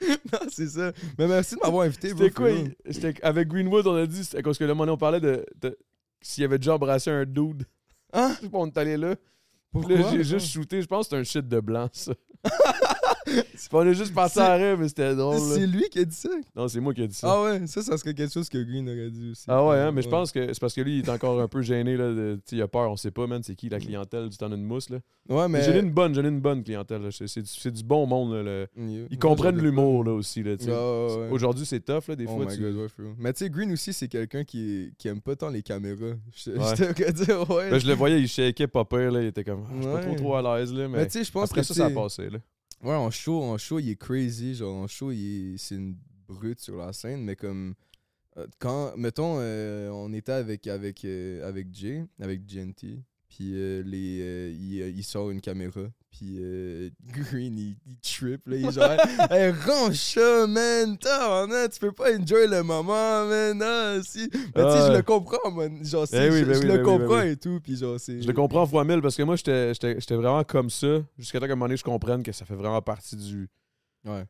non, 0.32 0.38
c'est 0.50 0.68
ça. 0.68 0.92
Mais 1.18 1.26
merci 1.26 1.54
de 1.54 1.60
m'avoir 1.62 1.86
invité. 1.86 2.10
C'était 2.10 2.30
quoi? 2.30 2.48
avec 3.22 3.48
Greenwood, 3.48 3.86
on 3.86 3.94
a 3.96 4.06
dit, 4.06 4.22
c'était 4.24 4.42
parce 4.42 4.58
que 4.58 4.64
un 4.64 4.74
moment 4.74 4.92
on 4.92 4.96
parlait 4.98 5.20
de, 5.20 5.46
de- 5.62 5.78
s'il 6.20 6.44
avait 6.44 6.58
déjà 6.58 6.74
embrassé 6.74 7.10
un 7.10 7.24
dude. 7.24 7.64
Hein? 8.12 8.32
Je 8.36 8.42
sais 8.42 8.48
pas, 8.50 8.58
on 8.58 8.66
est 8.66 8.76
allé 8.76 8.96
là. 8.98 9.14
Pourquoi? 9.72 9.96
là, 9.96 10.04
j'ai 10.12 10.22
juste 10.24 10.48
shooté, 10.52 10.82
je 10.82 10.86
pense 10.86 11.08
que 11.08 11.16
c'est 11.16 11.20
un 11.20 11.24
shit 11.24 11.48
de 11.48 11.58
blanc, 11.60 11.88
ça. 11.92 12.12
On 13.72 13.86
est 13.86 13.94
juste 13.94 14.14
passé 14.14 14.38
à 14.40 14.54
rêve, 14.54 14.78
mais 14.78 14.88
c'était 14.88 15.14
drôle. 15.16 15.38
C'est 15.40 15.66
lui 15.66 15.88
qui 15.90 15.98
a 15.98 16.04
dit 16.04 16.14
ça? 16.14 16.28
Non, 16.54 16.68
c'est 16.68 16.80
moi 16.80 16.94
qui 16.94 17.02
ai 17.02 17.08
dit 17.08 17.14
ça. 17.14 17.28
Ah 17.32 17.42
ouais, 17.42 17.66
ça, 17.66 17.82
ça 17.82 17.96
serait 17.98 18.14
quelque 18.14 18.32
chose 18.32 18.48
que 18.48 18.58
Green 18.58 18.88
aurait 18.88 19.10
dit 19.10 19.30
aussi. 19.32 19.44
Ah 19.48 19.64
ouais, 19.66 19.76
hein, 19.78 19.90
mais 19.92 20.02
je 20.02 20.08
pense 20.08 20.30
que 20.32 20.52
c'est 20.52 20.60
parce 20.60 20.74
que 20.74 20.80
lui, 20.80 20.98
il 20.98 21.04
est 21.04 21.08
encore 21.08 21.40
un 21.40 21.48
peu 21.48 21.60
gêné. 21.62 21.96
Là, 21.96 22.12
de- 22.12 22.40
il 22.52 22.62
a 22.62 22.68
peur, 22.68 22.90
on 22.90 22.96
sait 22.96 23.10
pas, 23.10 23.26
man, 23.26 23.42
c'est 23.42 23.54
qui 23.56 23.68
la 23.68 23.80
clientèle 23.80 24.28
du 24.28 24.36
temps 24.36 24.48
d'une 24.48 24.62
mousse. 24.64 24.90
Là. 24.90 24.98
Ouais, 25.28 25.48
mais. 25.48 25.62
J'ai 25.64 25.78
une 25.80 25.90
bonne, 25.90 26.14
j'ai 26.14 26.20
une 26.20 26.40
bonne 26.40 26.62
clientèle. 26.62 27.08
C'est, 27.10 27.42
du, 27.42 27.72
du 27.72 27.84
bon 27.84 28.06
monde. 28.06 28.34
là, 28.34 28.42
le- 28.42 28.68
Yo. 28.76 29.06
Ils 29.10 29.18
comprennent 29.18 29.58
l'humour 29.60 30.04
là, 30.04 30.12
aussi. 30.12 30.42
Là. 30.42 30.52
Ouais. 30.54 31.28
Aujourd'hui, 31.30 31.66
c'est 31.66 31.80
tough. 31.80 32.08
Là, 32.08 32.16
des 32.16 32.26
Oh 32.28 32.36
fois, 32.36 32.46
my 32.46 32.56
tu- 32.56 32.62
god, 32.62 32.76
ouais. 32.76 32.88
Mais 33.18 33.32
tu 33.32 33.44
sais, 33.44 33.50
Green 33.50 33.72
aussi, 33.72 33.92
c'est 33.92 34.08
quelqu'un 34.08 34.44
qui, 34.44 34.92
qui 34.98 35.08
aime 35.08 35.20
pas 35.20 35.34
tant 35.36 35.48
les 35.48 35.62
caméras. 35.62 36.14
Je 36.36 36.50
devrais 36.50 37.12
dire, 37.12 37.50
ouais. 37.50 37.70
Ben, 37.70 37.78
je 37.78 37.86
le 37.86 37.94
voyais, 37.94 38.20
il 38.20 38.28
shakeait 38.28 38.66
pas 38.66 38.84
pire. 38.84 39.10
Là, 39.10 39.22
il 39.22 39.26
était 39.28 39.44
comme, 39.44 39.64
ah, 39.66 39.72
je 39.76 39.82
suis 39.82 39.90
pas 39.92 40.00
trop, 40.00 40.14
trop 40.14 40.34
à 40.36 40.58
l'aise. 40.58 40.72
Là, 40.72 40.88
mais 40.88 40.98
Mais 40.98 41.06
tu 41.06 41.12
sais, 41.18 41.24
je 41.24 41.32
pense 41.32 41.50
après 41.50 41.62
que 41.62 41.66
ça, 41.66 41.74
ça 41.74 41.86
a 41.86 41.90
passé. 41.90 42.28
Là. 42.30 42.38
Ouais, 42.84 42.94
en 42.94 43.10
show, 43.10 43.42
en 43.42 43.56
show, 43.56 43.78
il 43.78 43.88
est 43.88 43.96
crazy. 43.96 44.54
Genre, 44.54 44.76
en 44.76 44.86
show, 44.86 45.10
c'est 45.56 45.74
une 45.74 45.96
brute 46.28 46.60
sur 46.60 46.76
la 46.76 46.92
scène. 46.92 47.24
Mais 47.24 47.34
comme, 47.34 47.74
euh, 48.36 48.46
quand, 48.58 48.94
mettons, 48.98 49.36
euh, 49.38 49.88
on 49.88 50.12
était 50.12 50.32
avec, 50.32 50.66
avec, 50.66 51.02
euh, 51.06 51.48
avec 51.48 51.74
Jay, 51.74 52.04
avec 52.20 52.44
GNT. 52.44 53.02
Puis 53.30 53.52
euh, 53.54 53.82
les, 53.82 54.52
il 54.94 55.02
sort 55.02 55.30
une 55.30 55.40
caméra. 55.40 55.80
Puis 56.16 56.38
euh, 56.38 56.90
Green, 57.12 57.58
il, 57.58 57.76
il 57.86 57.96
trip. 57.98 58.46
Là, 58.46 58.56
il 58.56 58.66
est 58.66 58.72
genre, 58.72 58.90
hey, 59.30 59.50
range 59.50 59.96
ça, 59.96 60.46
man. 60.46 60.96
Tabarnak, 60.96 61.72
tu 61.72 61.80
peux 61.80 61.92
pas 61.92 62.16
enjoy 62.16 62.46
le 62.46 62.62
moment, 62.62 63.26
man. 63.26 63.60
Ah, 63.60 63.96
si. 64.02 64.30
Mais 64.32 64.62
tu 64.62 64.70
sais, 64.70 64.86
je 64.86 64.96
le 64.96 65.02
comprends, 65.02 65.50
man. 65.50 65.84
Genre, 65.84 66.06
si, 66.06 66.14
Eh 66.14 66.30
oui, 66.30 66.40
je, 66.40 66.44
ben 66.44 66.54
je 66.54 66.58
oui, 66.60 66.66
le 66.66 66.76
ben 66.76 66.76
ben 66.76 66.84
comprends 66.84 67.20
et 67.22 67.36
tout. 67.36 67.60
Puis 67.60 67.76
genre, 67.76 67.98
c'est. 67.98 68.22
Je 68.22 68.26
le 68.26 68.32
comprends 68.32 68.66
fois 68.66 68.84
mille 68.84 69.02
parce 69.02 69.16
que 69.16 69.22
moi, 69.22 69.34
j'étais 69.36 70.14
vraiment 70.14 70.44
comme 70.44 70.70
ça. 70.70 71.02
Jusqu'à 71.18 71.40
temps 71.40 71.46
qu'à 71.46 71.52
un 71.52 71.56
moment 71.56 71.66
donné, 71.66 71.76
je 71.76 71.84
comprenne 71.84 72.22
que 72.22 72.32
ça 72.32 72.44
fait 72.44 72.54
vraiment 72.54 72.80
partie 72.80 73.16
du. 73.16 73.48
Ouais. 74.04 74.24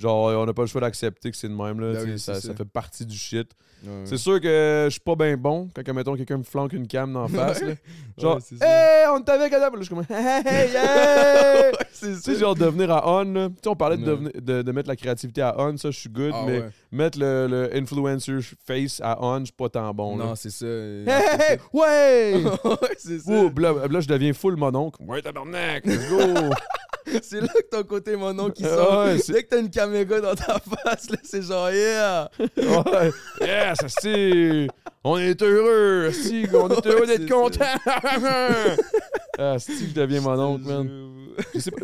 Genre, 0.00 0.40
on 0.40 0.46
n'a 0.46 0.52
pas 0.54 0.62
le 0.62 0.66
choix 0.68 0.80
d'accepter 0.80 1.30
que 1.30 1.36
c'est 1.36 1.48
de 1.48 1.54
même. 1.54 1.78
Là, 1.78 1.92
Ben 1.92 2.10
oui, 2.10 2.18
ça, 2.18 2.34
c'est 2.34 2.40
ça 2.40 2.48
ça. 2.48 2.54
fait 2.54 2.64
partie 2.64 3.04
du 3.04 3.16
shit. 3.16 3.50
Ouais, 3.82 3.88
ouais. 3.90 4.00
C'est 4.04 4.16
sûr 4.18 4.40
que 4.40 4.84
je 4.86 4.90
suis 4.90 5.00
pas 5.00 5.14
bien 5.14 5.36
bon 5.36 5.68
quand, 5.74 5.92
mettons, 5.94 6.14
quelqu'un 6.16 6.38
me 6.38 6.42
flanque 6.42 6.72
une 6.74 6.86
cam 6.86 7.12
la 7.14 7.28
face. 7.28 7.60
là. 7.62 7.74
Genre, 8.18 8.36
Ouais, 8.36 8.66
hey, 8.66 9.06
on 9.08 9.16
Adam. 9.16 9.36
Là, 9.38 9.70
je 9.78 9.82
suis 9.82 9.94
comme, 9.94 10.04
hey! 10.08 10.70
Ouais, 11.70 11.72
c'est 11.92 12.14
Tu 12.14 12.20
sais, 12.22 12.32
ça. 12.34 12.40
genre, 12.40 12.54
devenir 12.54 12.90
à 12.90 13.06
on. 13.20 13.24
là. 13.24 13.48
Tu 13.48 13.54
sais, 13.62 13.68
on 13.68 13.76
parlait 13.76 13.96
de, 13.98 14.04
devenir- 14.04 14.32
de, 14.40 14.62
de 14.62 14.72
mettre 14.72 14.88
la 14.88 14.96
créativité 14.96 15.42
à 15.42 15.54
on, 15.58 15.76
ça, 15.76 15.90
je 15.90 15.98
suis 15.98 16.08
good. 16.08 16.32
Ah 16.34 16.44
mais 16.46 16.62
mettre 16.90 17.18
le, 17.18 17.46
le 17.46 17.76
influencer 17.76 18.38
face 18.66 19.00
à 19.02 19.18
on, 19.22 19.40
je 19.40 19.44
suis 19.44 19.52
pas 19.52 19.68
tant 19.68 19.92
bon. 19.92 20.16
Non, 20.16 20.34
c'est 20.34 20.50
ça. 20.50 20.66
Hey, 20.66 21.04
hey, 21.06 21.40
hey, 21.52 21.58
ouais! 21.74 22.42
ouais, 22.64 22.76
c'est 22.98 23.18
ça. 23.20 23.30
Ouh, 23.32 23.50
là, 23.58 23.74
là, 23.90 24.00
je 24.00 24.08
deviens 24.08 24.32
full 24.32 24.56
mononcle. 24.56 25.02
Ouais, 25.04 25.20
tabarnak, 25.22 25.84
let's 25.84 26.08
go! 26.08 26.18
C'est 27.22 27.40
là 27.40 27.48
que 27.48 27.68
ton 27.70 27.82
côté 27.82 28.16
monon 28.16 28.50
qui 28.50 28.64
Ah 28.64 28.68
sort. 28.76 29.04
ouais, 29.04 29.18
c'est- 29.18 29.32
Dès 29.32 29.42
que 29.44 29.48
t'as 29.48 29.60
une 29.60 29.70
caméra 29.70 30.20
dans 30.20 30.34
ta 30.34 30.58
face, 30.58 31.10
là, 31.10 31.16
c'est 31.22 31.42
genre 31.42 31.70
yeah. 31.70 32.30
ouais, 32.38 33.10
yes, 33.40 33.78
c'est. 34.00 34.66
On 35.02 35.16
est 35.16 35.40
heureux, 35.42 36.10
si, 36.12 36.46
on 36.52 36.68
est 36.68 36.86
heureux 36.86 37.06
d'être 37.06 37.28
content! 37.28 37.64
ah, 39.38 39.58
si, 39.58 39.88
je 39.88 39.94
deviens 39.94 40.20
mon 40.20 40.38
oncle, 40.38 40.64
man. 40.64 41.06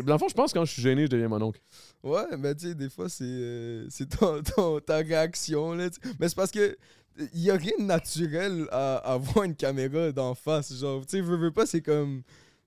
Dans 0.05 0.13
le 0.13 0.19
fond, 0.19 0.27
je 0.29 0.33
pense 0.35 0.53
que 0.53 0.59
quand 0.59 0.65
je 0.65 0.73
suis 0.73 0.81
gêné, 0.81 1.03
je 1.03 1.07
deviens 1.11 1.27
mon 1.27 1.41
oncle. 1.41 1.59
Ouais, 2.03 2.25
mais 2.37 2.53
tu 2.53 2.67
sais, 2.69 2.75
des 2.75 2.89
fois, 2.89 3.09
c'est 3.09 3.23
euh, 3.25 3.87
c'est 3.89 4.07
ton, 4.09 4.41
ton- 4.43 4.79
ta 4.79 4.97
réaction. 4.97 5.73
Là, 5.73 5.87
mais 6.19 6.29
c'est 6.29 6.35
parce 6.35 6.51
que 6.51 6.77
il 7.33 7.41
y 7.41 7.49
a 7.49 7.55
rien 7.55 7.71
de 7.79 7.83
naturel 7.83 8.67
à, 8.71 8.97
à 8.97 9.13
avoir 9.13 9.43
une 9.45 9.55
caméra 9.55 10.11
d'en 10.11 10.35
face. 10.35 10.71
Genre, 10.79 11.01
tu 11.01 11.17
sais, 11.17 11.21
veux, 11.21 11.37
veux 11.37 11.51
pas, 11.51 11.65
c'est 11.65 11.81
comme. 11.81 12.21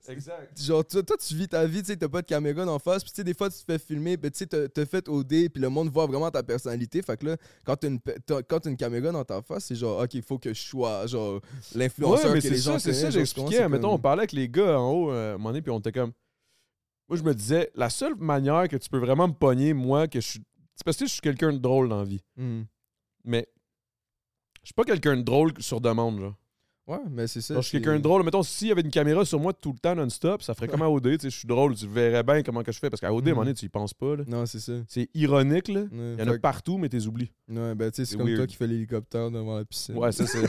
Exact. 0.09 0.59
Genre, 0.61 0.85
toi, 0.85 1.03
toi, 1.03 1.17
tu 1.19 1.35
vis 1.35 1.47
ta 1.49 1.67
vie, 1.67 1.81
tu 1.81 1.87
sais, 1.89 1.97
t'as 1.97 2.09
pas 2.09 2.23
de 2.23 2.27
caméra 2.27 2.65
d'en 2.65 2.79
face, 2.79 3.03
puis 3.03 3.13
tu 3.13 3.17
sais, 3.17 3.25
des 3.25 3.35
fois, 3.35 3.51
tu 3.51 3.59
te 3.59 3.65
fais 3.65 3.79
filmer, 3.79 4.17
ben, 4.17 4.31
tu 4.31 4.39
sais, 4.39 4.47
t'as 4.47 4.67
t'as 4.69 4.87
fait 4.87 5.07
OD, 5.09 5.49
puis 5.51 5.61
le 5.61 5.69
monde 5.69 5.91
voit 5.91 6.07
vraiment 6.07 6.31
ta 6.31 6.43
personnalité. 6.43 7.03
Fait 7.03 7.17
que 7.19 7.27
là, 7.27 7.37
quand 7.65 7.77
t'as 7.77 7.89
une, 7.89 8.01
pe- 8.01 8.19
t'as- 8.25 8.43
quand 8.43 8.61
t'as 8.61 8.71
une 8.71 8.77
caméra 8.77 9.13
dans 9.13 9.25
ta 9.25 9.43
face, 9.43 9.67
c'est 9.67 9.75
genre, 9.75 10.03
ok, 10.03 10.15
il 10.15 10.23
faut 10.23 10.39
que 10.39 10.55
je 10.55 10.61
sois, 10.61 11.07
genre, 11.07 11.41
l'influenceur 11.75 12.27
Ouais, 12.29 12.35
mais 12.35 12.41
que 12.41 12.49
c'est 12.49 12.51
les 12.55 12.61
gens 12.61 12.73
ça, 12.73 12.79
c'est 12.81 12.95
ça, 12.95 13.11
j'expliquais. 13.11 13.69
Mettons, 13.69 13.93
on 13.93 13.99
parlait 13.99 14.21
avec 14.23 14.33
les 14.33 14.49
gars 14.49 14.81
en 14.81 14.91
haut, 14.91 15.11
euh, 15.13 15.33
à 15.33 15.35
un 15.35 15.39
moment 15.39 15.51
donné, 15.51 15.63
puis 15.63 15.71
on 15.71 15.79
était 15.79 15.93
comme. 15.93 16.13
Moi, 17.09 17.19
je 17.19 17.23
me 17.23 17.35
disais, 17.35 17.71
la 17.75 17.91
seule 17.91 18.15
manière 18.15 18.69
que 18.69 18.77
tu 18.77 18.89
peux 18.89 18.99
vraiment 18.99 19.29
me 19.29 19.35
pogner, 19.35 19.75
moi, 19.75 20.09
que 20.09 20.21
je 20.21 20.27
suis. 20.29 20.41
C'est 20.77 20.85
parce 20.85 20.97
que 20.97 21.07
je 21.07 21.11
suis 21.13 21.21
quelqu'un 21.21 21.53
de 21.53 21.59
drôle 21.59 21.89
dans 21.89 21.99
la 21.99 22.05
vie. 22.05 22.23
Mhm. 22.37 22.67
Mais. 23.25 23.47
Je 24.63 24.69
suis 24.69 24.75
pas 24.75 24.85
quelqu'un 24.85 25.17
de 25.17 25.23
drôle 25.23 25.53
sur 25.59 25.81
demande, 25.81 26.21
genre. 26.21 26.35
Ouais, 26.91 26.99
mais 27.11 27.27
c'est 27.29 27.41
ça. 27.41 27.55
Je 27.55 27.61
suis 27.61 27.79
quelqu'un 27.79 27.97
de 27.99 28.03
drôle. 28.03 28.25
Mettons, 28.25 28.43
s'il 28.43 28.69
y 28.69 28.73
avait 28.73 28.81
une 28.81 28.91
caméra 28.91 29.25
sur 29.25 29.39
moi 29.39 29.53
tout 29.53 29.73
le 29.73 29.79
temps 29.79 29.95
non-stop, 29.95 30.43
ça 30.43 30.55
ferait 30.55 30.67
comme 30.67 30.83
à 30.83 30.89
OD. 30.91 31.05
Tu 31.05 31.19
sais, 31.21 31.31
je 31.31 31.37
suis 31.39 31.47
drôle, 31.47 31.75
tu 31.77 31.87
verrais 31.87 32.23
bien 32.25 32.43
comment 32.43 32.63
que 32.65 32.73
je 32.73 32.79
fais. 32.81 32.91
Parce 32.91 33.01
qu'à 33.01 33.13
OD, 33.15 33.29
à 33.29 33.31
un 33.31 33.35
moment 33.35 33.45
donné, 33.45 33.55
tu 33.55 33.67
y 33.67 33.69
penses 33.69 33.95
pas. 33.95 34.17
là. 34.17 34.25
Non, 34.27 34.45
c'est 34.47 34.59
ça. 34.61 34.73
C'est 34.89 35.09
ironique, 35.15 35.69
là. 35.69 35.81
Ouais, 35.83 35.89
Il 35.93 36.21
y 36.21 36.23
en 36.23 36.29
a 36.33 36.37
que- 36.37 36.41
partout, 36.41 36.79
mais 36.79 36.89
t'es 36.89 37.07
oublies. 37.07 37.31
Ouais, 37.49 37.75
ben, 37.75 37.91
tu 37.91 37.97
sais, 37.97 38.05
c'est 38.11 38.17
comme 38.17 38.35
toi 38.35 38.47
qui 38.47 38.57
fais 38.57 38.67
l'hélicoptère 38.67 39.31
devant 39.31 39.57
la 39.59 39.65
piscine. 39.65 39.97
Ouais, 39.97 40.11
ça, 40.13 40.25
c'est. 40.27 40.45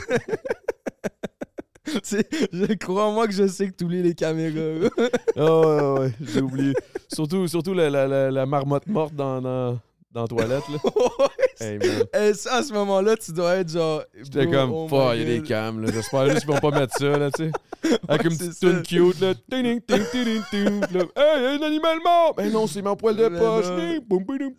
Sais, 2.02 2.26
je 2.52 2.72
crois 2.74 3.12
moi 3.12 3.26
que 3.26 3.34
je 3.34 3.46
sais 3.46 3.68
que 3.68 3.74
tu 3.76 3.84
oublies 3.84 4.02
les 4.02 4.14
caméras. 4.14 4.88
Ah 5.36 5.60
ouais, 5.60 6.00
ouais, 6.00 6.12
j'ai 6.20 6.40
oublié. 6.40 6.74
Surtout, 7.12 7.46
surtout 7.48 7.72
la, 7.74 7.88
la, 7.90 8.06
la, 8.06 8.30
la 8.30 8.46
marmotte 8.46 8.86
morte 8.86 9.14
dans, 9.14 9.40
dans, 9.40 9.78
dans 10.12 10.22
la 10.22 10.28
toilette. 10.28 10.62
Là. 10.70 10.78
Hey. 11.60 11.78
Et 12.18 12.34
ça, 12.34 12.56
à 12.56 12.62
ce 12.64 12.72
moment-là, 12.72 13.14
tu 13.16 13.30
dois 13.30 13.56
être 13.56 13.68
genre. 13.68 14.02
J'étais 14.20 14.50
comme, 14.50 14.72
oh 14.72 14.88
il 15.14 15.20
y 15.20 15.22
a 15.22 15.24
des 15.26 15.42
cams. 15.42 15.80
là. 15.80 15.92
J'espère 15.92 16.28
juste 16.30 16.40
qu'ils 16.40 16.50
vont 16.52 16.58
pas 16.58 16.70
mettre 16.80 16.98
ça, 16.98 17.16
là, 17.18 17.30
tu 17.30 17.44
sais. 17.44 17.98
Avec 18.08 18.24
une 18.24 18.36
petite 18.36 18.58
tune 18.58 18.82
cute, 18.82 19.20
là. 19.20 19.34
Ting, 19.48 19.80
ting, 19.80 19.80
ting, 19.86 20.02
ting, 20.10 20.24
ting, 20.24 20.42
ting. 20.50 20.80
Là, 20.92 21.04
Hey, 21.14 21.42
y 21.42 21.46
a 21.46 21.50
un 21.52 21.62
animal 21.62 21.98
mort! 22.02 22.34
Ben 22.36 22.50
non, 22.50 22.66
c'est 22.66 22.82
mon 22.82 22.96
poil 22.96 23.14
de 23.16 23.28
Mais 23.28 23.38
poche. 23.38 23.66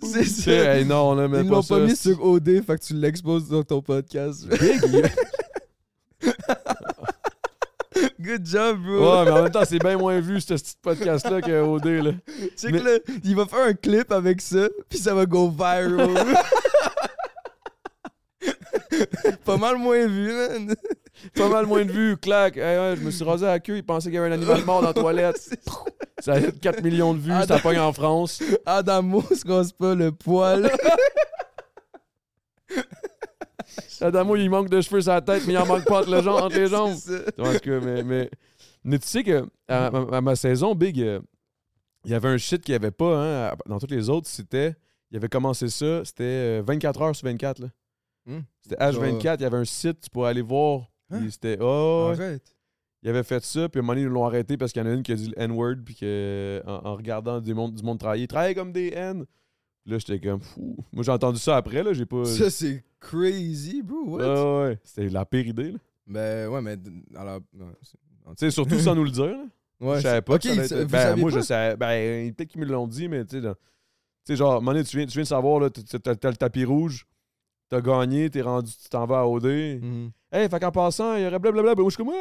C'est 0.04 0.24
ça. 0.24 0.52
Hey, 0.76 0.86
non, 0.86 1.14
là, 1.16 1.28
mais 1.28 1.42
Ils 1.42 1.50
pas 1.50 1.56
l'ont 1.56 1.64
pas 1.64 1.80
mis 1.80 1.96
sur 1.96 2.24
OD, 2.24 2.64
fait 2.66 2.78
que 2.78 2.84
tu 2.86 2.94
l'exposes 2.94 3.50
dans 3.50 3.64
ton 3.64 3.82
podcast. 3.82 4.48
Big, 4.48 4.82
Good 8.20 8.46
job, 8.46 8.78
bro. 8.84 9.20
Ouais, 9.20 9.26
mais 9.26 9.32
en 9.32 9.44
même 9.44 9.52
temps, 9.52 9.64
c'est 9.66 9.80
bien 9.80 9.98
moins 9.98 10.20
vu, 10.20 10.40
ce 10.42 10.54
petit 10.54 10.76
podcast-là, 10.82 11.42
que 11.42 11.62
OD, 11.62 11.86
là. 11.86 12.12
Tu 12.26 12.50
sais 12.56 12.72
mais- 12.72 12.80
que 12.80 12.86
là, 12.86 12.92
il 13.24 13.36
va 13.36 13.46
faire 13.46 13.66
un 13.66 13.74
clip 13.74 14.12
avec 14.12 14.42
ça, 14.42 14.68
puis 14.90 15.00
ça 15.00 15.14
va 15.14 15.26
go 15.26 15.50
viral. 15.50 16.10
pas 19.46 19.58
mal 19.58 19.78
moins 19.78 20.06
vu, 20.08 20.32
man. 20.34 20.76
Pas 21.36 21.48
mal 21.50 21.66
moins 21.66 21.86
de 21.86 21.92
vues, 21.92 22.18
clac. 22.18 22.58
Hey, 22.58 22.78
ouais, 22.78 22.96
je 22.98 23.02
me 23.02 23.12
suis 23.12 23.24
rasé 23.24 23.46
à 23.46 23.52
la 23.52 23.60
queue, 23.60 23.78
il 23.78 23.86
pensait 23.86 24.10
qu'il 24.10 24.16
y 24.16 24.18
avait 24.18 24.30
un 24.30 24.34
animal 24.34 24.64
mort 24.66 24.82
dans 24.82 24.88
la 24.90 24.94
toilette. 24.94 25.40
Ça 26.20 26.34
a 26.34 26.42
4 26.42 26.82
millions 26.84 27.14
de 27.14 27.20
vues, 27.20 27.32
Ah, 27.34 27.46
ça 27.46 27.60
pogne 27.60 27.80
en 27.80 27.92
France. 27.92 28.42
Adamo 28.66 29.22
se 29.24 29.46
rase 29.46 29.74
pas 29.74 29.94
le 29.94 30.14
poil. 30.14 30.72
Adamo, 34.02 34.36
il 34.36 34.50
manque 34.50 34.70
de 34.70 34.82
cheveux 34.82 35.02
sur 35.02 35.12
la 35.12 35.22
tête, 35.22 35.44
mais 35.48 35.54
il 35.54 35.58
en 35.58 35.66
manque 35.66 35.86
pas 35.86 36.02
entre, 36.02 36.12
le 36.12 36.22
jambes- 36.22 36.42
entre 36.44 36.56
les 36.58 36.68
jambes. 36.70 36.96
C'est 36.98 37.18
ça. 37.26 37.32
En 37.40 37.54
tout 37.54 37.60
cas, 37.60 37.80
mais, 37.80 38.04
mais, 38.04 38.30
mais 38.84 39.00
tu 39.00 39.08
sais 39.08 39.24
que 39.24 39.46
à, 39.68 39.88
à- 39.88 40.18
à 40.18 40.22
ma 40.22 40.36
saison, 40.36 40.76
Big, 40.76 41.00
euh, 41.02 41.20
il 42.06 42.12
y 42.12 42.14
avait 42.14 42.30
un 42.30 42.38
shit 42.38 42.62
qu'il 42.62 42.74
n'y 42.74 42.78
avait 42.78 42.92
pas 42.92 43.50
hein, 43.52 43.54
dans 43.66 43.80
toutes 43.80 43.92
les 43.92 44.10
autres. 44.10 44.28
C'était. 44.28 44.76
Il 45.12 45.18
avait 45.18 45.30
commencé 45.30 45.68
ça, 45.70 46.04
c'était 46.04 46.24
euh, 46.24 46.64
24 46.66 47.02
heures 47.04 47.16
sur 47.16 47.28
24. 47.28 47.60
là. 47.60 47.68
Hmm. 48.26 48.40
C'était 48.62 48.78
H24, 48.78 49.36
il 49.40 49.42
y 49.44 49.46
avait 49.46 49.58
un 49.58 49.66
site, 49.66 50.00
tu 50.02 50.10
pourrais 50.10 50.32
aller 50.32 50.42
voir. 50.42 50.88
Hein? 51.12 51.22
C'était. 51.30 51.58
Oh. 51.62 52.10
Arrête. 52.14 52.56
Il 53.04 53.10
avait 53.10 53.24
fait 53.24 53.44
ça, 53.44 53.68
puis 53.70 53.80
à 53.80 53.82
un 53.82 53.84
moment 53.84 53.94
donné, 53.96 54.08
ils 54.08 54.12
l'ont 54.12 54.26
arrêté 54.26 54.56
parce 54.58 54.72
qu'il 54.72 54.82
y 54.82 54.86
en 54.86 54.90
a 54.90 54.94
une 54.94 55.04
qui 55.04 55.12
a 55.12 55.16
dit 55.16 55.28
le 55.28 55.40
N-word, 55.40 55.76
puis 55.86 55.94
que, 55.94 56.64
en, 56.66 56.88
en 56.90 56.96
regardant 56.96 57.42
du 57.42 57.54
monde, 57.54 57.76
du 57.76 57.84
monde 57.84 58.00
travailler, 58.00 58.24
ils 58.24 58.28
travaillent 58.28 58.56
comme 58.56 58.72
des 58.72 58.94
N. 58.94 59.26
Là, 59.86 59.98
j'étais 59.98 60.20
comme 60.20 60.40
fou. 60.42 60.78
Moi, 60.94 61.04
j'ai 61.04 61.12
entendu 61.12 61.40
ça 61.40 61.58
après, 61.58 61.84
là, 61.84 61.92
j'ai 61.94 62.06
pas. 62.06 62.24
Ça, 62.26 62.50
c'est 62.50 62.84
crazy, 63.00 63.82
bro. 63.82 64.04
What? 64.06 64.24
Ah 64.24 64.60
ouais, 64.68 64.80
c'était 64.84 65.10
la 65.10 65.26
pire 65.26 65.48
idée, 65.48 65.72
là. 65.74 65.78
Ben, 66.08 66.48
ouais, 66.50 66.62
mais. 66.62 66.78
Alors, 67.16 67.40
Tu 67.52 67.66
sais, 68.38 68.52
surtout 68.52 68.80
sans 68.80 68.96
nous 68.96 69.04
le 69.04 69.12
dire, 69.12 69.26
là. 69.26 69.46
ouais, 69.82 69.98
je 69.98 70.02
savais 70.04 70.22
pas 70.22 70.40
que 70.40 70.44
ça 70.68 70.76
allait 70.76 70.86
Ben, 70.86 71.16
moi, 71.18 71.32
pas? 71.32 71.38
je 71.38 71.44
savais. 71.44 71.76
Ben, 71.76 72.34
peut-être 72.34 72.50
qu'ils 72.50 72.62
me 72.62 72.66
l'ont 72.66 72.88
dit, 72.88 73.08
mais 73.10 73.26
tu 73.26 73.36
sais, 73.38 73.42
dans- 73.42 73.54
tu 73.56 73.60
sais, 74.26 74.36
genre, 74.38 74.62
donné, 74.62 74.84
tu 74.86 74.96
viens, 74.96 75.06
tu 75.06 75.14
viens 75.14 75.24
de 75.24 75.28
savoir, 75.28 75.60
là, 75.60 75.70
t'as 75.70 76.30
le 76.30 76.38
tapis 76.38 76.64
rouge, 76.64 77.06
t'as 77.68 77.82
gagné, 77.82 78.30
t'es 78.30 78.42
rendu, 78.42 78.72
tu 78.72 78.88
t'en 78.90 79.06
vas 79.06 79.20
à 79.20 79.26
OD. 79.26 79.80
Mhm. 79.82 80.12
Hey, 80.36 80.50
fait 80.50 80.60
qu'en 80.60 80.72
passant, 80.72 81.16
il 81.16 81.22
y 81.22 81.28
aurait 81.28 81.38
blablabla. 81.38 81.76
Ben, 81.76 81.82
moi, 81.84 81.92
je 81.92 81.96
suis 81.96 82.04
comme. 82.04 82.12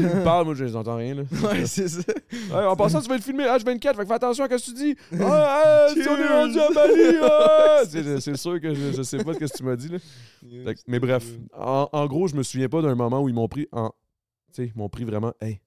Il 0.00 0.22
parle, 0.22 0.44
moi, 0.44 0.54
je 0.54 0.64
n'entends 0.66 0.94
rien, 0.94 1.16
là. 1.16 1.22
Ouais, 1.42 1.66
c'est 1.66 1.88
ça. 1.88 2.00
Ouais, 2.52 2.64
en 2.64 2.76
passant, 2.76 3.00
tu 3.00 3.08
vas 3.08 3.16
le 3.16 3.22
filmer 3.22 3.44
H24, 3.44 3.96
fait 3.96 4.02
que 4.02 4.06
fais 4.06 4.12
attention 4.14 4.44
à 4.44 4.58
ce 4.58 4.70
que 4.70 4.70
tu 4.70 4.74
dis. 4.74 4.96
Ah, 5.20 5.64
ah, 5.64 5.86
si 5.92 6.08
on 6.08 6.16
est 6.16 6.28
rendu 6.28 6.60
à 6.60 6.70
Bali, 6.70 7.16
ah! 7.20 7.82
c'est, 8.20 8.36
sûr 8.36 8.60
que 8.60 8.72
je, 8.72 8.92
je 8.92 9.02
sais 9.02 9.24
pas 9.24 9.34
ce 9.34 9.38
que 9.40 9.56
tu 9.56 9.64
m'as 9.64 9.74
dit, 9.74 9.88
là. 9.88 9.98
Fait 10.64 10.74
que- 10.76 10.80
mais 10.86 11.00
bref, 11.00 11.26
en, 11.52 11.88
en 11.92 12.06
gros, 12.06 12.28
je 12.28 12.36
me 12.36 12.44
souviens 12.44 12.68
pas 12.68 12.80
d'un 12.80 12.94
moment 12.94 13.20
où 13.20 13.28
ils 13.28 13.34
m'ont 13.34 13.48
pris 13.48 13.66
en. 13.72 13.88
Tu 13.88 13.94
sais, 14.52 14.72
ils 14.74 14.78
m'ont 14.78 14.88
pris 14.88 15.04
vraiment. 15.04 15.32
Hey, 15.40 15.60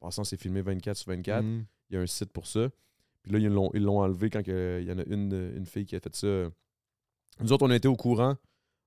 en 0.00 0.06
passant, 0.06 0.24
c'est 0.24 0.40
filmé 0.40 0.62
24 0.62 0.96
sur 0.96 1.12
24. 1.12 1.44
Mhm. 1.44 1.64
Il 1.90 1.94
y 1.94 1.98
a 1.98 2.02
un 2.02 2.06
site 2.06 2.32
pour 2.32 2.48
ça. 2.48 2.68
Puis 3.22 3.32
là, 3.32 3.38
ils 3.38 3.46
l'ont, 3.48 3.98
enlevé 4.00 4.30
quand 4.30 4.42
il 4.46 4.84
y 4.84 4.92
en 4.92 4.98
a 4.98 5.04
une, 5.06 5.52
une 5.56 5.66
fille 5.66 5.86
qui 5.86 5.94
a 5.94 6.00
fait 6.00 6.14
ça. 6.16 6.50
Nous 7.40 7.52
autres, 7.52 7.64
on 7.64 7.70
a 7.70 7.76
été 7.76 7.88
au 7.88 7.96
courant. 7.96 8.36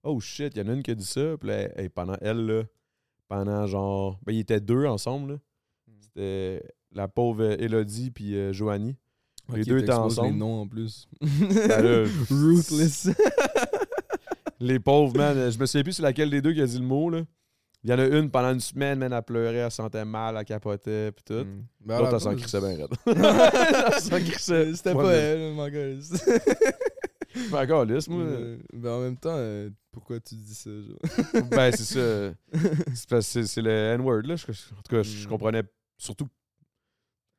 Oh 0.09 0.21
shit, 0.21 0.53
il 0.55 0.59
y 0.59 0.65
en 0.65 0.69
a 0.69 0.73
une 0.73 0.83
qui 0.83 0.91
a 0.91 0.95
dit 0.95 1.05
ça. 1.05 1.37
Puis 1.37 1.49
là, 1.49 1.67
hey, 1.77 1.89
pendant 1.89 2.15
elle, 2.21 2.45
là, 2.45 2.63
pendant 3.27 3.67
genre. 3.67 4.19
Ben, 4.25 4.33
ils 4.33 4.39
étaient 4.39 4.61
deux 4.61 4.85
ensemble. 4.85 5.33
là. 5.33 5.39
C'était 5.99 6.63
la 6.93 7.07
pauvre 7.07 7.43
Elodie 7.43 8.11
puis 8.11 8.35
euh, 8.35 8.53
Joanie. 8.53 8.95
Les 9.53 9.63
deux 9.63 9.79
étaient 9.79 9.91
ensemble. 9.93 10.29
les 10.29 10.35
noms 10.35 10.61
en 10.61 10.67
plus. 10.67 11.07
Ben 11.21 11.81
là, 11.81 12.09
Ruthless. 12.29 13.09
Les 14.59 14.79
pauvres, 14.79 15.15
man. 15.15 15.51
Je 15.51 15.59
me 15.59 15.65
souviens 15.65 15.83
plus 15.83 15.93
c'est 15.93 16.01
laquelle 16.01 16.29
des 16.31 16.41
deux 16.41 16.51
qui 16.53 16.61
a 16.61 16.65
dit 16.65 16.79
le 16.79 16.85
mot, 16.85 17.09
là. 17.09 17.21
Il 17.83 17.91
y 17.91 17.93
en 17.93 17.99
a 17.99 18.05
une 18.05 18.31
pendant 18.31 18.51
une 18.51 18.59
semaine, 18.59 18.97
man, 18.97 19.13
elle 19.13 19.21
pleurait, 19.21 19.55
elle 19.57 19.71
sentait 19.71 20.03
mal, 20.03 20.35
elle 20.37 20.45
capotait, 20.45 21.11
puis 21.11 21.23
tout. 21.23 21.45
Mm. 21.45 21.63
Ben, 21.85 21.99
L'autre, 21.99 22.11
la 22.11 22.17
elle 22.17 22.21
s'en 22.21 22.35
crissait 22.35 22.59
bien 22.59 22.75
raide. 22.75 22.89
C'était 24.75 24.93
pas 24.93 25.13
elle, 25.13 25.53
mon 25.53 25.67
gars. 25.69 25.93
Moi. 28.09 28.23
Euh, 28.23 28.57
ben 28.73 28.91
en 28.91 29.01
même 29.01 29.17
temps, 29.17 29.35
euh, 29.35 29.69
pourquoi 29.97 30.19
tu 30.19 30.35
dis 30.35 30.53
ça, 30.55 30.69
genre? 30.69 31.43
Ben, 31.49 31.71
c'est 31.71 31.83
ça. 31.83 32.33
C'est 32.93 33.09
parce 33.09 33.25
que 33.25 33.41
c'est- 33.41 33.47
c'est 33.47 33.61
le 33.61 33.71
N-word, 33.71 34.21
là. 34.25 34.35
Je- 34.35 34.43
En 34.51 34.81
tout 34.83 34.95
cas, 34.95 35.01
je 35.03 35.25
Mm. 35.25 35.29
comprenais 35.29 35.63
surtout. 35.97 36.27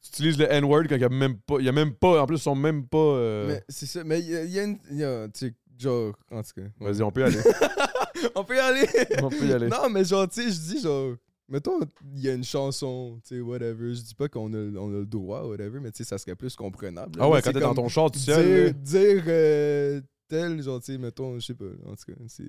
Tu 0.02 0.08
utilises 0.10 0.38
le 0.38 0.50
N-word 0.52 0.84
quand 0.88 0.94
il 0.96 1.00
y 1.00 1.04
a 1.04 1.08
même 1.08 1.38
pas. 1.38 1.56
Il 1.60 1.66
y 1.66 1.68
a 1.68 1.72
même 1.72 1.92
pas. 1.94 2.22
En 2.22 2.26
plus, 2.26 2.36
ils 2.36 2.40
sont 2.42 2.54
même 2.54 2.86
pas. 2.86 2.98
euh, 2.98 3.46
Mais 3.48 3.64
c'est 3.68 3.86
ça, 3.86 4.02
mais 4.04 4.20
il 4.20 4.26
y, 4.28 4.36
a- 4.36 4.44
il 4.44 4.50
y 4.50 4.58
a 4.58 4.64
une. 4.64 4.78
y 4.92 5.04
a, 5.04 5.28
tu 5.28 5.46
sais, 5.48 5.54
genre, 5.78 6.14
en 6.30 6.42
tout 6.42 6.50
cas. 6.60 6.66
Vas-y, 6.80 7.02
on 7.02 7.10
peut 7.12 7.20
y 7.20 7.24
aller. 7.24 7.38
on 8.34 8.44
peut 8.44 8.56
y 8.56 8.60
aller! 8.60 8.86
on 9.22 9.28
peut 9.28 9.46
y 9.46 9.52
aller. 9.52 9.68
Non, 9.68 9.88
mais 9.90 10.04
genre, 10.04 10.28
tu 10.28 10.42
sais, 10.42 10.50
je 10.50 10.74
dis 10.74 10.80
genre. 10.80 11.14
Mettons, 11.50 11.80
il 12.14 12.20
y 12.20 12.28
a 12.28 12.34
une 12.34 12.44
chanson, 12.44 13.18
tu 13.26 13.36
sais, 13.36 13.40
whatever. 13.40 13.94
Je 13.94 14.02
dis 14.02 14.14
pas 14.14 14.28
qu'on 14.28 14.52
a, 14.52 14.58
on 14.78 14.88
a 14.90 14.98
le 14.98 15.06
droit, 15.06 15.44
whatever, 15.44 15.80
mais 15.80 15.90
tu 15.90 15.98
sais, 15.98 16.04
ça 16.04 16.18
serait 16.18 16.36
plus 16.36 16.54
comprenable. 16.54 17.18
Ah 17.18 17.28
ouais, 17.28 17.40
quand 17.40 17.52
t'es 17.52 17.60
dans 17.60 17.74
ton 17.74 17.88
char 17.88 18.10
seul. 18.14 18.64
là. 18.66 18.70
Dire, 18.70 18.74
dire 19.14 19.24
euh, 19.28 20.00
tel, 20.28 20.62
genre, 20.62 20.80
tu 20.80 20.92
sais, 20.92 20.98
mettons, 20.98 21.38
je 21.38 21.46
sais 21.46 21.54
pas, 21.54 21.64
en 21.86 21.94
tout 21.94 22.12
cas, 22.12 22.18
c'est. 22.28 22.44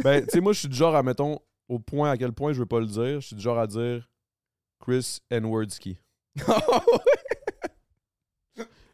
Ben, 0.02 0.24
tu 0.24 0.30
sais, 0.30 0.40
moi, 0.40 0.52
je 0.52 0.60
suis 0.60 0.68
du 0.68 0.76
genre 0.76 0.94
à, 0.94 1.02
mettons, 1.02 1.38
au 1.68 1.78
point 1.78 2.10
à 2.10 2.16
quel 2.16 2.32
point 2.32 2.52
je 2.52 2.58
veux 2.58 2.66
pas 2.66 2.80
le 2.80 2.86
dire, 2.86 3.20
je 3.20 3.26
suis 3.26 3.36
du 3.36 3.42
genre 3.42 3.58
à 3.58 3.66
dire 3.66 4.08
Chris 4.80 5.18
N-wordski. 5.30 5.98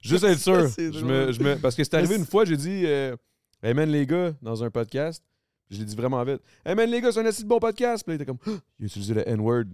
Juste 0.02 0.24
être 0.24 0.38
sûr. 0.38 0.68
Je 0.68 1.04
me, 1.04 1.22
drôle. 1.22 1.32
je 1.32 1.42
me, 1.42 1.56
parce 1.56 1.74
que 1.74 1.84
c'est 1.84 1.94
arrivé 1.94 2.16
une 2.16 2.24
fois, 2.24 2.44
j'ai 2.44 2.56
dit 2.56 2.84
euh, 2.86 3.14
Hey 3.62 3.74
man, 3.74 3.90
les 3.90 4.06
gars, 4.06 4.32
dans 4.40 4.64
un 4.64 4.70
podcast. 4.70 5.22
Je 5.68 5.78
l'ai 5.78 5.84
dit 5.84 5.94
vraiment 5.94 6.24
vite. 6.24 6.40
Hey 6.64 6.74
man, 6.74 6.90
les 6.90 7.00
gars, 7.00 7.12
c'est 7.12 7.20
un 7.20 7.26
assez 7.26 7.44
bon 7.44 7.58
podcast. 7.58 8.02
Puis 8.02 8.12
là, 8.12 8.14
il 8.14 8.22
était 8.22 8.26
comme 8.26 8.38
Ah, 8.46 8.58
Il 8.78 8.84
a 8.84 8.86
utilisé 8.86 9.14
le 9.14 9.28
N-word. 9.28 9.66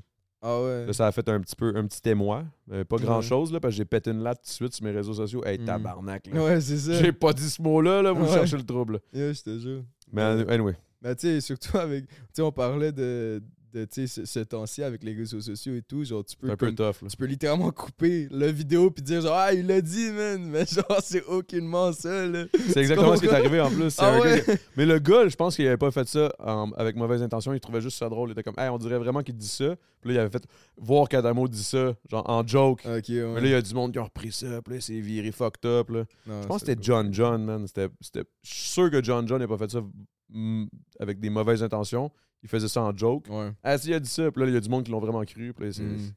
Ah 0.42 0.62
ouais. 0.62 0.86
Là, 0.86 0.92
ça 0.92 1.06
a 1.06 1.12
fait 1.12 1.28
un 1.28 1.40
petit 1.40 1.56
peu 1.56 1.72
un 1.76 1.86
petit 1.86 2.08
émoi. 2.08 2.44
Euh, 2.72 2.84
pas 2.84 2.96
grand 2.96 3.20
chose, 3.22 3.52
là, 3.52 3.60
parce 3.60 3.72
que 3.74 3.78
j'ai 3.78 3.84
pété 3.84 4.10
une 4.10 4.22
latte 4.22 4.38
tout 4.42 4.48
de 4.48 4.52
suite 4.52 4.74
sur 4.74 4.84
mes 4.84 4.90
réseaux 4.92 5.14
sociaux. 5.14 5.44
Hey, 5.44 5.58
Mm. 5.58 5.64
tabarnak. 5.64 6.26
Là. 6.32 6.44
Ouais, 6.44 6.60
c'est 6.60 6.76
ça. 6.78 6.92
J'ai 6.94 7.12
pas 7.12 7.32
dit 7.32 7.48
ce 7.48 7.60
mot-là, 7.62 8.02
là, 8.02 8.12
vous 8.12 8.24
Ouais. 8.24 8.32
cherchez 8.32 8.56
le 8.56 8.62
trouble. 8.64 9.00
Yeah, 9.12 9.32
je 9.32 9.42
te 9.42 9.58
jure. 9.58 9.82
Mais 10.12 10.22
anyway. 10.22 10.76
Mais 11.02 11.14
tu 11.14 11.26
sais, 11.28 11.40
surtout 11.40 11.76
avec. 11.78 12.06
Tu 12.08 12.14
sais, 12.34 12.42
on 12.42 12.52
parlait 12.52 12.92
de 12.92 13.42
tu 13.84 14.06
sais, 14.06 14.06
ce, 14.06 14.24
ce 14.24 14.40
temps-ci 14.40 14.82
avec 14.82 15.04
les 15.04 15.12
réseaux 15.12 15.40
sociaux 15.40 15.74
et 15.74 15.82
tout. 15.82 16.04
Genre, 16.04 16.24
tu 16.24 16.36
peux. 16.36 16.46
C'est 16.46 16.52
un 16.52 16.56
peu 16.56 16.66
comme- 16.66 16.74
tough. 16.76 17.02
Là. 17.02 17.08
tu 17.10 17.16
peux 17.16 17.26
littéralement 17.26 17.70
couper 17.70 18.28
la 18.30 18.50
vidéo 18.50 18.90
puis 18.90 19.02
dire 19.02 19.20
genre 19.20 19.34
ah 19.36 19.52
il 19.52 19.66
l'a 19.66 19.80
dit 19.80 20.10
man 20.10 20.42
mais 20.50 20.64
genre 20.66 21.00
c'est 21.02 21.22
aucunement 21.24 21.92
ça 21.92 22.26
là 22.26 22.44
C'est 22.52 22.80
exactement 22.80 23.14
ce 23.16 23.20
qui 23.20 23.26
est 23.26 23.30
arrivé 23.34 23.60
en 23.60 23.70
plus. 23.70 23.94
Ah 23.98 24.18
ouais 24.20 24.42
Mais 24.76 24.86
le 24.86 24.98
gars, 24.98 25.28
je 25.28 25.36
pense 25.36 25.56
qu'il 25.56 25.66
avait 25.66 25.76
pas 25.76 25.90
fait 25.90 26.08
ça 26.08 26.32
en- 26.38 26.70
avec 26.72 26.96
mauvaise 26.96 27.22
intention. 27.22 27.52
Il 27.52 27.60
trouvait 27.60 27.80
juste 27.80 27.98
ça 27.98 28.08
drôle. 28.08 28.30
Il 28.30 28.32
était 28.32 28.42
comme, 28.42 28.58
hey, 28.58 28.68
on 28.68 28.78
dirait 28.78 28.98
vraiment 28.98 29.22
qu'il 29.22 29.36
dit 29.36 29.48
ça. 29.48 29.76
Puis 30.00 30.10
là, 30.10 30.14
il 30.14 30.18
avait 30.20 30.30
fait 30.30 30.44
voir 30.76 31.08
qu'Adamo 31.08 31.48
dit 31.48 31.62
ça, 31.64 31.94
genre 32.08 32.28
en 32.30 32.46
joke. 32.46 32.80
ok 32.86 33.08
ouais 33.08 33.26
Mais 33.34 33.40
là, 33.40 33.46
il 33.46 33.50
y 33.50 33.54
a 33.54 33.62
du 33.62 33.74
monde 33.74 33.92
qui 33.92 33.98
a 33.98 34.02
repris 34.04 34.30
ça. 34.30 34.62
Puis 34.62 34.74
là, 34.74 34.80
c'est 34.80 35.00
viré 35.00 35.32
fucked 35.32 35.64
up. 35.66 35.90
Là. 35.90 36.04
Non, 36.26 36.42
Je 36.42 36.46
pense 36.46 36.60
que 36.62 36.66
c'était 36.68 36.82
John 36.82 37.12
John, 37.12 37.44
man. 37.44 37.66
C'était, 37.66 37.88
c'était- 38.00 38.24
Je 38.42 38.54
suis 38.54 38.68
sûr 38.70 38.90
que 38.90 39.02
John 39.02 39.26
John 39.26 39.40
n'a 39.40 39.48
pas 39.48 39.58
fait 39.58 39.70
ça 39.70 39.80
avec 41.00 41.20
des 41.20 41.30
mauvaises 41.30 41.62
intentions. 41.62 42.10
Il 42.42 42.48
faisait 42.48 42.68
ça 42.68 42.82
en 42.82 42.96
joke. 42.96 43.26
ouais 43.30 43.50
Ah, 43.62 43.76
si, 43.78 43.88
il 43.90 43.94
a 43.94 44.00
dit 44.00 44.08
ça. 44.08 44.30
Puis 44.30 44.40
là, 44.42 44.48
il 44.48 44.54
y 44.54 44.56
a 44.56 44.60
du 44.60 44.68
monde 44.68 44.84
qui 44.84 44.90
l'ont 44.90 45.00
vraiment 45.00 45.24
cru. 45.24 45.52
Puis 45.54 45.66
là, 45.66 45.72
c'est, 45.72 45.82
Mm. 45.82 46.12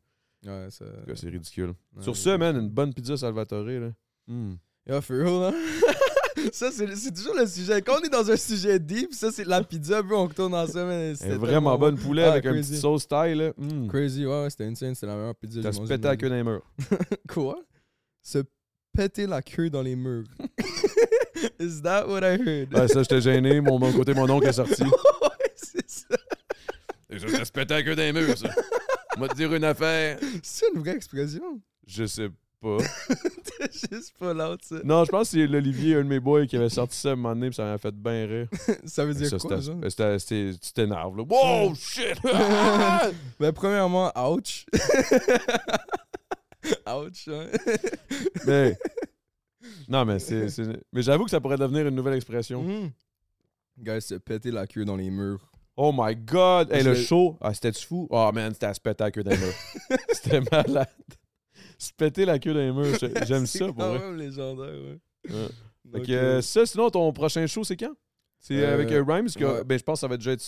ouais 0.47 0.67
ça 0.69 0.85
c'est 1.15 1.29
ridicule. 1.29 1.73
ouais, 1.95 2.03
Sur 2.03 2.15
ça, 2.15 2.37
man, 2.37 2.55
une 2.57 2.69
bonne 2.69 2.93
pizza 2.93 3.17
Salvatore. 3.17 3.63
Là. 3.65 3.91
Mm. 4.27 4.53
yeah 4.87 5.01
for 5.01 5.17
real 5.17 5.43
hein? 5.53 5.53
Ça 6.53 6.71
c'est 6.71 6.85
toujours 7.13 7.35
le 7.35 7.45
sujet 7.45 7.81
quand 7.81 7.95
on 7.99 8.03
est 8.03 8.09
dans 8.09 8.31
un 8.31 8.37
sujet 8.37 8.79
deep 8.79 9.13
ça 9.13 9.29
c'est 9.29 9.43
la 9.43 9.61
pizza 9.61 10.01
bro 10.01 10.19
on 10.19 10.27
retourne 10.27 10.53
dans 10.53 10.65
ça 10.67 10.81
Elle 10.89 11.17
c'était 11.17 11.35
vraiment 11.35 11.77
bonne 11.77 11.95
bon. 11.95 12.01
poulet 12.01 12.23
Ah, 12.23 12.31
avec 12.33 12.45
un 12.45 12.53
crazy. 12.53 12.71
petit 12.73 12.79
sauce 12.81 13.05
taille. 13.07 13.35
Là. 13.35 13.51
Mm. 13.57 13.87
crazy 13.87 14.25
ouais, 14.25 14.43
ouais 14.43 14.49
c'était 14.49 14.63
insane 14.65 14.95
c'était 14.95 15.07
la 15.07 15.15
meilleure 15.17 15.35
pizza 15.35 15.59
j'ai 15.61 15.73
se 15.73 15.79
ma 15.81 16.09
à 16.09 16.15
queue 16.15 16.29
dans 16.29 16.35
les 16.35 16.43
murs. 16.43 16.61
quoi? 17.27 17.59
Se 18.21 18.39
péter 18.93 19.27
la 19.27 19.41
queue 19.41 19.69
dans 19.69 19.81
les 19.81 19.97
murs 19.97 20.27
is 21.59 21.81
that 21.81 22.07
what 22.07 22.19
I 22.21 22.37
heard? 22.39 22.73
Ouais, 22.73 22.87
ça, 22.87 23.01
j'étais 23.03 23.19
gêné. 23.21 23.59
Mon, 23.59 23.77
mon 23.79 23.91
côté, 23.91 24.13
mon 24.13 24.29
oncle 24.29 24.47
est 24.47 24.53
sorti. 24.53 24.83
C'est 27.19 27.29
ça 27.29 27.37
ça, 27.39 27.45
se 27.45 27.51
pétait 27.51 27.73
à 27.75 27.83
queue 27.83 27.95
dans 27.95 28.01
les 28.03 28.13
murs, 28.13 28.37
ça. 28.37 28.49
Moi, 29.17 29.27
te 29.27 29.35
dire 29.35 29.53
une 29.53 29.63
affaire. 29.63 30.17
c'est 30.43 30.65
une 30.73 30.79
vraie 30.81 30.95
expression 30.95 31.59
Je 31.85 32.05
sais 32.05 32.29
pas. 32.61 32.77
T'es 33.07 33.69
juste 33.91 34.17
pas 34.17 34.33
là, 34.33 34.55
sais. 34.61 34.81
Non, 34.83 35.05
je 35.05 35.11
pense 35.11 35.31
que 35.31 35.37
c'est 35.39 35.47
l'Olivier, 35.47 35.95
un 35.95 36.03
de 36.03 36.09
mes 36.09 36.19
boys, 36.19 36.45
qui 36.45 36.57
avait 36.57 36.69
sorti 36.69 36.97
ça 36.97 37.09
à 37.09 37.11
un 37.13 37.15
moment 37.15 37.33
donné, 37.33 37.47
puis 37.49 37.55
ça 37.55 37.63
m'a 37.63 37.77
fait 37.77 37.95
bien 37.95 38.25
rire. 38.27 38.47
Ça 38.85 39.05
veut 39.05 39.13
dire 39.13 39.29
Ça, 39.29 39.37
quoi, 39.37 39.61
c'était- 39.61 39.71
genre? 39.71 39.81
c'était- 39.89 40.19
c'était- 40.19 40.57
Tu 40.61 40.73
t'énerves, 40.73 41.17
là. 41.17 41.23
Wow, 41.27 41.73
shit! 41.75 42.17
Ben, 43.39 43.51
premièrement, 43.53 44.11
ouch. 44.29 44.65
ouch, 46.87 47.27
hein. 47.29 47.47
mais. 48.45 48.77
Non, 49.87 50.05
mais 50.05 50.19
c'est. 50.19 50.49
c'est- 50.49 50.79
Mais 50.91 51.01
j'avoue 51.01 51.23
que 51.25 51.31
ça 51.31 51.39
pourrait 51.39 51.57
devenir 51.57 51.87
une 51.87 51.95
nouvelle 51.95 52.15
expression. 52.15 52.61
Mhm. 52.63 52.91
Guys, 53.79 54.01
se 54.01 54.15
péter 54.15 54.51
la 54.51 54.67
queue 54.67 54.83
dans 54.85 54.95
les 54.97 55.09
murs. 55.09 55.49
Oh 55.81 55.93
my 55.95 56.13
god! 56.13 56.73
Hey, 56.73 56.83
le 56.83 56.93
show, 56.93 57.37
ah, 57.39 57.53
c'était-tu 57.53 57.85
fou? 57.85 58.05
Oh 58.11 58.29
man, 58.33 58.51
c'était 58.53 58.65
à 58.65 58.73
se 58.73 58.81
péter 58.81 59.01
la 59.05 59.11
queue 59.11 59.23
murs. 59.23 59.37
c'était 60.11 60.41
malade. 60.51 60.89
Se 61.77 61.93
péter 61.93 62.25
la 62.25 62.37
queue 62.37 62.53
murs, 62.73 62.97
j'ai- 62.99 63.13
j'aime 63.25 63.45
C'est 63.45 63.59
ça 63.59 63.67
pour 63.67 63.75
quand 63.77 63.89
vrai. 63.91 63.99
même 63.99 64.17
légendaire, 64.17 64.65
ouais. 64.73 64.99
Ouais. 65.29 65.47
Fait 65.91 65.97
Donc, 65.99 66.05
que, 66.05 66.11
euh, 66.11 66.41
ça, 66.41 66.65
sinon, 66.65 66.89
ton 66.89 67.13
prochain 67.13 67.47
show, 67.47 67.63
c'est 67.63 67.77
quand? 67.77 67.93
C'est 68.41 68.61
Euh, 68.61 68.73
avec 68.73 68.91
euh, 68.91 69.01
Rhymes? 69.07 69.29
que- 69.29 69.43
ouais. 69.45 69.63
Ben, 69.63 69.79
je 69.79 69.83
pense 69.85 69.99
que 69.99 70.01
ça 70.01 70.07
va 70.09 70.17
déjà 70.17 70.33
être. 70.33 70.45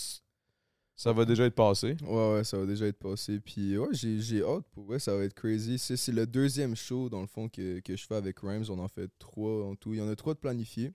Ça 0.94 1.12
va 1.14 1.24
déjà 1.24 1.46
être 1.46 1.54
passé. 1.54 1.96
Ouais, 2.06 2.34
ouais, 2.34 2.44
ça 2.44 2.58
va 2.58 2.66
déjà 2.66 2.86
être 2.86 2.98
passé. 2.98 3.40
Puis 3.40 3.78
ouais, 3.78 3.88
j'ai, 3.92 4.20
j'ai 4.20 4.42
hâte 4.44 4.64
pour 4.72 4.86
ouais, 4.88 4.98
ça 4.98 5.16
va 5.16 5.24
être 5.24 5.32
crazy. 5.34 5.78
C'est, 5.78 5.96
c'est 5.96 6.12
le 6.12 6.26
deuxième 6.26 6.76
show, 6.76 7.08
dans 7.08 7.22
le 7.22 7.26
fond, 7.26 7.48
que, 7.48 7.80
que 7.80 7.96
je 7.96 8.04
fais 8.06 8.16
avec 8.16 8.38
Rhymes. 8.40 8.64
On 8.68 8.78
en 8.78 8.88
fait 8.88 9.10
trois 9.18 9.64
en 9.64 9.74
tout. 9.76 9.94
Il 9.94 9.98
y 9.98 10.02
en 10.02 10.08
a 10.10 10.14
trois 10.14 10.34
de 10.34 10.38
planifiés. 10.38 10.92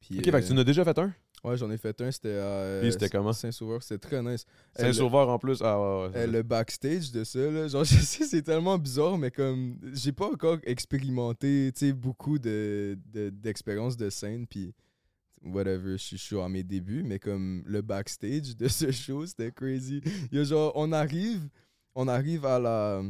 Puis, 0.00 0.18
Ok, 0.18 0.24
fait 0.26 0.30
que 0.40 0.46
tu 0.46 0.52
en 0.52 0.56
as 0.58 0.64
déjà 0.64 0.84
fait 0.84 0.96
un? 0.98 1.12
Ouais, 1.42 1.56
j'en 1.56 1.70
ai 1.70 1.78
fait 1.78 1.98
un. 2.02 2.10
C'était 2.10 2.28
à 2.28 2.32
euh, 2.42 2.80
Puis 2.82 2.92
c'était 2.92 3.08
comment? 3.08 3.32
Saint-Sauveur. 3.32 3.82
C'était 3.82 3.98
très 4.08 4.22
nice. 4.22 4.44
Saint-Sauveur 4.76 5.28
en 5.30 5.38
plus. 5.38 5.62
Ah 5.62 5.80
ouais, 5.80 6.08
ouais. 6.14 6.26
Le 6.26 6.42
backstage 6.42 7.10
de 7.12 7.24
ça, 7.24 7.38
là, 7.38 7.66
genre, 7.66 7.84
je 7.84 7.94
sais, 7.94 8.24
c'est 8.24 8.42
tellement 8.42 8.76
bizarre, 8.78 9.16
mais 9.16 9.30
comme, 9.30 9.78
j'ai 9.94 10.12
pas 10.12 10.26
encore 10.30 10.58
expérimenté, 10.64 11.70
tu 11.74 11.86
sais, 11.86 11.92
beaucoup 11.94 12.38
de, 12.38 12.98
de- 13.12 13.30
d'expériences 13.30 13.96
de 13.96 14.10
scène, 14.10 14.46
puis 14.46 14.74
whatever, 15.42 15.96
je 15.96 16.16
suis 16.16 16.38
à 16.38 16.48
mes 16.48 16.62
débuts, 16.62 17.02
mais 17.02 17.18
comme 17.18 17.62
le 17.66 17.80
backstage 17.82 18.56
de 18.56 18.68
ce 18.68 18.90
show, 18.90 19.24
c'était 19.24 19.50
crazy. 19.50 20.02
Il 20.30 20.38
y 20.38 20.40
a 20.40 20.44
genre, 20.44 20.72
on 20.74 20.92
arrive, 20.92 21.48
on 21.94 22.06
arrive 22.08 22.44
à 22.44 22.58
la, 22.58 23.02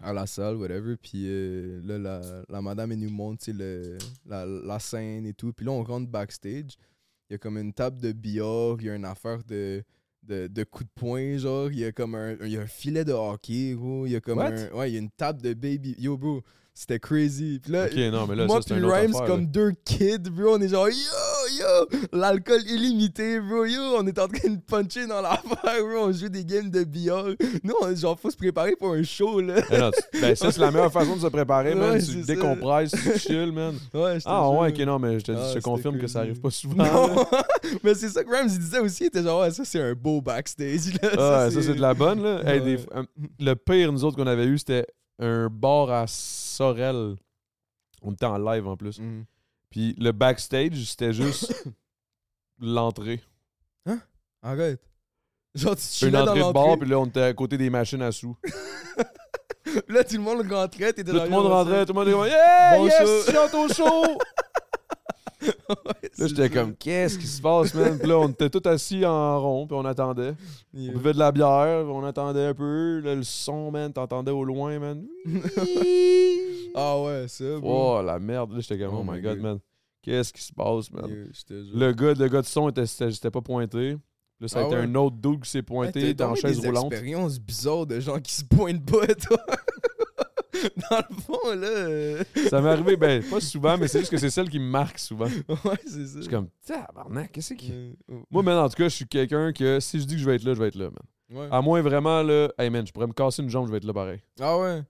à 0.00 0.12
la 0.12 0.26
salle, 0.26 0.54
whatever, 0.56 0.96
puis 0.96 1.24
euh, 1.26 1.80
là, 1.84 1.98
la, 1.98 2.20
la 2.48 2.62
madame, 2.62 2.92
elle 2.92 3.00
nous 3.00 3.10
montre, 3.10 3.42
tu 3.44 3.50
sais, 3.50 3.58
le- 3.58 3.98
la, 4.24 4.46
la 4.46 4.78
scène 4.78 5.26
et 5.26 5.34
tout, 5.34 5.52
puis 5.52 5.66
là, 5.66 5.72
on 5.72 5.82
rentre 5.82 6.08
backstage, 6.08 6.76
il 7.28 7.32
y 7.32 7.34
a 7.34 7.38
comme 7.38 7.58
une 7.58 7.72
table 7.72 8.00
de 8.00 8.12
billard, 8.12 8.76
il 8.80 8.86
y 8.86 8.90
a 8.90 8.94
une 8.94 9.04
affaire 9.04 9.42
de 9.44 9.82
de, 10.22 10.48
de 10.48 10.64
coups 10.64 10.86
de 10.86 11.00
poing, 11.00 11.36
genre, 11.38 11.70
il 11.70 11.78
y 11.78 11.84
a 11.84 11.92
comme 11.92 12.16
un, 12.16 12.34
il 12.42 12.48
y 12.48 12.56
a 12.56 12.62
un 12.62 12.66
filet 12.66 13.04
de 13.04 13.12
hockey, 13.12 13.74
gros, 13.76 14.06
il 14.06 14.12
y 14.12 14.16
a 14.16 14.20
comme 14.20 14.38
What? 14.38 14.46
un, 14.54 14.70
ouais, 14.72 14.90
il 14.90 14.94
y 14.94 14.96
a 14.96 15.00
une 15.00 15.10
table 15.10 15.40
de 15.40 15.54
baby, 15.54 15.94
yo, 15.98 16.16
bro, 16.16 16.42
c'était 16.74 16.98
crazy. 16.98 17.60
Puis 17.62 17.70
là, 17.70 17.84
Ok, 17.86 17.94
non, 18.12 18.26
mais 18.26 18.34
là, 18.34 18.46
moi 18.46 18.56
ça, 18.56 18.62
c'est 18.66 18.74
puis 18.74 18.80
une 18.82 18.86
autre 18.86 18.96
Rhymes, 18.96 19.14
affaire, 19.14 19.26
comme 19.28 19.40
là. 19.42 19.46
deux 19.46 19.72
kids, 19.84 20.18
bro, 20.30 20.56
on 20.56 20.60
est 20.60 20.66
genre, 20.68 20.88
yo, 20.88 20.94
yo, 21.58 21.98
l'alcool 22.12 22.62
illimité, 22.66 23.40
bro, 23.40 23.64
yo, 23.64 23.80
on 23.98 24.06
est 24.06 24.18
en 24.18 24.28
train 24.28 24.48
de 24.50 24.60
puncher 24.60 25.06
dans 25.06 25.20
l'affaire, 25.20 25.80
bro, 25.80 26.06
on 26.08 26.12
joue 26.12 26.28
des 26.28 26.44
games 26.44 26.70
de 26.70 26.84
billard. 26.84 27.26
Nous, 27.62 27.74
on- 27.80 27.94
genre, 27.94 28.18
faut 28.18 28.30
se 28.30 28.36
préparer 28.36 28.76
pour 28.76 28.92
un 28.92 29.02
show, 29.02 29.40
là. 29.40 29.56
Eh 29.70 29.78
non, 29.78 29.90
tu- 29.90 30.20
ben, 30.20 30.34
ça, 30.34 30.50
c'est 30.52 30.60
la 30.60 30.70
meilleure 30.70 30.92
façon 30.92 31.16
de 31.16 31.20
se 31.20 31.26
préparer, 31.28 31.74
man. 31.74 31.92
Ouais, 31.92 32.02
tu 32.02 32.22
décompresses, 32.22 32.92
tu 32.92 33.18
chill, 33.18 33.52
man. 33.52 33.74
Ouais, 33.94 34.18
je 34.20 34.24
te 34.24 34.28
Ah 34.28 34.48
ouais, 34.50 34.70
ok, 34.70 34.78
non, 34.86 34.98
mais 34.98 35.18
je 35.20 35.24
te, 35.24 35.32
Ah, 35.32 35.50
je 35.52 35.58
te 35.58 35.62
confirme 35.62 35.98
que 35.98 36.06
ça 36.06 36.20
arrive 36.20 36.40
pas 36.40 36.50
souvent. 36.50 36.84
Non, 36.84 37.26
mais 37.82 37.94
c'est 37.94 38.08
ça 38.08 38.22
que 38.24 38.28
il 38.44 38.58
disait 38.58 38.78
aussi, 38.80 39.04
il 39.04 39.06
était 39.06 39.22
genre, 39.22 39.40
ouais, 39.40 39.50
ça 39.50 39.64
c'est 39.64 39.80
un 39.80 39.94
beau 39.94 40.20
backstage, 40.20 40.92
là. 41.02 41.10
Ah, 41.46 41.50
ça, 41.50 41.62
c'est 41.62 41.74
de 41.74 41.80
la 41.80 41.94
bonne, 41.94 42.22
là. 42.22 42.40
Hey, 42.44 42.60
des- 42.60 42.76
Ouais. 42.76 42.86
euh, 42.96 43.02
le 43.40 43.54
pire, 43.54 43.92
nous 43.92 44.04
autres, 44.04 44.16
qu'on 44.16 44.26
avait 44.26 44.46
eu, 44.46 44.58
c'était 44.58 44.86
un 45.18 45.48
bar 45.48 45.90
à 45.90 46.04
Sorel. 46.06 47.16
On 48.02 48.12
était 48.12 48.26
en 48.26 48.36
live 48.38 48.66
en 48.68 48.76
plus. 48.76 48.98
Mhm. 49.00 49.24
Puis 49.76 49.94
le 49.98 50.10
backstage, 50.10 50.72
c'était 50.86 51.12
juste 51.12 51.52
l'entrée. 52.58 53.20
Arrête. 54.42 54.80
Genre, 55.54 55.76
tu 55.76 55.82
Une 55.82 55.88
chillais 55.88 56.10
dans 56.12 56.22
entrée 56.22 56.40
de 56.40 56.52
bar, 56.52 56.78
puis 56.78 56.88
là, 56.88 56.98
on 56.98 57.04
était 57.04 57.20
à 57.20 57.34
côté 57.34 57.58
des 57.58 57.68
machines 57.68 58.00
à 58.00 58.10
sous. 58.10 58.34
Là, 59.88 60.02
tout 60.02 60.16
le 60.16 60.22
monde 60.22 60.50
rentrait, 60.50 60.94
t'étais 60.94 61.12
Là, 61.12 61.18
genre, 61.18 61.24
tout 61.26 61.30
le 61.30 61.36
monde 61.36 61.52
rentrait, 61.52 61.84
tout 61.84 61.92
le 61.92 61.98
monde 61.98 62.08
était 62.08 62.16
comme 62.16 62.26
Yeah, 62.26 62.78
Bon 62.78 62.86
yes, 62.86 63.30
chante 63.30 63.54
au 63.54 63.68
show! 63.68 64.18
Ouais, 65.68 66.10
Là, 66.18 66.26
j'étais 66.28 66.48
comme, 66.48 66.74
qu'est-ce 66.74 67.18
qui 67.18 67.26
se 67.26 67.42
passe, 67.42 67.74
man? 67.74 67.98
Puis 67.98 68.08
là, 68.08 68.18
on 68.18 68.28
était 68.28 68.48
tous 68.48 68.66
assis 68.68 69.04
en 69.04 69.40
rond, 69.40 69.66
puis 69.66 69.76
on 69.76 69.84
attendait. 69.84 70.34
On 70.74 70.92
buvait 70.92 71.12
de 71.12 71.18
la 71.18 71.30
bière, 71.30 71.84
on 71.86 72.04
attendait 72.04 72.46
un 72.46 72.54
peu. 72.54 73.00
Là, 73.00 73.14
le 73.14 73.22
son, 73.22 73.70
man, 73.70 73.92
t'entendais 73.92 74.30
au 74.32 74.42
loin, 74.42 74.78
man. 74.78 75.04
Ah 76.76 77.00
ouais, 77.02 77.26
ça, 77.28 77.58
bro. 77.58 77.96
Oh, 77.98 78.02
la 78.02 78.18
merde. 78.18 78.52
Là, 78.52 78.60
j'étais 78.60 78.78
comme, 78.78 78.94
oh, 78.94 79.04
Oh 79.06 79.10
my 79.12 79.20
god, 79.20 79.40
man. 79.40 79.58
Qu'est-ce 80.02 80.32
qui 80.32 80.42
se 80.42 80.52
passe, 80.52 80.90
man? 80.92 81.10
Le 81.10 81.92
gars, 81.92 82.12
le 82.14 82.28
gars 82.28 82.42
de 82.42 82.46
son, 82.46 82.68
était, 82.68 82.86
c'était, 82.86 83.30
pas 83.30 83.40
pointé. 83.40 83.96
Là, 84.38 84.46
ça 84.48 84.60
a 84.60 84.62
Ah 84.62 84.66
été 84.66 84.76
ouais? 84.76 84.82
un 84.82 84.94
autre 84.94 85.16
dude 85.16 85.42
qui 85.42 85.50
s'est 85.50 85.62
pointé 85.62 86.12
dans 86.14 86.34
chaise 86.34 86.60
des 86.60 86.68
roulante. 86.68 86.92
expériences 86.92 87.40
bizarres 87.40 87.86
de 87.86 87.98
gens 87.98 88.20
qui 88.20 88.34
se 88.34 88.44
pointent 88.44 88.84
pas, 88.84 89.06
toi. 89.14 89.38
Dans 90.90 91.02
le 91.10 91.16
fond, 91.16 91.54
là. 91.54 92.24
Ça 92.48 92.60
m'est 92.60 92.68
arrivé, 92.70 92.96
ben, 92.96 93.22
pas 93.22 93.40
souvent, 93.40 93.76
mais 93.76 93.88
c'est 93.88 94.00
juste 94.00 94.10
que 94.10 94.16
c'est 94.16 94.30
celle 94.30 94.48
qui 94.48 94.58
me 94.58 94.68
marque 94.68 94.98
souvent. 94.98 95.26
Ouais, 95.64 95.76
c'est 95.86 96.06
ça. 96.06 96.16
Je 96.16 96.20
suis 96.22 96.30
comme, 96.30 96.48
tabarnak, 96.66 97.32
qu'est-ce 97.32 97.54
qui. 97.54 97.70
Euh, 97.72 97.92
oh. 98.10 98.22
Moi, 98.30 98.42
man, 98.42 98.58
en 98.58 98.68
tout 98.68 98.76
cas, 98.76 98.84
je 98.88 98.94
suis 98.94 99.06
quelqu'un 99.06 99.52
que 99.52 99.80
si 99.80 100.00
je 100.00 100.04
dis 100.06 100.14
que 100.14 100.20
je 100.20 100.26
vais 100.26 100.36
être 100.36 100.44
là, 100.44 100.54
je 100.54 100.60
vais 100.60 100.68
être 100.68 100.76
là, 100.76 100.90
man. 100.90 101.38
Ouais. 101.40 101.48
À 101.50 101.60
moins 101.60 101.82
vraiment, 101.82 102.22
là, 102.22 102.48
hey, 102.58 102.70
man, 102.70 102.86
je 102.86 102.92
pourrais 102.92 103.06
me 103.06 103.12
casser 103.12 103.42
une 103.42 103.50
jambe, 103.50 103.66
je 103.66 103.72
vais 103.72 103.78
être 103.78 103.84
là 103.84 103.92
pareil. 103.92 104.20
Ah 104.40 104.58
ouais? 104.58 104.82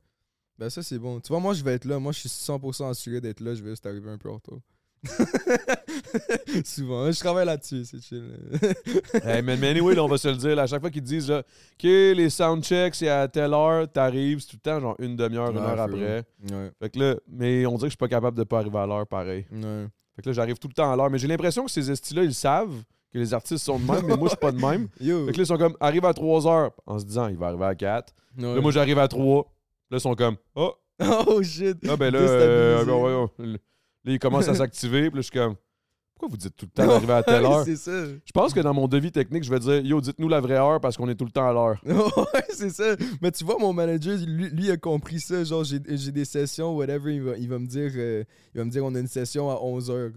Ben 0.59 0.71
ça 0.71 0.83
c'est 0.83 0.99
bon. 0.99 1.21
Tu 1.21 1.29
vois, 1.29 1.41
moi 1.41 1.55
je 1.55 1.63
vais 1.63 1.75
être 1.75 1.85
là. 1.85 1.99
Moi 1.99 2.13
je 2.13 2.21
suis 2.21 2.29
100% 2.29 2.89
assuré 2.89 3.21
d'être 3.21 3.41
là. 3.41 3.55
Je 3.55 3.63
vais 3.63 3.71
juste 3.71 3.87
arriver 3.87 4.11
un 4.11 4.19
peu 4.19 4.31
en 4.31 4.35
retard. 4.35 4.59
Souvent. 6.65 7.11
Je 7.11 7.19
travaille 7.19 7.47
là-dessus, 7.47 7.85
c'est 7.85 8.01
chill. 8.01 8.25
hey, 9.25 9.43
man, 9.43 9.59
mais 9.61 9.69
anyway, 9.69 9.95
là, 9.95 10.05
on 10.05 10.09
va 10.09 10.19
se 10.19 10.29
le 10.29 10.37
dire, 10.37 10.57
là, 10.57 10.63
à 10.63 10.67
chaque 10.67 10.81
fois 10.81 10.91
qu'ils 10.91 11.03
disent, 11.03 11.29
là, 11.29 11.41
OK, 11.41 11.83
les 11.83 12.31
soundchecks, 12.31 12.95
c'est 12.95 13.09
à 13.09 13.29
telle 13.29 13.53
heure, 13.53 13.91
t'arrives, 13.91 14.41
c'est 14.41 14.49
tout 14.49 14.57
le 14.57 14.71
temps, 14.71 14.81
genre 14.81 14.97
une 14.99 15.17
demi-heure, 15.17 15.51
une 15.51 15.59
heure 15.59 15.81
après. 15.81 16.25
Ouais. 16.51 16.71
Fait 16.81 16.91
que 16.91 16.99
là, 16.99 17.17
mais 17.29 17.67
on 17.67 17.77
dirait 17.77 17.83
que 17.83 17.87
je 17.87 17.91
suis 17.91 17.97
pas 17.99 18.09
capable 18.09 18.37
de 18.37 18.45
pas 18.45 18.61
arriver 18.61 18.79
à 18.79 18.87
l'heure 18.87 19.07
pareil. 19.07 19.47
Ouais. 19.53 19.87
Fait 20.17 20.23
que 20.23 20.29
là, 20.31 20.33
j'arrive 20.33 20.59
tout 20.59 20.69
le 20.69 20.75
temps 20.75 20.91
à 20.91 20.97
l'heure. 20.97 21.11
Mais 21.11 21.19
j'ai 21.19 21.29
l'impression 21.29 21.65
que 21.67 21.71
ces 21.71 21.91
estis-là, 21.91 22.25
ils 22.25 22.35
savent 22.35 22.83
que 23.13 23.19
les 23.19 23.35
artistes 23.35 23.65
sont 23.65 23.79
de 23.79 23.85
même, 23.85 24.07
mais 24.07 24.17
moi, 24.17 24.29
je 24.29 24.31
suis 24.31 24.39
pas 24.39 24.53
de 24.53 24.61
même. 24.61 24.89
Yo. 25.01 25.27
Fait 25.27 25.33
que 25.33 25.37
là, 25.39 25.43
ils 25.43 25.47
sont 25.47 25.59
comme, 25.59 25.77
arrive 25.81 26.05
à 26.05 26.15
3 26.15 26.47
heures, 26.47 26.71
en 26.87 26.99
se 26.99 27.05
disant, 27.05 27.29
il 27.29 27.37
va 27.37 27.49
arriver 27.49 27.65
à 27.65 27.75
4. 27.75 28.15
Ouais. 28.39 28.55
Là, 28.55 28.61
moi, 28.61 28.71
j'arrive 28.73 28.99
à 28.99 29.09
3. 29.09 29.47
Là, 29.91 29.99
ils 29.99 30.01
sont 30.01 30.15
comme, 30.15 30.37
oh, 30.55 30.75
Oh 31.27 31.43
shit. 31.43 31.79
ah 31.89 31.97
ben 31.97 32.13
là, 32.13 32.19
euh, 32.19 32.85
voyons. 32.87 33.31
Là, 33.39 33.59
ils 34.05 34.19
commencent 34.19 34.49
à 34.49 34.55
s'activer. 34.57 35.11
Puis 35.11 35.19
là, 35.19 35.23
je 35.23 35.23
suis 35.23 35.31
comme, 35.31 35.57
pourquoi 36.15 36.31
vous 36.31 36.37
dites 36.39 36.57
tout 36.57 36.65
le 36.67 36.71
temps 36.71 36.87
d'arriver 36.87 37.13
à 37.13 37.23
telle 37.23 37.45
heure? 37.45 37.65
c'est 37.65 37.77
ça. 37.77 38.07
Je 38.07 38.33
pense 38.33 38.55
que 38.55 38.61
dans 38.61 38.73
mon 38.73 38.89
devis 38.89 39.13
technique, 39.13 39.45
je 39.45 39.51
vais 39.51 39.59
dire, 39.59 39.85
yo, 39.85 40.01
dites-nous 40.01 40.29
la 40.29 40.41
vraie 40.41 40.55
heure 40.55 40.81
parce 40.81 40.97
qu'on 40.97 41.09
est 41.09 41.15
tout 41.15 41.27
le 41.27 41.31
temps 41.31 41.49
à 41.49 41.53
l'heure. 41.53 41.79
ouais, 41.85 42.45
c'est 42.49 42.71
ça. 42.71 42.97
Mais 43.21 43.31
tu 43.31 43.45
vois, 43.45 43.59
mon 43.59 43.73
manager, 43.75 44.17
lui, 44.27 44.49
lui 44.49 44.71
a 44.71 44.79
compris 44.79 45.21
ça. 45.21 45.45
Genre, 45.45 45.65
j'ai 45.65 45.79
des 45.79 46.25
sessions, 46.25 46.75
whatever. 46.75 47.15
Il 47.15 47.23
va, 47.23 47.37
il 47.37 47.49
va 47.49 47.59
me 47.59 47.67
dire, 47.67 47.93
euh, 47.97 48.25
il 48.55 48.59
va 48.59 48.65
me 48.65 48.71
dire, 48.71 48.85
on 48.85 48.95
a 48.95 48.99
une 48.99 49.09
session 49.09 49.51
à 49.51 49.57
11h. 49.57 50.13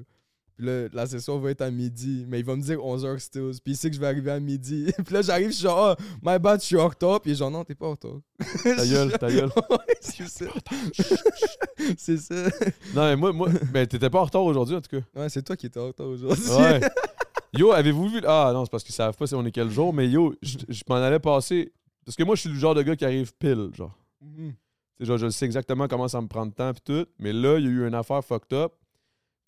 Puis 0.60 0.68
là, 0.68 0.90
la 0.92 1.08
session 1.08 1.40
va 1.40 1.52
être 1.52 1.62
à 1.62 1.72
midi. 1.72 2.26
Mais 2.28 2.40
il 2.40 2.46
va 2.46 2.54
me 2.54 2.62
dire 2.62 2.80
11h 2.80 3.18
stills. 3.20 3.62
Puis 3.64 3.72
il 3.72 3.78
sait 3.78 3.90
que 3.90 3.96
je 3.96 4.02
vais 4.02 4.08
arriver 4.08 4.30
à 4.30 4.42
midi. 4.42 4.92
Puis 5.06 5.14
là, 5.14 5.22
j'arrive, 5.22 5.52
je 5.52 5.54
suis 5.54 5.64
genre, 5.64 5.96
ah, 5.98 6.04
my 6.22 6.38
bad, 6.38 6.60
je 6.60 6.66
suis 6.66 6.76
en 6.76 6.90
retard. 6.90 7.22
Puis 7.22 7.34
genre, 7.34 7.50
non, 7.50 7.64
t'es 7.64 7.76
pas 7.76 7.88
en 7.88 7.92
retard. 7.92 8.20
Ta 8.62 8.86
gueule, 8.86 9.18
ta 9.18 9.32
gueule. 9.32 9.50
C'est 10.02 10.28
ça. 10.28 10.46
c'est 11.98 12.18
ça. 12.18 12.36
Non, 12.94 13.04
mais 13.04 13.16
moi, 13.16 13.32
moi 13.32 13.48
ben, 13.72 13.88
t'étais 13.88 14.10
pas 14.10 14.20
en 14.20 14.26
retard 14.26 14.44
aujourd'hui, 14.44 14.76
en 14.76 14.82
tout 14.82 15.00
cas. 15.00 15.22
Ouais, 15.22 15.30
c'est 15.30 15.44
toi 15.44 15.56
qui 15.56 15.68
étais 15.68 15.80
en 15.80 15.88
retard 15.88 16.08
aujourd'hui. 16.08 16.50
Ouais. 16.52 16.82
Yo, 17.54 17.72
avez-vous 17.72 18.10
vu. 18.10 18.22
Ah 18.28 18.52
non, 18.54 18.66
c'est 18.66 18.72
parce 18.72 18.84
qu'ils 18.84 18.96
savent 18.96 19.16
pas 19.16 19.28
si 19.28 19.36
on 19.36 19.46
est 19.46 19.52
quel 19.52 19.70
jour, 19.70 19.94
mais 19.94 20.10
yo, 20.10 20.36
je 20.42 20.58
je 20.68 20.84
m'en 20.90 20.96
allais 20.96 21.20
passer. 21.20 21.72
Parce 22.06 22.18
que 22.18 22.24
moi, 22.24 22.36
je 22.36 22.42
suis 22.42 22.50
le 22.50 22.56
genre 22.56 22.76
de 22.76 22.82
gars 22.82 22.98
qui 22.98 23.06
arrive 23.06 23.34
pile, 23.36 23.70
genre. 23.74 23.96
Tu 24.22 24.56
sais, 24.98 25.06
genre, 25.06 25.18
je 25.18 25.30
sais 25.30 25.46
exactement 25.46 25.88
comment 25.88 26.10
ça 26.10 26.20
me 26.20 26.28
prend 26.28 26.46
de 26.46 26.54
temps, 26.54 26.74
puis 26.74 26.82
tout. 26.84 27.06
Mais 27.18 27.32
là, 27.32 27.58
il 27.60 27.66
y 27.66 27.68
a 27.68 27.72
eu 27.72 27.88
une 27.88 27.96
affaire 27.96 28.24
fucked 28.24 28.54
up. 28.54 28.74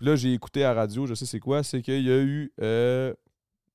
Puis 0.02 0.10
là, 0.10 0.16
j'ai 0.16 0.34
écouté 0.34 0.64
à 0.64 0.74
la 0.74 0.82
radio, 0.82 1.06
je 1.06 1.14
sais 1.14 1.28
c'est 1.28 1.40
quoi. 1.40 1.62
C'est 1.62 1.84
qu'il 1.84 2.02
y 2.02 2.12
a 2.12 2.18
eu 2.20 2.52
euh, 2.60 3.14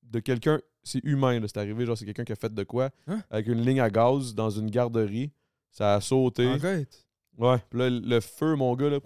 de 0.03 0.19
quelqu'un. 0.19 0.59
C'est 0.83 0.99
humain, 1.05 1.39
là, 1.39 1.47
c'est 1.47 1.57
arrivé. 1.57 1.85
Genre, 1.85 1.97
c'est 1.97 2.03
quelqu'un 2.03 2.25
qui 2.25 2.33
a 2.33 2.35
fait 2.35 2.53
de 2.53 2.63
quoi 2.65 2.89
Hein? 3.07 3.21
avec 3.29 3.47
une 3.47 3.61
ligne 3.61 3.79
à 3.79 3.89
gaz 3.89 4.35
dans 4.35 4.49
une 4.49 4.69
garderie. 4.69 5.31
Ça 5.71 5.93
a 5.95 6.01
sauté. 6.01 6.45
Arrête. 6.45 7.07
Ouais. 7.37 7.55
Puis 7.69 7.79
là, 7.79 7.89
le 7.89 8.19
feu, 8.19 8.57
mon 8.57 8.75
gars, 8.75 8.89
là. 8.89 8.99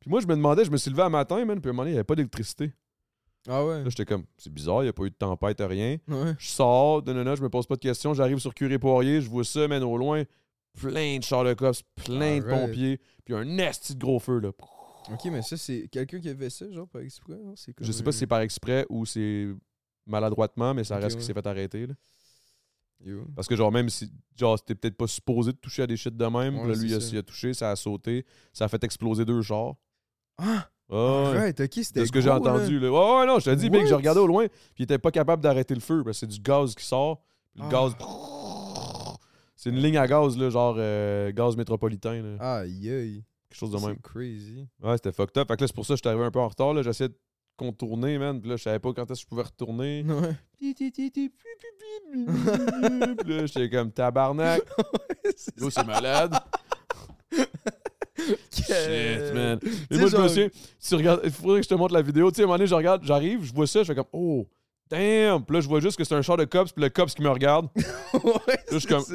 Puis 0.00 0.10
moi, 0.10 0.20
je 0.20 0.26
me 0.26 0.34
demandais, 0.36 0.66
je 0.66 0.70
me 0.70 0.76
suis 0.76 0.90
levé 0.90 1.00
un 1.02 1.08
matin, 1.08 1.42
man. 1.46 1.58
Puis 1.62 1.68
à 1.68 1.70
un 1.70 1.72
moment 1.72 1.84
donné, 1.84 1.92
il 1.92 1.94
n'y 1.94 1.98
avait 1.98 2.04
pas 2.04 2.14
d'électricité. 2.14 2.74
Ah 3.48 3.64
ouais. 3.64 3.82
Là, 3.82 3.88
j'étais 3.88 4.04
comme, 4.04 4.24
c'est 4.36 4.52
bizarre, 4.52 4.82
il 4.82 4.84
n'y 4.84 4.90
a 4.90 4.92
pas 4.92 5.04
eu 5.04 5.10
de 5.10 5.14
tempête, 5.14 5.62
rien. 5.66 5.96
Ouais. 6.08 6.34
Je 6.38 6.46
sors, 6.46 7.02
nanana, 7.06 7.36
je 7.36 7.42
me 7.42 7.48
pose 7.48 7.66
pas 7.66 7.76
de 7.76 7.80
questions, 7.80 8.12
j'arrive 8.12 8.38
sur 8.38 8.52
Curé 8.52 8.78
Poirier, 8.78 9.22
je 9.22 9.30
vois 9.30 9.44
ça, 9.44 9.66
man, 9.66 9.82
au 9.82 9.96
loin, 9.96 10.24
plein 10.78 11.16
de 11.16 11.22
chars 11.22 11.44
de 11.44 11.54
cops, 11.54 11.82
plein 12.04 12.36
de 12.40 12.44
pompiers, 12.44 13.00
puis 13.24 13.32
un 13.34 13.56
esti 13.56 13.94
de 13.94 13.98
gros 13.98 14.18
feu, 14.18 14.40
là. 14.40 14.50
Ok, 15.12 15.24
mais 15.26 15.42
ça, 15.42 15.56
c'est 15.56 15.88
quelqu'un 15.88 16.20
qui 16.20 16.28
a 16.28 16.34
fait 16.36 16.50
ça, 16.50 16.70
genre, 16.70 16.88
par 16.88 17.02
exprès. 17.02 17.34
non? 17.42 17.54
C'est 17.56 17.72
comme 17.72 17.86
Je 17.86 17.92
sais 17.92 18.02
pas 18.02 18.12
si 18.12 18.18
c'est 18.18 18.26
par 18.26 18.40
exprès 18.40 18.86
ou 18.88 19.06
c'est 19.06 19.48
maladroitement, 20.06 20.74
mais 20.74 20.84
ça 20.84 20.96
Ok, 20.96 21.02
reste 21.02 21.14
ouais. 21.16 21.20
qu'il 21.20 21.26
s'est 21.26 21.34
fait 21.34 21.46
arrêter, 21.46 21.86
là. 21.86 21.94
Yo. 23.02 23.24
Parce 23.34 23.48
que, 23.48 23.56
genre, 23.56 23.72
même 23.72 23.88
si, 23.88 24.12
genre, 24.36 24.62
t'es 24.62 24.74
peut-être 24.74 24.96
pas 24.96 25.06
supposé 25.06 25.52
de 25.52 25.56
toucher 25.56 25.82
à 25.82 25.86
des 25.86 25.96
shit 25.96 26.14
de 26.14 26.26
même, 26.26 26.58
Ouais, 26.58 26.68
là, 26.68 26.74
lui, 26.74 26.90
il 26.90 26.94
a, 26.94 27.00
c'est 27.00 27.06
ça. 27.06 27.12
il 27.14 27.18
a 27.18 27.22
touché, 27.22 27.54
ça 27.54 27.70
a 27.70 27.76
sauté, 27.76 28.26
ça 28.52 28.66
a 28.66 28.68
fait 28.68 28.82
exploser 28.84 29.24
deux 29.24 29.40
chars. 29.42 29.74
Ah! 30.36 30.68
Ah, 30.92 30.94
ouais. 31.30 31.36
Arrête, 31.38 31.60
ok, 31.60 31.70
c'était 31.72 32.00
C'est 32.00 32.06
ce 32.06 32.12
que 32.12 32.20
j'ai 32.20 32.28
gros, 32.28 32.44
là. 32.44 32.54
entendu. 32.54 32.78
Là. 32.78 32.90
Ouais, 32.90 33.20
ouais, 33.20 33.26
non, 33.26 33.38
je 33.38 33.44
te 33.46 33.54
dis, 33.54 33.68
What? 33.70 33.86
j'ai 33.86 33.94
regardé 33.94 34.20
au 34.20 34.26
loin, 34.26 34.48
puis 34.48 34.80
il 34.80 34.82
était 34.82 34.98
pas 34.98 35.10
capable 35.12 35.42
d'arrêter 35.42 35.74
le 35.74 35.80
feu, 35.80 36.02
parce 36.04 36.16
que 36.16 36.26
c'est 36.26 36.26
du 36.26 36.40
gaz 36.40 36.74
qui 36.74 36.84
sort. 36.84 37.22
puis 37.54 37.62
Le 37.62 37.68
Ah. 37.68 37.70
gaz. 37.70 37.94
C'est 39.56 39.70
une 39.70 39.76
ligne 39.78 39.96
à 39.98 40.06
gaz, 40.06 40.36
là, 40.36 40.50
genre 40.50 40.74
euh, 40.78 41.32
gaz 41.32 41.56
métropolitain, 41.56 42.22
là, 42.22 42.58
Aïe, 42.60 42.90
aïe. 42.90 43.24
Quelque 43.50 43.58
chose 43.58 43.70
de 43.72 43.78
même. 43.78 43.96
C'est 43.96 44.02
crazy. 44.02 44.66
Ouais, 44.82 44.96
c'était 44.96 45.12
fucked 45.12 45.36
up. 45.38 45.48
Fait 45.48 45.56
que 45.56 45.60
là, 45.62 45.66
c'est 45.66 45.74
pour 45.74 45.84
ça 45.84 45.94
que 45.94 45.98
j'étais 45.98 46.08
arrivé 46.08 46.24
un 46.24 46.30
peu 46.30 46.38
en 46.40 46.48
retard. 46.48 46.72
là. 46.72 46.82
J'essayais 46.82 47.08
de 47.08 47.18
contourner, 47.56 48.16
man. 48.18 48.40
Puis 48.40 48.48
là, 48.48 48.56
je 48.56 48.62
savais 48.62 48.78
pas 48.78 48.92
quand 48.94 49.02
est-ce 49.10 49.20
que 49.20 49.24
je 49.24 49.26
pouvais 49.28 49.42
retourner. 49.42 50.04
Ouais. 50.08 50.36
Puis 53.18 53.34
là, 53.34 53.46
j'étais 53.46 53.68
comme 53.70 53.92
tabarnak. 53.92 54.62
Yo, 55.58 55.68
c'est 55.70 55.86
malade. 55.86 56.34
Shit, 58.52 59.34
man. 59.34 59.58
Et 59.90 59.98
moi, 59.98 60.08
je 60.08 60.16
me 60.16 60.28
souviens, 60.28 60.48
tu 60.80 60.94
regardes, 60.94 61.20
il 61.24 61.30
faudrait 61.30 61.60
que 61.60 61.64
je 61.64 61.68
te 61.68 61.74
montre 61.74 61.94
la 61.94 62.02
vidéo. 62.02 62.30
Tu 62.30 62.36
sais, 62.36 62.42
à 62.42 62.44
un 62.44 62.46
moment 62.46 62.58
donné, 62.58 62.66
je 62.66 62.74
regarde, 62.74 63.02
j'arrive, 63.04 63.42
je 63.44 63.52
vois 63.52 63.66
ça, 63.66 63.82
je 63.82 63.88
fais 63.88 63.94
comme, 63.94 64.04
oh, 64.12 64.46
damn. 64.88 65.44
Puis 65.44 65.54
là, 65.56 65.60
je 65.60 65.68
vois 65.68 65.80
juste 65.80 65.96
que 65.96 66.04
c'est 66.04 66.14
un 66.14 66.22
char 66.22 66.36
de 66.36 66.44
cops, 66.44 66.72
puis 66.72 66.82
le 66.82 66.90
cops 66.90 67.14
qui 67.14 67.22
me 67.22 67.30
regarde. 67.30 67.68
ouais, 68.14 68.22
Là, 68.46 68.56
je 68.72 68.78
suis 68.78 68.88
comme, 68.88 69.02
ça. 69.02 69.14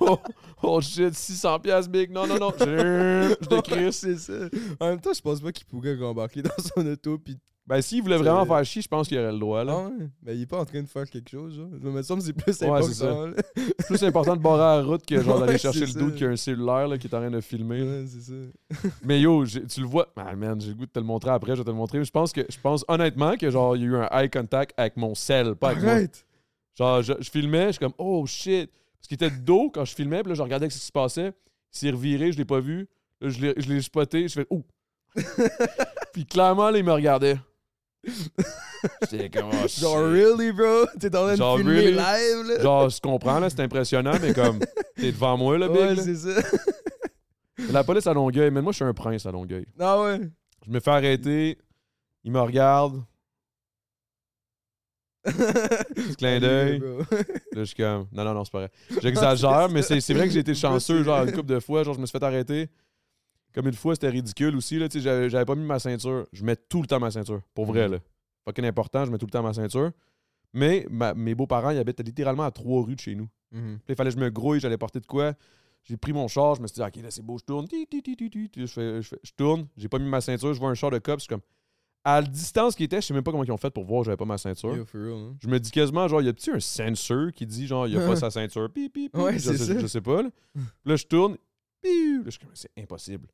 oh, 0.00 0.18
oh 0.66 0.80
shit, 0.80 1.14
600 1.14 1.60
piastres, 1.60 1.90
big. 1.90 2.10
Non, 2.10 2.26
non, 2.26 2.38
non. 2.38 2.52
Je, 2.58 3.36
je 3.40 3.48
décrisse. 3.48 3.96
c'est 3.96 4.18
ça. 4.18 4.32
En 4.80 4.88
même 4.88 5.00
temps, 5.00 5.12
je 5.14 5.20
pense 5.20 5.40
pas 5.40 5.52
qu'il 5.52 5.66
pourrait 5.66 5.96
rembarquer 5.96 6.42
dans 6.42 6.50
son 6.58 6.86
auto 6.86 7.18
puis 7.18 7.36
Ben, 7.66 7.80
s'il 7.82 8.00
voulait 8.02 8.16
vraiment 8.16 8.44
faire 8.46 8.64
chier, 8.64 8.80
je 8.82 8.86
pense 8.88 9.08
qu'il 9.08 9.18
aurait 9.18 9.32
le 9.32 9.38
droit, 9.38 9.64
là. 9.64 9.74
Ah 9.76 9.88
ouais, 9.88 10.06
mais 10.22 10.36
il 10.36 10.42
est 10.42 10.46
pas 10.46 10.58
en 10.60 10.64
train 10.64 10.80
de 10.82 10.86
faire 10.86 11.08
quelque 11.10 11.28
chose, 11.30 11.56
genre. 11.56 11.68
Mais 11.72 11.90
il 11.90 11.96
me 11.96 12.02
semble 12.02 12.20
que 12.20 12.26
c'est 12.26 12.32
plus 12.32 12.60
Ouais, 12.60 12.68
important. 12.68 13.30
C'est 13.56 13.86
plus 13.86 14.04
important 14.04 14.36
de 14.36 14.42
barrer 14.42 14.62
à 14.62 14.76
la 14.76 14.82
route 14.84 15.04
que 15.04 15.20
genre 15.20 15.40
d'aller 15.40 15.58
chercher 15.58 15.86
le 15.86 15.92
doute 15.92 16.14
qui 16.14 16.24
a 16.24 16.28
un 16.28 16.36
cellulaire 16.36 16.86
là, 16.86 16.96
qui 16.96 17.08
est 17.08 17.14
en 17.14 17.18
train 17.18 17.30
de 17.30 17.40
filmer. 17.40 17.82
Ouais, 17.82 18.04
c'est 18.06 18.20
ça. 18.20 18.88
Mais 19.04 19.20
yo, 19.20 19.44
tu 19.44 19.80
le 19.80 19.86
vois. 19.86 20.06
Ah 20.16 20.36
man, 20.36 20.60
j'ai 20.60 20.68
le 20.68 20.74
goût 20.74 20.86
de 20.86 20.90
te 20.92 20.98
le 21.00 21.04
montrer 21.06 21.30
après, 21.30 21.52
je 21.56 21.58
vais 21.60 21.64
te 21.64 21.70
le 21.70 21.76
montrer. 21.76 21.98
Mais 21.98 22.04
Je 22.04 22.10
pense 22.12 22.32
que 22.32 22.42
je 22.48 22.58
pense 22.60 22.84
honnêtement 22.86 23.36
que 23.36 23.50
genre 23.50 23.76
il 23.76 23.82
y 23.82 23.84
a 23.84 23.88
eu 23.88 23.96
un 23.96 24.08
eye 24.12 24.30
contact 24.30 24.72
avec 24.76 24.96
mon 24.96 25.14
sel, 25.16 25.56
pas 25.56 25.70
avec 25.70 25.82
moi. 25.82 25.92
Arrête! 25.92 26.24
Genre 26.78 27.02
je, 27.02 27.14
je 27.18 27.30
filmais, 27.30 27.66
je 27.66 27.70
suis 27.72 27.78
comme 27.80 27.94
oh 27.98 28.24
shit. 28.26 28.70
Parce 28.98 29.08
qu'il 29.08 29.14
était 29.14 29.30
de 29.30 29.40
dos 29.42 29.70
quand 29.70 29.84
je 29.84 29.94
filmais, 29.94 30.22
puis 30.22 30.30
là 30.30 30.34
je 30.34 30.42
regardais 30.42 30.70
ce 30.70 30.78
qui 30.78 30.86
se 30.86 30.92
passait. 30.92 31.32
Il 31.74 31.78
s'est 31.78 31.90
reviré, 31.90 32.32
je 32.32 32.38
l'ai 32.38 32.44
pas 32.44 32.60
vu. 32.60 32.88
Là, 33.20 33.28
je 33.28 33.40
l'ai 33.40 33.54
je 33.56 33.68
l'ai 33.68 33.80
spoté, 33.82 34.28
je 34.28 34.34
fais 34.34 34.46
oh. 34.50 34.62
puis 36.12 36.26
clairement 36.26 36.70
là, 36.70 36.78
il 36.78 36.84
me 36.84 36.92
regardait. 36.92 37.38
J'étais 39.10 39.30
comme 39.30 39.50
oh, 39.52 39.68
shit. 39.68 39.80
Genre, 39.80 39.98
really, 39.98 40.52
bro? 40.52 40.86
T'es 40.98 41.08
en 41.08 41.22
train 41.22 41.32
de 41.32 41.36
Genre, 41.36 41.56
filmer 41.56 41.74
really? 41.74 41.92
live, 41.92 42.46
là? 42.48 42.62
Genre, 42.62 42.88
je 42.88 43.00
comprends, 43.00 43.40
là, 43.40 43.50
c'est 43.50 43.60
impressionnant, 43.60 44.14
mais 44.20 44.32
comme, 44.32 44.60
t'es 44.96 45.12
devant 45.12 45.36
moi, 45.36 45.58
là, 45.58 45.68
big. 45.68 45.76
ouais, 45.76 45.96
c'est 45.96 46.16
ça. 46.16 46.40
La 47.70 47.82
police 47.84 48.06
à 48.06 48.14
Longueuil, 48.14 48.50
mais 48.50 48.62
moi, 48.62 48.72
je 48.72 48.76
suis 48.76 48.84
un 48.84 48.94
prince 48.94 49.26
à 49.26 49.32
Longueuil. 49.32 49.66
Ah 49.78 50.00
ouais? 50.02 50.20
Je 50.66 50.70
me 50.70 50.80
fais 50.80 50.90
arrêter, 50.90 51.58
il 52.24 52.32
me 52.32 52.40
regarde, 52.40 53.02
petit 55.30 56.16
clin 56.16 56.40
d'œil. 56.40 56.78
Là, 56.80 57.04
je 57.54 57.64
suis 57.64 57.74
comme, 57.76 58.06
non, 58.12 58.24
non, 58.24 58.34
non, 58.34 58.44
c'est 58.44 58.52
pas 58.52 58.58
vrai. 58.60 58.70
J'exagère, 59.02 59.68
mais 59.70 59.82
c'est 59.82 60.14
vrai 60.14 60.26
que 60.28 60.32
j'ai 60.32 60.40
été 60.40 60.54
chanceux, 60.54 61.02
genre, 61.02 61.24
une 61.24 61.32
couple 61.32 61.46
de 61.54 61.60
fois, 61.60 61.82
genre, 61.82 61.94
je 61.94 62.00
me 62.00 62.06
suis 62.06 62.18
fait 62.18 62.24
arrêter. 62.24 62.68
Comme 63.54 63.68
une 63.68 63.74
fois, 63.74 63.94
c'était 63.94 64.10
ridicule 64.10 64.54
aussi, 64.56 64.78
là, 64.78 64.88
tu 64.88 65.00
sais, 65.00 65.28
j'avais 65.30 65.44
pas 65.44 65.54
mis 65.54 65.64
ma 65.64 65.78
ceinture. 65.78 66.26
Je 66.32 66.44
mets 66.44 66.56
tout 66.56 66.82
le 66.82 66.86
temps 66.86 67.00
ma 67.00 67.10
ceinture, 67.10 67.40
pour 67.54 67.64
vrai, 67.66 67.86
Mhm. 67.86 67.92
là. 67.94 67.98
Fucking 68.44 68.64
important, 68.66 69.04
je 69.06 69.10
mets 69.10 69.18
tout 69.18 69.26
le 69.26 69.30
temps 69.30 69.42
ma 69.42 69.54
ceinture. 69.54 69.90
Mais 70.52 70.86
ma- 70.90 71.14
mes 71.14 71.34
beaux-parents, 71.34 71.70
ils 71.70 71.78
habitent 71.78 72.00
littéralement 72.00 72.44
à 72.44 72.50
trois 72.50 72.82
rues 72.84 72.94
de 72.96 73.00
chez 73.00 73.14
nous. 73.14 73.28
Mhm. 73.52 73.78
Il 73.88 73.94
fallait 73.94 74.10
que 74.10 74.16
je 74.16 74.20
me 74.20 74.30
grouille, 74.30 74.60
j'allais 74.60 74.76
porter 74.78 75.00
de 75.00 75.06
quoi. 75.06 75.32
J'ai 75.84 75.96
pris 75.96 76.12
mon 76.12 76.28
char, 76.28 76.54
je 76.56 76.62
me 76.62 76.66
suis 76.66 76.74
dit, 76.74 76.82
OK, 76.82 76.96
là, 77.02 77.10
c'est 77.10 77.22
beau, 77.22 77.38
je 77.38 77.44
tourne. 77.44 77.66
Je, 77.70 78.66
fais- 78.66 79.02
je 79.02 79.08
fais- 79.08 79.18
je 79.22 79.30
tourne, 79.36 79.66
j'ai 79.76 79.88
pas 79.88 79.98
mis 79.98 80.08
ma 80.08 80.20
ceinture, 80.20 80.52
je 80.52 80.58
vois 80.58 80.70
un 80.70 80.74
char 80.74 80.90
de 80.90 80.98
cops, 80.98 81.18
je 81.18 81.22
suis 81.22 81.28
comme. 81.28 81.40
À 82.08 82.20
la 82.20 82.26
distance 82.28 82.76
qui 82.76 82.84
était, 82.84 83.00
je 83.00 83.06
sais 83.08 83.14
même 83.14 83.24
pas 83.24 83.32
comment 83.32 83.42
ils 83.42 83.50
ont 83.50 83.56
fait 83.56 83.70
pour 83.70 83.84
voir 83.84 84.04
j'avais 84.04 84.16
pas 84.16 84.24
ma 84.24 84.38
ceinture. 84.38 84.76
Yo, 84.76 84.84
for 84.84 85.00
real, 85.00 85.12
hein? 85.14 85.36
Je 85.42 85.48
me 85.48 85.58
dis 85.58 85.70
quasiment, 85.72 86.06
genre, 86.06 86.22
y 86.22 86.28
a-tu 86.28 86.52
un 86.52 86.60
sensor 86.60 87.32
qui 87.32 87.44
dit, 87.46 87.66
genre, 87.66 87.88
il 87.88 87.98
a 87.98 88.06
pas 88.06 88.14
sa 88.16 88.30
ceinture? 88.30 88.70
Pi, 88.72 88.88
pi, 88.88 89.08
pi. 89.08 89.18
Ouais, 89.18 89.32
je, 89.38 89.52
sais, 89.52 89.80
je 89.80 89.86
sais 89.88 90.00
pas, 90.00 90.22
là. 90.22 90.28
Là, 90.84 90.94
je 90.96 91.04
tourne. 91.04 91.36
Piou! 91.82 92.18
Là, 92.18 92.22
je 92.26 92.30
suis 92.30 92.38
comme, 92.38 92.50
c'est 92.54 92.70
impossible. 92.78 93.26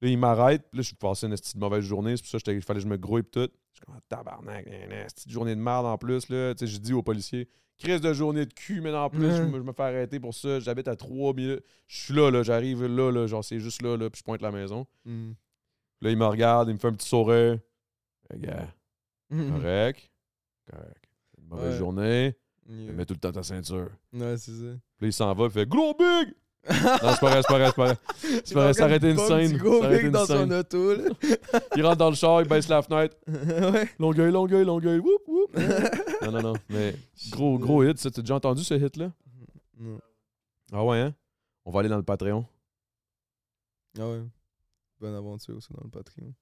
Là, 0.00 0.08
il 0.08 0.16
m'arrête. 0.16 0.62
Là, 0.72 0.80
je 0.80 0.82
suis 0.82 0.94
passé 0.96 1.26
une 1.26 1.34
petite 1.34 1.56
mauvaise 1.56 1.82
journée. 1.84 2.16
C'est 2.16 2.22
pour 2.22 2.30
ça 2.30 2.38
que 2.38 2.44
j'étais- 2.46 2.54
il 2.56 2.62
fallait 2.62 2.78
que 2.78 2.84
je 2.84 2.88
me 2.88 2.96
grouille 2.96 3.24
tout. 3.24 3.40
Je 3.72 3.78
suis 3.78 3.84
comme, 3.84 3.96
ah, 3.98 4.00
tabarnak, 4.08 4.64
une 4.66 4.88
petite 5.06 5.28
journée 5.28 5.54
de 5.56 5.60
merde 5.60 5.86
en 5.86 5.98
plus, 5.98 6.28
là. 6.28 6.54
Tu 6.54 6.66
sais, 6.66 6.72
je 6.72 6.78
dis 6.78 6.92
aux 6.92 7.02
policiers, 7.02 7.48
crise 7.78 8.00
de 8.00 8.12
journée 8.12 8.46
de 8.46 8.52
cul, 8.54 8.80
mais 8.80 8.94
en 8.94 9.10
plus, 9.10 9.34
je, 9.36 9.42
me, 9.42 9.58
je 9.58 9.62
me 9.64 9.72
fais 9.72 9.82
arrêter 9.82 10.20
pour 10.20 10.34
ça. 10.34 10.60
J'habite 10.60 10.86
à 10.86 10.94
3 10.94 11.34
minutes. 11.34 11.64
Je 11.88 11.98
suis 12.04 12.14
là, 12.14 12.30
là. 12.30 12.42
J'arrive 12.44 12.84
là, 12.86 13.10
là. 13.10 13.26
Genre, 13.26 13.44
c'est 13.44 13.58
juste 13.58 13.82
là, 13.82 13.96
là. 13.96 14.08
Puis 14.08 14.20
je 14.20 14.24
pointe 14.24 14.40
la 14.40 14.52
maison. 14.52 14.86
Mhm. 15.04 15.34
Là, 16.02 16.10
il 16.10 16.16
me 16.16 16.26
regarde, 16.26 16.68
il 16.68 16.74
me 16.74 16.78
fait 16.78 16.88
un 16.88 16.94
petit 16.94 17.08
sourire. 17.08 17.58
Gars, 18.36 18.68
Mhm. 19.30 19.50
correct. 19.62 20.10
Correct. 20.70 21.04
Une 21.38 21.48
mauvaise 21.48 21.72
Ouais. 21.72 21.78
journée. 21.78 22.36
Mais 22.66 22.92
mets 22.92 23.06
tout 23.06 23.14
le 23.14 23.18
temps 23.20 23.32
ta 23.32 23.42
ceinture. 23.42 23.88
Ouais, 24.12 24.36
c'est 24.38 24.52
ça. 24.52 24.76
Puis 24.98 25.08
il 25.08 25.12
s'en 25.12 25.32
va, 25.34 25.44
il 25.46 25.50
fait 25.50 25.66
gros 25.68 25.92
big! 25.94 26.34
non, 26.68 26.74
c'est 26.76 27.20
pas 27.20 27.30
vrai, 27.30 27.40
c'est 27.42 27.48
pas 27.48 27.58
vrai, 27.58 27.66
c'est 27.68 27.74
pas 27.74 27.86
vrai. 27.86 27.96
C'est 28.44 28.54
pas 28.54 28.72
vrai, 28.86 28.96
été 28.96 29.10
une 29.10 29.16
scène. 29.18 29.56
gros 29.56 29.82
mec 29.82 30.02
une 30.02 30.10
dans 30.10 30.26
son 30.26 30.34
scène. 30.46 30.52
auto, 30.52 30.94
là. 30.94 31.04
Il 31.76 31.82
rentre 31.86 31.96
dans 31.96 32.10
le 32.10 32.14
char, 32.16 32.42
il 32.42 32.48
baisse 32.48 32.68
la 32.68 32.82
fenêtre. 32.82 33.16
ouais. 33.26 33.88
Longueuil, 33.98 34.30
Longueuil, 34.30 34.64
Longueuil, 34.66 34.98
whoop, 34.98 35.22
whoop. 35.26 35.56
non, 36.22 36.30
non, 36.32 36.42
non. 36.42 36.52
Mais 36.68 36.94
gros, 37.30 37.58
gros 37.58 37.82
hit, 37.82 37.98
ça. 37.98 38.10
T'as 38.10 38.20
déjà 38.20 38.34
entendu 38.34 38.62
ce 38.62 38.74
hit-là? 38.74 39.10
Non. 39.78 39.98
Ah 40.72 40.84
ouais, 40.84 41.00
hein? 41.00 41.14
On 41.64 41.70
va 41.70 41.80
aller 41.80 41.88
dans 41.88 41.96
le 41.96 42.02
Patreon. 42.02 42.44
Ah 43.98 44.06
ouais. 44.08 44.20
Bonne 45.00 45.14
aventure 45.14 45.56
aussi 45.56 45.72
dans 45.72 45.82
le 45.82 45.90
Patreon. 45.90 46.32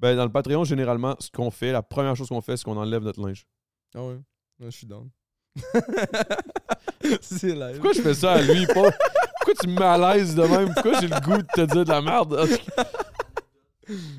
Ben, 0.00 0.16
dans 0.16 0.24
le 0.24 0.30
Patreon, 0.32 0.64
généralement, 0.64 1.16
ce 1.18 1.30
qu'on 1.30 1.50
fait, 1.50 1.72
la 1.72 1.82
première 1.82 2.14
chose 2.16 2.28
qu'on 2.28 2.40
fait, 2.40 2.56
c'est 2.56 2.64
qu'on 2.64 2.76
enlève 2.76 3.02
notre 3.02 3.20
linge. 3.26 3.46
Ah 3.94 4.02
ouais? 4.04 4.14
Ouais, 4.60 4.66
je 4.66 4.70
suis 4.70 4.86
down. 4.86 5.08
c'est 7.20 7.54
live. 7.54 7.74
Pourquoi 7.74 7.92
je 7.92 8.00
fais 8.02 8.14
ça 8.14 8.32
à 8.34 8.42
lui? 8.42 8.66
Pas... 8.66 8.74
Pourquoi 8.74 9.54
tu 9.60 9.68
me 9.68 10.14
l'aise 10.14 10.34
de 10.34 10.42
même? 10.42 10.72
Pourquoi 10.74 11.00
j'ai 11.00 11.08
le 11.08 11.20
goût 11.20 11.38
de 11.38 11.46
te 11.54 11.60
dire 11.72 11.84
de 11.84 11.90
la 11.90 12.02
merde? 12.02 12.46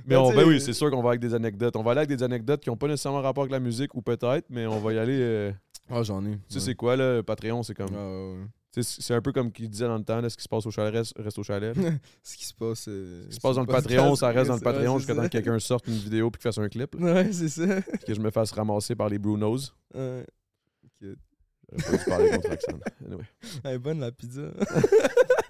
Mais 0.06 0.16
on, 0.16 0.34
ben 0.34 0.48
oui, 0.48 0.60
c'est 0.60 0.74
sûr 0.74 0.90
qu'on 0.90 1.04
va 1.04 1.10
avec 1.10 1.22
des 1.22 1.34
anecdotes. 1.36 1.76
On 1.76 1.84
va 1.84 1.92
aller 1.92 2.00
avec 2.00 2.10
des 2.10 2.24
anecdotes 2.24 2.62
qui 2.62 2.70
n'ont 2.70 2.78
pas 2.78 2.88
nécessairement 2.88 3.22
rapport 3.22 3.44
avec 3.44 3.52
la 3.52 3.60
musique 3.60 3.94
ou 3.94 4.02
peut-être, 4.02 4.46
mais 4.50 4.66
on 4.66 4.80
va 4.80 4.94
y 4.94 4.98
aller. 4.98 5.20
euh, 5.22 5.52
Ah, 5.90 6.02
j'en 6.02 6.26
ai. 6.26 6.32
Tu 6.50 6.56
sais, 6.56 6.60
c'est 6.60 6.76
quoi, 6.76 6.96
là, 6.96 7.22
Patreon? 7.22 7.62
C'est 7.62 7.76
comme. 7.76 7.94
Ah, 7.94 7.98
ouais, 8.08 8.34
ouais. 8.40 8.46
C'est 8.84 9.14
un 9.14 9.22
peu 9.22 9.32
comme 9.32 9.52
qu'il 9.52 9.70
disait 9.70 9.86
dans 9.88 9.98
le 9.98 10.04
temps, 10.04 10.22
là, 10.22 10.30
ce 10.30 10.38
qui 10.38 10.44
se 10.44 10.50
passe 10.50 10.66
au 10.66 10.72
chalet 10.72 10.94
reste, 10.94 11.14
reste 11.18 11.38
au 11.40 11.44
chalet. 11.44 11.76
Ce 12.24 12.36
qui 12.38 12.46
se 12.46 12.54
passe. 12.54 12.86
euh, 12.88 13.24
Ce 13.24 13.28
qui 13.30 13.36
se 13.36 13.40
passe 13.42 13.56
dans 13.56 13.62
le 13.62 13.68
Patreon, 13.68 14.16
ça 14.16 14.30
reste 14.30 14.48
dans 14.50 14.56
le 14.56 14.62
Patreon 14.62 14.98
jusqu'à 15.00 15.16
temps 15.16 15.24
que 15.24 15.28
quelqu'un 15.28 15.60
sorte 15.60 15.88
une 15.88 15.94
vidéo 15.98 16.30
puis 16.32 16.40
qu'il 16.40 16.50
fasse 16.52 16.58
un 16.58 16.70
clip. 16.70 16.96
là, 16.96 17.14
Ouais, 17.14 17.32
c'est 17.32 17.50
ça. 17.50 17.82
puis 17.82 18.00
que 18.08 18.14
je 18.14 18.20
me 18.22 18.32
fasse 18.32 18.52
ramasser 18.52 18.96
par 18.96 19.10
les 19.10 19.18
Brunos. 19.20 19.74
Ouais. 19.94 20.26
Ok. 20.84 21.10
J'aurais 21.72 21.92
pas 21.92 21.98
dû 21.98 22.10
parler 22.10 22.30
contre 22.32 22.50
Roxane. 22.50 22.80
Anyway. 23.06 23.24
Elle 23.64 23.74
est 23.76 23.80
bonne 23.80 24.00
la 24.00 24.12
pizza. 24.12 24.42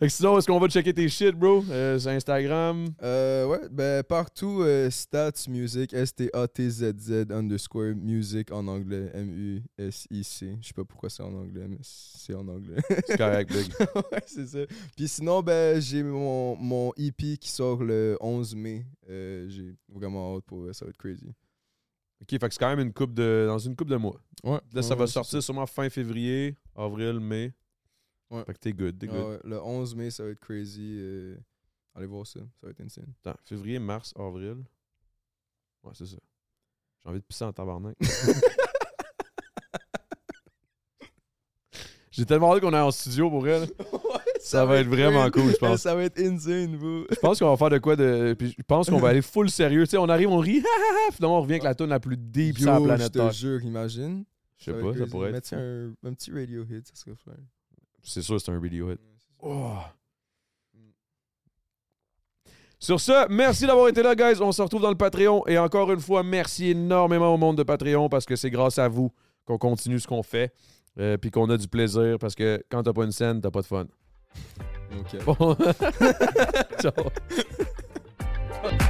Fait 0.00 0.06
que 0.06 0.12
sinon, 0.14 0.38
est-ce 0.38 0.46
qu'on 0.46 0.58
va 0.58 0.66
checker 0.66 0.94
tes 0.94 1.10
shit, 1.10 1.32
bro? 1.34 1.62
Euh, 1.68 1.98
sur 1.98 2.10
Instagram. 2.10 2.86
Euh, 3.02 3.44
ouais, 3.44 3.68
ben 3.70 4.02
partout, 4.02 4.62
euh, 4.62 4.88
Stats 4.88 5.44
Music, 5.46 5.92
S-T-A-T-Z-Z 5.92 7.26
underscore 7.30 7.94
music 7.94 8.50
en 8.50 8.66
anglais, 8.66 9.10
M-U-S-I-C. 9.12 10.56
Je 10.58 10.66
sais 10.66 10.72
pas 10.72 10.86
pourquoi 10.86 11.10
c'est 11.10 11.22
en 11.22 11.34
anglais, 11.34 11.66
mais 11.68 11.76
c'est 11.82 12.32
en 12.32 12.48
anglais. 12.48 12.80
C'est 13.06 13.18
correct, 13.18 13.52
big. 13.52 13.74
ouais, 13.94 14.22
c'est 14.24 14.46
ça. 14.46 14.60
Puis 14.96 15.06
sinon, 15.06 15.42
ben 15.42 15.78
j'ai 15.82 16.02
mon, 16.02 16.56
mon 16.56 16.94
EP 16.96 17.36
qui 17.36 17.50
sort 17.50 17.84
le 17.84 18.16
11 18.22 18.56
mai. 18.56 18.86
Euh, 19.10 19.50
j'ai 19.50 19.74
vraiment 19.86 20.34
hâte 20.34 20.44
pour 20.46 20.64
ça 20.74 20.86
va 20.86 20.88
être 20.92 20.96
crazy. 20.96 21.26
Ok, 22.22 22.30
fait 22.30 22.38
que 22.38 22.54
c'est 22.54 22.58
quand 22.58 22.74
même 22.74 22.80
une 22.86 22.94
coupe 22.94 23.12
de. 23.12 23.44
dans 23.46 23.58
une 23.58 23.76
coupe 23.76 23.90
de 23.90 23.96
mois. 23.96 24.18
Ouais. 24.44 24.60
Là, 24.72 24.80
ça 24.80 24.94
va 24.94 25.06
sortir 25.06 25.42
sûrement 25.42 25.66
fin 25.66 25.90
février, 25.90 26.56
avril, 26.74 27.20
mai. 27.20 27.52
Ouais. 28.30 28.44
Fait 28.44 28.54
que 28.54 28.58
t'es 28.58 28.72
good, 28.72 28.98
t'es 28.98 29.06
good. 29.08 29.16
Ah 29.18 29.28
ouais, 29.28 29.40
le 29.44 29.60
11 29.62 29.94
mai, 29.96 30.10
ça 30.10 30.22
va 30.24 30.30
être 30.30 30.40
crazy. 30.40 30.96
euh, 31.00 31.36
allez 31.94 32.06
voir 32.06 32.26
ça, 32.26 32.40
ça 32.40 32.66
va 32.66 32.70
être 32.70 32.80
insane. 32.80 33.12
Attends, 33.24 33.38
février, 33.44 33.78
mars, 33.78 34.12
avril. 34.16 34.58
Ouais, 35.82 35.92
c'est 35.94 36.06
ça. 36.06 36.16
J'ai 37.02 37.08
envie 37.08 37.18
de 37.20 37.24
pisser 37.24 37.44
en 37.44 37.52
tabarnak. 37.52 37.96
J'ai 42.12 42.26
tellement 42.26 42.52
hâte 42.54 42.60
qu'on 42.60 42.72
est 42.72 42.78
en 42.78 42.90
studio 42.90 43.30
pour 43.30 43.46
elle. 43.46 43.68
Ça 44.40 44.64
va 44.64 44.78
être 44.78 44.88
vraiment 44.88 45.30
cool, 45.30 45.50
je 45.52 45.56
pense. 45.56 45.82
Ça 45.82 45.94
va 45.94 46.02
être 46.04 46.18
insane, 46.18 46.74
vous. 46.74 47.04
Je 47.10 47.16
pense 47.20 47.38
qu'on 47.38 47.50
va 47.50 47.56
faire 47.58 47.70
de 47.70 47.78
quoi 47.78 47.94
de. 47.94 48.34
Puis 48.38 48.54
je 48.56 48.62
pense 48.66 48.88
qu'on 48.90 48.98
va 48.98 49.08
aller 49.10 49.22
full 49.22 49.48
sérieux. 49.50 49.84
Tu 49.84 49.90
sais, 49.90 49.96
on 49.98 50.08
arrive, 50.08 50.28
on 50.28 50.38
rit, 50.38 50.62
finalement 51.12 51.38
on 51.38 51.42
revient 51.42 51.52
avec 51.54 51.62
la 51.62 51.74
tune 51.74 51.86
la 51.88 52.00
plus 52.00 52.16
deep 52.16 52.58
sur 52.58 52.66
la 52.66 52.76
Yo, 52.78 52.80
je 52.80 52.84
planète 52.88 53.12
te 53.12 53.18
Terre. 53.18 53.32
jure, 53.32 53.62
imagine. 53.62 54.24
Je 54.58 54.64
sais 54.64 54.72
pas, 54.72 54.96
ça 54.96 55.06
pourrait 55.06 55.28
être. 55.28 55.34
Mettre 55.34 55.54
un, 55.54 55.92
un 56.04 56.14
petit 56.14 56.32
radio 56.32 56.64
hit, 56.64 56.86
ça 56.88 56.94
serait 56.94 57.14
fun. 57.22 57.32
C'est 58.02 58.22
sûr, 58.22 58.40
c'est 58.40 58.50
un 58.50 58.58
video 58.58 58.90
hit. 58.90 59.00
Oh. 59.40 59.76
Sur 62.78 62.98
ce, 62.98 63.28
merci 63.28 63.66
d'avoir 63.66 63.88
été 63.88 64.02
là, 64.02 64.14
guys. 64.14 64.40
On 64.40 64.52
se 64.52 64.62
retrouve 64.62 64.80
dans 64.80 64.90
le 64.90 64.96
Patreon. 64.96 65.46
Et 65.46 65.58
encore 65.58 65.92
une 65.92 66.00
fois, 66.00 66.22
merci 66.22 66.70
énormément 66.70 67.34
au 67.34 67.36
monde 67.36 67.58
de 67.58 67.62
Patreon 67.62 68.08
parce 68.08 68.24
que 68.24 68.36
c'est 68.36 68.50
grâce 68.50 68.78
à 68.78 68.88
vous 68.88 69.12
qu'on 69.44 69.58
continue 69.58 70.00
ce 70.00 70.06
qu'on 70.06 70.22
fait, 70.22 70.52
euh, 70.98 71.18
puis 71.18 71.30
qu'on 71.30 71.50
a 71.50 71.58
du 71.58 71.68
plaisir, 71.68 72.18
parce 72.18 72.34
que 72.34 72.64
quand 72.70 72.82
t'as 72.82 72.92
pas 72.92 73.04
une 73.04 73.12
scène, 73.12 73.40
t'as 73.40 73.50
pas 73.50 73.60
de 73.60 73.66
fun. 73.66 73.86
Ok. 74.98 75.24
Bon. 75.24 75.56
Ciao. 76.80 76.92